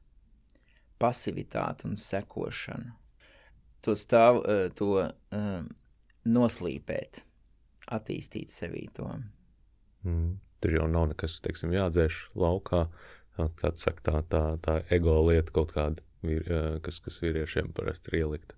Pasivitāte 0.99 1.87
un 1.89 1.97
sekošana. 1.99 2.95
To 3.85 3.95
stāv, 3.99 4.41
eh, 4.49 4.69
to 4.75 5.05
um, 5.05 5.67
noslīpēt, 6.25 7.21
attīstīt 7.91 8.49
sevī 8.49 8.87
to. 8.93 9.09
Mm. 10.03 10.39
Tur 10.63 10.73
jau 10.79 10.87
nav 10.89 11.11
nekas, 11.11 11.37
teiksim, 11.45 11.75
jādzēš 11.75 12.29
laukā. 12.39 12.87
Kā 13.35 13.69
tu 13.75 13.81
saki, 13.83 14.01
tā, 14.07 14.21
tā, 14.31 14.55
tā 14.63 14.77
ego 14.95 15.17
lieta 15.27 15.51
kaut 15.53 15.73
kāda, 15.75 16.01
vīr, 16.23 16.45
eh, 16.47 16.67
kas, 16.81 17.01
kas 17.03 17.19
vīriešiem 17.21 17.73
parasti 17.75 18.13
ir 18.13 18.23
ielikta. 18.23 18.57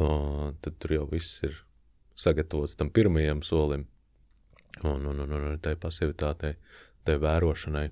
O, 0.00 0.52
tad 0.64 0.76
tur 0.80 0.96
jau 0.96 1.06
viss 1.10 1.42
ir 1.46 1.56
sagatavots 2.18 2.76
tam 2.76 2.90
pirmajam 2.90 3.42
solim. 3.46 3.86
Un, 4.80 5.04
un, 5.06 5.18
un, 5.20 5.32
un 5.36 5.58
tai 5.62 5.74
pasivitātei, 5.76 6.56
tai 7.04 7.18
vērošanai 7.20 7.90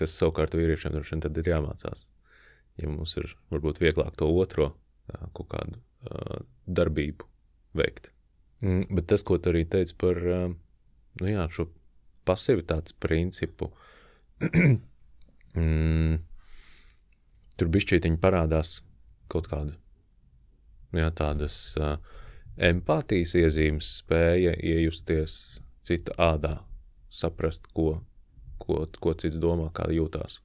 kas 0.00 0.14
savukārt 0.16 0.56
vīriešiem 0.56 0.94
droši 0.94 1.16
vien 1.16 1.38
ir 1.42 1.50
jāmācās. 1.52 2.06
Ja 2.80 2.88
mums 2.88 3.16
ir 3.20 3.28
varbūt 3.52 3.80
vieglāk 3.82 4.16
to 4.16 4.28
otro 4.30 4.72
kaut 5.36 5.50
kādu 5.52 5.80
darbību 6.66 7.26
veikt. 7.76 8.10
Mm, 8.64 8.86
bet 8.96 9.08
tas, 9.12 9.24
ko 9.26 9.38
tu 9.38 9.52
arī 9.52 9.66
teici 9.68 9.96
par 10.00 10.20
nu 10.20 11.28
jā, 11.28 11.44
šo 11.52 11.68
pasivitātes 12.28 12.96
principu, 13.00 13.70
mm, 15.60 16.16
tur 17.60 17.72
bišķītiņi 17.76 18.20
parādās 18.22 18.80
kaut 19.30 19.48
kāda 19.50 19.76
nu 20.90 21.02
jā, 21.02 21.10
tādas 21.14 21.56
uh, 21.78 21.96
empātijas 22.60 23.34
iezīmes, 23.38 23.88
spēja 24.02 24.54
iejusties 24.60 25.34
cita 25.86 26.14
ādā, 26.20 26.58
saprast, 27.10 27.66
ko 27.74 27.98
ko, 28.60 28.86
ko 29.00 29.16
cits 29.18 29.40
domā, 29.42 29.70
kā 29.74 29.88
jūtās. 29.94 30.40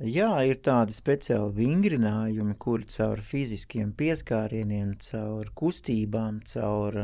Jā, 0.00 0.30
ir 0.48 0.62
tādi 0.64 0.94
speciāli 0.96 1.52
vingrinājumi, 1.58 2.56
kuri 2.58 2.88
caur 2.88 3.20
fiziskiem 3.22 3.92
pieskārieniem, 3.96 4.94
caur 5.10 5.50
kustībām, 5.60 6.40
caur, 6.48 7.02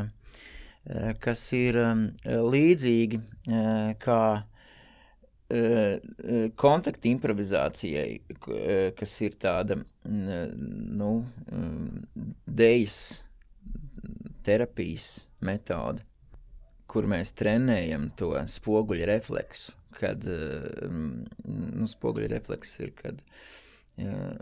kas 1.23 1.43
ir 1.55 1.77
līdzīgi 2.25 3.21
kā 4.01 4.23
kontakta 6.59 7.09
improvizācijai, 7.09 8.21
kas 8.97 9.13
ir 9.21 9.35
tāda, 9.41 9.77
nu, 10.07 11.11
dejas 12.47 12.97
terapijas 14.43 15.07
metode 15.43 16.03
kur 16.93 17.07
mēs 17.09 17.33
trenējam 17.37 18.09
to 18.17 18.35
spoguļu 18.53 19.07
refleksu. 19.09 19.73
Kad 19.93 20.25
nu, 20.25 21.87
spoguļu 21.89 22.29
refleks 22.31 22.71
ir, 22.81 22.93
kad 22.97 23.19
ja, 24.01 24.33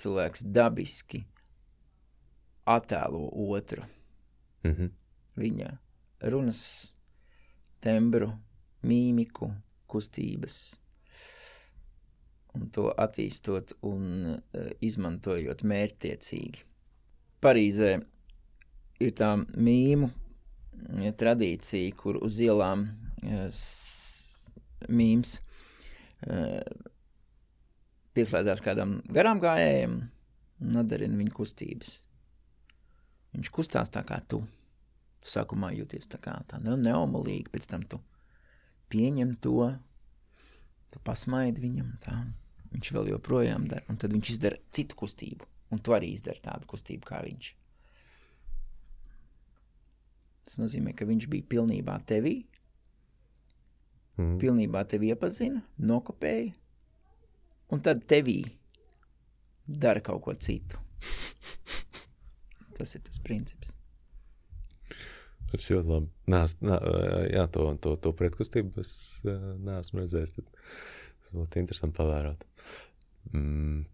cilvēks 0.00 0.42
dabiski 0.46 1.22
attēlo 2.70 3.28
otru. 3.50 3.86
Mm 4.66 4.74
-hmm. 4.74 4.90
Viņa 5.40 5.70
runas 6.34 6.62
tembru, 7.80 8.32
mīmiku, 8.82 9.52
kustības. 9.90 10.60
Un 12.58 12.66
to 12.74 12.88
attīstot 12.98 13.76
un 13.86 14.06
uh, 14.32 14.70
izmantojot 14.82 15.62
mērķtiecīgi. 15.66 16.64
Parīzē 17.40 17.92
ir 19.00 19.14
tā 19.16 19.30
mīmu 19.38 20.10
ja, 21.04 21.12
tradīcija, 21.16 21.94
kur 21.96 22.18
uz 22.24 22.40
ielām 22.42 22.88
ja, 23.24 23.46
mīms 24.88 25.38
pieslēdzās 28.16 28.60
kādam 28.64 28.98
garām 29.08 29.40
gājējam 29.40 29.96
un 30.60 30.80
atdarina 30.80 31.16
viņa 31.16 31.34
kustības. 31.36 31.94
Viņš 33.32 33.52
kustās 33.54 33.92
tā 33.94 34.02
kā 34.06 34.18
tu. 34.28 34.42
Tu 35.20 35.32
sākumā 35.32 35.72
jūties 35.76 36.08
tā 36.10 36.18
kā 36.22 36.34
tā 36.48 36.58
ne, 36.64 36.76
neomolīgi, 36.80 37.50
pēc 37.52 37.68
tam 37.70 37.84
tu 37.88 38.00
pieņem 38.90 39.36
to, 39.44 39.70
tu 40.90 41.02
pasmaidi 41.06 41.62
viņam 41.62 41.94
tā. 42.04 42.18
Viņš 42.70 42.92
vēl 42.94 43.10
joprojām 43.14 43.66
dara, 43.70 43.82
un 43.90 43.98
tad 43.98 44.12
viņš 44.14 44.30
izdara 44.36 44.58
citu 44.70 44.98
kustību, 44.98 45.46
un 45.74 45.80
tu 45.82 45.94
arī 45.96 46.12
izdari 46.14 46.42
tādu 46.44 46.68
kustību 46.70 47.08
kā 47.08 47.22
viņš. 47.26 47.48
Tas 50.46 50.58
nozīmē, 50.58 50.94
ka 50.96 51.06
viņš 51.08 51.26
bija 51.30 51.46
pilnībā 51.50 51.98
tevī, 52.06 52.36
Mm. 54.20 54.36
pilnībā 54.36 54.82
tevi 54.90 55.08
iepazina, 55.14 55.62
nokopēja, 55.80 56.52
un 57.72 57.80
tad 57.80 58.02
tevī 58.10 58.42
dara 59.66 60.02
kaut 60.04 60.20
ko 60.26 60.34
citu. 60.34 60.76
Tas 62.76 62.94
ir 62.96 63.02
tas 63.06 63.20
princips. 63.20 63.74
Tas 65.50 65.66
ļoti 65.66 65.90
labi. 65.90 66.08
Nē, 66.30 66.40
nē, 66.62 66.80
jā, 67.34 67.44
to, 67.54 67.66
to, 67.82 67.96
to 68.04 68.14
pretkustību 68.16 68.82
es 68.82 68.94
uh, 69.26 69.52
neesmu 69.66 70.04
redzējis. 70.04 70.36
Tad 70.38 70.50
Tas 71.30 71.38
būtu 71.38 71.60
interesanti 71.60 71.94
pavērot. 71.94 72.44
Mm. 73.30 73.84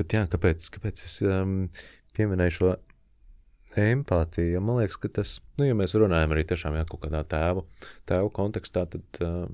Bet 0.00 0.14
jā, 0.16 0.24
kāpēc, 0.32 0.66
kāpēc 0.74 1.02
es 1.06 1.20
um, 1.22 1.68
pieminēju 2.16 2.54
šo 2.56 2.70
empātiju? 3.78 4.62
Man 4.64 4.80
liekas, 4.80 4.98
ka 4.98 5.10
tas, 5.20 5.36
nu, 5.60 5.68
ja 5.68 5.76
mēs 5.78 5.94
runājam 5.94 6.34
arī 6.34 6.42
tiešām 6.50 6.80
jā, 6.80 6.82
kaut 6.90 7.04
kādā 7.04 7.20
tēvu, 7.30 7.62
tēvu 8.10 8.32
kontekstā, 8.34 8.88
tad 8.90 9.22
uh, 9.22 9.44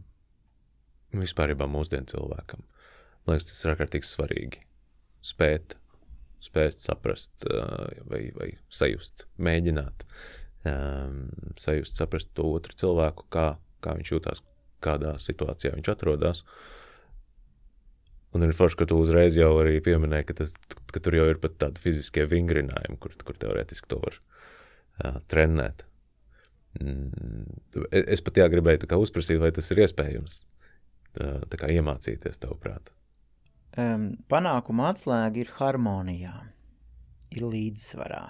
vispār 1.13 1.53
mūsdienu 1.61 2.09
cilvēkam, 2.15 2.65
man 3.27 3.37
liekas, 3.37 3.51
tas 3.51 3.61
ir 3.67 3.75
ārkārtīgi 3.75 4.09
svarīgi. 4.09 4.65
Spēt, 5.27 5.77
spēt 6.41 6.81
saprast 6.81 7.45
uh, 7.51 7.85
vai, 8.09 8.23
vai 8.39 8.53
sajust, 8.73 9.27
mēģināt 9.37 10.09
um, 10.71 11.21
sajust, 11.61 11.99
saprast 11.99 12.33
to 12.37 12.47
otru 12.57 12.77
cilvēku, 12.79 13.27
kā, 13.33 13.47
kā 13.85 13.97
viņš 13.99 14.13
jūtas, 14.13 14.43
kādā 14.85 15.17
situācijā 15.23 15.75
viņš 15.77 15.93
atrodas. 15.93 16.43
Un 18.37 18.45
ir 18.45 18.53
forši, 18.57 18.81
ka 18.83 18.89
tu 18.91 18.99
uzreiz 19.01 19.39
jau 19.39 19.53
arī 19.63 19.79
pieminēji, 19.85 20.29
ka, 20.29 20.39
tas, 20.43 20.53
ka 20.93 21.01
tur 21.01 21.17
jau 21.17 21.29
ir 21.31 21.41
pat 21.41 21.57
tādi 21.63 21.81
fiziskie 21.81 22.27
vingrinājumi, 22.29 22.99
kur, 23.01 23.15
kur 23.25 23.39
teorētiski 23.41 23.89
to 23.93 24.01
var 24.03 24.19
uh, 24.19 25.21
trenēt. 25.31 25.87
Mm, 26.77 27.47
es 27.97 28.21
pat 28.25 28.43
jā, 28.43 28.51
gribēju 28.53 29.01
uzprasīt, 29.01 29.41
vai 29.41 29.55
tas 29.57 29.71
ir 29.73 29.81
iespējams 29.87 30.43
tā, 31.17 31.31
tā 31.49 31.61
kā 31.61 31.71
iemācīties 31.73 32.43
tavuprāt. 32.43 32.93
Um, 33.77 34.11
panākuma 34.31 34.91
atslēga 34.93 35.43
ir 35.43 35.53
harmonijā, 35.59 36.35
ir 37.37 37.45
līdzsvarā. 37.45 38.25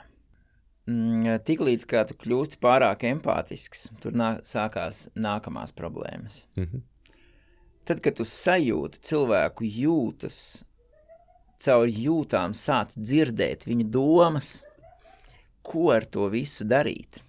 Mm, 0.87 1.41
Tiklīdz 1.43 1.87
kā 1.91 2.05
tu 2.07 2.15
kļūsti 2.15 2.61
pārāk 2.63 3.03
empātisks, 3.09 3.89
tur 4.03 4.15
nā, 4.15 4.37
sākās 4.47 5.09
nākamās 5.19 5.75
problēmas. 5.75 6.45
Mm 6.55 6.65
-hmm. 6.65 6.85
Tad, 7.87 8.01
kad 8.03 8.15
tu 8.19 8.25
sajūti 8.25 8.99
cilvēku 9.03 9.67
jūtas, 9.67 10.65
caur 11.59 11.87
jūtām 11.87 12.55
sāc 12.55 12.95
dzirdēt 12.99 13.67
viņa 13.67 13.87
domas, 13.91 14.65
ko 15.63 15.91
ar 15.91 16.05
to 16.05 16.29
visu 16.29 16.65
darīt. 16.65 17.23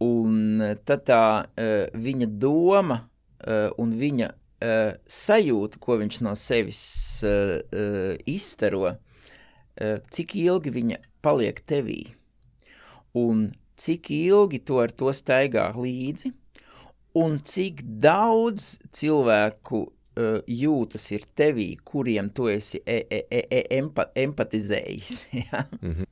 Un 0.00 0.62
tad 0.84 1.04
tā 1.06 1.44
uh, 1.44 1.86
viņa 1.94 2.26
doma 2.26 2.96
uh, 3.00 3.70
un 3.78 3.92
viņa 3.92 4.30
uh, 4.30 4.94
sajūta, 5.06 5.78
ko 5.78 5.98
viņš 6.00 6.20
no 6.20 6.34
sevis 6.34 6.80
uh, 7.22 7.60
uh, 7.60 8.16
izstaro, 8.26 8.94
uh, 8.94 9.98
cik 10.10 10.34
ilgi 10.40 10.70
viņa 10.70 10.96
paliek 11.22 11.60
tevī. 11.68 12.02
Un 13.16 13.48
cik 13.80 14.10
ilgi 14.14 14.60
tu 14.66 14.78
ar 14.82 14.92
to 14.92 15.12
staigā 15.14 15.70
līdzi, 15.76 16.32
un 17.20 17.38
cik 17.52 17.82
daudz 18.02 18.76
cilvēku 18.94 19.82
uh, 19.86 20.38
jūtas 20.46 21.08
ir 21.16 21.26
tevī, 21.38 21.72
kuriem 21.84 22.30
tu 22.34 22.50
esi 22.52 22.82
e 22.86 23.00
e 23.10 23.24
e 23.30 23.42
e 23.58 23.62
empa 23.78 24.10
empatizējis. 24.14 25.12
ja? 25.44 25.64
Mm 25.80 25.94
-hmm. 25.94 26.10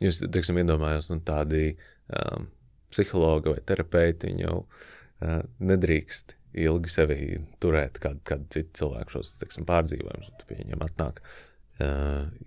Jūs, 0.00 0.22
teiksim, 0.32 0.56
iedomājos, 0.56 1.10
nu, 1.12 1.20
tādi 1.20 1.76
um, 2.08 2.46
psihologi 2.90 3.52
vai 3.52 3.60
terapeiti, 3.66 4.30
viņi 4.30 4.46
jau 4.46 4.62
uh, 4.64 5.42
nedrīkst 5.58 6.36
ilgi 6.54 6.88
sevi 6.88 7.18
turēt, 7.60 8.00
kādu, 8.00 8.20
kādu 8.24 8.48
citu 8.50 8.70
cilvēku 8.80 9.10
šos, 9.10 9.36
teiksim, 9.38 9.66
pārdzīvojumus. 9.68 10.46
Viņam 10.48 10.86
atnāk, 10.86 11.20
uh, 11.20 11.49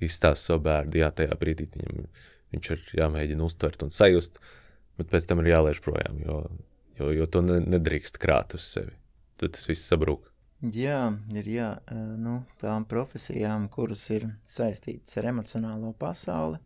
izstāst 0.03 0.49
savu 0.49 0.63
bērnu, 0.67 0.97
jā, 0.99 1.09
tajā 1.15 1.37
brīdī 1.39 1.69
viņam, 1.73 2.03
viņš 2.53 2.69
ir 2.75 2.83
jāmēģina 3.01 3.47
uztvert 3.47 3.85
un 3.85 3.93
sajust, 3.93 4.39
bet 4.99 5.09
pēc 5.13 5.29
tam 5.29 5.41
ir 5.43 5.53
jālaiž 5.53 5.81
projām, 5.85 6.19
jo, 6.25 6.43
jo, 6.99 7.09
jo 7.17 7.29
to 7.29 7.41
ne, 7.45 7.59
nedrīkst 7.75 8.19
krāt 8.21 8.55
uz 8.57 8.67
sevi. 8.75 8.93
Tad 9.41 9.55
tas 9.57 9.65
viss 9.69 9.89
sabrūk. 9.89 10.29
Jā, 10.63 11.09
ir 11.35 11.47
jā, 11.51 11.69
uh, 11.91 12.03
nu, 12.15 12.37
tām 12.61 12.85
profesijām, 12.87 13.67
kuras 13.71 14.05
ir 14.15 14.29
saistītas 14.47 15.17
ar 15.19 15.27
emocionālo 15.33 15.91
pasauli, 15.99 16.61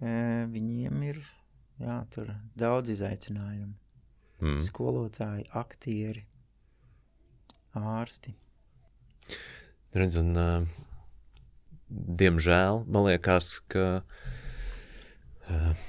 uh, 0.00 0.46
viņiem 0.48 1.02
ir 1.10 1.20
jā, 1.82 1.98
daudz 2.56 2.94
izaicinājumu. 2.94 3.74
Mm. 4.42 4.56
Skolotāji, 4.64 5.44
aktieri, 5.54 6.24
ārsti. 7.78 8.32
Redz, 9.92 10.16
un, 10.18 10.32
uh, 10.32 10.88
diemžēl 11.92 12.84
man 12.88 13.08
liekas, 13.08 13.54
ka 13.72 13.86
uh, 14.02 15.82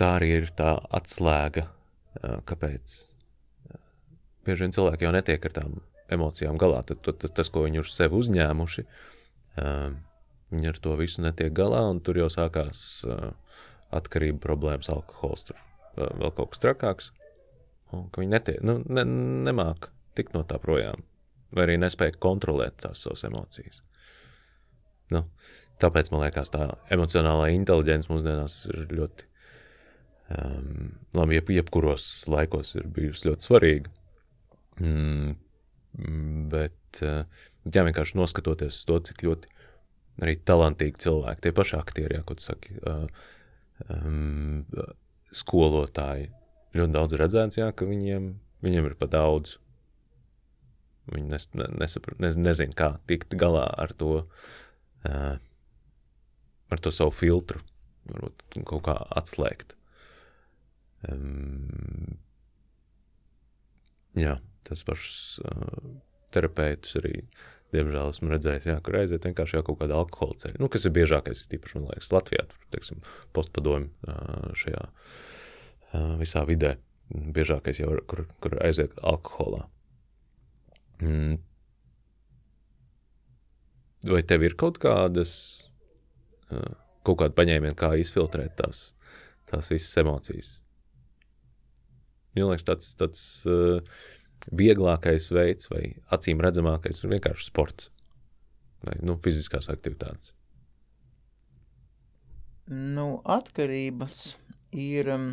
tā 0.00 0.10
arī 0.18 0.30
ir 0.42 0.50
tā 0.58 0.74
atslēga, 0.98 1.66
uh, 1.68 2.38
kāpēc 2.48 2.96
uh, 2.98 3.78
bieži 4.46 4.66
vien 4.66 4.76
cilvēki 4.76 5.08
jau 5.08 5.14
netiek 5.14 5.48
ar 5.48 5.56
tām 5.60 5.78
emocijām 6.12 6.60
galā. 6.60 6.82
Tad, 6.88 7.02
tad, 7.04 7.20
tad 7.24 7.36
tas, 7.36 7.52
ko 7.52 7.64
viņi 7.66 7.82
uz 7.82 7.92
sevi 7.92 8.16
uzņēmuši, 8.16 8.84
viņi 10.48 10.70
ar 10.70 10.78
to 10.80 10.94
visu 10.96 11.20
netiek 11.20 11.52
galā, 11.52 11.82
un 11.90 11.98
tur 12.00 12.16
jau 12.16 12.30
sākās 12.32 13.02
atkarība 13.92 14.40
problēmas, 14.40 14.88
alkohols, 14.88 15.50
tur 15.50 15.58
vēl 15.98 16.32
kaut 16.32 16.54
kas 16.54 16.62
trakāks. 16.64 17.10
Un, 17.92 18.06
ka 18.12 18.22
viņi 18.22 18.32
netiek, 18.32 18.62
nu, 18.64 18.78
ne, 18.88 19.04
nemāk 19.48 19.90
tikt 20.16 20.32
no 20.36 20.44
tā 20.48 20.56
projām, 20.62 21.04
vai 21.52 21.66
arī 21.66 21.76
nespēja 21.80 22.16
kontrolēt 22.20 22.80
tās 22.84 23.04
savas 23.04 23.24
emocijas. 23.28 23.82
Nu, 25.14 25.24
tāpēc 25.82 26.10
man 26.12 26.24
liekas, 26.26 26.52
tā 26.54 26.70
emocionālā 26.94 27.50
inteligence 27.54 28.10
mūsdienās 28.10 28.60
ir 28.72 28.88
ļoti, 28.98 29.28
um, 30.36 30.88
labi, 31.16 31.38
jeb, 31.38 31.52
jebkuros 31.58 32.08
laikos 32.30 32.74
ir 32.78 32.88
bijusi 32.94 33.30
ļoti 33.30 33.48
svarīga. 33.48 33.94
Mm, 34.82 35.36
bet, 36.52 37.00
uh, 37.02 37.24
jā, 37.66 37.86
vienkārši 37.86 38.18
noskatoties 38.20 38.82
to, 38.88 39.00
cik 39.08 39.24
ļoti 39.26 39.54
arī 40.22 40.34
talantīgi 40.46 41.04
cilvēki, 41.06 41.44
tie 41.46 41.54
paši 41.54 41.78
aktieri, 41.78 42.18
jā, 42.18 42.24
ko 42.26 42.36
tu 42.38 42.46
saki, 42.48 42.78
uh, 42.82 43.06
um, 43.94 44.66
skolotāji, 45.34 46.30
ļoti 46.76 46.94
daudz 46.94 47.16
redzēts, 47.20 47.60
jā, 47.60 47.70
ka 47.72 47.88
viņiem, 47.88 48.32
viņiem 48.64 48.90
ir 48.90 48.94
pa 48.98 49.08
daudz. 49.10 49.56
Viņi 51.08 51.30
nes, 51.32 51.46
ne, 51.56 51.68
nesapra, 51.80 52.16
ne, 52.20 52.32
nezin, 52.36 52.74
kā 52.76 52.96
tikt 53.08 53.36
galā 53.40 53.64
ar 53.80 53.94
to, 53.96 54.26
ar 55.06 56.82
to 56.82 56.92
savu 56.94 57.14
filtru, 57.14 57.60
varbūt 58.08 58.62
kaut 58.68 58.84
kā 58.88 58.96
atslēgt. 59.20 59.76
Um, 61.08 62.18
jā, 64.18 64.38
tas 64.66 64.82
pašs 64.86 65.38
uh, 65.44 65.78
terapeitus 66.34 66.98
arī, 66.98 67.14
diemžēl, 67.74 68.10
esmu 68.14 68.32
redzējis, 68.32 68.68
jā, 68.72 68.76
kur 68.84 68.98
aiziet 68.98 69.28
vienkārši 69.28 69.58
jau 69.58 69.64
kaut 69.68 69.80
kāda 69.82 69.98
alkohola 70.00 70.38
ceļa. 70.42 70.58
Nu, 70.62 70.70
kas 70.72 70.88
ir 70.88 70.94
biežākais, 70.96 71.46
tīpaši, 71.52 71.78
man 71.78 71.90
liekas, 71.92 72.12
Latvijā, 72.14 72.44
tur, 72.50 72.68
teiksim, 72.74 73.02
postpadomi 73.36 73.90
uh, 74.08 74.50
šajā 74.58 74.84
uh, 74.88 76.14
visā 76.20 76.44
vidē. 76.48 76.76
Biežākais 77.08 77.78
jau 77.80 77.94
kur, 78.10 78.26
kur 78.42 78.58
aiziet 78.60 78.98
alkoholā. 79.06 79.62
Mm. 81.00 81.38
Vai 84.06 84.22
tev 84.22 84.44
ir 84.46 84.54
kaut 84.58 84.78
kādas, 84.82 85.32
uh, 86.52 86.76
kaut 87.06 87.18
kāda 87.22 87.34
paņēmiena, 87.34 87.74
kā 87.78 87.94
izfiltrēt 87.98 88.54
tās, 88.60 88.92
tās 89.50 89.72
visas 89.74 89.98
emocijas? 90.04 90.52
Man 92.36 92.52
liekas, 92.52 92.66
tāds, 92.68 92.92
tāds 93.00 93.22
uh, 93.50 93.80
vieglākais 94.54 95.32
veids 95.34 95.70
vai 95.72 95.82
acīm 96.14 96.42
redzamākais 96.44 97.02
ir 97.02 97.14
vienkārši 97.16 97.48
sports 97.50 97.90
vai 98.86 98.94
nu, 99.02 99.16
fiziskās 99.18 99.70
aktivitātes. 99.72 100.32
Nu, 102.68 103.22
atkarības 103.24 104.36
ir 104.76 105.08
um, 105.14 105.28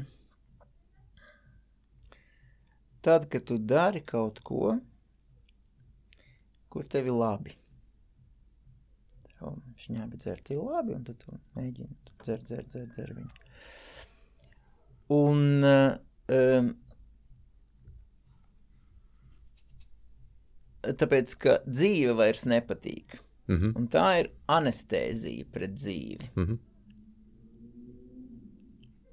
tad, 3.06 3.28
kad 3.30 3.44
tu 3.46 3.60
dari 3.60 4.02
kaut 4.08 4.40
ko, 4.48 4.78
kur 6.72 6.88
tev 6.90 7.12
ir 7.12 7.20
labi. 7.20 7.58
Tev 9.36 9.60
šņābi 9.84 10.18
dzert 10.22 10.50
ir 10.54 10.64
labi, 10.64 10.96
un 10.96 11.04
tad 11.08 11.20
tu 11.22 11.36
mēģini 11.58 11.96
dzert, 12.24 12.46
dzert, 12.48 12.72
dzert, 12.72 12.92
dzert 12.96 13.16
viņu. 13.18 13.30
Un 15.16 15.66
um, 15.66 16.70
tāpēc, 20.86 21.36
ka 21.42 21.60
dzīve 21.68 22.16
vairs 22.18 22.46
nepatīk. 22.50 23.20
Mm 23.48 23.58
-hmm. 23.58 23.76
Un 23.78 23.88
tā 23.88 24.06
ir 24.20 24.32
anestēzija 24.48 25.46
pret 25.52 25.76
dzīvi. 25.76 26.30
Mm 26.36 26.46
-hmm. 26.46 26.58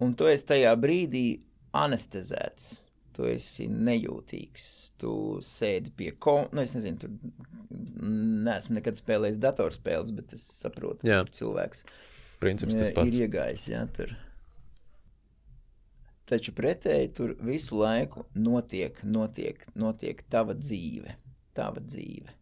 Un 0.01 0.15
tu 0.15 0.27
esi 0.27 0.47
tajā 0.47 0.77
brīdī 0.77 1.40
anestezēts. 1.73 2.81
Tu 3.12 3.26
esi 3.28 3.66
nejūtīgs. 3.68 4.66
Tu 5.01 5.12
sēdi 5.44 5.93
pie 5.97 6.10
ko. 6.16 6.47
Nu, 6.52 6.62
es 6.64 6.72
nezinu, 6.76 6.97
tur 7.02 7.10
neesmu 8.02 8.78
nekad 8.78 8.97
spēlējis 8.97 9.40
datorspēles, 9.43 10.12
bet 10.16 10.32
es 10.36 10.44
saprotu, 10.62 11.06
ka 11.09 11.22
cilvēks 11.36 11.84
Princips 12.43 12.74
tas 12.78 12.89
ir 12.90 12.97
pats. 12.97 13.18
iegājis. 13.20 13.66
Jā, 13.70 13.84
tur. 13.94 14.14
Taču 16.32 16.55
pretēji 16.56 17.10
tur 17.18 17.34
visu 17.44 17.76
laiku 17.76 18.24
notiek, 18.34 18.97
notiek, 19.05 19.66
notiek 19.76 20.22
tava 20.32 20.56
dzīve. 20.56 21.18
Tava 21.52 21.82
dzīve. 21.84 22.32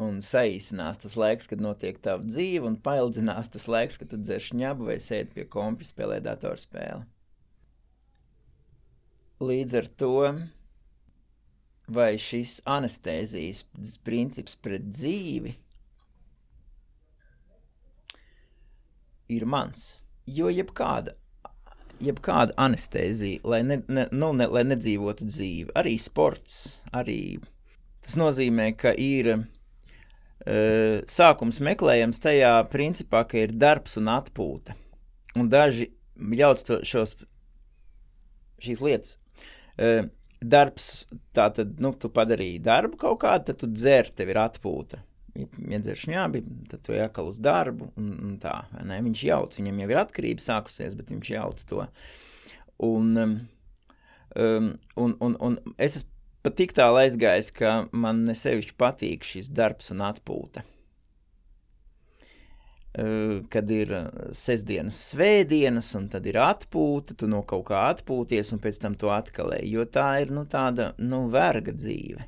Un 0.00 0.22
saīsinās 0.24 1.02
tas 1.02 1.18
laiks, 1.20 1.50
kad 1.50 1.60
notiek 1.60 1.98
tava 2.00 2.24
dzīve, 2.24 2.64
un 2.64 2.78
paildzinās 2.80 3.52
tas 3.52 3.68
laiks, 3.68 3.98
kad 4.00 4.08
tu 4.12 4.20
dzer 4.22 4.40
šņabu 4.40 4.88
vai 4.88 4.96
sēdi 5.02 5.36
pie 5.36 5.44
kompja, 5.52 5.90
spēlē 5.90 6.22
datorspēli. 6.24 7.04
Līdz 9.42 9.76
ar 9.82 9.88
to, 10.00 10.16
vai 11.92 12.14
šis 12.16 12.60
anestēzijas 12.64 13.64
princips 14.06 14.56
pret 14.56 14.86
dzīvi 14.88 15.56
ir 19.36 19.44
mans. 19.44 19.96
Jo 20.26 20.48
jebkāda, 20.52 21.16
jebkāda 22.02 22.54
anestēzija, 22.60 23.42
lai, 23.44 23.62
ne, 23.66 23.80
ne, 23.88 24.06
nu, 24.14 24.30
ne, 24.36 24.46
lai 24.48 24.62
nedzīvotu 24.68 25.26
dzīvi, 25.28 25.72
arī 25.78 25.96
sports, 26.00 26.84
arī 26.94 27.40
tas 28.02 28.16
nozīmē, 28.20 28.72
ka 28.78 28.94
ir 28.94 29.34
sākums 30.42 31.60
meklējams 31.62 32.22
tajā 32.22 32.54
principā, 32.72 33.22
ka 33.28 33.38
ir 33.44 33.54
darbs 33.54 33.98
un 34.00 34.10
atpūta. 34.10 34.74
Un 35.38 35.48
daži 35.52 35.92
jauc 36.38 36.64
to, 36.66 36.80
šos, 36.86 37.14
šīs 38.62 38.82
lietas. 38.84 39.16
Uh, 39.78 40.10
darbs, 40.42 41.06
tā 41.34 41.46
tad, 41.54 41.78
nu, 41.80 41.94
tu 41.94 42.10
padarīji 42.12 42.60
darbu 42.62 42.98
kaut 43.00 43.22
kādu, 43.22 43.48
tad 43.48 43.62
tu 43.62 43.70
dzer, 43.70 44.10
tev 44.12 44.34
ir 44.34 44.42
atpūta 44.42 45.00
iedzer 45.32 45.96
šņābi, 45.96 46.42
tad 46.68 46.82
tu 46.84 46.94
jākal 46.96 47.30
uz 47.30 47.38
darbu, 47.42 47.88
un, 47.96 48.12
un 48.20 48.36
tā, 48.42 48.54
ne? 48.84 48.98
Viņš 49.04 49.24
jauc, 49.30 49.56
viņam 49.56 49.80
jau 49.82 49.88
ir 49.88 50.00
atkarība 50.02 50.44
sākusies, 50.44 50.96
bet 50.98 51.12
viņš 51.12 51.30
jauc 51.32 51.62
to. 51.70 51.86
Un, 52.84 53.12
um, 53.16 53.36
un, 55.00 55.16
un, 55.24 55.36
un 55.40 55.58
es 55.78 56.02
esmu 56.02 56.11
pat 56.42 56.58
tik 56.58 56.74
tālu 56.76 57.00
aizgājis, 57.04 57.50
ka 57.54 57.86
man 57.92 58.24
nesevišķi 58.28 58.76
patīk 58.78 59.24
šis 59.26 59.48
darbs 59.54 59.90
un 59.94 60.04
atpūta. 60.06 60.64
Kad 62.92 63.70
ir 63.72 63.94
sestdienas, 64.36 64.98
svētdienas, 65.14 65.86
un 65.96 66.10
tad 66.12 66.26
ir 66.28 66.36
atpūta, 66.44 67.14
tu 67.16 67.24
no 67.30 67.40
kaut 67.48 67.64
kā 67.70 67.86
atpūties, 67.94 68.52
un 68.52 68.60
pēc 68.60 68.82
tam 68.82 68.98
to 69.00 69.08
atkal 69.14 69.54
ej. 69.56 69.64
Jo 69.78 69.86
tā 69.88 70.10
ir 70.20 70.34
nu, 70.36 70.44
tāda 70.44 70.90
nu, 71.00 71.22
verga 71.32 71.72
dzīve. 71.72 72.26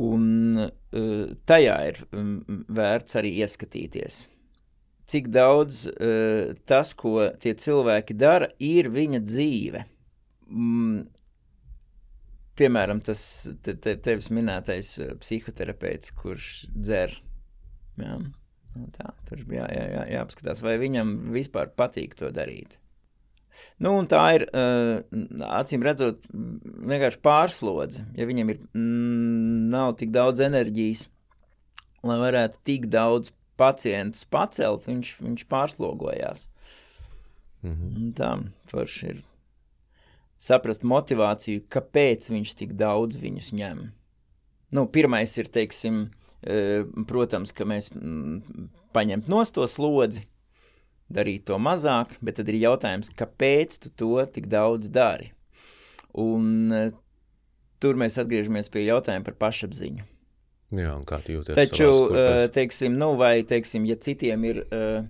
Un 0.00 0.56
tajā 1.44 1.76
ir 1.90 2.00
vērts 2.80 3.20
arī 3.20 3.34
ieskatīties. 3.44 4.22
Cik 5.12 5.28
daudz 5.34 5.82
tas, 6.64 6.94
ko 6.96 7.28
tie 7.42 7.52
cilvēki 7.52 8.16
dara, 8.16 8.48
ir 8.64 8.88
viņa 8.94 9.20
dzīve. 9.28 9.84
Piemēram, 12.60 13.00
tas 13.04 13.22
te, 13.64 13.74
te, 13.74 13.96
tevis 14.04 14.28
minētais 14.34 14.92
uh, 15.00 15.14
psihoterapeits, 15.22 16.12
kurš 16.18 16.50
dzer. 16.76 17.14
Jā, 18.00 18.18
nu 18.76 18.90
tā, 18.96 19.14
tur 19.28 19.42
bija 19.48 19.64
jā, 19.64 19.80
jā, 19.80 19.88
jā, 19.94 20.04
jāapskatās, 20.18 20.62
vai 20.64 20.76
viņam 20.82 21.16
vispār 21.34 21.72
patīk 21.76 22.16
to 22.18 22.28
darīt. 22.34 22.76
Nu, 23.80 23.94
tā 24.08 24.22
ir 24.36 24.46
uh, 24.52 25.00
acīm 25.56 25.84
redzot, 25.84 26.28
vienkārši 26.32 27.20
pārslodze. 27.24 28.04
Ja 28.16 28.28
viņam 28.28 28.52
ir, 28.52 28.60
mm, 28.76 29.66
nav 29.72 29.96
tik 30.00 30.12
daudz 30.14 30.42
enerģijas, 30.44 31.08
lai 32.06 32.16
varētu 32.20 32.60
tik 32.68 32.88
daudz 32.92 33.32
pacientus 33.60 34.24
pacelt, 34.28 34.88
viņš, 34.88 35.14
viņš 35.20 35.48
pārslogojās. 35.50 36.46
Mm 37.64 37.74
-hmm. 37.74 38.12
Tā 38.16 38.30
forši 38.70 39.06
ir 39.12 39.18
saprast 40.40 40.86
motivāciju, 40.88 41.66
kāpēc 41.72 42.30
viņš 42.32 42.54
tik 42.62 42.74
daudz 42.80 43.20
viņus 43.20 43.52
ņem. 43.56 43.84
Nu, 44.76 44.86
pirmais 44.86 45.34
ir, 45.40 45.50
teiksim, 45.52 46.02
uh, 46.08 46.88
protams, 47.10 47.52
ka 47.56 47.66
mēs 47.68 47.90
paņemt 48.94 49.28
nost 49.30 49.56
to 49.58 49.66
slodzi, 49.70 50.26
darīt 51.10 51.48
to 51.50 51.58
mazāk, 51.58 52.14
bet 52.22 52.38
tad 52.38 52.50
ir 52.52 52.60
jautājums, 52.62 53.10
kāpēc 53.18 53.80
tu 53.82 53.92
to 53.98 54.14
tik 54.30 54.46
daudz 54.50 54.92
dari? 54.94 55.32
Un 56.18 56.70
uh, 56.74 56.88
tur 57.82 57.98
mēs 57.98 58.18
atgriežamies 58.20 58.70
pie 58.72 58.86
jautājuma 58.86 59.26
par 59.26 59.36
pašapziņu. 59.48 60.06
Jā, 60.70 60.92
un 60.94 61.02
kā 61.06 61.18
tu 61.24 61.34
jūties? 61.34 61.56
Taču, 61.58 61.88
kurpēs? 61.90 62.52
teiksim, 62.54 62.94
nu, 62.98 63.16
vai, 63.18 63.40
teiksim, 63.46 63.86
ja 63.90 63.96
citiem 63.98 64.44
ir 64.46 64.62
uh, 64.68 65.02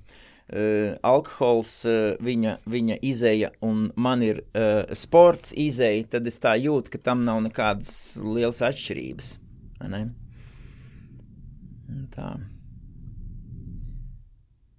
uh, 0.52 0.96
alkohols, 1.06 1.72
uh, 1.88 2.14
viņa, 2.22 2.56
viņa 2.70 2.98
izēja, 3.06 3.50
un 3.64 3.88
man 3.96 4.24
ir 4.26 4.42
uh, 4.42 4.84
sports 4.96 5.54
izēja, 5.56 6.08
tad 6.16 6.26
es 6.30 6.40
tā 6.42 6.56
jūtu, 6.60 6.94
ka 6.94 7.02
tam 7.10 7.24
nav 7.26 7.42
nekādas 7.46 7.92
lielas 8.24 8.62
atšķirības. 8.66 9.34
ne? 9.90 10.02
Tā. 12.14 12.32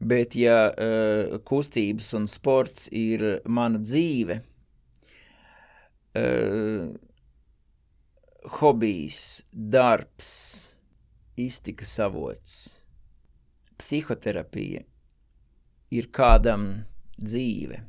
Bet, 0.02 0.35
ja 0.35 0.72
uh, 0.72 1.38
kustības 1.45 2.10
un 2.18 2.27
sports 2.30 2.88
ir 2.95 3.41
mana 3.45 3.81
dzīve, 3.81 4.39
uh, 6.18 6.89
hobijs, 8.57 9.19
darbs, 9.53 10.31
iztikas 11.38 11.93
avots, 12.02 12.56
psihoterapija 13.77 14.85
ir 15.91 16.07
kādam 16.15 16.68
dzīve, 17.19 17.81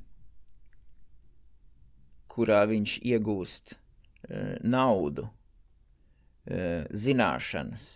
kurā 2.33 2.63
viņš 2.69 2.97
iegūst 3.13 3.77
uh, 3.77 4.57
naudu, 4.65 5.29
uh, 5.29 6.85
zināšanas, 6.91 7.87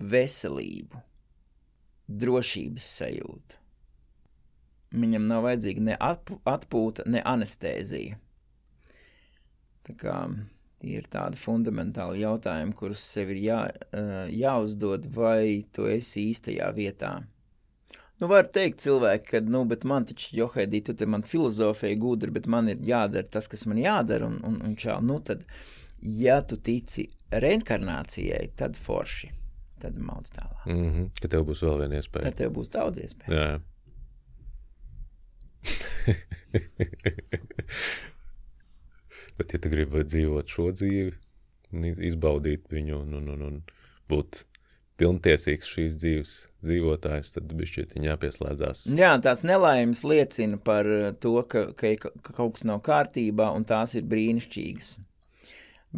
veselību, 0.00 1.02
drošības 2.10 2.86
sajūtu. 2.98 3.58
Viņam 5.00 5.28
nav 5.30 5.44
vajadzīga 5.46 5.82
ne 5.86 5.98
atp 6.02 6.40
atpūta, 6.50 7.04
ne 7.06 7.20
anestēzija. 7.22 8.16
Tā 9.86 9.94
kā 10.00 10.16
tie 10.80 10.96
ir 10.98 11.06
tādi 11.12 11.38
fundamentāli 11.38 12.24
jautājumi, 12.24 12.74
kurus 12.74 13.04
sev 13.04 13.30
ir 13.36 13.44
jā, 13.44 13.60
uh, 13.70 14.24
jāuzdod, 14.32 15.06
vai 15.14 15.62
tu 15.70 15.86
esi 15.86 16.26
īstajā 16.32 16.72
vietā. 16.74 17.20
Nu, 18.20 18.28
var 18.28 18.50
teikt 18.52 18.82
cilvēki, 18.84 19.26
ka, 19.30 19.40
nu, 19.48 19.62
bet 19.68 19.84
man 19.88 20.04
taču, 20.08 20.34
Johaidī, 20.36 20.82
tu 20.84 20.92
te 20.92 21.06
man 21.08 21.22
filozofēji 21.24 21.96
gudri, 22.02 22.30
bet 22.34 22.46
man 22.52 22.68
ir 22.68 22.82
jādara 22.84 23.24
tas, 23.24 23.48
kas 23.48 23.64
man 23.70 23.78
jādara, 23.80 24.26
un, 24.28 24.36
un, 24.44 24.58
un 24.66 24.74
čau, 24.76 24.98
nu, 25.00 25.16
tad, 25.24 25.40
ja 26.04 26.42
tu 26.44 26.56
tici 26.60 27.08
reinkarnācijai, 27.32 28.50
tad 28.60 28.76
forši, 28.76 29.30
tad 29.80 29.96
maudz 29.96 30.30
tālāk. 30.36 30.66
Mm 30.66 30.90
-hmm. 30.90 31.06
Ka 31.22 31.28
tev 31.32 31.40
būs 31.48 31.64
vēl 31.64 31.78
viena 31.80 31.94
iespēja. 31.96 32.24
Tad 32.28 32.36
tev 32.42 32.50
būs 32.58 32.68
daudz 32.76 32.98
iespēju. 32.98 33.32
Jā. 33.40 33.60
Bet, 39.38 39.52
ja 39.52 39.58
tu 39.58 39.68
gribi 39.72 40.04
dzīvot 40.04 40.46
šo 40.48 40.72
dzīvi, 40.76 41.12
izbaudīt 42.10 42.68
viņu 42.68 42.94
un, 43.00 43.14
un, 43.14 43.28
un, 43.28 43.42
un 43.42 43.62
būt 44.10 44.44
pilntiesīgs 45.00 45.70
šīs 45.74 45.98
dzīves 46.00 46.34
dzīvotājs, 46.64 47.32
tad 47.36 47.52
bišķiet 47.56 47.96
jāpieslēdzās. 48.04 48.84
Jā, 48.98 49.14
tās 49.24 49.42
nelaimes 49.46 50.04
liecina 50.04 50.60
par 50.60 50.88
uh, 50.88 51.10
to, 51.16 51.38
ka, 51.48 51.70
ka, 51.76 51.94
ka 51.96 52.34
kaut 52.36 52.58
kas 52.58 52.66
nav 52.68 52.82
kārtībā, 52.86 53.48
un 53.56 53.64
tās 53.68 53.96
ir 53.96 54.04
brīnišķīgas. 54.10 54.98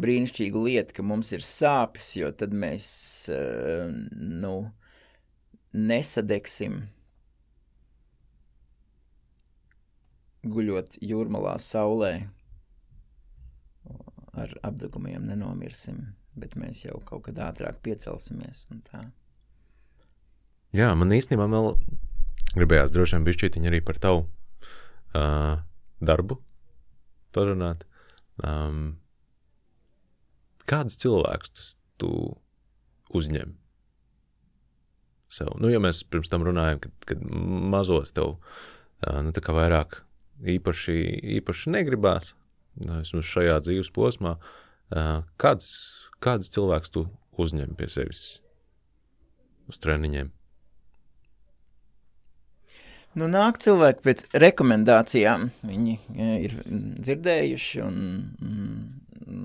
Brīnišķīga 0.03 0.63
lieta, 0.65 0.95
ka 0.97 1.05
mums 1.05 1.29
ir 1.35 1.43
sāpes, 1.45 2.15
jo 2.17 2.31
tad 2.33 2.55
mēs 2.57 2.87
uh, 3.33 3.91
nu, 4.13 4.55
nesadegsim 5.73 6.81
guļot 10.43 10.97
jūrmalā 11.03 11.57
saulē. 11.61 12.13
Ar 14.33 14.49
apdegumiem 14.65 15.27
nenomirsim, 15.29 16.15
bet 16.39 16.55
mēs 16.59 16.85
jau 16.85 16.99
kaut 17.07 17.27
kad 17.27 17.39
ātrāk 17.49 17.81
piecelsimies. 17.85 18.65
Jā, 20.73 20.89
man 20.97 21.13
īstenībā 21.13 21.47
vēl 21.51 21.73
gribējās 22.57 22.93
droši 22.93 23.17
vien 23.17 23.27
bišķietiņi 23.27 23.69
arī 23.69 23.81
par 23.85 23.99
tavu 24.01 24.25
uh, 24.25 25.61
darbu 26.01 26.39
parunāt. 27.33 27.85
Um, 28.41 28.97
kādus 30.69 30.97
cilvēkus 31.01 31.75
tu 32.01 32.13
uzņem 33.13 33.53
sev? 35.33 35.53
Nu, 35.61 35.69
ja 35.73 35.81
mēs 35.81 36.03
pirms 36.05 36.31
tam 36.31 36.45
runājam, 36.45 36.81
kad, 36.83 36.95
kad 37.13 37.21
mazos 37.73 38.13
tev 38.15 38.37
nu, 39.03 39.33
tā 39.35 39.43
kā 39.43 39.55
vairāk 39.55 40.01
īpaši, 40.55 40.97
īpaši 41.39 41.73
negribās, 41.73 42.33
vismaz 42.77 43.27
šajā 43.29 43.57
dzīves 43.65 43.91
posmā, 43.93 44.37
kāds, 45.41 45.67
kāds 46.23 46.51
cilvēks 46.53 46.93
tu 46.93 47.07
uzņem 47.39 47.75
pie 47.79 47.89
sevis 47.91 48.23
uz 49.69 49.79
treniņiem? 49.81 50.31
Nu, 53.13 53.27
nāk 53.29 53.59
cilvēki 53.61 54.01
pēc 54.07 54.23
rekomendācijām. 54.41 55.51
Viņi 55.69 55.99
ir 56.17 56.55
dzirdējuši 56.65 57.81
un, 57.85 57.97
un, 58.41 58.63
un 59.29 59.43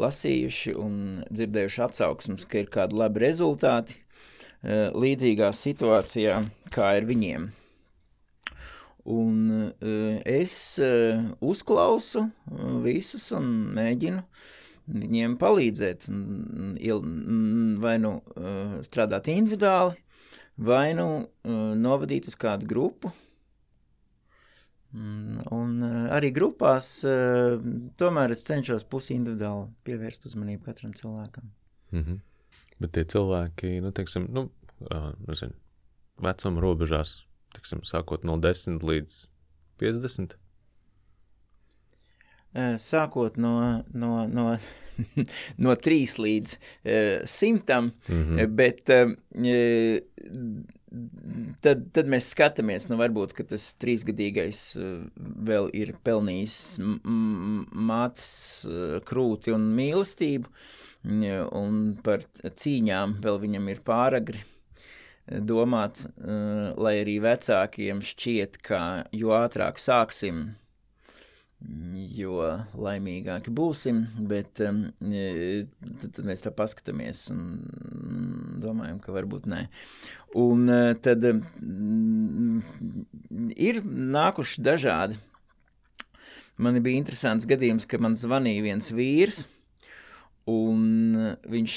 lasījuši 0.00 0.72
un 0.80 0.94
dzirdējuši 1.28 1.82
atsauksmes, 1.84 2.48
ka 2.48 2.62
ir 2.62 2.70
kādi 2.72 2.96
labi 2.96 3.26
rezultāti 3.26 4.00
līdzīgā 4.64 5.52
situācijā, 5.54 6.40
kā 6.74 6.94
ir 6.98 7.08
viņiem. 7.10 7.50
Un 9.08 9.36
es 10.28 10.56
uzklausu 11.44 12.26
visus 12.84 13.28
un 13.36 13.52
mēģinu 13.76 14.24
viņiem 14.88 15.36
palīdzēt, 15.40 16.08
vai 17.82 17.94
nu 18.02 18.12
strādāt 18.86 19.28
individuāli, 19.32 19.96
vai 20.56 20.94
nu 20.98 21.08
novadīt 21.78 22.28
uz 22.30 22.36
kādu 22.40 22.68
grupu. 22.70 23.12
Un 25.52 25.82
arī 25.84 26.30
grupās 26.32 27.04
tomēr 28.00 28.32
es 28.32 28.44
cenšos 28.48 28.86
pusi 28.88 29.14
individuāli 29.18 29.68
pievērst 29.84 30.26
uzmanību 30.30 30.64
katram 30.64 30.94
cilvēkam. 30.96 31.50
Mm 31.92 32.02
-hmm. 32.04 32.18
Bet 32.80 32.92
tie 32.92 33.04
cilvēki, 33.04 33.80
nu, 33.82 33.92
teiksim, 33.92 34.28
nu, 34.30 34.48
nezinu, 35.26 35.52
vecuma 36.22 36.60
robežās, 36.60 37.26
teiksim, 37.54 37.80
sākot 37.82 38.24
no 38.24 38.36
10 38.38 38.82
līdz 38.82 39.28
50? 39.78 40.36
Sākot 42.56 43.36
no, 43.36 43.84
no, 43.92 44.12
no, 44.26 44.46
no 45.64 45.74
3 45.76 46.16
līdz 46.24 46.54
uh, 46.56 47.26
100, 47.28 47.80
mm 47.80 47.92
-hmm. 48.08 48.46
bet 48.46 48.88
uh, 48.88 49.12
tad, 51.60 51.84
tad 51.92 52.08
mēs 52.08 52.30
skatāmies, 52.32 52.88
nu 52.88 52.96
varbūt, 52.96 53.34
ka 53.36 53.44
tas 53.44 53.74
trīsgadīgais 53.80 54.60
vēl 55.48 55.70
ir 55.76 55.94
pelnījis 56.04 56.78
mātes 57.90 58.30
krūti 59.08 59.52
un 59.52 59.68
mīlestību, 59.76 60.48
un 61.60 61.82
par 62.04 62.24
cīņām 62.44 63.18
vēl 63.24 63.42
viņam 63.44 63.68
ir 63.68 63.82
pāragri 63.86 64.44
domāt, 65.28 66.06
lai 66.80 66.94
arī 67.02 67.18
vecākiem 67.20 68.00
šķiet, 68.00 68.58
ka 68.64 68.80
jo 69.12 69.34
ātrāk 69.36 69.80
sāksim, 69.80 70.54
jo 72.14 72.42
laimīgāki 72.78 73.50
būsim, 73.54 74.04
bet 74.30 74.60
um, 74.62 74.84
tad, 75.00 76.12
tad 76.14 76.28
mēs 76.28 76.44
tā 76.44 76.52
paskatāmies 76.54 77.24
un 77.34 77.40
domājam, 78.62 79.00
ka 79.02 79.14
varbūt 79.14 79.48
nē. 79.50 79.64
Un 80.38 80.68
uh, 80.70 80.92
tad 81.02 81.26
um, 81.26 82.60
ir 83.56 83.82
nākuši 83.84 84.62
dažādi. 84.62 85.18
Man 86.58 86.78
bija 86.82 86.98
interesants 86.98 87.46
gadījums, 87.46 87.86
ka 87.86 88.00
man 88.02 88.16
zvanīja 88.18 88.64
viens 88.64 88.90
vīrs, 88.90 89.44
un 90.50 91.14
viņš 91.46 91.74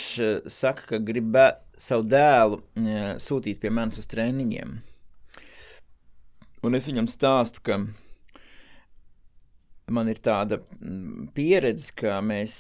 saka, 0.49 0.88
ka 0.94 1.02
grib 1.06 1.38
savu 1.78 2.08
dēlu 2.10 2.62
sūtīt 3.22 3.62
pie 3.62 3.70
manis 3.74 4.02
uz 4.02 4.10
treniņiem. 4.10 4.80
Un 6.66 6.78
es 6.78 6.86
viņam 6.90 7.10
stāstu, 7.10 7.62
ka 7.66 7.78
man 9.93 10.09
ir 10.11 10.22
tāda 10.23 10.61
pieredze, 11.35 11.91
ka 11.97 12.19
mēs, 12.26 12.53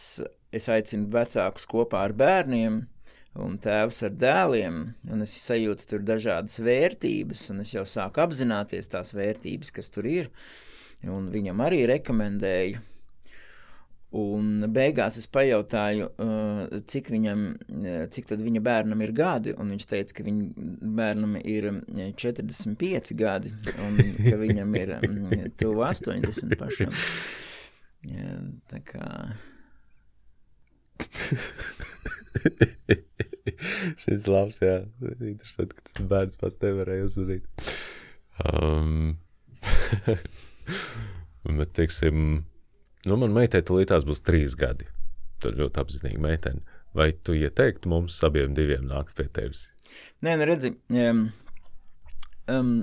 es 0.53 0.67
aicinu 0.71 1.09
vecākus 1.13 1.67
kopā 1.69 2.05
ar 2.07 2.15
bērniem 2.17 2.81
un 3.41 3.57
tēvs 3.63 4.01
ar 4.07 4.15
dēliem, 4.19 4.81
un 5.07 5.23
es 5.23 5.35
sajūtu 5.39 5.87
tur 5.87 6.03
dažādas 6.03 6.59
vērtības, 6.63 7.47
un 7.53 7.63
es 7.63 7.73
jau 7.75 7.85
sāku 7.87 8.23
apzināties 8.23 8.91
tās 8.91 9.13
vērtības, 9.15 9.71
kas 9.75 9.91
tur 9.93 10.09
ir, 10.11 10.31
un 11.07 11.29
viņam 11.31 11.63
arī 11.63 11.85
rekomendēju 11.95 12.83
Un 14.11 14.65
beigās 14.75 15.15
es 15.21 15.27
pajautāju, 15.31 16.09
uh, 16.19 16.65
cik, 16.91 17.07
viņam, 17.13 17.45
uh, 17.55 18.01
cik 18.11 18.33
viņa 18.35 18.59
bērnam 18.65 18.99
ir 19.05 19.13
gadi, 19.15 19.53
viņš 19.55 19.85
teica, 19.87 20.15
ka 20.17 20.25
viņa 20.27 20.43
bērnam 20.97 21.37
ir 21.39 21.69
45 22.19 23.15
gadi, 23.15 23.53
un 23.85 23.95
ka 24.25 24.35
viņam 24.41 24.75
ir 24.81 24.91
mm, 24.97 25.45
tuvu 25.61 25.85
80 25.87 26.57
pašam. 26.59 26.91
Jā, 28.11 28.35
tā 28.67 28.83
kā... 28.83 29.07
Šis 34.01 34.27
labs, 34.27 34.59
jā. 34.61 34.83
Interesanti, 35.21 35.75
ka 35.77 35.81
tas 35.87 36.03
bērns 36.11 36.35
pats 36.41 36.59
nevarēja 36.61 37.05
uzzināt. 37.07 37.43
Um, 38.43 39.17
bet, 41.59 41.71
teiksim, 41.77 42.17
Nu, 43.07 43.17
man 43.17 43.33
meitai 43.33 43.63
tulītās 43.65 44.05
būs 44.05 44.21
trīs 44.25 44.53
gadi. 44.57 44.85
Tad 45.41 45.57
ļoti 45.57 45.81
apzinīgi 45.81 46.21
meitene. 46.21 46.61
Vai 46.93 47.11
tu 47.15 47.33
ieteiktu 47.37 47.89
mums 47.89 48.19
abiem 48.27 48.53
diviem 48.53 48.83
nākt 48.89 49.15
pie 49.17 49.29
tevis? 49.31 49.69
Nē, 50.21 50.35
nu 50.37 50.45
redzi, 50.47 50.73
um, 50.91 51.23
um, 52.51 52.73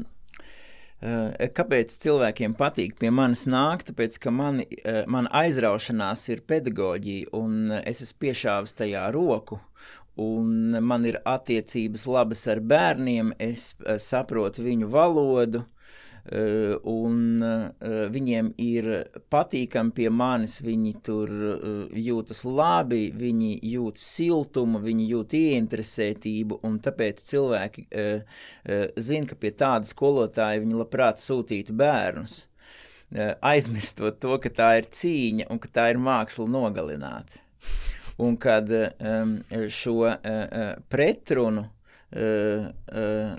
uh, 1.05 1.47
kāpēc 1.55 1.93
cilvēkiem 2.03 2.57
patīk 2.59 2.97
pie 2.99 3.13
manis 3.15 3.45
nākt? 3.51 3.93
Tāpēc, 3.93 4.19
ka 4.25 4.33
mani, 4.35 4.67
uh, 4.81 5.03
mana 5.13 5.31
aizraušanās 5.45 6.25
ir 6.33 6.43
pedagoģija, 6.49 7.31
un 7.37 7.77
es 7.85 8.03
esmu 8.07 8.25
piešāvis 8.27 8.75
tajā 8.81 9.05
roku, 9.15 9.61
un 10.19 10.81
man 10.83 11.07
ir 11.07 11.21
attiecības 11.29 12.09
labas 12.11 12.47
ar 12.51 12.65
bērniem, 12.65 13.37
es 13.39 13.75
uh, 13.85 14.01
saprotu 14.03 14.65
viņu 14.67 14.89
valodu, 14.91 15.63
un 16.89 17.43
eh, 17.43 18.09
viņiem 18.13 18.51
ir 18.61 18.89
patīkami 19.33 19.95
pie 19.97 20.09
manis, 20.13 20.59
viņi 20.65 20.93
tur 21.05 21.31
eh, 21.33 22.01
jūtas 22.05 22.43
labi, 22.45 23.09
viņi 23.17 23.55
jūt 23.73 24.01
siltumu, 24.03 24.83
viņi 24.85 25.09
jūt 25.13 25.37
ieinteresētību, 25.39 26.61
un 26.69 26.79
tāpēc 26.85 27.23
cilvēki 27.25 27.87
zina, 28.99 29.29
ka 29.29 29.39
pie 29.41 29.53
tāda 29.57 29.89
skolotāja 29.89 30.61
viņi 30.63 30.77
labprāt 30.79 31.21
sūtītu 31.23 31.75
bērnus, 31.79 32.43
aizmirstot 33.41 34.19
to, 34.21 34.37
ka 34.43 34.53
tā 34.53 34.71
ir 34.83 34.91
cīņa 34.93 35.49
un 35.53 35.61
ka 35.63 35.73
tā 35.73 35.89
ir 35.95 36.01
māksla 36.03 36.49
nogalināt. 36.51 37.41
Un 38.19 38.37
kad 38.41 38.69
šo 39.73 40.13
pretrunu 40.91 41.65
uh, 41.65 41.75
uh, 42.17 43.37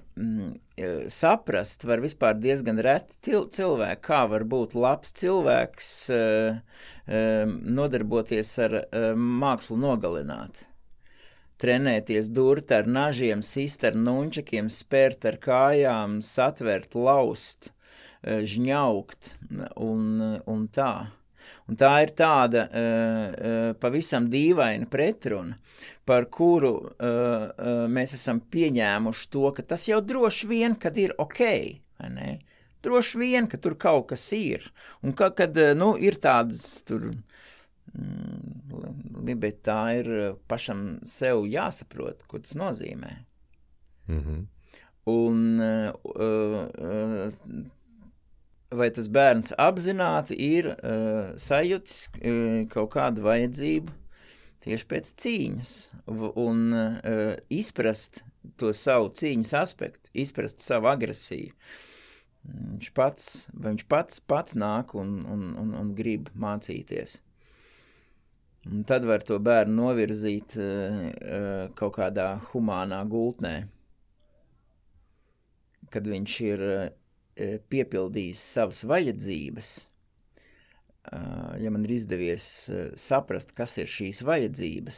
saprast 1.09 1.85
var 1.89 2.03
vispār 2.03 2.37
diezgan 2.37 2.79
reti 2.85 3.33
cilvēki, 3.33 4.01
kā 4.05 4.23
var 4.29 4.45
būt 4.45 4.75
labs 4.77 5.13
cilvēks, 5.17 5.91
uh, 6.13 6.59
uh, 7.09 7.45
nodarboties 7.79 8.53
ar 8.67 8.77
uh, 8.81 9.11
mākslu 9.17 9.79
nogalināt. 9.81 10.65
Trenēties, 11.59 12.29
durt 12.31 12.71
ar 12.71 12.87
nažiem, 12.87 13.41
sist 13.43 13.83
ar 13.83 13.97
nunčakiem, 13.99 14.69
spērt 14.71 15.25
ar 15.27 15.35
kājām, 15.43 16.21
satvert, 16.23 16.95
laust, 16.95 17.73
žņaukt 18.23 19.33
un, 19.75 20.39
un 20.47 20.67
tā. 20.71 21.18
Un 21.69 21.77
tā 21.77 21.91
ir 22.01 22.13
tāda 22.17 22.65
uh, 22.65 23.71
pavisam 23.77 24.25
dīvaina 24.31 24.87
pretruna, 24.89 25.57
par 26.09 26.25
kuru 26.33 26.71
uh, 26.81 26.89
uh, 27.05 27.83
mēs 27.85 28.15
esam 28.17 28.39
pieņēmuši 28.41 29.27
to, 29.29 29.45
ka 29.53 29.65
tas 29.73 29.85
jau 29.85 29.99
droši 30.01 30.49
vien, 30.49 30.77
kad 30.81 30.97
ir 30.97 31.13
ok, 31.21 31.43
vai 32.01 32.09
ne? 32.15 32.29
Droši 32.81 33.19
vien, 33.19 33.45
ka 33.51 33.59
tur 33.61 33.75
kaut 33.77 34.07
kas 34.13 34.23
ir. 34.33 34.63
Un 35.03 35.13
ka, 35.13 35.29
kad 35.35 35.57
nu, 35.77 35.91
ir 35.99 36.15
tādas 36.23 36.79
tur, 36.87 37.09
mm, 37.91 39.33
bet 39.35 39.59
tā 39.67 39.81
ir 39.99 40.09
pašam 40.49 41.01
sev 41.03 41.43
jāsaprot, 41.51 42.23
ko 42.25 42.39
tas 42.39 42.55
nozīmē. 42.57 43.11
Mm 44.07 44.21
-hmm. 44.23 44.45
Un 45.05 45.59
uh, 45.59 45.93
uh, 46.15 47.29
vai 48.69 48.89
tas 48.93 49.09
bērns 49.09 49.53
apzināti 49.57 50.37
ir 50.37 50.71
uh, 50.73 51.31
sajūtis 51.39 52.01
uh, 52.09 52.65
kaut 52.69 52.91
kādu 52.93 53.25
vajadzību 53.25 53.95
tieši 54.63 54.87
pēc 54.91 55.13
cīņas 55.23 55.71
un 56.09 56.65
uh, 56.75 57.37
izprast 57.49 58.23
to 58.59 58.73
savu 58.75 59.09
cīņas 59.15 59.53
aspektu, 59.59 60.11
izprast 60.13 60.61
savu 60.63 60.89
agresiju. 60.91 61.55
Viņš 62.49 62.91
pats, 62.95 63.25
viņš 63.53 63.83
pats, 63.91 64.21
pats 64.23 64.55
nāk 64.57 64.93
un, 64.97 65.19
un, 65.27 65.49
un, 65.59 65.73
un 65.79 65.89
grib 65.95 66.29
mācīties. 66.39 67.19
Un 68.69 68.83
tad 68.87 69.05
var 69.07 69.23
to 69.25 69.39
bērnu 69.41 69.75
novirzīt 69.79 70.55
uh, 70.59 71.67
kaut 71.79 71.97
kādā 71.97 72.31
humānā 72.51 73.01
gultnē, 73.09 73.55
kad 75.89 76.07
viņš 76.07 76.39
ir 76.45 76.65
uh, 76.67 76.89
piepildījis 77.39 78.41
savas 78.55 78.83
vajadzības. 78.89 79.71
Uh, 81.09 81.55
ja 81.57 81.71
man 81.73 81.85
ir 81.87 81.95
izdevies 81.95 82.43
uh, 82.69 82.89
saprast, 82.99 83.55
kas 83.57 83.77
ir 83.81 83.87
šīs 83.89 84.19
vajadzības, 84.27 84.97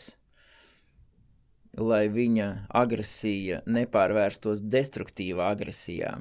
lai 1.80 2.02
viņa 2.12 2.48
agresija 2.76 3.62
nepārvērstos 3.70 4.64
destruktīvā 4.74 5.52
agresijā. 5.54 6.18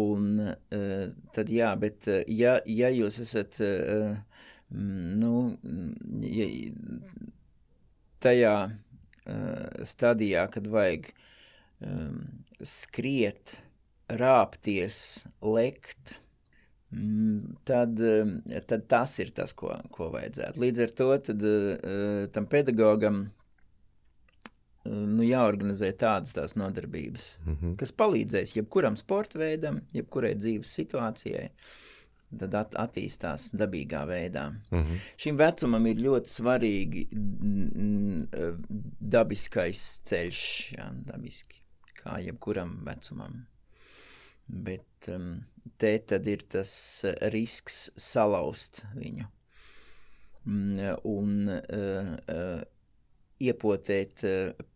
Un 0.00 0.30
uh, 0.40 1.02
tad 1.36 1.52
jā, 1.52 1.74
bet 1.82 2.08
ja, 2.32 2.56
ja 2.64 2.92
jūs 2.94 3.18
esat 3.26 3.60
nu, 4.70 5.34
ja, 6.24 6.48
tajā 8.24 8.56
stadijā, 9.86 10.48
kad 10.54 10.66
vajag 10.70 11.10
skriet, 12.66 13.58
rāpties, 14.08 14.98
lekt, 15.42 16.20
mm, 16.94 17.56
tad, 17.66 17.98
tad 18.70 18.86
tas 18.88 19.18
ir 19.18 19.32
tas, 19.34 19.52
ko, 19.52 19.72
ko 19.90 20.10
vajadzētu. 20.14 20.62
Līdz 20.62 20.84
ar 20.84 20.94
to 21.00 21.10
tad, 21.30 21.48
uh, 21.48 22.28
tam 22.34 22.46
pedagogam 22.50 23.26
nu, 24.90 25.24
jāorganizē 25.26 25.90
tādas 25.98 26.34
tās 26.36 26.56
nodarbības, 26.58 27.26
mm 27.44 27.56
-hmm. 27.56 27.74
kas 27.80 27.92
palīdzēs 27.92 28.56
jebkuram 28.56 28.96
sporta 28.96 29.38
veidam, 29.38 29.80
jebkurai 29.92 30.34
dzīves 30.34 30.72
situācijai. 30.80 31.50
Tad 32.38 32.54
at, 32.58 32.74
attīstās 32.74 33.52
dabīgā 33.54 34.02
veidā. 34.06 34.48
Mm 34.70 34.82
-hmm. 34.82 34.98
Šim 35.16 35.36
vecumam 35.36 35.86
ir 35.86 35.96
ļoti 35.96 36.28
svarīgi 36.28 37.06
dabiskais 39.00 40.00
ceļš, 40.04 40.72
jā, 40.78 40.90
dabiski, 41.06 41.62
kā 42.02 42.18
jebkuram 42.18 42.80
vecumam. 42.84 43.46
Bet 44.46 45.08
um, 45.10 45.40
te 45.78 45.96
tad 45.98 46.28
ir 46.30 46.44
tas 46.50 46.70
risks 47.34 47.88
salauzt 47.98 48.84
viņu 48.94 49.26
un 50.46 51.48
uh, 51.50 52.12
uh, 52.30 52.60
iepotēt 53.42 54.22
uh, 54.26 54.66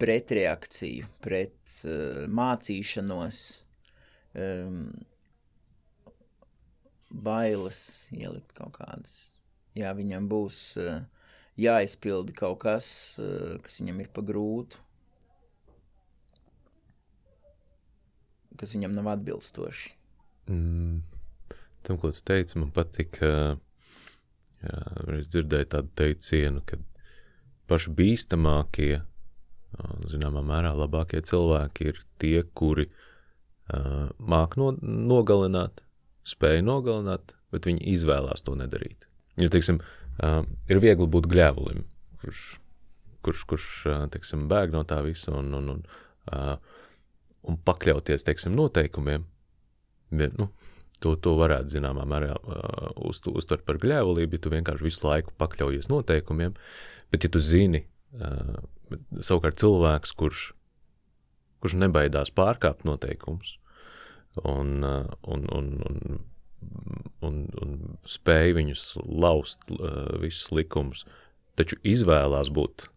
pretreakciju, 0.00 1.06
pret 1.22 1.76
uh, 1.86 2.24
mācīšanos, 2.26 3.42
um, 4.34 4.80
bailes 7.10 7.80
ielikt 8.12 8.52
kaut 8.56 8.74
kādas. 8.80 9.36
Jā, 9.76 9.92
viņam 9.96 10.26
būs 10.28 10.58
uh, 10.82 11.04
jāizpilda 11.60 12.34
kaut 12.36 12.58
kas, 12.66 12.88
uh, 13.22 13.56
kas 13.62 13.80
viņam 13.80 14.02
ir 14.02 14.10
pa 14.12 14.24
grūtu, 14.26 14.82
kas 18.60 18.74
viņam 18.76 18.94
nav 18.96 19.12
atbilstoši. 19.14 19.92
Mm, 20.52 21.00
tam, 21.86 21.98
ko 22.02 22.12
tu 22.14 22.22
teici, 22.26 22.58
man 22.60 22.70
patika, 22.74 23.30
jā, 24.62 24.80
es 25.18 25.30
dzirdēju 25.32 25.70
tādu 25.74 25.92
teicienu, 25.98 26.62
ka 26.66 26.78
paši 27.70 27.92
bīstamākie 27.98 29.02
zināmā 30.08 30.42
mērā 30.46 30.72
labākie 30.76 31.20
cilvēki 31.24 31.90
ir 31.90 32.00
tie, 32.22 32.40
kuri 32.56 32.86
uh, 32.88 34.08
māk 34.18 34.56
no, 34.60 34.72
nogalināt, 34.82 35.82
spēj 36.26 36.62
nogalināt, 36.64 37.34
bet 37.52 37.68
viņi 37.68 37.84
izvēlās 37.94 38.44
to 38.46 38.56
nedarīt. 38.58 39.06
Jo, 39.40 39.50
teiksim, 39.52 39.82
uh, 40.22 40.42
ir 40.70 40.80
viegli 40.82 41.08
būt 41.10 41.28
gļēvulim, 41.32 41.84
kurš, 42.22 42.46
kurš, 43.26 43.44
kurš 43.50 43.68
teiksim, 44.14 44.46
bēg 44.50 44.74
no 44.74 44.84
tā 44.88 45.02
visa 45.04 45.34
un, 45.36 45.52
un, 45.58 45.74
un, 45.76 45.84
uh, 46.32 46.56
un 47.46 47.58
pakļauties, 47.66 48.24
teiksim, 48.26 48.54
noteikumiem. 48.58 49.26
Bet, 50.16 50.36
nu, 50.38 50.48
to, 51.02 51.14
to 51.20 51.34
varētu, 51.38 51.74
zināmā 51.76 52.06
mērā, 52.08 52.36
uh, 52.36 52.92
uz, 53.08 53.20
uztvert 53.30 53.66
par 53.68 53.80
gļēvulību, 53.82 54.38
ja 54.38 54.44
tu 54.44 54.52
vienkārši 54.54 54.86
visu 54.86 55.06
laiku 55.06 55.34
pakļaujies 55.40 55.90
noteikumiem, 55.92 56.56
bet 57.12 57.26
ja 57.26 57.32
tu 57.32 57.42
zini, 57.42 57.84
uh, 58.20 58.56
savukārt 59.18 59.58
cilvēks, 59.62 60.14
kurš, 60.18 60.48
kurš 61.62 61.76
nebaidās 61.82 62.32
pārkāpt 62.34 62.86
noteikumus 62.88 63.56
un, 64.44 64.80
uh, 64.86 65.06
un, 65.26 65.46
un, 65.56 65.70
un, 65.90 66.18
un, 67.26 67.38
un 67.62 67.78
spēj 68.08 68.56
viņus 68.60 68.88
laust 69.04 69.64
uh, 69.74 70.18
visus 70.22 70.52
likumus, 70.54 71.06
taču 71.56 71.78
izvēlās 71.86 72.52
būt 72.52 72.88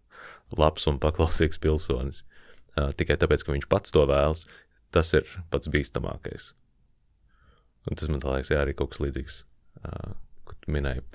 labs 0.57 0.87
un 0.89 0.97
paklausīgs 1.01 1.61
pilsonis 1.61 2.23
tikai 2.99 3.17
tāpēc, 3.21 3.45
ka 3.45 3.55
viņš 3.55 3.69
pats 3.71 3.93
to 3.95 4.05
vēlas, 4.09 4.45
tas 4.95 5.13
ir 5.17 5.27
pats 5.53 5.71
bīstamākais. 5.71 6.51
Un 7.89 7.97
tas 7.97 8.11
man 8.11 8.21
liekas, 8.21 8.51
jā, 8.53 8.59
arī 8.63 8.75
kaut 8.77 8.93
kas 8.93 9.01
līdzīgs, 9.03 9.39
ko 10.45 10.57
tu 10.59 10.75
minēji. 10.75 11.05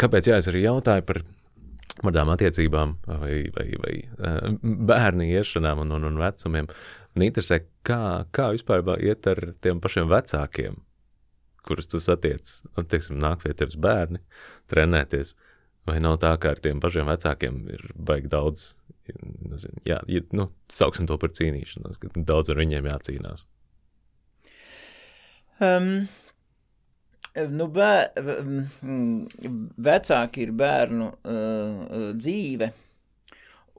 Kāpēc, 0.00 0.28
jā, 0.30 0.38
es 0.42 0.48
arī 0.50 0.66
jautāju 0.66 1.06
par 1.08 1.22
kādām 1.96 2.30
attiecībām 2.34 2.92
vai, 3.08 3.36
vai, 3.56 3.66
vai 3.80 3.94
bērnu 4.60 5.26
iešanām 5.32 5.80
un, 5.86 5.94
un, 5.96 6.08
un 6.10 6.20
vecumiem. 6.20 6.68
Man 7.16 7.24
interesē, 7.24 7.62
kā, 7.86 8.26
kā 8.36 8.50
vispār 8.52 8.84
iet 9.00 9.26
ar 9.30 9.40
tiem 9.64 9.80
pašiem 9.80 10.10
vecākiem, 10.12 10.76
kurus 11.66 11.88
tu 11.90 12.00
satiec. 12.02 12.58
Un, 12.76 12.86
teiksim, 12.90 13.16
nāk 13.22 13.42
pie 13.42 13.54
tevis 13.56 13.78
bērni 13.80 14.20
trenēties. 14.70 15.34
Vai 15.86 16.00
nav 16.02 16.18
tā, 16.22 16.32
ka 16.42 16.54
ar 16.54 16.60
tiem 16.62 16.82
pašiem 16.82 17.06
vecākiem 17.06 17.62
ir 17.70 17.82
baigi 17.94 18.30
daudz, 18.32 18.68
nezinu, 19.06 19.82
jā, 19.86 20.00
nu, 20.34 20.48
sauksim 20.72 21.06
to 21.06 21.18
par 21.22 21.30
cīnīšanos, 21.36 22.00
ka 22.02 22.10
daudz 22.16 22.50
ar 22.50 22.62
viņiem 22.62 22.88
jācīnās? 22.90 23.46
Um, 25.62 26.08
Nu, 27.36 27.66
bē, 27.68 28.16
vecāki 29.76 30.46
ir 30.46 30.52
bērnu 30.56 31.08
uh, 31.12 31.96
dzīve. 32.16 32.70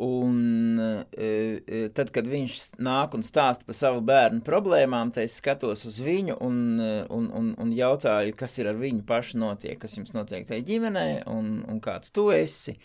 Un 0.03 0.77
uh, 0.77 1.87
tad, 1.97 2.11
kad 2.13 2.27
viņš 2.29 2.59
nāk 2.85 3.15
un 3.17 3.25
stāsta 3.25 3.65
par 3.65 3.77
savu 3.77 4.03
bērnu 4.05 4.43
problēmām, 4.45 5.09
tad 5.15 5.25
es 5.25 5.39
skatos 5.41 5.87
uz 5.89 5.97
viņu 6.05 6.37
un, 6.45 6.59
un, 6.77 7.31
un, 7.39 7.49
un 7.57 7.73
jautāju, 7.73 8.35
kas 8.37 8.59
ir 8.61 8.69
ar 8.69 8.77
viņu 8.77 9.01
pašu 9.09 9.41
notiek, 9.41 9.79
kas 9.81 9.97
jums 9.97 10.13
notiek 10.13 10.45
tajā 10.45 10.67
ģimenē 10.69 11.07
un, 11.33 11.59
un 11.65 11.81
kāds 11.81 12.13
tu 12.13 12.29
esi. 12.35 12.77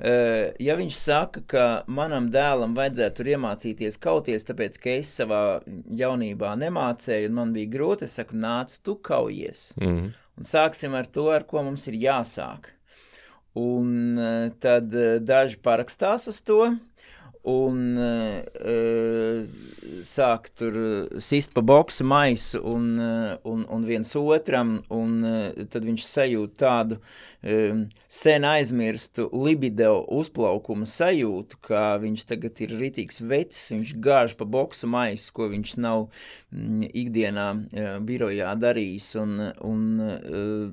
Eh, 0.00 0.54
ja 0.64 0.74
viņš 0.78 0.96
saka, 0.96 1.42
ka 1.44 1.64
manam 1.92 2.30
dēlam 2.32 2.72
vajadzētu 2.76 3.26
iemācīties 3.34 3.98
kauties, 4.00 4.46
tāpēc 4.48 4.78
ka 4.80 4.94
es 4.96 5.12
savā 5.20 5.42
jaunībā 5.92 6.54
nemācēju 6.62 7.28
un 7.28 7.36
man 7.36 7.52
bija 7.52 7.68
grūti, 7.74 8.08
es 8.08 8.16
saku, 8.16 8.38
nāc, 8.40 8.78
tu 8.80 8.96
kaujies. 9.04 9.68
Mm. 9.76 10.12
Un 10.40 10.48
sāksim 10.48 10.96
ar 10.96 11.10
to, 11.12 11.26
ar 11.34 11.44
ko 11.44 11.66
mums 11.66 11.84
ir 11.92 11.98
jāsāk. 12.00 12.72
Un 13.58 14.18
eh, 14.18 14.50
tad 14.62 14.94
eh, 14.94 15.18
daži 15.18 15.58
parakstās 15.62 16.28
uz 16.30 16.38
to, 16.46 16.62
un 17.48 17.96
uh, 17.96 19.44
sāk 20.04 20.50
tur 20.52 20.74
sist 21.24 21.54
pa 21.56 21.62
boksa 21.64 22.04
maisu 22.04 22.60
un, 22.68 22.98
un, 23.48 23.62
un 23.64 23.86
viens 23.88 24.12
otram, 24.20 24.74
un 24.92 25.14
uh, 25.24 25.62
tad 25.72 25.86
viņš 25.88 26.04
sajūt 26.04 26.58
tādu 26.60 26.98
um, 27.00 27.86
sen 28.04 28.44
aizmirstu 28.44 29.30
libido 29.32 30.02
uzplaukumu 30.12 30.84
sajūtu, 30.84 31.62
ka 31.64 31.96
viņš 32.02 32.26
tagad 32.28 32.60
ir 32.60 32.76
ritīgs 32.76 33.22
vecs, 33.24 33.70
viņš 33.72 33.96
gāž 34.04 34.36
pa 34.36 34.44
boksa 34.44 34.90
maisu, 34.90 35.32
ko 35.32 35.48
viņš 35.48 35.78
nav 35.80 36.10
mm, 36.52 36.92
ikdienā 36.92 37.48
uh, 37.56 37.96
birojā 38.04 38.52
darījis, 38.60 39.14
un, 39.24 39.36
un 39.64 39.90
uh, 40.04 40.68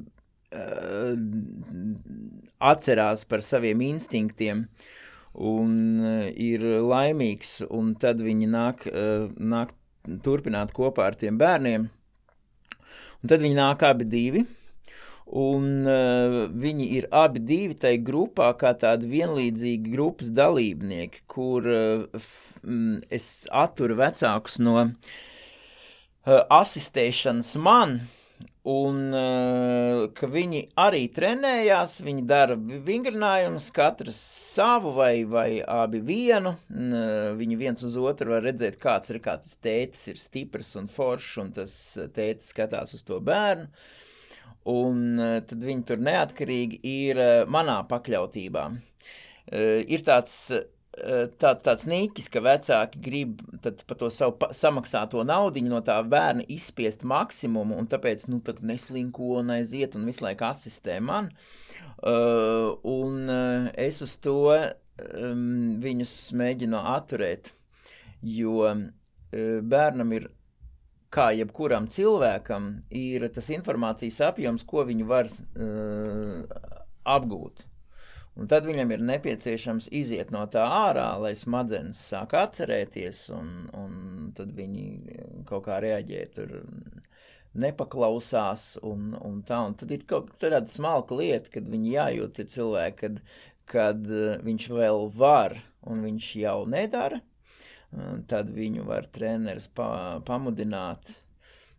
atcerās 2.58 3.26
par 3.28 3.44
saviem 3.44 3.82
instinktiem, 3.90 4.68
un 5.38 5.74
uh, 6.02 6.30
ir 6.34 6.64
laimīgs, 6.88 7.60
un 7.70 7.94
tad 8.00 8.24
viņi 8.26 8.48
nāk, 8.50 8.88
uh, 8.90 9.28
nāk 9.38 9.76
turpināt 10.26 10.74
kopā 10.74 11.12
ar 11.12 11.18
tiem 11.20 11.38
bērniem. 11.38 11.90
Un 13.18 13.30
tad 13.30 13.44
viņi 13.44 13.58
nāk 13.58 13.84
abi 13.86 14.08
divi, 14.10 14.46
un 15.28 15.86
uh, 15.86 16.40
viņi 16.50 16.90
ir 16.98 17.08
abi 17.12 17.42
divi 17.44 17.78
tajā 17.78 18.02
grupā 18.08 18.50
kā 18.58 18.74
tādi 18.80 19.10
vienlīdzīgi 19.12 19.94
grupas 19.94 20.32
dalībnieki, 20.34 21.26
kur 21.30 21.68
uh, 21.68 22.06
f, 22.18 22.58
m, 22.64 23.02
es 23.14 23.46
atturu 23.52 24.00
vecākus 24.00 24.58
no 24.64 24.78
uh, 24.88 24.92
asistēšanas 26.32 27.58
man, 27.62 28.00
Un 28.68 28.98
uh, 29.16 30.10
ka 30.12 30.28
viņi 30.28 30.66
arī 30.84 31.06
trenējās, 31.16 32.02
viņi 32.04 32.26
dara 32.28 32.58
vingrinājumus, 32.60 33.70
katrs 33.72 34.18
savu 34.58 34.92
vai, 34.98 35.22
vai 35.24 35.62
abi 35.64 36.02
vienu. 36.04 36.58
Uh, 36.68 37.32
viņi 37.40 37.60
viens 37.62 37.86
uz 37.88 37.96
otru 38.02 38.36
var 38.36 38.44
redzēt, 38.44 38.76
kāds 38.82 39.14
ir, 39.14 39.22
kā 39.24 39.38
tas 39.40 39.56
tētis 39.64 40.10
ir 40.12 40.20
stiprs 40.20 40.74
un 40.82 40.92
foršs, 40.92 41.38
un 41.46 41.54
tas 41.56 41.78
tētis 42.18 42.52
skatās 42.52 42.98
uz 42.98 43.08
to 43.08 43.22
bērnu. 43.24 43.70
un 44.68 45.16
tad 45.48 45.62
viņi 45.64 45.84
tur 45.88 46.02
neatkarīgi 46.04 46.82
ir 46.84 47.20
manā 47.48 47.78
pakļautībā. 47.88 48.66
Ir 49.88 50.02
tāds 50.04 50.34
tā, 51.40 51.54
tāds 51.62 51.86
nīķis, 51.90 52.30
ka 52.34 52.42
vecāki 52.42 53.02
grib 53.04 53.42
par 53.62 54.00
to 54.00 54.10
savu 54.14 54.38
pa, 54.42 54.50
samaksāto 54.56 55.22
naudu 55.28 55.62
no 55.66 55.82
tā 55.86 55.98
bērna 56.02 56.46
izspiest 56.54 57.06
maksimumu, 57.08 57.78
un 57.78 57.90
tāpēc 57.90 58.26
nu, 58.32 58.42
neslinko 58.66 59.38
un 59.42 59.54
aiziet 59.58 59.98
un 59.98 60.08
visu 60.10 60.26
laiku 60.26 60.48
asistē 60.50 61.00
man. 61.04 61.30
Uh, 61.98 62.78
un 62.86 63.30
uh, 63.30 63.70
es 63.78 64.02
uz 64.06 64.18
to 64.22 64.40
um, 64.54 65.78
viņus 65.82 66.16
mēģinu 66.38 66.82
atturēt, 66.96 67.54
jo 68.22 68.60
uh, 68.66 68.84
bērnam 69.62 70.18
ir 70.18 70.30
kā 71.14 71.30
jebkuram 71.38 71.88
cilvēkam, 71.92 72.70
ir 72.90 73.30
tas 73.34 73.50
informācijas 73.54 74.20
apjoms, 74.32 74.66
ko 74.68 74.86
viņi 74.88 75.08
var 75.08 75.30
uh, 75.32 76.44
apgūt. 77.08 77.67
Un 78.38 78.50
tad 78.50 78.68
viņam 78.70 78.92
ir 78.94 79.02
nepieciešams 79.02 79.88
iziet 79.98 80.30
no 80.34 80.44
tā 80.54 80.62
ārā, 80.62 81.08
lai 81.18 81.34
smadzenes 81.38 81.98
sāk 82.12 82.36
atcerēties, 82.38 83.24
un, 83.34 83.48
un 83.74 84.28
tad 84.38 84.52
viņi 84.54 84.84
kaut 85.50 85.66
kā 85.66 85.80
reaģē 85.82 86.22
tur 86.36 86.54
nepaklausās, 87.58 88.76
un, 88.86 89.16
un 89.18 89.42
tā. 89.48 89.64
Un 89.66 89.74
tad 89.80 89.94
ir 89.96 90.06
kaut 90.10 90.30
kāda 90.38 90.62
smalka 90.70 91.18
lieta, 91.18 91.50
kad 91.58 91.70
viņi 91.72 91.96
jājūt 91.96 92.38
tie 92.38 92.48
cilvēki, 92.54 93.00
kad, 93.02 93.20
kad 93.74 94.14
viņš 94.46 94.70
vēl 94.78 95.10
var, 95.18 95.58
un 95.90 96.06
viņš 96.06 96.30
jau 96.44 96.60
nedara, 96.70 97.24
tad 98.30 98.54
viņu 98.54 98.86
var 98.86 99.10
treneris 99.18 99.66
pa, 99.74 99.90
pamudināt, 100.28 101.18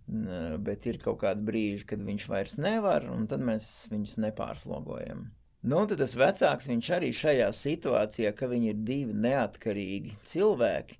bet 0.09 0.91
ir 0.91 0.99
kaut 1.03 1.21
kādi 1.23 1.45
brīži, 1.45 1.87
kad 1.93 2.03
viņš 2.03 2.29
vairs 2.33 2.59
nevar, 2.59 3.07
un 3.13 3.29
tad 3.31 3.45
mēs 3.45 3.89
viņus 3.93 4.19
nepārslogojam. 4.27 5.29
Nu, 5.67 5.83
tad 5.91 5.99
tas 5.99 6.15
vecāks, 6.15 6.69
viņš 6.71 6.89
arī 6.95 7.11
šajā 7.17 7.49
situācijā, 7.57 8.31
ka 8.39 8.47
viņi 8.47 8.71
ir 8.71 8.83
divi 8.87 9.17
neatkarīgi 9.19 10.15
cilvēki, 10.31 10.99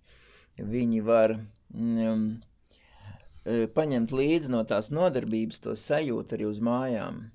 viņi 0.67 1.03
var 1.07 1.37
um, 1.39 2.25
paņemt 3.47 4.13
līdzi 4.13 4.51
no 4.51 4.65
tās 4.67 4.91
nodarbības 4.91 5.63
to 5.63 5.77
sajūtu 5.79 6.35
arī 6.35 6.49
uz 6.49 6.59
mājām. 6.65 7.29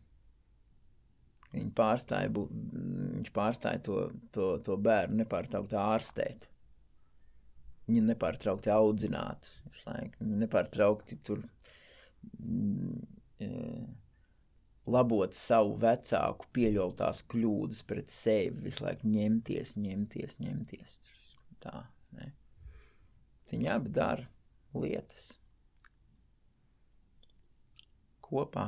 Viņi 1.54 1.72
pārstāja, 1.78 2.32
viņš 2.34 3.32
pārstāja 3.34 3.80
to, 3.86 3.98
to, 4.34 4.50
to 4.66 4.78
bērnu 4.82 5.22
nepārtraukti 5.22 5.78
ārstēt. 5.80 6.48
Viņu 7.88 8.04
nepārtraukti 8.08 8.72
audzināt, 8.74 9.52
viņu 10.20 10.40
nepārtraukti 10.44 11.20
tur. 11.24 11.44
Mm, 12.40 13.04
e, 13.44 13.50
labot 14.90 15.36
savu 15.36 15.78
vecāku 15.80 16.50
pieļautās 16.56 17.24
kļūdas 17.32 17.84
pret 17.88 18.12
sevi, 18.12 18.66
visu 18.68 18.84
laiku 18.84 19.08
ņemties, 19.08 19.78
ņemties, 19.80 20.40
ņemties. 20.44 20.98
Tā, 21.64 21.86
ne? 22.18 22.34
Viņi 23.52 23.70
abi 23.72 23.94
dara 23.96 24.28
lietas 24.76 25.34
kopā. 28.24 28.68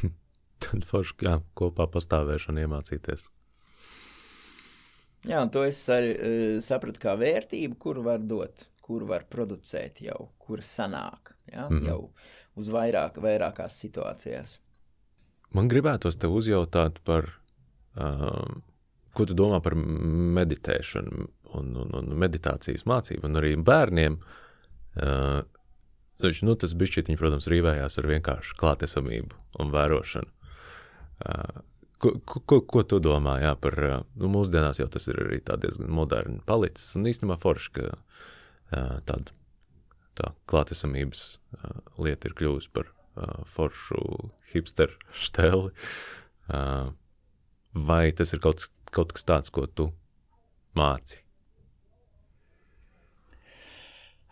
Tad 0.64 0.84
forši, 0.88 1.16
jā, 1.26 1.38
kopā 1.58 1.88
pastāvēšana 1.92 2.64
iemācīties. 2.64 3.28
Jā, 5.24 5.40
un 5.40 5.50
to 5.52 5.64
es 5.64 5.80
arī 5.92 6.12
uh, 6.14 6.42
sapratu 6.64 7.00
kā 7.00 7.14
vērtību, 7.16 7.78
kuru 7.80 8.04
var 8.04 8.24
dot, 8.24 8.66
kuru 8.84 9.08
var 9.08 9.24
producēt 9.32 10.02
jau, 10.04 10.28
kur 10.38 10.60
sanāk, 10.60 11.32
ja? 11.48 11.68
mm 11.68 11.78
-hmm. 11.78 11.86
jau 11.88 12.12
uz 12.60 12.68
vairāk, 12.68 13.20
vairākās 13.24 13.78
situācijās. 13.84 14.58
Man 15.54 15.70
gribētos 15.70 16.18
te 16.18 16.30
uzjautāt 16.30 16.98
par, 17.06 17.28
um, 17.94 18.62
ko 19.14 19.26
tu 19.28 19.36
domā 19.38 19.60
par 19.62 19.76
meditēšanu 19.78 21.28
un, 21.54 21.74
un, 21.78 21.92
un 22.00 22.14
meditācijas 22.18 22.86
mācību, 22.90 23.28
un 23.28 23.42
arī 23.42 23.54
bērniem. 23.60 24.18
Uh, 24.94 25.44
Taču, 26.22 26.46
nu, 26.46 26.54
tas 26.56 26.72
bišķiņi, 26.78 27.18
protams, 27.18 27.48
rīvējās 27.50 27.98
ar 27.98 28.06
vienkāršu 28.06 28.54
klātesamību 28.60 29.34
un 29.60 29.72
vērošanu. 29.74 30.30
Uh, 31.24 31.62
ko, 31.98 32.12
ko, 32.22 32.60
ko 32.70 32.84
tu 32.86 33.00
domā 33.02 33.40
jā, 33.42 33.54
par, 33.60 33.78
uh, 33.82 33.96
nu, 34.22 34.30
mūsdienās 34.32 34.78
jau 34.80 34.86
tas 34.90 35.08
ir 35.10 35.18
arī 35.24 35.40
diezgan 35.42 35.90
moderni 35.90 36.38
palicis, 36.46 36.94
un 36.98 37.10
īstenībā 37.10 37.36
forši, 37.42 37.72
ka 37.76 37.90
uh, 37.90 39.00
tāda 39.08 39.34
tā 40.14 40.30
klātesamības 40.50 41.26
uh, 41.58 41.82
lieta 42.06 42.30
ir 42.30 42.38
kļuvusi 42.38 42.70
par 42.72 42.93
uh, 43.16 43.42
foršu 43.54 44.00
hipsteru 44.52 44.96
steli. 45.12 45.72
Uh, 46.48 46.92
vai 47.74 48.12
tas 48.12 48.32
ir 48.32 48.42
kaut, 48.44 48.68
kaut 48.94 49.12
kas 49.16 49.26
tāds, 49.26 49.52
ko 49.54 49.66
tu 49.66 49.90
māci? 50.76 51.20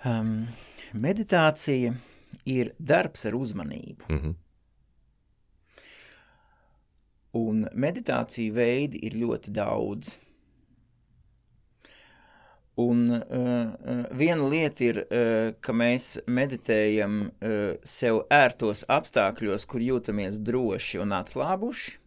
Um, 0.05 0.49
meditācija 0.93 1.95
ir 2.49 2.73
darbs 2.79 3.27
ar 3.27 3.37
uzmanību. 3.39 4.09
Mm 4.09 4.19
-hmm. 4.19 4.35
Un 7.33 7.65
meditāciju 7.73 8.53
veidi 8.53 8.99
ir 9.07 9.13
ļoti 9.13 9.51
daudz. 9.51 10.19
Un 12.81 13.11
uh, 13.13 14.07
viena 14.17 14.47
lieta 14.49 14.85
ir, 14.87 15.03
uh, 15.05 15.51
ka 15.61 15.75
mēs 15.77 16.15
meditējam 16.25 17.27
uh, 17.29 17.75
sev 17.85 18.23
ērtos 18.33 18.87
apstākļos, 18.89 19.67
kur 19.69 19.85
jūtamies 19.85 20.39
droši 20.41 21.03
un 21.05 21.13
atslābuši. 21.19 21.99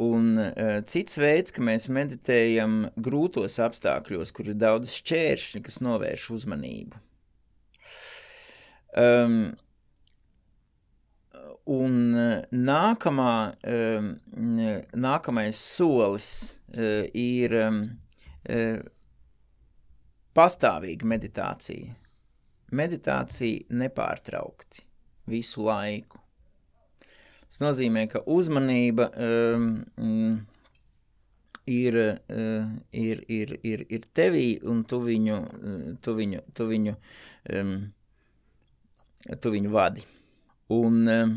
Un 0.00 0.32
uh, 0.40 0.78
cits 0.88 1.20
veids, 1.20 1.52
ka 1.52 1.60
mēs 1.60 1.90
meditējam 1.92 2.86
grūtos 2.96 3.58
apstākļos, 3.60 4.32
kur 4.32 4.48
ir 4.48 4.56
daudz 4.56 4.96
šķēršļu, 4.96 5.62
kas 5.66 5.80
novērš 5.84 6.28
uzmanību. 6.38 7.04
Um, 8.96 9.40
un 11.68 11.96
nākamā, 12.48 13.32
um, 13.68 14.12
nākamais 14.96 15.60
solis 15.60 16.30
uh, 16.72 17.04
ir 17.12 17.60
um, 17.66 17.82
uh, 18.48 18.78
pastāvīga 20.38 21.08
meditācija. 21.08 21.96
Meditācija 22.78 23.78
nepārtraukti, 23.80 24.84
visu 25.30 25.64
laiku. 25.66 26.20
Tas 27.48 27.62
nozīmē, 27.64 28.04
ka 28.12 28.20
uzmanība 28.28 29.08
um, 29.08 29.70
mm, 29.96 30.34
ir, 31.72 31.96
uh, 31.96 32.66
ir, 32.92 33.22
ir, 33.32 33.54
ir, 33.64 33.86
ir 33.88 34.04
tevī, 34.14 34.50
un 34.68 34.82
tu 34.88 35.00
viņu, 35.00 35.38
tu 36.04 36.14
viņu, 36.18 36.42
tu 36.54 36.68
viņu, 36.68 36.94
um, 37.56 37.72
tu 39.40 39.54
viņu 39.56 39.72
vadi. 39.72 40.04
Un 40.76 41.00
um, 41.08 41.32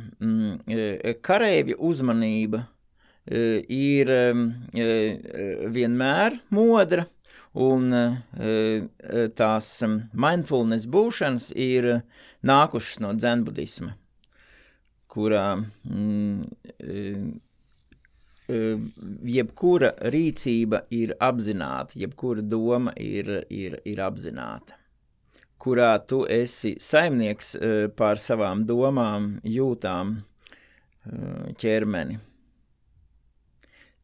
kareivja 1.23 1.79
uzmanība 1.79 2.65
uh, 2.65 3.57
ir 3.71 4.11
um, 4.17 4.45
vienmēr 5.71 6.41
modra, 6.51 7.07
Un 7.51 7.91
eh, 7.91 8.83
tās 9.35 9.69
mindfulness 10.15 10.87
būšanas 10.87 11.49
ir 11.59 11.87
nākušas 12.47 13.01
no 13.03 13.11
dzenbudisma, 13.17 13.91
kurā 15.11 15.57
mm, 15.59 16.45
jebkura 19.27 19.91
rīcība 20.15 20.85
ir 20.95 21.13
apzināta, 21.19 21.99
jebkura 21.99 22.41
doma 22.41 22.95
ir, 22.95 23.43
ir, 23.51 23.77
ir 23.83 23.99
apzināta, 23.99 24.79
kurā 25.59 25.91
tu 26.07 26.23
esi 26.23 26.77
saimnieks 26.79 27.57
pār 27.99 28.19
savām 28.19 28.63
domām, 28.63 29.41
jūtām, 29.43 30.21
ķermeni. 31.59 32.19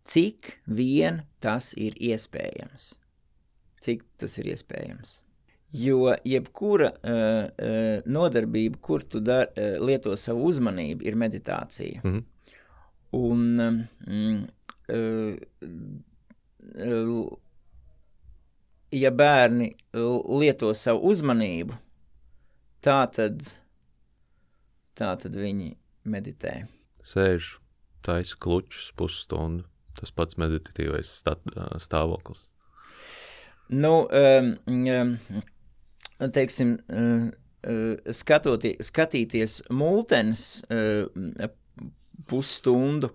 Cik 0.07 0.55
vien 0.67 1.23
tas 1.43 1.73
ir 1.75 1.95
iespējams 1.99 2.93
cik 3.87 4.03
tas 4.21 4.37
ir 4.41 4.51
iespējams. 4.53 5.21
Jo 5.75 6.13
jebkura 6.23 6.93
uh, 6.95 7.47
uh, 7.47 8.05
nodarbība, 8.07 8.79
kur 8.83 9.03
tu 9.03 9.19
dar, 9.19 9.49
uh, 9.51 9.75
lieto 9.83 10.15
savu 10.15 10.47
uzmanību, 10.51 11.03
ir 11.07 11.17
meditācija. 11.19 12.01
Mm 12.03 12.13
-hmm. 12.13 12.23
Un, 13.17 13.59
um, 13.59 14.47
uh, 14.87 15.35
uh, 16.87 17.37
ja 18.91 19.11
bērni 19.11 19.75
lieto 20.39 20.73
savu 20.73 21.11
uzmanību, 21.11 21.75
tā 22.81 22.99
tad, 23.11 23.41
tā 24.95 25.15
tad 25.19 25.35
viņi 25.35 25.75
meditē. 26.05 26.67
Sēž, 27.03 27.57
taisa 28.01 28.35
klučus 28.39 28.91
pusstundu. 28.95 29.67
Tas 29.97 30.11
pats 30.13 30.37
meditatīvais 30.37 31.09
stāvoklis. 31.81 32.45
Nu, 33.67 34.07
um, 34.07 34.53
um, 34.67 35.11
teiksim, 36.31 36.77
uh, 36.87 37.25
skatoti, 38.15 38.77
skatīties 38.79 39.59
multenes 39.75 40.43
pusstundu. 42.27 43.09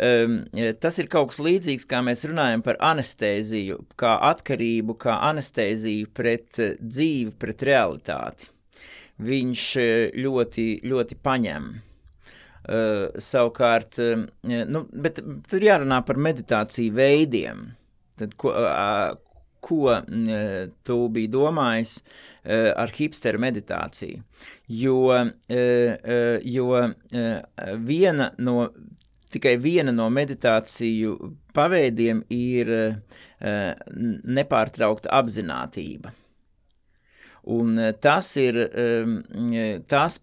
Um, 0.00 0.38
tas 0.80 0.96
ir 1.02 1.10
kaut 1.12 1.32
kas 1.32 1.42
līdzīgs, 1.44 1.84
kā 1.88 2.00
mēs 2.04 2.24
runājam 2.28 2.64
par 2.64 2.78
anestēziju, 2.80 3.76
kā 4.00 4.14
atkarību, 4.30 4.96
kā 5.02 5.18
anestēziju 5.28 6.08
pret 6.16 6.62
dzīvi, 6.80 7.34
pret 7.36 7.68
realitāti. 7.68 8.48
Viņš 9.20 9.64
ļoti, 10.16 10.66
ļoti 10.88 11.20
paņem. 11.20 11.70
Uh, 12.70 13.08
savukārt, 13.20 13.96
uh, 14.00 14.24
nu, 14.44 14.82
bet 14.92 15.16
tad 15.18 15.54
ir 15.56 15.64
jārunā 15.64 16.02
par 16.06 16.20
meditāciju 16.20 16.92
veidiem. 16.94 17.62
Tad, 18.20 18.36
ko, 18.40 18.52
uh, 18.52 19.16
ko 19.60 19.90
uh, 19.92 20.68
tu 20.86 20.96
biji 21.12 21.30
domājis 21.32 21.98
uh, 22.00 22.70
ar 22.74 22.92
hipsteru 22.96 23.40
meditāciju? 23.42 24.22
Jo, 24.70 24.96
uh, 25.10 26.38
jo 26.46 26.70
viena 27.86 28.30
no, 28.38 28.56
tikai 29.30 29.56
viena 29.62 29.94
no 29.94 30.08
meditāciju 30.12 31.16
paveidiem 31.54 32.24
ir 32.34 32.72
uh, 32.76 32.96
nepārtraukta 34.38 35.12
apzinātība. 35.20 36.14
Un 37.50 37.78
tas 38.04 38.26
ir 38.36 38.58
um, 38.68 39.14
tas, 39.88 40.18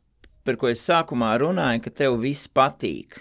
par 0.46 0.60
ko 0.62 0.70
es 0.70 0.84
sākumā 0.86 1.32
runāju, 1.42 1.82
ka 1.88 1.94
tev 2.04 2.20
viss 2.22 2.48
patīk. 2.48 3.18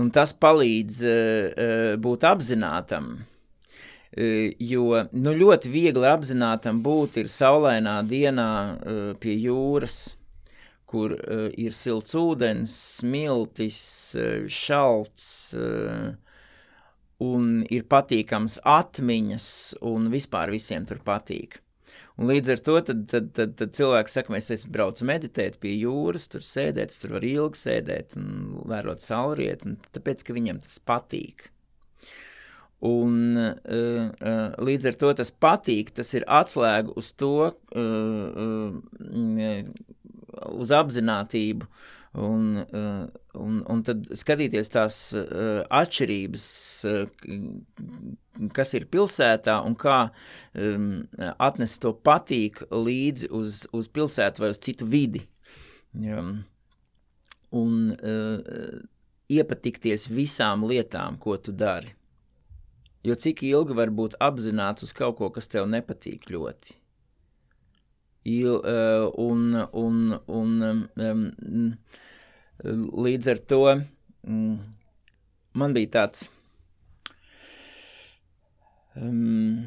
Un 0.00 0.08
tas 0.12 0.32
palīdz 0.34 0.98
uh, 1.04 1.92
būt 2.02 2.26
apzinātam. 2.26 3.14
Jo 4.12 5.06
nu, 5.16 5.32
ļoti 5.32 5.70
viegli 5.72 6.04
apzinātam 6.04 6.82
būt 6.84 7.22
ir 7.22 7.30
saulainā 7.32 8.02
dienā 8.04 8.50
pie 9.22 9.36
jūras, 9.40 10.18
kur 10.84 11.14
ir 11.56 11.72
silts 11.72 12.12
ūdens, 12.20 12.74
smiltis, 12.98 13.80
šalts, 14.52 15.30
un 17.24 17.50
ir 17.72 17.86
patīkams 17.88 18.58
atmiņas, 18.68 19.46
un 19.88 20.10
vispār 20.12 20.52
visiem 20.52 20.84
tur 20.88 21.00
patīk. 21.06 21.62
Un 22.20 22.28
līdz 22.28 22.52
ar 22.52 22.60
to 22.60 22.74
tad, 22.84 23.06
tad, 23.08 23.30
tad, 23.36 23.54
tad 23.56 23.72
cilvēks 23.76 24.18
saka, 24.18 24.34
mēs 24.34 24.50
esam 24.52 24.72
braucu 24.74 25.06
meditēt 25.08 25.56
pie 25.62 25.72
jūras, 25.78 26.28
tur 26.28 26.44
sēdēt, 26.44 26.92
tur 27.00 27.16
var 27.16 27.24
ilgi 27.24 27.60
sēdēt 27.62 28.18
un 28.20 28.28
vērot 28.68 29.00
saulrietu, 29.00 29.70
un 29.70 29.78
tāpēc, 29.96 30.26
ka 30.26 30.36
viņam 30.36 30.60
tas 30.66 30.76
patīk. 30.84 31.48
Un 32.82 33.38
uh, 33.38 33.52
uh, 33.62 34.54
līdz 34.58 34.90
ar 34.90 34.96
to 34.98 35.12
tas 35.20 35.30
patīk, 35.30 35.92
tas 35.94 36.10
ir 36.18 36.26
atslēga 36.26 36.96
uz 36.98 37.12
to, 37.14 37.52
uh, 37.78 38.70
uz 40.50 40.72
apzinātību, 40.74 41.68
uh, 41.68 41.90
Un, 42.12 42.58
un, 43.32 43.60
un 43.72 43.78
tad 43.86 44.04
skatīties 44.12 44.68
tās 44.74 44.96
atšķirības, 45.16 46.46
kas 48.52 48.74
ir 48.76 48.84
pilsētā 48.92 49.54
un 49.64 49.76
kā 49.80 49.96
um, 50.52 50.90
atnest 51.40 51.80
to 51.80 51.94
patīk 51.96 52.60
līdzi 52.68 53.30
uz, 53.32 53.62
uz 53.72 53.88
pilsētu 53.88 54.44
vai 54.44 54.52
uz 54.52 54.60
citu 54.60 54.88
vidi. 54.92 55.24
Um, 55.96 56.42
un 57.56 57.96
iepatikties 59.32 60.10
visām 60.12 60.68
lietām, 60.68 61.16
ko 61.16 61.40
tu 61.40 61.56
dari. 61.56 61.96
Jo 63.02 63.16
cik 63.18 63.42
ilgi 63.42 63.74
var 63.74 63.90
būt 63.90 64.14
apzināts 64.22 64.86
uz 64.86 64.92
kaut 64.94 65.16
ko, 65.18 65.30
kas 65.34 65.50
tev 65.50 65.66
nepatīk 65.70 66.28
ļoti. 66.30 66.76
Il, 68.30 68.60
uh, 68.62 69.08
un, 69.18 69.56
un, 69.74 69.96
un 70.30 70.52
um, 71.02 71.24
līdz 72.62 73.30
ar 73.32 73.40
to 73.50 73.60
um, 73.72 74.60
man 75.58 75.74
bija 75.74 75.90
tāds. 75.98 76.28
Um, 78.94 79.66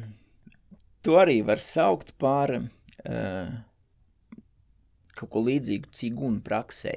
to 1.04 1.18
arī 1.20 1.42
var 1.44 1.60
saukt 1.60 2.14
par 2.16 2.54
uh, 2.56 3.50
kaut 5.16 5.32
ko 5.32 5.44
līdzīgu 5.44 5.92
cigunu 5.92 6.40
praksē. 6.46 6.96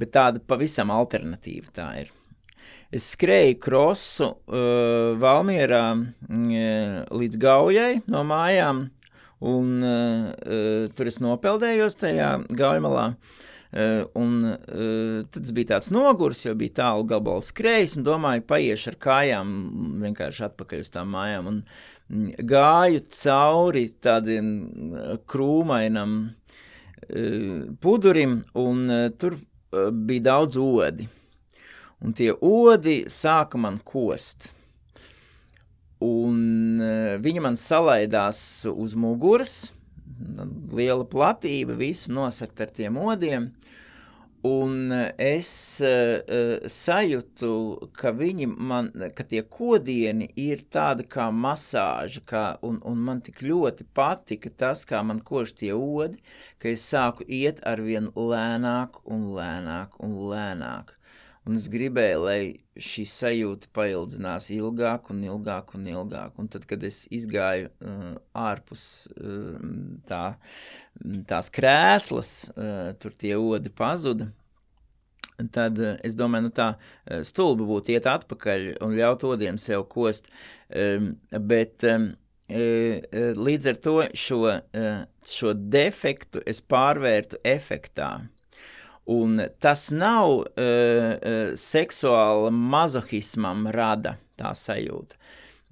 Bet 0.00 0.14
tāda 0.16 0.42
pavisam 0.42 0.90
alternatīva 0.90 1.70
tā 1.76 1.92
ir. 2.02 2.10
Es 2.90 3.12
skrēju 3.14 3.58
krosu 3.62 4.32
uh, 4.32 5.12
Valmierā 5.20 5.84
uh, 5.94 7.04
līdz 7.14 7.38
Gaujai 7.38 7.92
no 8.10 8.24
mājām, 8.26 8.88
Un 9.40 9.80
uh, 9.80 10.88
tur 10.92 11.08
es 11.08 11.16
nopeldējos 11.24 11.96
tajā 12.00 12.32
gaujamalā. 12.52 13.06
Uh, 13.70 14.02
un 14.18 14.32
uh, 14.42 15.22
tad 15.30 15.52
bija 15.54 15.76
tāds 15.76 15.92
nogurs, 15.94 16.42
jo 16.44 16.52
bija 16.58 16.80
tālu 16.80 17.06
gabals 17.08 17.52
skrējis, 17.52 17.94
un 17.96 18.04
domāju, 18.08 18.42
paiešu 18.50 18.90
ar 18.90 18.96
kājām 19.06 19.52
vienkārši 20.02 20.44
atpakaļ 20.48 20.82
uz 20.84 20.90
tām 20.92 21.14
mājām. 21.14 21.48
Un 21.48 21.60
mm, 21.62 22.48
gāju 22.50 23.04
cauri 23.14 23.86
tādam 24.02 24.50
krūmainam 25.30 26.18
uh, 26.26 27.70
pudurim, 27.80 28.42
un 28.58 28.84
uh, 28.90 29.06
tur 29.16 29.38
uh, 29.38 29.88
bija 29.88 30.26
daudz 30.32 30.60
odi. 30.60 31.08
Un 32.00 32.14
tie 32.16 32.32
odi 32.32 33.02
sāka 33.12 33.60
man 33.60 33.76
kost. 33.84 34.54
Un 36.00 36.80
uh, 36.80 37.18
viņa 37.20 37.44
man 37.44 37.58
salaidās 37.60 38.40
uz 38.72 38.96
muguras, 38.96 39.72
liela 40.72 41.04
platība, 41.04 41.76
visu 41.76 42.14
nosakt 42.16 42.60
ar 42.64 42.72
tiem 42.72 42.96
modiem. 42.96 43.50
Un 44.48 44.88
es 45.20 45.50
uh, 45.84 46.62
sajūtu, 46.64 47.50
ka 47.92 48.14
man, 48.16 48.88
ka 49.12 49.26
tie 49.28 49.42
kodieni 49.44 50.30
ir 50.40 50.64
tāda 50.72 51.04
kā 51.04 51.26
masāža, 51.28 52.22
kā, 52.24 52.44
un, 52.64 52.78
un 52.80 52.96
man 52.96 53.20
tik 53.20 53.42
ļoti 53.44 53.84
patika 53.92 54.48
tas, 54.48 54.86
kā 54.88 55.02
man 55.04 55.20
kož 55.20 55.52
tie 55.60 55.74
odi, 55.76 56.22
ka 56.56 56.72
es 56.72 56.80
sāku 56.88 57.28
iet 57.28 57.60
ar 57.68 57.84
vien 57.84 58.08
lēnāk 58.16 59.02
un 59.04 59.28
lēnāk 59.36 60.00
un 60.00 60.16
lēnāk. 60.32 60.96
Un 61.48 61.56
es 61.56 61.70
gribēju, 61.72 62.18
lai 62.26 62.40
šī 62.76 63.06
sajūta 63.08 63.70
paildzinās 63.76 64.50
ilgāk 64.52 65.08
un 65.12 65.22
ilgāk 65.24 65.72
un 65.76 65.86
ilgāk. 65.88 66.36
Un 66.40 66.50
tad, 66.52 66.66
kad 66.68 66.82
es 66.84 67.06
izgāju 67.12 67.70
uh, 67.70 68.10
ārpus 68.36 68.84
uh, 69.14 69.56
tā, 70.08 70.24
tās 71.30 71.48
krēslas, 71.54 72.34
uh, 72.52 72.92
tur 73.00 73.16
tie 73.16 73.32
odi 73.40 73.72
pazuda. 73.72 74.28
Tad 75.54 75.80
uh, 75.80 75.94
es 76.04 76.16
domāju, 76.18 76.50
nu 76.50 76.54
tā 76.54 76.74
uh, 76.76 77.22
stulba 77.24 77.64
būtu 77.70 77.96
iet 77.96 78.08
atpakaļ 78.10 78.66
un 78.84 78.98
ļaut 78.98 79.24
odiem 79.32 79.60
sev 79.60 79.86
kost. 79.88 80.28
Um, 80.68 81.14
bet 81.32 81.88
um, 81.88 82.10
uh, 82.52 83.16
līdz 83.40 83.72
ar 83.72 83.80
to 83.80 83.96
šo, 84.12 84.42
uh, 84.44 84.92
šo 85.24 85.56
defektu 85.56 86.44
es 86.44 86.60
pārvērtu 86.60 87.40
efektā. 87.48 88.18
Un 89.10 89.40
tas 89.58 89.88
nav 89.90 90.32
uh, 90.44 91.54
seksuāla 91.58 92.50
mazohismam 92.52 93.66
rada 93.72 94.18
tā 94.38 94.52
sajūta, 94.56 95.16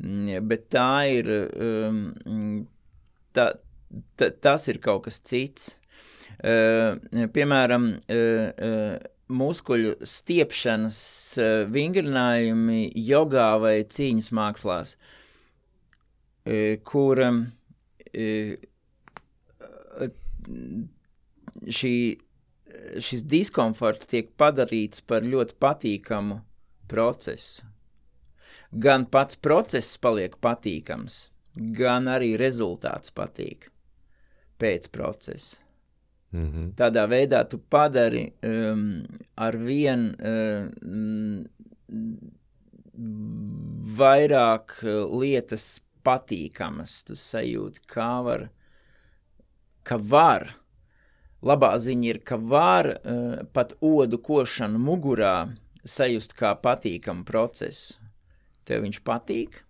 mm, 0.02 0.46
bet 0.48 0.68
tā 0.72 0.92
ir, 1.12 1.28
um, 1.60 2.64
tā, 3.36 3.50
tā, 4.18 4.30
tas 4.32 4.66
ir 4.72 4.80
kaut 4.84 5.04
kas 5.06 5.20
cits. 5.20 5.76
Uh, 6.38 6.98
piemēram, 7.34 7.92
uh, 7.98 8.48
uh, 8.48 9.14
muskuļu 9.28 9.98
stiepšanas 10.08 10.98
vingrinājumi 11.68 12.86
jogā 13.04 13.50
vai 13.60 13.74
cīņas 13.84 14.30
mākslās, 14.32 14.94
kur 16.88 17.20
šī 21.68 21.92
šis 23.02 23.24
diskomforts 23.28 24.08
tiek 24.10 24.30
padarīts 24.40 25.02
par 25.06 25.26
ļoti 25.26 25.56
patīkamu 25.60 26.40
procesu. 26.88 27.66
Gan 28.72 29.06
pats 29.08 29.38
process 29.40 29.96
paliek 29.96 30.36
patīkams, 30.44 31.30
gan 31.78 32.08
arī 32.12 32.34
rezultāts 32.40 33.12
patīk 33.14 33.70
pēc 34.60 34.90
procesa. 34.92 35.56
Mm 36.32 36.52
-hmm. 36.52 36.72
Tādā 36.76 37.06
veidā 37.08 37.48
tu 37.48 37.58
padari 37.58 38.32
um, 38.42 39.06
ar 39.36 39.56
vien 39.56 40.16
um, 40.20 41.44
vairāk 43.98 44.74
uh, 44.82 45.20
lietas 45.20 45.80
patīkamas. 46.04 47.04
Tu 47.04 47.16
sajūti, 47.16 47.80
kā 47.88 48.22
var, 48.24 48.48
ka 49.82 49.96
var 49.96 50.54
Labā 51.42 51.74
ziņa 51.78 52.08
ir, 52.08 52.18
ka 52.26 52.36
var 52.36 52.90
uh, 52.96 53.44
pat 53.54 53.76
odu 53.84 54.18
košanu 54.18 54.80
mugurā 54.82 55.48
sajust 55.84 56.34
kā 56.38 56.54
patīkamu 56.58 57.24
procesu. 57.24 58.00
Tev 58.66 58.82
viņš 58.84 58.98
patīk, 59.06 59.62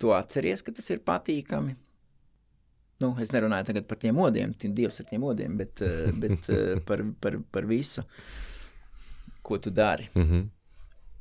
tu 0.00 0.14
atceries, 0.14 0.62
ka 0.62 0.72
tas 0.72 0.88
ir 0.94 1.02
patīkami, 1.04 1.74
Nu, 3.02 3.10
es 3.20 3.32
nerunāju 3.32 3.68
tagad 3.68 3.86
par 3.88 3.98
tiem 4.00 4.16
modiem, 4.16 4.54
tiem 4.56 4.72
dievs 4.76 5.02
ar 5.02 5.08
tiem 5.10 5.20
modiem, 5.20 5.56
bet, 5.60 5.82
uh, 5.84 6.08
bet 6.22 6.46
uh, 6.52 6.76
par, 6.88 7.02
par, 7.20 7.38
par 7.52 7.66
visu, 7.68 8.04
ko 9.44 9.58
tu 9.58 9.70
dari. 9.70 10.08
Mm 10.14 10.28
-hmm. 10.30 10.46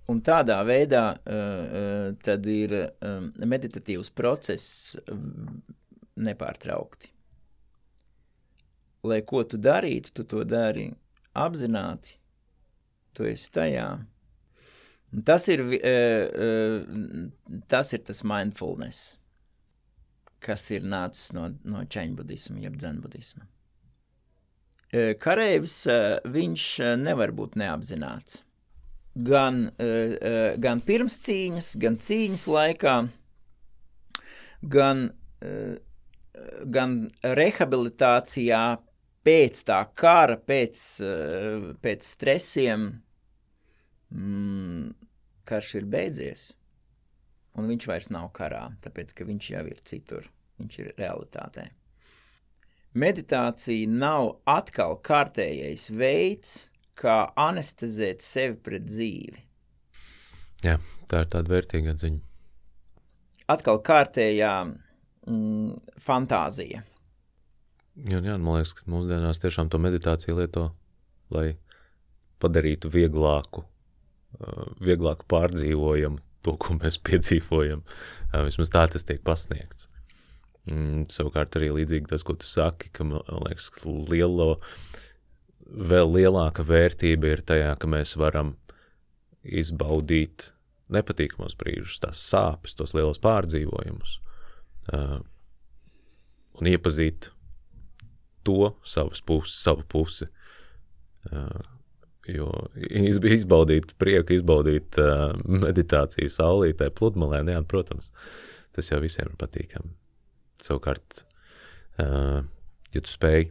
Un 0.08 0.22
tādā 0.22 0.60
veidā 0.66 1.18
uh, 1.18 2.16
tad 2.24 2.46
ir 2.46 2.92
meditatīvs 3.38 4.12
process 4.14 4.98
nepārtraukti. 6.16 7.10
Lai 9.06 9.22
ko 9.28 9.44
tu 9.46 9.60
darītu, 9.62 10.14
tu 10.18 10.26
to 10.28 10.44
dari 10.48 10.90
apzināti, 11.38 12.16
tu 13.14 13.28
esi 13.30 13.52
tajā. 13.54 13.90
Tas 15.26 15.46
ir, 15.52 15.62
uh, 15.62 16.26
uh, 16.48 17.60
tas 17.72 17.94
ir 17.96 18.02
tas 18.08 18.24
mindfulness 18.28 19.16
kas 20.46 20.70
ir 20.74 20.86
nācis 20.86 21.34
no, 21.36 21.50
no 21.66 21.84
čaņbudisma, 21.90 22.62
jeb 22.64 22.78
dzenbudisma. 22.80 23.48
Kareivis 25.20 25.80
viņš 26.32 26.66
nevar 27.02 27.34
būt 27.36 27.58
neapzināts. 27.60 28.40
Gan, 29.26 29.70
gan 30.62 30.82
pirms 30.86 31.18
cīņas, 31.24 31.74
gan 31.82 31.98
cīņas 32.04 32.46
laikā, 32.52 32.96
gan, 34.76 35.06
gan 36.78 36.96
rehabilitācijā 37.40 38.64
pēc 39.26 39.64
tā 39.68 39.80
kara, 39.98 40.38
pēc, 40.38 40.84
pēc 41.82 42.06
stresiem, 42.06 42.88
mm, 44.14 44.94
karš 45.50 45.74
ir 45.82 45.90
beidzies, 45.90 46.48
un 47.58 47.68
viņš 47.74 47.90
vairs 47.90 48.14
nav 48.14 48.32
karā, 48.38 48.68
tāpēc 48.86 49.18
ka 49.18 49.28
viņš 49.28 49.52
jau 49.56 49.66
ir 49.72 49.84
citur 49.86 50.32
viņš 50.60 50.78
ir 50.82 50.94
realitātē. 51.00 51.68
Meditācija 52.96 53.90
nav 53.92 54.38
atkal 54.48 54.96
kārtējais 55.04 55.90
veids, 55.92 56.56
kā 56.96 57.26
anestezēt 57.36 58.24
sevi 58.24 58.56
pret 58.64 58.86
dzīvi. 58.88 59.42
Jā, 60.64 60.78
tā 61.12 61.26
ir 61.26 61.32
tāda 61.34 61.52
vērtīga 61.52 61.96
ziņa. 62.00 62.22
Atkal 63.52 63.82
kārtējā 63.86 64.54
mm, 64.64 65.74
fantāzija. 66.02 66.86
Jā, 67.96 68.20
jā, 68.20 68.36
man 68.36 68.58
liekas, 68.58 68.74
ka 68.76 68.90
mūsdienās 68.92 69.40
tiešām 69.40 69.70
to 69.72 69.80
meditāciju 69.80 70.36
lieto, 70.36 70.66
lai 71.32 71.54
padarītu 72.44 72.90
vieglāku, 72.92 73.64
uh, 73.64 74.66
vieglāku 74.84 75.28
pārdzīvojumu 75.32 76.20
to, 76.44 76.56
ko 76.60 76.76
mēs 76.76 77.00
piedzīvojam. 77.08 77.86
Uh, 78.34 78.42
vismaz 78.50 78.74
tā 78.74 78.84
tas 78.92 79.08
tiek 79.08 79.22
pasniegts. 79.24 79.88
Mm, 80.66 81.06
savukārt 81.14 81.56
arī 81.56 81.70
līdzīgi 81.76 82.10
tas, 82.10 82.26
ko 82.26 82.36
tu 82.36 82.50
saki, 82.50 82.90
ka 82.92 83.06
man 83.08 83.24
liekas, 83.46 83.70
ka 83.72 83.88
lielo, 83.88 84.58
vēl 85.66 86.12
lielāka 86.18 86.66
vērtība 86.66 87.32
ir 87.32 87.46
tajā, 87.46 87.72
ka 87.80 87.90
mēs 87.90 88.16
varam 88.20 88.56
izbaudīt 89.46 90.50
nepatīkamos 90.92 91.56
brīžus, 91.58 92.02
tās 92.02 92.20
sāpes, 92.28 92.76
tos 92.78 92.96
lielos 92.98 93.22
pārdzīvojumus 93.22 94.18
uh, 94.94 95.22
un 96.60 96.70
iepazīt 96.70 97.30
to 98.46 98.74
savas 98.88 99.22
pusi, 99.26 99.56
savu 99.60 99.86
pusi. 99.90 100.30
Uh, 101.32 101.62
jo 102.30 102.50
izbaudīt 102.80 103.94
prieku, 104.02 104.38
izbaudīt 104.38 104.98
uh, 105.02 105.32
meditāciju 105.66 106.32
saulītē, 106.32 106.90
pludmalē, 106.96 107.44
jā, 107.54 107.62
protams, 107.70 108.12
tas 108.78 108.92
jau 108.92 109.02
visiem 109.04 109.32
ir 109.32 109.40
patīkami. 109.42 109.94
Savukārt, 110.66 111.26
ja 112.00 113.02
tu 113.04 113.12
spēj 113.12 113.50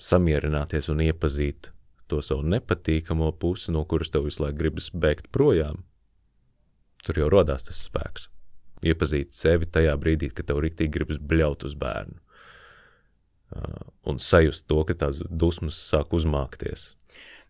samierināties 0.00 0.88
un 0.92 1.02
iepazīt 1.04 1.70
to 2.08 2.20
savu 2.22 2.44
nepatīkamo 2.52 3.30
pusi, 3.40 3.72
no 3.74 3.84
kuras 3.88 4.12
tev 4.12 4.28
visu 4.28 4.44
laiku 4.44 4.60
gribas 4.60 4.90
bēgt 4.92 5.30
projām, 5.34 5.82
tur 7.04 7.20
jau 7.20 7.30
radās 7.32 7.66
tas 7.68 7.80
spēks. 7.88 8.28
Iepazīt 8.84 9.32
sevi 9.32 9.68
tajā 9.70 9.94
brīdī, 10.00 10.28
kad 10.34 10.50
tev 10.50 10.60
rīktīgi 10.64 10.92
gribas 10.92 11.20
bļaut 11.20 11.64
uz 11.64 11.76
bērnu. 11.80 12.20
Un 14.04 14.18
sajust 14.18 14.66
to, 14.68 14.82
ka 14.88 14.96
tās 14.98 15.22
dusmas 15.30 15.78
sāk 15.78 16.14
uzmākties. 16.16 16.94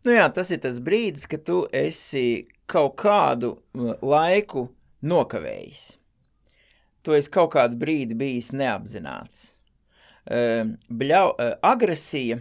Nu 0.04 0.12
jā, 0.12 0.28
tas 0.34 0.50
ir 0.52 0.60
tas 0.60 0.78
brīdis, 0.84 1.24
kad 1.30 1.46
tu 1.46 1.62
esi 1.72 2.44
kaut 2.68 2.98
kādu 3.00 3.56
laiku 4.04 4.68
nokavējis 5.04 5.84
tu 7.04 7.14
esi 7.16 7.30
kaut 7.32 7.52
kādu 7.54 7.78
brīdi 7.80 8.16
bijis 8.18 8.50
neapzināts. 8.56 9.50
Uh, 10.24 10.72
bļau, 10.88 11.34
uh, 11.36 11.52
agresija 11.68 12.38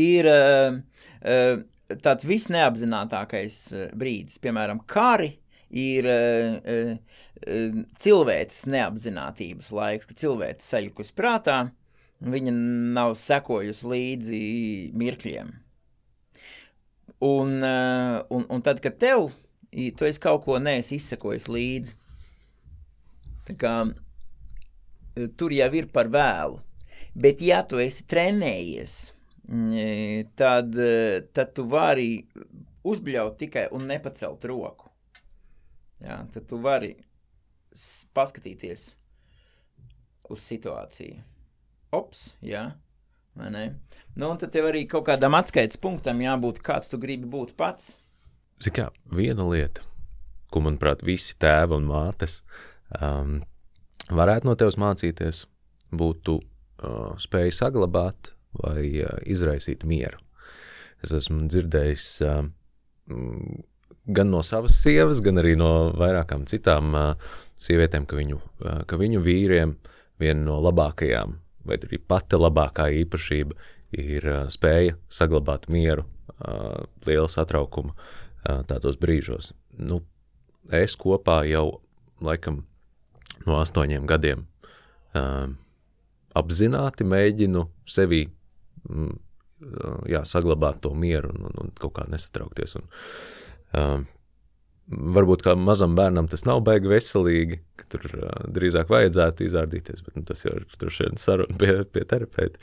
ir 0.00 0.28
uh, 0.30 0.78
uh, 1.20 1.60
tāds 2.00 2.28
visneapzinātākais 2.28 3.58
uh, 3.74 3.82
brīdis. 4.00 4.40
Piemēram, 4.40 4.80
kari 4.88 5.34
ir 5.76 6.08
uh, 6.08 6.56
uh, 6.64 7.82
cilvēces 8.00 8.64
neapzinātības 8.72 9.68
laiks, 9.76 10.08
kad 10.08 10.24
cilvēks 10.24 10.72
sajukus 10.72 11.12
prātā, 11.12 11.60
viņa 12.20 12.52
nav 12.96 13.16
sekojusi 13.16 13.90
līdzi 13.90 14.40
mirkļiem. 15.00 15.52
Un, 17.20 17.56
uh, 17.60 18.20
un, 18.32 18.46
un 18.48 18.62
tad, 18.64 18.80
kad 18.80 18.96
tev, 19.00 19.28
tu 19.70 20.06
esi 20.08 20.20
kaut 20.22 20.44
ko 20.44 20.58
neesi 20.62 20.96
izsekojis 20.96 21.48
līdzi, 21.52 21.96
kā, 23.60 23.74
e, 25.16 25.28
tur 25.36 25.54
jau 25.54 25.70
ir 25.74 25.88
par 25.92 26.10
vēlu. 26.12 26.60
Bet, 27.14 27.42
ja 27.42 27.62
tu 27.66 27.80
esi 27.82 28.06
trenējies, 28.10 28.96
e, 29.50 30.26
tad, 30.38 30.76
e, 30.78 31.22
tad 31.34 31.54
tu 31.56 31.66
vari 31.70 32.22
uzbļaut 32.86 33.38
tikai 33.40 33.66
un 33.74 33.88
nepacelt 33.90 34.44
roku. 34.48 34.90
Jā, 36.00 36.22
tad 36.32 36.46
tu 36.48 36.60
vari 36.62 36.94
paskatīties 38.16 38.86
uz 40.30 40.46
situāciju. 40.46 41.18
Ops, 41.96 42.36
jā? 42.44 42.70
Nu, 43.40 44.28
un 44.28 44.38
tad 44.38 44.50
tev 44.54 44.68
arī 44.68 44.84
kaut 44.90 45.06
kādam 45.08 45.36
atskaites 45.38 45.78
punktam 45.80 46.20
jābūt, 46.22 46.60
kāds 46.66 46.90
tu 46.92 46.98
gribi 47.02 47.28
būt 47.30 47.54
pats. 47.58 47.96
Zini, 48.60 48.74
kā 48.76 48.88
viena 49.16 49.46
lieta, 49.48 49.82
ko, 50.52 50.62
manuprāt, 50.66 51.04
visi 51.06 51.36
tēvi 51.40 51.78
un 51.78 51.88
mātes 51.88 52.40
um, 53.00 53.38
varētu 54.10 54.50
no 54.50 54.56
tevis 54.58 54.78
mācīties, 54.80 55.44
būtu 55.90 56.36
uh, 56.38 57.16
spēja 57.18 57.56
saglabāt 57.62 58.34
vai 58.60 58.84
uh, 59.00 59.16
izraisīt 59.26 59.86
mieru. 59.88 60.20
Es 61.00 61.14
esmu 61.16 61.46
dzirdējis 61.48 62.08
uh, 62.26 62.42
gan 64.10 64.30
no 64.34 64.42
savas 64.46 64.78
sievas, 64.82 65.22
gan 65.24 65.40
arī 65.40 65.56
no 65.58 65.90
vairākām 65.96 66.44
citām 66.50 66.94
uh, 66.94 67.30
sievietēm, 67.60 68.06
ka 68.10 68.18
viņu, 68.18 68.42
uh, 68.66 68.82
ka 68.86 69.00
viņu 69.00 69.22
vīriem 69.24 69.78
viena 70.20 70.44
no 70.44 70.60
labākajām, 70.66 71.38
vai 71.66 71.78
arī 71.78 71.98
pati 71.98 72.38
labākā 72.40 72.88
īpašība 73.02 73.56
ir 74.00 74.26
spēja 74.52 74.96
saglabāt 75.10 75.68
mieru 75.72 76.06
liela 77.06 77.28
satraukuma 77.28 77.94
tādos 78.68 78.96
brīžos. 79.00 79.52
Nu, 79.76 80.00
es 80.72 80.96
kopā 80.96 81.42
jau 81.48 81.80
laikam 82.24 82.62
no 83.46 83.58
astoņiem 83.60 84.06
gadiem 84.08 84.46
apzināti 86.36 87.04
mēģinu 87.04 87.66
sevi 87.88 88.22
jā, 90.08 90.22
saglabāt 90.24 90.80
to 90.84 90.94
mieru 90.94 91.32
un, 91.34 91.50
un, 91.50 91.58
un 91.64 91.74
kaut 91.80 91.96
kā 91.98 92.06
nesatraukties. 92.08 92.78
Un, 92.80 94.06
varbūt 94.90 95.44
kā 95.46 95.54
mazam 95.58 95.94
bērnam 95.98 96.28
tas 96.30 96.44
nav 96.48 96.64
baigi 96.66 96.90
veselīgi, 96.90 97.60
ka 97.78 97.86
tur 97.94 98.06
uh, 98.10 98.32
drīzāk 98.50 98.90
vajadzētu 98.90 99.46
izrādīties, 99.46 100.02
bet 100.06 100.18
nu, 100.18 100.24
tas 100.26 100.42
jau 100.44 100.56
ir 100.58 100.66
droši 100.80 101.06
vien 101.06 101.20
saruna 101.20 101.58
pie, 101.60 101.76
pie 101.86 102.04
terapeita. 102.10 102.60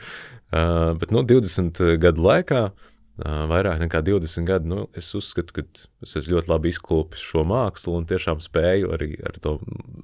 Uh, 0.51 0.91
bet 0.99 1.13
nu, 1.15 1.23
20 1.27 1.79
gadu 2.03 2.25
laikā 2.25 2.61
uh, 2.67 3.39
vairāk 3.51 3.79
nekā 3.85 4.03
20 4.09 4.49
gadi, 4.49 4.71
nu, 4.73 4.85
es 4.97 5.13
uzskatu, 5.17 5.55
ka 5.55 5.65
es 6.03 6.17
esmu 6.19 6.35
ļoti 6.35 6.51
labi 6.51 6.73
izklopis 6.73 7.23
šo 7.23 7.45
mākslu 7.47 7.95
un 8.01 8.09
tiešām 8.11 8.43
spēju 8.43 8.91
arī 8.97 9.13
ar 9.27 9.39
to 9.43 9.57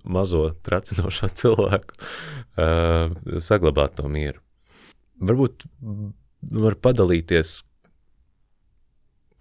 mazo 0.07 0.47
tracinošo 0.63 1.31
cilvēku 1.43 1.99
uh, 1.99 3.11
saglabāt 3.43 3.99
to 3.99 4.07
mieru. 4.07 4.39
Varbūt 5.23 5.67
var 6.55 6.75
padalīties, 6.79 7.61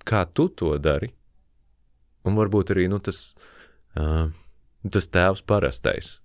kā 0.06 0.26
tu 0.34 0.50
to 0.50 0.76
dari, 0.82 1.14
un 2.26 2.38
varbūt 2.38 2.72
arī 2.74 2.88
nu, 2.92 2.98
tas, 3.02 3.32
uh, 3.98 4.28
tas 4.88 5.08
tēvs 5.12 5.44
parastais. 5.46 6.16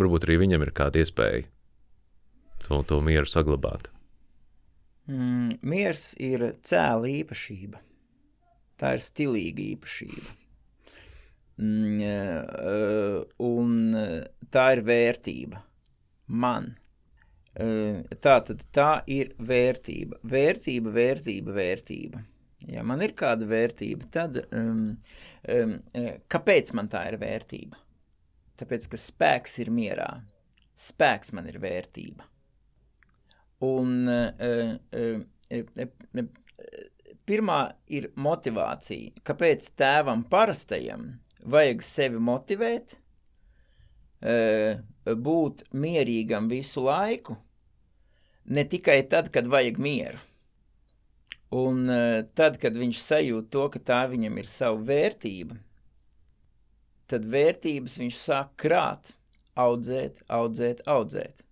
Varbūt 0.00 0.26
arī 0.26 0.40
viņam 0.44 0.64
ir 0.64 0.74
kāda 0.76 1.02
iespēja 1.02 1.46
to, 2.66 2.82
to 2.86 3.00
mieru 3.04 3.28
saglabāt. 3.28 3.88
Mm, 5.10 5.56
miers 5.66 6.12
ir 6.22 6.44
cēla 6.66 7.08
īpašība. 7.20 7.80
Tā 8.80 8.94
ir 8.96 9.02
stilīga 9.04 9.64
īpašība. 9.74 10.36
Mm, 11.60 11.98
un 13.44 13.72
tā 14.54 14.66
ir 14.76 14.84
vērtība 14.86 15.60
man. 16.30 16.70
Tā 17.56 18.36
tad 18.46 18.62
tā 18.72 18.90
ir 19.10 19.34
vērtība. 19.36 20.20
Vērtība, 20.22 20.94
vērtība, 20.94 21.56
vērtība. 21.58 22.22
Ja 22.68 22.82
man 22.84 23.00
ir 23.00 23.14
kāda 23.16 23.46
vērtība, 23.48 24.08
tad 24.12 24.36
um, 24.52 24.98
um, 25.48 25.72
kāpēc 26.28 26.74
man 26.76 26.90
tā 26.92 27.06
ir 27.08 27.16
vērtība? 27.20 27.78
Tāpēc, 28.60 28.90
ka 28.92 29.00
spēks 29.00 29.56
ir 29.62 29.70
mierā. 29.72 30.10
Spēks 30.76 31.32
man 31.36 31.48
ir 31.48 31.56
vērtība. 31.62 32.26
Un 33.64 34.08
uh, 34.08 34.28
uh, 34.44 35.24
uh, 35.56 36.28
pirmā 37.28 37.60
ir 37.92 38.10
motivācija. 38.20 39.24
Kāpēc 39.24 39.72
tēvam 39.80 40.26
parastajam 40.28 41.08
vajag 41.48 41.84
sevi 41.84 42.20
motivēt, 42.20 42.96
uh, 44.20 44.80
būt 45.04 45.64
mierīgam 45.72 46.48
visu 46.52 46.84
laiku, 46.84 47.36
ne 48.52 48.64
tikai 48.68 49.00
tad, 49.08 49.32
kad 49.32 49.48
vajag 49.48 49.80
mieru. 49.80 50.20
Un 51.50 51.88
uh, 51.90 52.22
tad, 52.38 52.60
kad 52.62 52.76
viņš 52.78 52.98
sajūt 53.02 53.48
to, 53.50 53.64
ka 53.74 53.80
tā 53.82 54.04
viņam 54.12 54.36
ir 54.38 54.46
sava 54.46 54.78
vērtība, 54.86 55.56
tad 57.10 57.26
vērtības 57.26 57.96
viņš 57.98 58.18
sāk 58.22 58.52
krāt, 58.62 59.16
audzēt, 59.58 60.20
audzēt, 60.30 60.84
audzēt. 60.86 61.42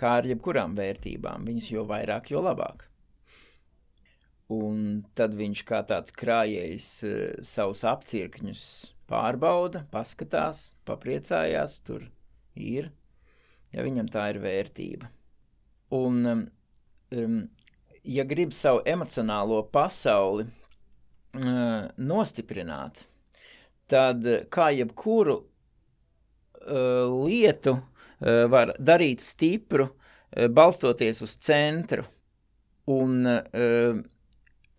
Kā 0.00 0.16
ar 0.18 0.26
jebkurām 0.26 0.74
vērtībām, 0.74 1.46
viņas 1.46 1.68
jo 1.70 1.84
vairāk, 1.86 2.32
jo 2.34 2.42
labāk. 2.42 2.88
Un 4.50 5.04
tad 5.14 5.36
viņš 5.38 5.62
kā 5.68 5.84
tāds 5.86 6.10
krājējs 6.10 6.88
uh, 7.06 7.14
savus 7.46 7.84
apcirkņus 7.86 8.64
pārbauda, 9.10 9.84
paskatās, 9.94 10.72
papriecājās, 10.86 11.78
tur 11.86 12.10
ir, 12.58 12.90
ja 13.70 13.86
viņam 13.86 14.10
tā 14.10 14.32
ir 14.34 14.42
vērtība. 14.42 15.14
Un 15.94 16.24
um 16.26 17.40
ja 18.04 18.24
grib 18.24 18.52
savu 18.52 18.82
emocionālo 18.86 19.62
pasauli 19.72 20.46
uh, 20.46 21.88
nostiprināt, 21.96 23.04
tad 23.90 24.26
kā 24.52 24.70
jebkuru 24.74 25.36
uh, 25.40 27.18
lietu 27.26 27.76
uh, 27.76 28.46
var 28.52 28.74
darīt 28.78 29.22
stipru, 29.24 29.90
uh, 29.90 30.48
balstoties 30.48 31.22
uz 31.26 31.36
centru 31.42 32.06
un 32.90 33.20
uh, 33.26 34.00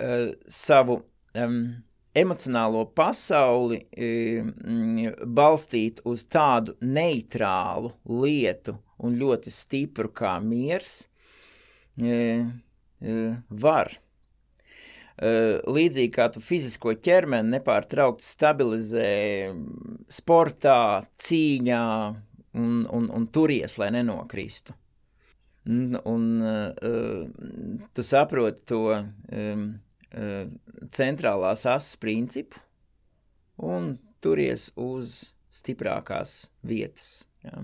uh, 0.02 0.34
savu 0.48 1.02
um, 1.36 1.62
emocionālo 2.12 2.88
pasauli 2.96 3.84
uh, 3.86 4.50
balstīt 5.28 6.02
uz 6.10 6.26
tādu 6.28 6.76
neitrālu 6.82 7.94
lietu 8.10 8.76
un 9.02 9.16
ļoti 9.18 9.54
stipru 9.54 10.12
kā 10.14 10.36
miers. 10.44 11.06
Uh, 12.02 12.50
var. 13.50 13.94
Līdzīgi 15.22 16.12
kā 16.16 16.28
tu 16.34 16.42
fizisko 16.42 16.96
ķermeni 17.06 17.54
nepārtraukti 17.58 18.26
stabilizē 18.26 19.10
sportā, 20.10 21.04
cīņā 21.22 21.84
un, 22.58 22.86
un, 22.90 23.10
un 23.14 23.28
turies, 23.34 23.78
lai 23.78 23.92
nenokristu. 23.94 24.74
Un, 25.70 25.94
un 26.10 26.24
uh, 26.42 27.84
tu 27.94 28.06
saproti 28.06 28.64
to 28.72 28.82
uh, 28.90 29.66
centrālās 30.92 31.68
asas 31.70 32.00
principu 32.02 32.58
un 33.62 33.94
turies 34.26 34.72
uz 34.80 35.36
stiprākās 35.54 36.52
vietas. 36.66 37.28
Ja? 37.46 37.62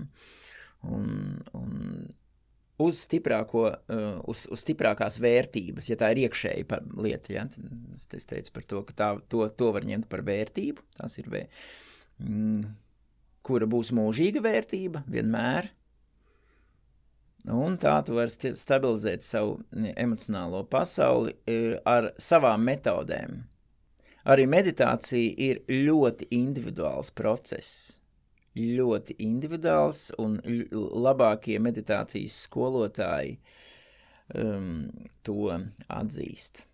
Un, 0.86 1.40
un 1.58 2.06
uz, 2.78 3.00
stiprāko, 3.04 3.64
uh, 3.68 4.20
uz, 4.30 4.44
uz 4.52 4.62
stiprākās 4.62 5.18
vērtības, 5.22 5.90
ja 5.90 5.98
tā 5.98 6.12
ir 6.14 6.24
iekšēja 6.26 6.80
lieta. 6.98 7.34
Ja? 7.34 7.46
Es, 7.96 8.06
es 8.14 8.28
teicu 8.28 8.54
par 8.54 8.68
to, 8.70 8.82
ka 8.88 8.96
tā, 8.98 9.08
to, 9.30 9.44
to 9.58 9.72
var 9.74 9.86
ņemt 9.88 10.08
par 10.10 10.22
vērtību. 10.26 10.84
Tas 10.98 11.18
ir 11.20 11.30
vē, 11.32 11.44
mm, 12.22 12.62
kura 13.46 13.68
būs 13.70 13.92
mūžīga 13.96 14.44
vērtība 14.44 15.04
vienmēr. 15.10 15.72
Un 17.48 17.78
tā 17.80 17.94
tu 18.04 18.16
vari 18.18 18.54
stabilizēt 18.60 19.24
savu 19.24 19.60
emocionālo 19.94 20.64
pasauli 20.70 21.34
uh, 21.34 21.78
ar 21.88 22.12
savām 22.20 22.66
metodēm. 22.68 23.40
Arī 24.28 24.44
meditācija 24.50 25.30
ir 25.40 25.62
ļoti 25.72 26.26
individuāls 26.36 27.08
process 27.16 27.98
ļoti 28.58 29.16
individuāls, 29.24 30.08
un 30.20 30.38
labākie 30.42 31.58
meditācijas 31.62 32.36
skolotāji 32.46 33.38
um, 34.34 34.88
to 35.26 35.50
atzīst. 35.88 36.64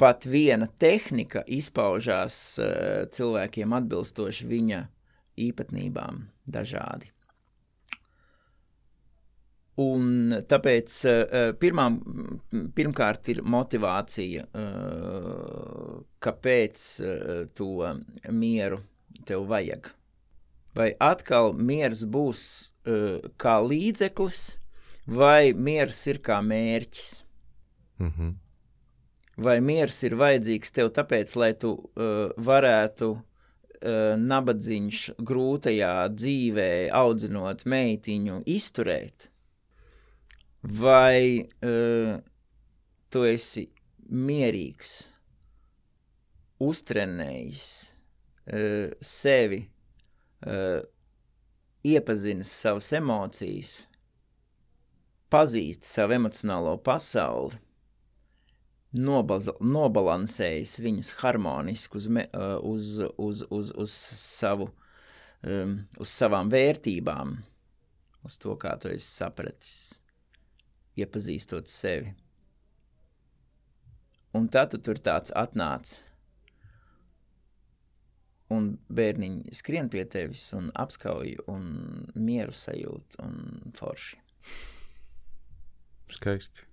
Pat 0.00 0.26
viena 0.26 0.66
tehnika 0.66 1.44
izpaužās 1.46 2.36
uh, 2.58 3.04
cilvēkiem 3.14 3.74
atbilstoši 3.78 4.48
viņa 4.50 4.84
īpatnībām 5.44 6.24
dažādi. 6.50 7.10
Un 9.82 10.30
tāpēc 10.50 10.96
uh, 11.10 11.50
pirmām, 11.58 11.98
pirmkārt 12.76 13.32
ir 13.32 13.42
motivācija, 13.42 14.46
uh, 14.46 15.98
kāpēc 16.22 16.86
uh, 17.02 17.44
to 17.58 17.72
mieru 18.30 18.82
tev 19.26 19.46
vajag 19.50 19.90
vai 20.74 20.92
atkal 21.00 21.52
miers 21.54 22.04
būs 22.04 22.44
uh, 22.86 23.20
kā 23.40 23.58
līdzeklis, 23.62 24.40
vai 25.06 25.52
miers 25.52 26.00
ir 26.10 26.20
kā 26.24 26.40
mērķis. 26.42 27.24
Mm 27.98 28.10
-hmm. 28.10 28.34
Vai 29.36 29.60
miers 29.60 30.02
ir 30.02 30.14
vajadzīgs 30.14 30.72
tev 30.72 30.90
tāpēc, 30.94 31.36
lai 31.36 31.52
tu 31.54 31.70
uh, 31.74 32.30
varētu 32.36 33.08
uh, 33.10 34.14
nabadzīņš 34.18 35.00
grūtajā 35.18 36.08
dzīvē, 36.14 36.90
audzinot 36.90 37.64
meitiņu, 37.64 38.42
izturēt? 38.46 39.30
Vai 40.62 41.48
uh, 41.66 42.20
tu 43.10 43.24
esi 43.24 43.68
mierīgs, 44.08 45.12
uztrenējis 46.58 47.62
uh, 48.52 48.90
sevi 49.00 49.73
uh, 50.46 50.84
iepazīstas 51.84 52.52
savas 52.64 52.92
emocijas, 52.96 53.72
pazīst 55.32 55.86
savu 55.88 56.16
emocionālo 56.16 56.76
pasauli, 56.84 57.58
nobaz, 58.94 59.50
nobalansējas 59.60 60.78
viņas 60.84 61.12
harmoniski 61.20 61.98
uz, 61.98 62.08
me, 62.08 62.28
uh, 62.30 62.56
uz, 62.62 62.96
uz, 63.18 63.42
uz, 63.50 63.72
uz, 63.84 63.98
savu, 64.20 64.70
um, 65.42 65.76
uz 65.98 66.14
savām 66.14 66.52
vērtībām, 66.52 67.36
uz 68.24 68.38
to, 68.40 68.56
kā 68.60 68.76
tu 68.80 68.92
esi 68.94 69.10
sapratis, 69.10 69.74
iepazīstot 71.00 71.68
sevi. 71.70 72.14
Un 74.34 74.48
tad 74.50 74.72
tu 74.72 74.80
tur 74.82 74.98
tāds 74.98 75.30
atnācis 75.38 76.02
un 78.54 78.68
bērniņi 78.94 79.54
skrien 79.56 79.90
pie 79.92 80.04
tevis 80.10 80.46
un 80.56 80.70
apskauj 80.74 81.36
un 81.50 81.64
mieru 82.14 82.54
sajūt 82.54 83.18
un 83.24 83.34
forši. 83.78 84.20
Skaisti. 86.14 86.66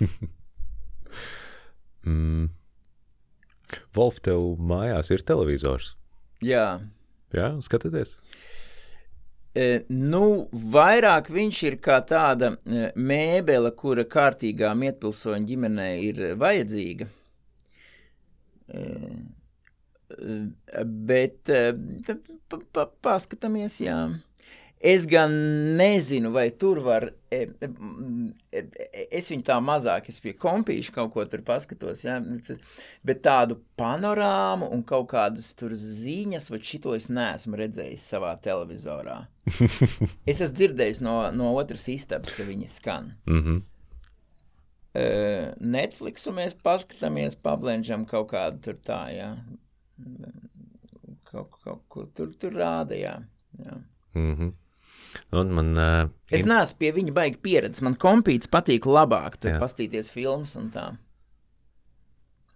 mm. 2.06 2.48
Wolf, 3.94 4.20
tev 4.24 4.56
mājās 4.58 5.10
ir 5.14 5.24
televizors? 5.26 5.94
Jā. 6.44 6.80
Jā, 7.34 7.52
skatieties. 7.62 8.16
E, 9.50 9.82
nu, 9.90 10.46
vairāk 10.72 11.30
viņš 11.34 11.62
ir 11.66 11.76
kā 11.82 11.98
tāda 12.06 12.52
e, 12.54 12.90
mēbele, 12.94 13.72
kura 13.78 14.06
kārtīgām 14.06 14.84
ietpilsoņu 14.86 15.50
ģimenei 15.50 15.94
ir 16.06 16.22
vajadzīga. 16.38 17.08
E, 18.70 18.84
Bet 20.10 21.50
eh, 21.52 21.72
paskatāmies, 23.04 23.78
jā. 23.84 24.00
Es 24.80 25.04
gan 25.04 25.34
nezinu, 25.76 26.30
vai 26.32 26.46
tur 26.56 26.78
var. 26.80 27.10
Eh, 27.30 27.50
eh, 27.60 28.62
es 29.12 29.28
viņu 29.28 29.44
tā 29.44 29.58
mazāk, 29.60 30.08
es 30.08 30.22
pie 30.24 30.32
kompīša 30.40 30.94
kaut 30.94 31.12
ko 31.14 31.24
tur 31.28 31.44
paskatos, 31.44 32.06
ja, 32.06 32.16
bet 33.04 33.20
tādu 33.26 33.58
panorāmu 33.78 34.70
un 34.72 34.82
kaut 34.88 35.10
kādas 35.12 35.52
tur 35.58 35.76
ziņas, 35.76 36.48
vai 36.50 36.62
šito 36.64 36.96
es 36.96 37.10
neesmu 37.12 37.60
redzējis 37.60 38.08
savā 38.14 38.32
televizorā. 38.40 39.20
es 40.30 40.40
esmu 40.40 40.54
dzirdējis 40.56 41.04
no, 41.04 41.18
no 41.36 41.52
otras 41.60 41.84
istabas, 41.92 42.32
ka 42.32 42.48
viņi 42.48 42.72
skan. 42.72 43.12
Mm 43.28 43.44
-hmm. 43.44 43.66
Netflixu 45.60 46.32
mēs 46.34 46.56
paskatāmies, 46.58 47.36
pablenžam 47.36 48.06
kaut 48.06 48.32
kādu 48.32 48.58
tur 48.64 48.80
tā, 48.80 49.04
jā. 49.12 49.34
Ja 49.36 49.60
kaut, 51.30 51.54
kaut 51.64 51.84
ko 51.88 52.06
tur, 52.14 52.32
tur 52.38 52.56
rāda. 52.56 52.96
Jā. 52.98 53.20
Jā. 53.58 53.76
Mm 54.14 54.34
-hmm. 54.36 54.52
Un 55.32 55.52
man, 55.54 55.70
uh, 55.76 56.08
Es 56.30 56.46
neesmu 56.46 56.78
pie 56.78 56.92
viņa 56.92 57.12
baigi 57.12 57.38
pieredzes. 57.42 57.82
Man 57.82 57.94
kompīts 57.94 58.50
patīk 58.50 58.86
labāk, 58.86 59.36
tur 59.36 59.58
pastīties 59.58 60.10
filmas 60.10 60.56
un 60.56 60.70
tā. 60.70 60.96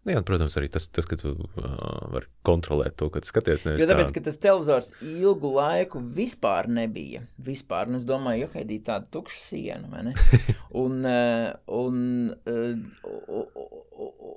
Jā, 0.04 0.18
un, 0.20 0.24
protams, 0.28 0.52
arī 0.60 0.68
tas, 0.68 0.84
tas 0.92 1.06
ka 1.08 1.16
tu 1.16 1.30
uh, 1.32 1.76
vari 2.12 2.26
kontrolēt 2.44 2.98
to, 3.00 3.06
ka 3.08 3.22
tu 3.24 3.30
skaties. 3.30 3.62
Jo 3.80 3.86
tāpēc, 3.88 4.10
tā- 4.10 4.16
ka 4.18 4.22
tas 4.26 4.36
televizors 4.42 4.90
ilgu 5.00 5.54
laiku 5.56 6.02
vispār 6.18 6.68
nebija. 6.68 7.22
Vispār, 7.40 7.88
un 7.88 7.96
es 7.96 8.04
domāju, 8.08 8.44
jo 8.44 8.50
Heidī 8.52 8.80
tāda 8.84 9.08
tukša 9.16 9.40
siena, 9.46 9.88
vai 9.92 10.02
ne? 10.10 10.14
Un, 10.74 11.04
un, 11.70 11.98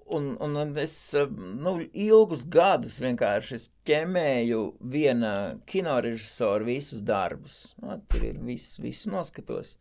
un, 0.08 0.28
un, 0.40 0.58
un 0.58 0.78
es 0.78 0.94
nu, 1.34 1.72
ilgus 1.98 2.44
gadus 2.54 3.00
vienkārši 3.02 3.58
ķemēju 3.90 4.60
viena 4.94 5.32
kinorežisora 5.66 6.68
visus 6.68 7.02
darbus. 7.02 7.74
Nu, 7.82 7.98
tur 8.12 8.28
ir 8.30 8.38
viss, 8.46 8.78
viss 8.84 9.08
noskatos. 9.10 9.78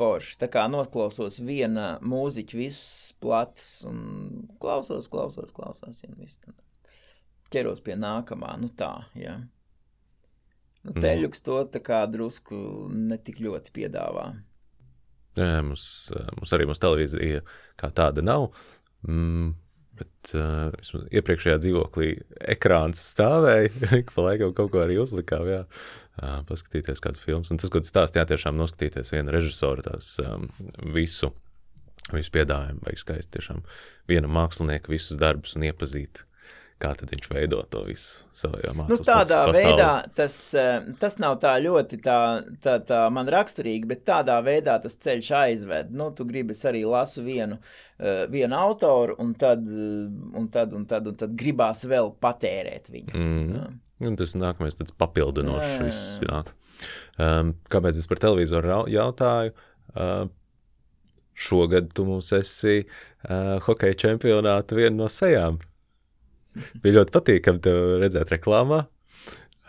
Forši. 0.00 0.38
Tā 0.40 0.48
kā 0.48 0.64
noklausos 0.72 1.36
viena 1.44 1.98
mūziķa 2.00 2.56
visus 2.56 3.12
platus 3.20 3.82
un 3.84 4.46
klausos, 4.62 5.10
klausos, 5.12 5.52
klausos. 5.52 6.00
Ja, 6.06 6.12
viss 6.16 6.40
tad 6.40 6.56
ķeros 7.52 7.82
pie 7.84 7.98
nākamā. 8.00 8.54
Nu 8.62 8.70
tā, 8.72 8.94
jā. 9.18 9.36
Nu, 10.80 10.94
Mhm. 10.94 11.02
teļuks 11.04 11.42
to 11.44 11.58
tā 11.68 11.82
kā 11.84 11.98
drusku 12.08 12.88
netik 12.88 13.42
ļoti 13.44 13.74
piedāvā. 13.76 14.30
Jā, 15.36 15.60
mums, 15.62 15.82
uh, 16.16 16.30
mums 16.38 16.52
arī 16.56 16.64
mūsu 16.66 16.80
televīzija 16.80 17.42
kā 17.76 17.90
tāda 17.92 18.24
nav. 18.24 18.48
Mm, 19.06 19.52
bet 20.00 20.32
uh, 20.34 20.70
vismaz 20.78 21.04
iepriekšējā 21.12 21.58
dzīvoklī 21.60 22.08
ekrāns 22.56 23.02
stāvēja. 23.12 23.68
Ik 24.00 24.14
pa 24.16 24.22
laikam 24.30 24.54
kaut 24.56 24.72
ko 24.72 24.80
arī 24.80 24.96
uzlikām. 25.02 25.44
Jā. 25.52 25.60
Uh, 25.66 25.99
paskatīties 26.20 27.02
kādas 27.02 27.22
filmas. 27.24 27.50
Un 27.52 27.60
tas, 27.60 27.72
ko 27.72 27.82
tu 27.82 27.90
stāstīji, 27.90 28.28
tiešām 28.32 28.58
noskatīties 28.60 29.14
viena 29.14 29.34
režisora 29.34 29.84
tās 29.86 30.12
um, 30.24 30.48
visu, 30.94 31.32
visu 32.12 32.34
piedāvājumu. 32.36 32.84
Vajag 32.86 33.04
skaisti 33.04 33.36
tiešām 33.38 33.62
viena 34.10 34.30
mākslinieka 34.30 34.92
visus 34.92 35.20
darbus 35.20 35.56
un 35.56 35.68
iepazīt, 35.70 36.24
kā 36.80 36.92
viņš 36.96 37.28
veido 37.30 37.60
to 37.70 37.82
visu 37.86 38.24
savā 38.36 38.60
Nu, 38.70 38.78
mākslas 38.80 39.04
tādā 39.06 39.40
veidā 39.52 39.90
tas, 40.16 40.36
eh, 40.56 40.86
tas 41.00 41.18
nav 41.22 41.38
tā 41.42 41.52
ļoti 41.60 42.00
tā, 42.04 42.18
tā, 42.64 42.78
tā 42.86 43.02
man 43.12 43.28
raksturīgi, 43.30 43.88
bet 43.90 44.04
tādā 44.08 44.38
veidā 44.44 44.78
tas 44.82 44.96
ceļš 44.96 45.30
aizved. 45.42 45.92
Nu, 45.92 46.10
tu 46.16 46.24
gribi, 46.28 46.56
arī 46.70 46.82
lasu 46.88 47.24
vienu, 47.26 47.60
eh, 47.98 48.24
vienu 48.32 48.56
autoru, 48.56 49.16
un 49.18 49.34
tad, 49.34 49.66
eh, 49.68 50.08
un, 50.40 50.48
tad, 50.48 50.72
un, 50.72 50.86
tad, 50.86 51.06
un 51.06 51.20
tad 51.20 51.36
gribās 51.36 51.84
vēl 51.84 52.14
patērēt 52.20 52.90
viņu. 52.92 53.14
Mm. 53.14 53.54
Jā. 53.56 53.70
Un 54.08 54.16
tas 54.16 54.32
nākamais 54.34 54.78
tāds 54.78 54.96
papildinošs 54.96 55.80
viss. 55.84 56.18
Um, 57.20 57.54
kāpēc 57.68 57.98
es 58.00 58.08
par 58.08 58.22
televizoru 58.22 58.86
jautāju? 58.88 59.52
Uh, 59.92 60.30
šogad 61.34 61.92
tu 61.92 62.06
mums 62.08 62.30
esi 62.32 62.84
uh, 62.84 63.58
hokeja 63.66 63.98
čempionāta 64.06 64.78
viena 64.78 65.02
no 65.02 65.10
sejām. 65.12 65.60
Bija 66.82 66.96
ļoti 66.98 67.14
patīkami 67.14 67.60
tevi 67.62 67.98
redzēt 68.02 68.32
reklāmā. 68.34 68.86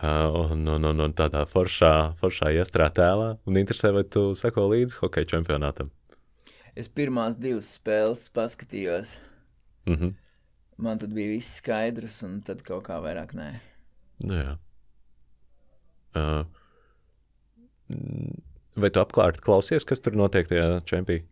Uh, 0.02 0.50
un, 0.50 0.64
un, 0.66 0.84
un, 0.90 1.00
un 1.04 1.12
tādā 1.14 1.44
foršā, 1.46 2.16
foršā 2.18 2.50
iestrā 2.56 2.88
tēlā. 2.90 3.36
Un 3.46 3.58
interesē, 3.60 3.92
vai 3.94 4.02
tu 4.02 4.32
seko 4.34 4.64
līdzi 4.72 4.98
hokeja 4.98 5.28
čempionātam. 5.36 5.92
Es 6.74 6.88
pirmās 6.88 7.36
divas 7.38 7.68
spēles 7.78 8.24
paskatījos. 8.34 9.18
Mm 9.86 9.94
-hmm. 10.00 10.14
Man 10.82 10.98
tad 10.98 11.12
bija 11.14 11.28
viss 11.30 11.56
skaidrs, 11.60 12.22
un 12.26 12.40
tad 12.42 12.62
kaut 12.66 12.82
kā 12.88 12.98
vairāk 13.04 13.34
nē. 13.38 13.50
Nu, 14.24 14.34
jā. 14.34 14.56
Uh, 16.16 16.44
mm, 17.88 18.34
vai 18.76 18.90
tu 18.90 19.00
apkārt 19.00 19.40
klausies, 19.40 19.84
kas 19.84 20.00
tur 20.00 20.12
notiek 20.18 20.48
tajā 20.48 20.80
čempionātā? 20.84 21.28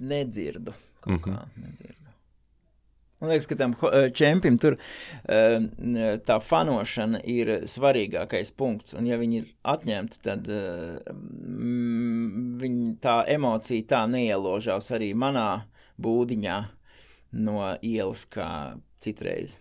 Nedzirdu. 0.00 0.72
Kaut 1.00 1.20
Mhm. 1.26 1.34
kā 1.36 1.46
nedzirdu. 1.56 2.05
Man 3.20 3.30
liekas, 3.30 3.46
ka 3.48 3.56
tam 3.56 3.72
eh, 3.92 4.10
čempim 4.12 4.58
tur 4.60 4.74
eh, 4.76 5.56
tā 6.28 6.36
fanošana 6.44 7.22
ir 7.24 7.52
svarīgākais 7.64 8.52
punkts. 8.56 8.96
Un, 8.98 9.08
ja 9.08 9.16
viņi 9.20 9.38
ir 9.40 9.46
atņemti, 9.72 10.20
tad 10.26 10.50
eh, 10.52 10.98
mm, 11.14 12.58
viņi, 12.60 12.90
tā 13.00 13.22
emocija 13.32 13.88
tā 13.94 14.02
neieložās 14.12 14.90
arī 14.92 15.14
manā 15.16 15.64
būdiņā 16.02 16.58
no 17.40 17.70
ielas 17.80 18.26
kā 18.28 18.50
citreiz. 19.00 19.56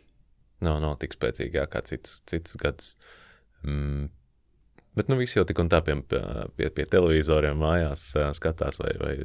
nav, 0.59 0.81
nav 0.83 0.99
tik 0.99 1.15
spēcīga 1.15 1.67
kā 1.71 1.83
citus, 1.87 2.19
citus 2.27 2.59
gadus. 2.59 2.93
Mm. 3.63 4.09
Bet 4.95 5.09
nu, 5.11 5.17
visi 5.19 5.35
jau 5.39 5.43
tik 5.47 5.59
un 5.59 5.67
tā 5.71 5.81
pie, 5.83 5.95
pie, 6.55 6.69
pie 6.71 6.85
televizoriem 6.87 7.57
mājās 7.59 8.05
skatās 8.37 8.79
vai, 8.79 8.93
vai 9.01 9.15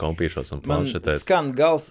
kompīšos 0.00 0.54
un 0.56 0.62
planšetēs. 0.64 1.20
skan 1.24 1.50
gals, 1.56 1.90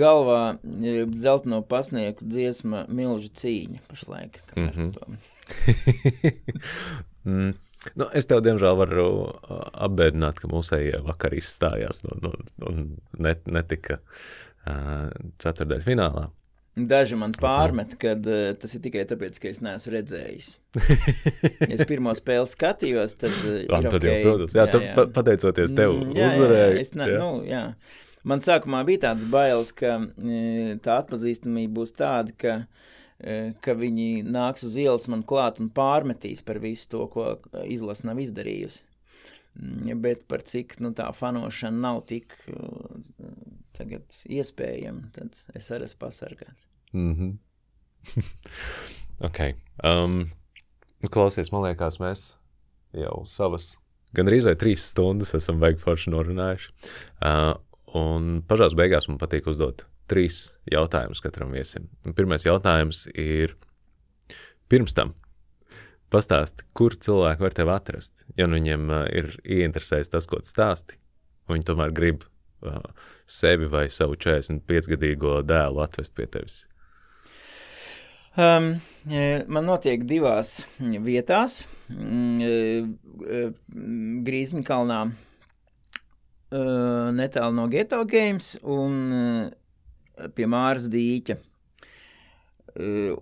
galvā 0.00 0.42
dzelteno 0.62 1.62
pasnieku 1.70 2.26
dziesma 2.28 2.84
Milža 2.92 3.32
cīņa 3.40 3.80
pašlaik. 3.88 4.40
Mhm. 4.56 4.90
to- 4.96 5.08
mm. 7.24 7.52
Nu, 7.96 8.04
es 8.12 8.26
tev, 8.28 8.42
diemžēl, 8.44 8.74
varu 8.76 9.04
apbēdināt, 9.80 10.36
ka 10.42 10.50
mūsējie 10.52 10.98
vakar 11.06 11.32
izstājās 11.32 12.02
no, 12.04 12.12
no, 12.20 12.32
un 12.68 12.82
net, 13.16 13.46
netika 13.48 13.96
uh, 14.68 15.08
ceturdaļ 15.40 15.86
finālā. 15.86 16.26
Daži 16.78 17.16
man 17.18 17.32
pārmet, 17.34 17.96
ka 17.98 18.12
uh, 18.14 18.52
tas 18.58 18.74
ir 18.76 18.82
tikai 18.84 19.02
tāpēc, 19.10 19.40
ka 19.42 19.48
es 19.50 19.58
neesmu 19.64 19.94
redzējis. 19.96 20.50
Es 21.66 21.82
pirmo 21.88 22.12
spēli 22.14 22.46
skatījos, 22.46 23.16
tad, 23.18 23.34
uh, 23.42 23.56
ir 23.64 23.88
tad 23.90 23.96
jau, 24.06 24.12
okay. 24.14 24.22
protams, 24.22 24.54
jā, 24.54 24.66
jā, 24.70 24.82
jā. 24.84 24.92
Pa, 24.96 25.06
pateicoties 25.18 25.74
tev, 25.74 25.96
Mm, 25.98 26.14
jā, 26.14 26.28
uzvarēji. 26.30 26.76
Jā, 26.76 26.84
es 26.84 26.94
ne, 26.94 27.08
nu, 27.18 27.30
jā. 27.48 27.64
Man 28.30 28.44
sākumā 28.44 28.84
bija 28.86 29.02
tāds 29.08 29.26
bailes, 29.32 29.72
ka 29.74 29.96
e, 30.20 30.76
tā 30.84 30.98
atpazīstamība 31.00 31.72
būs 31.80 31.94
tāda, 31.96 32.34
ka, 32.36 32.56
e, 33.18 33.38
ka 33.64 33.74
viņi 33.80 34.26
nāks 34.28 34.66
uz 34.68 34.76
ielas 34.78 35.08
man 35.10 35.24
klāt 35.26 35.58
un 35.62 35.72
pārmetīs 35.72 36.44
par 36.46 36.60
visu 36.60 36.86
to, 36.92 37.06
ko 37.12 37.30
izlase 37.64 38.06
nav 38.06 38.20
izdarījusi. 38.20 38.84
Mm, 39.58 39.96
Bet 40.04 40.26
par 40.30 40.44
cik 40.46 40.78
nu, 40.84 40.92
tā 40.96 41.08
fanošana 41.16 41.80
nav 41.88 42.04
tik 42.12 42.36
uh, 42.52 43.00
tagad 43.80 44.20
iespējama, 44.28 45.08
tad 45.16 45.36
es 45.56 45.70
arī 45.74 45.88
esmu 45.88 46.04
pasargāts. 46.04 46.68
Mm 46.92 47.14
-hmm. 47.16 47.32
ok. 49.28 49.40
Um, 49.84 50.30
nu, 51.00 51.08
klausies, 51.08 51.52
man 51.52 51.64
liekas, 51.68 52.00
mēs 52.00 52.32
jau 52.92 53.24
savas 53.26 53.74
gan 54.16 54.30
arī 54.30 54.42
trīs 54.58 54.88
stundas 54.90 55.34
esam 55.34 55.60
beiguši 55.62 55.84
forši 55.84 56.10
norunājuši. 56.14 56.72
Uh, 57.22 57.54
un 57.94 58.42
pašās 58.46 58.76
beigās 58.78 59.08
man 59.08 59.18
patīk 59.18 59.48
uzdot 59.50 59.86
trīs 60.10 60.56
jautājumus 60.70 61.22
katram 61.22 61.54
viesim. 61.54 61.88
Pirmais 62.16 62.46
jautājums 62.46 63.06
ir 63.14 63.54
pirms 64.70 64.94
tam. 64.96 65.14
Pastāsti, 66.10 66.66
kur 66.74 66.96
cilvēki 66.98 67.44
var 67.44 67.54
tevi 67.54 67.70
atrast. 67.70 68.24
Ja 68.38 68.48
nu 68.50 68.58
viņiem 68.58 68.88
uh, 68.90 69.04
ir 69.14 69.36
ieinteresējis 69.44 70.10
tas, 70.10 70.26
ko 70.26 70.42
tu 70.42 70.50
stāsti, 70.50 70.98
un 71.46 71.58
viņi 71.58 71.68
tomēr 71.70 71.94
grib 71.94 72.26
uh, 72.62 72.80
sevi 73.26 73.68
vai 73.70 73.88
savu 73.92 74.18
45-gadīgo 74.20 75.40
dēlu 75.46 75.82
atvest 75.84 76.14
pie 76.16 76.26
tevis. 76.30 76.64
Um, 78.38 78.76
e, 79.10 79.42
man 79.50 79.66
notiek 79.66 80.04
divās 80.06 80.60
vietās. 80.78 81.64
Mm, 81.90 82.38
e, 82.46 82.52
e, 83.26 83.40
Grīziņkalnā, 84.26 85.00
netālu 87.14 87.54
no 87.54 87.68
Geto 87.70 88.00
Games 88.10 88.56
un 88.66 89.50
pie 90.34 90.48
Māras 90.50 90.88
dīķa. 90.90 91.36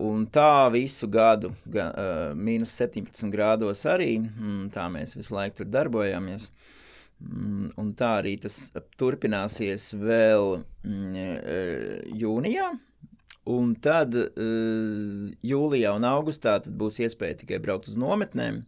Un 0.05 0.27
tā 0.33 0.69
visu 0.73 1.09
gadu, 1.13 1.51
ga, 1.73 1.87
uh, 1.89 2.17
mīnus 2.37 2.73
17 2.77 3.29
grādos 3.33 3.85
arī, 3.89 4.19
mm, 4.21 4.69
tā 4.73 4.85
mēs 4.93 5.17
visu 5.17 5.33
laiku 5.37 5.61
tur 5.61 5.71
darbojāmies. 5.73 6.49
Mm, 6.49 6.78
Un 7.19 7.89
tā 7.99 8.13
arī 8.21 8.37
tas 8.39 8.57
turpināsies 9.01 9.91
vēl 9.99 10.61
mm, 10.87 11.17
e, 11.19 11.57
jūnijā. 12.21 12.69
Un 13.49 13.73
tad 13.81 14.13
uh, 14.13 15.29
jūlijā 15.41 15.95
un 15.97 16.05
augustā 16.05 16.59
būs 16.69 16.99
iespēja 17.01 17.39
tikai 17.43 17.59
braukt 17.65 17.89
uz 17.89 17.97
nometnēm. 17.97 18.61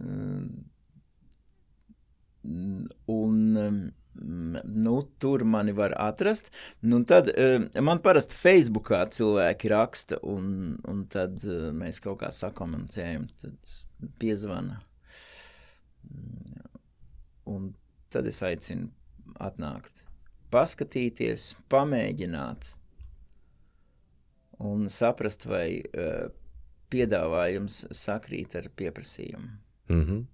Uh, 0.00 0.46
un 3.12 3.90
nu, 4.64 4.94
tur 5.18 5.44
mani 5.44 5.72
var 5.76 5.94
atrast. 6.00 6.50
Nu, 6.80 7.02
tad 7.04 7.28
uh, 7.28 7.68
man 7.84 8.00
parasti 8.04 8.38
Facebookā 8.40 9.04
cilvēki 9.12 9.70
raksta, 9.72 10.20
un, 10.26 10.78
un 10.88 11.04
tad 11.12 11.44
uh, 11.44 11.68
mēs 11.76 12.00
kaut 12.04 12.22
kā 12.24 12.32
sakomunicējam, 12.34 13.28
tad 13.42 13.76
piezvana. 14.20 14.80
Un 17.50 17.72
tad 18.12 18.28
es 18.30 18.40
aicinu 18.46 18.90
atnākt, 19.42 20.04
paskatīties, 20.54 21.54
pamēģināt 21.70 22.74
un 24.66 24.88
saprast, 24.92 25.46
vai 25.48 25.80
uh, 25.80 26.28
piedāvājums 26.90 27.84
sakrīt 27.96 28.56
ar 28.58 28.68
pieprasījumu. 28.76 29.48
Mm 29.90 30.04
-hmm. 30.06 30.26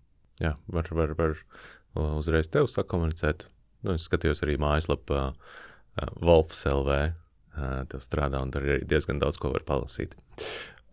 Jā, 0.42 0.54
var, 0.66 0.88
var, 0.92 1.14
var 1.16 1.36
uzreiz 2.18 2.48
tev 2.48 2.66
sakomunicēt. 2.68 3.46
Nu, 3.82 3.94
es 3.94 4.08
skatījos 4.08 4.42
arī 4.44 4.56
mājaslapā 4.60 5.22
uh, 5.32 6.10
Wolfs 6.20 6.64
LV. 6.66 7.12
Uh, 7.56 7.84
tev 7.88 8.00
strādā 8.04 8.42
un 8.42 8.50
tur 8.52 8.64
ir 8.64 8.84
diezgan 8.84 9.18
daudz 9.18 9.38
ko 9.40 9.52
var 9.52 9.64
palasīt. 9.64 10.16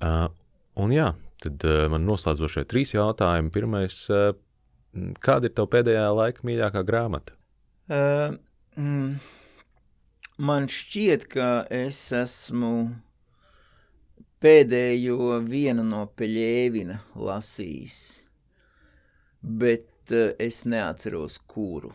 Uh, 0.04 0.30
un 0.76 0.92
jā, 0.92 1.14
tad 1.44 1.64
uh, 1.68 1.90
man 1.92 2.06
noslēdzošie 2.08 2.64
trīs 2.64 2.94
jautājumi. 2.94 3.52
Pirmais, 3.52 4.10
uh, 4.10 4.32
kāda 5.24 5.50
ir 5.50 5.56
tev 5.58 5.70
pēdējā 5.74 6.06
laika 6.14 6.46
mīļākā 6.46 6.84
grāmata? 6.88 7.36
Uh, 7.90 8.36
mm, 8.80 9.16
man 10.38 10.70
šķiet, 10.72 11.26
ka 11.34 11.50
es 11.74 12.00
esmu 12.16 12.74
pēdējo 14.44 15.40
vienu 15.48 15.86
no 15.88 16.06
Peļēvina 16.20 17.00
lasījis, 17.16 17.98
bet 19.42 20.14
uh, 20.14 20.32
es 20.40 20.64
neatceros 20.70 21.40
kuru. 21.50 21.94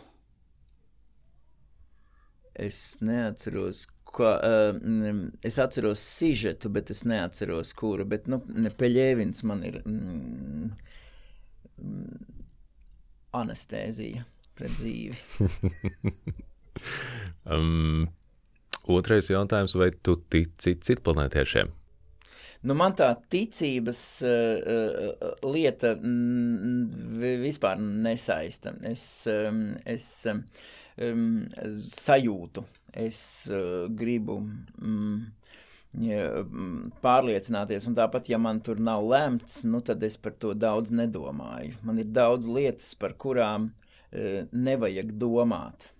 Es 2.59 2.99
neatceros, 3.05 3.85
ko, 4.03 4.33
uh, 4.35 5.23
es 5.47 5.61
atceros 5.63 6.03
sižetu, 6.03 6.73
bet 6.75 6.91
es 6.91 7.05
neatceros 7.07 7.71
kuru, 7.79 8.09
bet, 8.11 8.27
nu, 8.27 8.43
Peļēvins 8.81 9.45
man 9.47 9.63
ir 9.69 9.79
mm, 9.85 10.17
mm, 10.59 10.88
anestēzija 13.39 14.25
pret 14.59 14.75
dzīvi. 14.79 15.17
um, 17.55 18.07
otrais 18.91 19.31
jautājums, 19.31 19.77
vai 19.79 19.91
tu 20.03 20.17
tici 20.31 20.75
citplanētiešiem? 20.75 21.75
Nu, 22.67 22.75
man 22.75 22.97
tā 22.99 23.13
ticības 23.31 24.01
uh, 24.27 25.29
lieta 25.47 25.93
mm, 25.95 27.21
vispār 27.45 27.79
nesaista. 27.79 28.73
Es, 28.83 29.05
um, 29.31 29.77
es 29.87 30.09
um, 30.27 30.43
sajūtu, 31.95 32.65
es 33.07 33.21
uh, 33.53 33.87
gribu 33.95 34.41
mm, 34.43 35.21
pārliecināties, 35.97 37.87
un 37.89 37.97
tāpat, 37.97 38.29
ja 38.29 38.39
man 38.39 38.61
tur 38.61 38.79
nav 38.79 39.03
lemts, 39.09 39.63
nu, 39.65 39.81
tad 39.81 40.03
es 40.03 40.17
par 40.17 40.33
to 40.39 40.55
daudz 40.55 40.93
nedomāju. 40.93 41.79
Man 41.83 41.99
ir 41.99 42.11
daudz 42.13 42.47
lietas, 42.47 42.95
par 42.95 43.17
kurām 43.17 43.71
uh, 43.71 44.45
nevajag 44.53 45.15
domāt. 45.19 45.93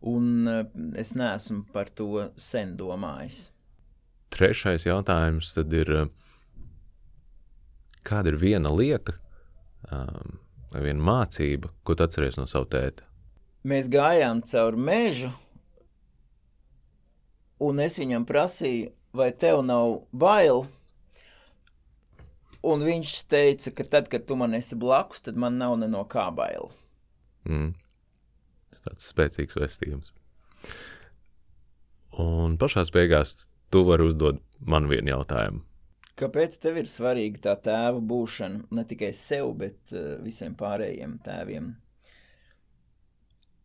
Un 0.00 0.48
uh, 0.48 0.64
es 0.98 1.14
neesmu 1.14 1.64
par 1.72 1.88
to 1.88 2.30
sen 2.36 2.76
domājis. 2.76 3.50
Trešais 4.30 4.86
jautājums 4.86 5.54
tad 5.54 5.72
ir, 5.74 6.08
kāda 8.06 8.30
ir 8.30 8.38
viena 8.38 8.70
lieta 8.70 9.16
um, 9.90 10.38
vai 10.70 10.84
viena 10.86 11.02
mācība, 11.02 11.70
ko 11.82 11.96
tu 11.96 12.06
atceries 12.06 12.38
no 12.38 12.46
sava 12.50 12.68
tēta? 12.70 13.06
Mēs 13.66 13.90
gājām 13.92 14.40
cauri 14.46 14.80
mežu, 14.80 15.32
un 17.60 17.80
es 17.84 17.98
viņam 18.00 18.26
prasīju, 18.28 18.90
vai 19.16 19.30
tev 19.32 19.62
nav 19.66 20.00
bail? 20.12 20.66
Un 22.60 22.84
viņš 22.84 23.14
teica, 23.32 23.72
ka 23.72 23.86
tad, 23.88 24.10
kad 24.12 24.26
tu 24.28 24.36
man 24.36 24.56
esi 24.56 24.76
blakus, 24.76 25.22
tad 25.24 25.38
man 25.40 25.56
nav 25.60 25.78
ne 25.80 25.88
no 25.88 26.02
kā 26.08 26.26
bail. 26.34 26.68
Mm. 27.48 27.72
Tas 28.70 28.84
tāds 28.84 29.08
spēcīgs 29.12 29.56
vēstījums. 29.56 30.12
Un 32.20 32.58
pašā 32.60 32.84
beigās 32.92 33.48
tu 33.72 33.84
vari 33.88 34.04
uzdot 34.10 34.42
man 34.60 34.90
vienu 34.90 35.14
jautājumu. 35.14 35.64
Kāpēc 36.20 36.58
tev 36.60 36.76
ir 36.82 36.88
svarīga 36.90 37.40
tā 37.46 37.54
tēva 37.64 38.00
būšana 38.04 38.66
ne 38.76 38.82
tikai 38.84 39.14
sev, 39.16 39.54
bet 39.62 39.94
uh, 39.94 40.18
visiem 40.20 40.52
pārējiem 40.58 41.16
tēviem? 41.24 41.70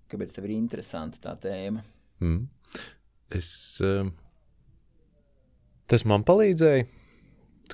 Kāpēc 0.08 0.36
tev 0.38 0.48
ir 0.48 0.54
interesanta 0.56 1.20
tā 1.20 1.34
tēma? 1.50 1.84
Mm. 2.24 2.46
Es, 3.34 3.50
uh, 3.82 4.06
tas 5.90 6.06
man 6.06 6.26
palīdzēja 6.28 6.86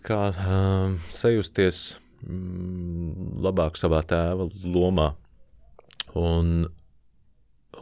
kā, 0.07 0.19
uh, 0.31 0.93
sajusties 1.11 1.81
mm, 2.23 3.41
labāk 3.43 3.79
savā 3.79 4.03
tēva 4.07 4.47
lomā. 4.63 5.11
Un, 6.15 6.69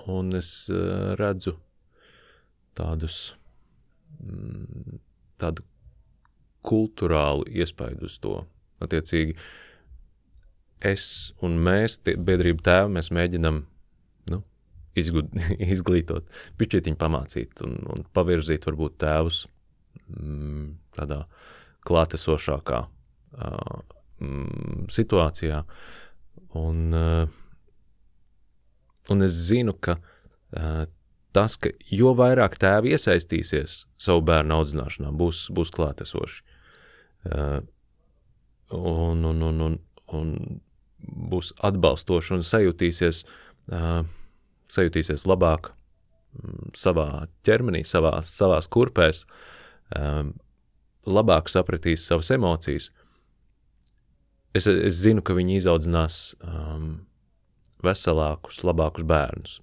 un 0.09 0.37
es 0.37 0.53
uh, 0.73 1.13
redzu 1.19 1.57
tādus 2.77 3.33
tādu 5.39 5.63
kultūrālu 6.65 7.47
iespaidu 7.61 8.07
uz 8.09 8.17
to. 8.21 8.35
Attiecīgi, 8.83 9.35
es 10.85 11.31
un 11.43 11.57
mēs, 11.63 11.99
biedrība 12.03 12.65
tēva, 12.65 12.91
mēs 12.97 13.11
mēģinam 13.15 13.63
izgud, 14.99 15.31
izglītot, 15.75 16.29
pišķietiņu 16.59 16.99
pamācīt 16.99 17.63
un, 17.65 17.77
un 17.93 18.05
pavirzīt 18.15 18.67
varbūt 18.69 18.99
tēvus 19.03 19.45
mm, 20.07 20.67
tādā 20.97 21.23
klātesošākā 21.87 22.83
uh, 22.85 23.81
mm, 24.19 24.87
situācijā. 24.93 25.63
Un, 26.59 26.95
un 29.13 29.21
es 29.21 29.35
zinu, 29.45 29.75
ka 29.77 29.99
tas, 31.35 31.57
ka 31.61 31.69
jo 31.93 32.15
vairāk 32.17 32.57
tēvi 32.57 32.95
iesaistīsies 32.95 33.83
savu 34.01 34.23
bērnu 34.25 34.57
audzināšanā, 34.57 35.11
būs, 35.13 35.43
būs 35.53 35.69
klātesoši. 35.75 36.41
Un, 37.29 39.25
un, 39.29 39.43
un, 39.45 39.61
un, 39.67 39.77
un 40.17 40.33
būs 41.29 41.53
atbalstoši 41.69 42.33
un 42.37 42.43
sajutīsies, 42.45 43.21
uh, 43.69 44.01
sajutīsies 44.71 45.25
labāk 45.29 45.71
um, 45.71 46.69
savā 46.77 47.27
ķermenī, 47.47 47.83
savā, 47.87 48.19
savās 48.25 48.69
kurpēs, 48.71 49.25
um, 49.97 50.33
labāk 51.09 51.49
sapratīs 51.51 52.07
savas 52.09 52.31
emocijas. 52.35 52.89
Es, 54.57 54.65
es 54.65 55.01
zinu, 55.03 55.21
ka 55.25 55.35
viņi 55.37 55.59
izaudzinās 55.59 56.21
um, 56.41 56.91
veselākus, 57.85 58.63
labākus 58.65 59.05
bērnus. 59.07 59.59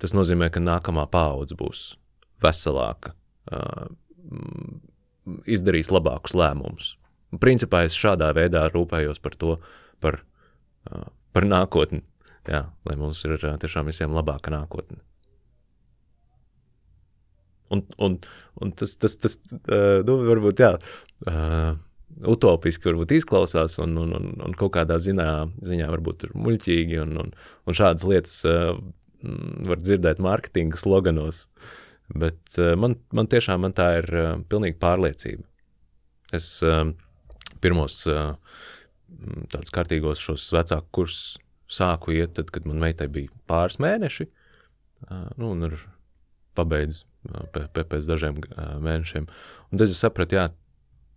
Tas 0.00 0.14
nozīmē, 0.16 0.48
ka 0.52 0.60
nākamā 0.62 1.04
paudze 1.12 1.56
būs 1.58 1.80
veselāka, 2.40 3.12
izdarīs 5.44 5.92
labākus 5.92 6.36
lēmumus. 6.36 6.94
Principā 7.42 7.82
es 7.84 7.96
šādā 7.98 8.30
veidā 8.36 8.64
rūpējos 8.72 9.20
par 9.20 9.36
to, 9.36 9.56
par, 10.00 10.20
par 11.36 11.48
nākotni, 11.48 12.02
jā, 12.50 12.62
lai 12.88 12.96
mums 13.00 13.22
ir 13.28 13.36
tiešām 13.62 13.90
visiem 13.90 14.14
labāka 14.16 14.52
nākotne. 14.54 15.00
Un, 17.74 17.82
un, 17.98 18.20
un 18.62 18.72
tas, 18.78 18.92
tas, 19.02 19.16
tas 19.18 19.40
nu, 19.50 20.18
varbūt, 20.28 20.60
jā, 20.62 20.76
utopiski 22.30 22.86
varbūt 22.92 23.16
izklausās, 23.16 23.80
un, 23.82 23.96
un, 24.04 24.12
un, 24.14 24.28
un 24.46 24.54
kaut 24.58 24.76
kādā 24.76 25.00
ziņā, 25.02 25.30
ziņā 25.66 25.88
varbūt 25.90 26.28
ir 26.28 26.36
muļķīgi, 26.38 27.00
un, 27.02 27.16
un, 27.24 27.34
un 27.66 27.78
šādas 27.80 28.06
lietas 28.06 28.38
Mm, 29.24 29.64
var 29.70 29.80
dzirdēt 29.80 30.20
mārketinga 30.22 30.78
sloganos. 30.80 31.46
Bet 32.12 32.58
uh, 32.60 32.74
man, 32.78 32.98
man 33.16 33.30
tiešām 33.30 33.64
man 33.64 33.74
tā 33.76 33.88
ir 34.00 34.10
uh, 34.12 34.28
pilnīga 34.50 34.78
pārliecība. 34.82 35.46
Es 36.36 36.50
uh, 36.66 36.84
pirmos 37.64 38.02
uh, 38.10 38.36
tādus 39.50 39.72
kārtīgos 39.74 40.22
šos 40.22 40.46
vecāku 40.54 40.92
kursus 41.00 41.40
sāku 41.72 42.14
iet, 42.14 42.36
tad, 42.38 42.52
kad 42.54 42.66
man 42.68 42.80
meitai 42.82 43.08
bija 43.12 43.32
pāris 43.50 43.80
mēneši, 43.82 44.28
uh, 45.10 45.28
nu, 45.36 45.52
un 45.54 45.68
ir 45.68 45.78
pabeidz 46.56 47.04
uh, 47.30 47.66
pēc 47.76 48.08
dažiem 48.08 48.38
uh, 48.42 48.76
mēnešiem. 48.82 49.26
Un 49.70 49.82
tad 49.82 49.90
es 49.90 50.02
sapratu, 50.02 50.38
jā, 50.38 50.48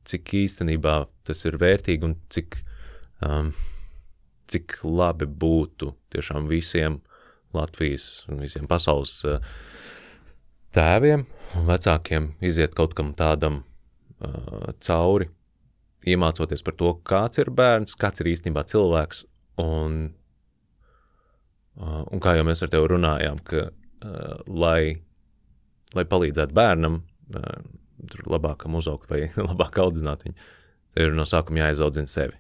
cik 0.10 0.34
īstenībā 0.46 1.04
tas 1.28 1.44
ir 1.46 1.60
vērtīgi 1.62 2.08
un 2.08 2.16
cik, 2.34 2.62
um, 3.26 3.52
cik 4.50 4.80
labi 4.84 5.28
būtu 5.30 5.94
tiešām 6.16 6.50
visiem 6.50 7.00
Latvijas 7.54 8.26
un 8.30 8.44
visiem 8.44 8.68
pasaules 8.70 9.16
eh, 9.26 9.40
tēviem 10.76 11.26
un 11.58 11.66
vecākiem 11.66 12.34
iziet 12.46 12.76
kaut 12.78 12.94
kam 12.94 13.16
tādam 13.18 13.64
uh, 14.22 14.70
cauri, 14.86 15.26
iemācoties 16.06 16.62
par 16.62 16.76
to, 16.78 16.92
kāds 17.02 17.42
ir 17.42 17.50
bērns, 17.50 17.98
kāds 17.98 18.22
ir 18.22 18.30
īstenībā 18.30 18.62
cilvēks. 18.70 19.24
Un, 19.66 20.12
uh, 21.80 22.04
un 22.12 22.22
kā 22.24 22.36
jau 22.38 22.46
mēs 22.48 22.64
ar 22.66 22.72
tevi 22.74 22.92
runājām, 22.94 23.42
ka, 23.48 23.70
uh, 23.70 24.36
lai, 24.48 25.00
lai 25.96 26.06
palīdzētu 26.12 26.56
bērnam, 26.56 27.02
uh, 27.36 27.58
tur 28.12 28.24
labākam 28.36 28.78
uzaugt 28.80 29.10
vai 29.12 29.28
labāk 29.50 29.82
audzināt 29.82 30.28
viņu, 30.28 30.38
ir 31.00 31.18
no 31.18 31.28
sākuma 31.30 31.66
jāizaudzina 31.66 32.10
sevi. 32.10 32.38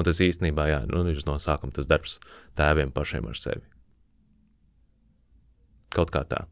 Un 0.00 0.08
tas 0.08 0.18
īstenībā, 0.24 0.66
jā, 0.70 0.80
nu, 0.88 1.04
ir 1.10 1.20
no 1.28 1.36
sākuma 1.42 1.74
tas 1.76 1.88
darbs 1.90 2.16
tēviem 2.58 2.94
pašiem 2.94 3.28
ar 3.28 3.38
sevi. 3.38 3.62
Kaut 5.92 6.10
kā 6.14 6.24
tā. 6.24 6.46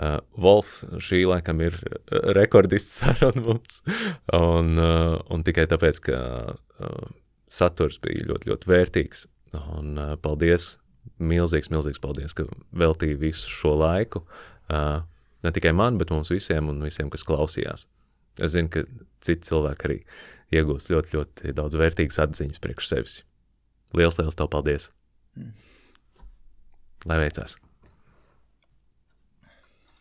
Uh, 0.00 0.20
Wolf 0.40 0.78
šī 1.02 1.24
laikam 1.28 1.60
ir 1.64 1.74
rekordists 2.36 3.00
saruna 3.02 3.42
mums, 3.44 3.80
un, 4.36 4.76
uh, 4.80 5.16
un 5.32 5.44
tikai 5.44 5.66
tāpēc, 5.68 6.00
ka 6.06 6.20
uh, 6.54 7.10
saturs 7.50 7.98
bija 8.02 8.26
ļoti, 8.30 8.50
ļoti 8.50 8.70
vērtīgs. 8.70 9.24
Un 9.76 9.96
uh, 9.98 10.14
paldies, 10.22 10.72
milzīgs, 11.18 11.70
milzīgs 11.74 12.02
paldies, 12.02 12.34
ka 12.36 12.46
veltīji 12.76 13.18
visu 13.20 13.50
šo 13.50 13.74
laiku. 13.80 14.24
Uh, 14.70 15.02
ne 15.44 15.54
tikai 15.54 15.72
man, 15.76 15.98
bet 16.00 16.12
mums 16.14 16.30
visiem 16.32 16.70
un 16.70 16.82
visiem, 16.84 17.10
kas 17.12 17.26
klausījās. 17.26 17.88
Es 18.40 18.54
zinu, 18.54 18.70
ka 18.72 18.84
citi 19.24 19.50
cilvēki 19.50 19.88
arī 19.88 19.98
iegūst 20.54 20.92
ļoti, 20.94 21.16
ļoti 21.16 21.56
daudz 21.58 21.78
vērtīgas 21.80 22.22
atziņas 22.26 22.62
priekš 22.62 22.92
sevis. 22.92 23.16
Lielas, 23.96 24.20
liels 24.20 24.38
tev 24.38 24.50
paldies! 24.52 24.92
Mm. 25.38 25.50
Lai 27.10 27.18
veicās! 27.24 27.58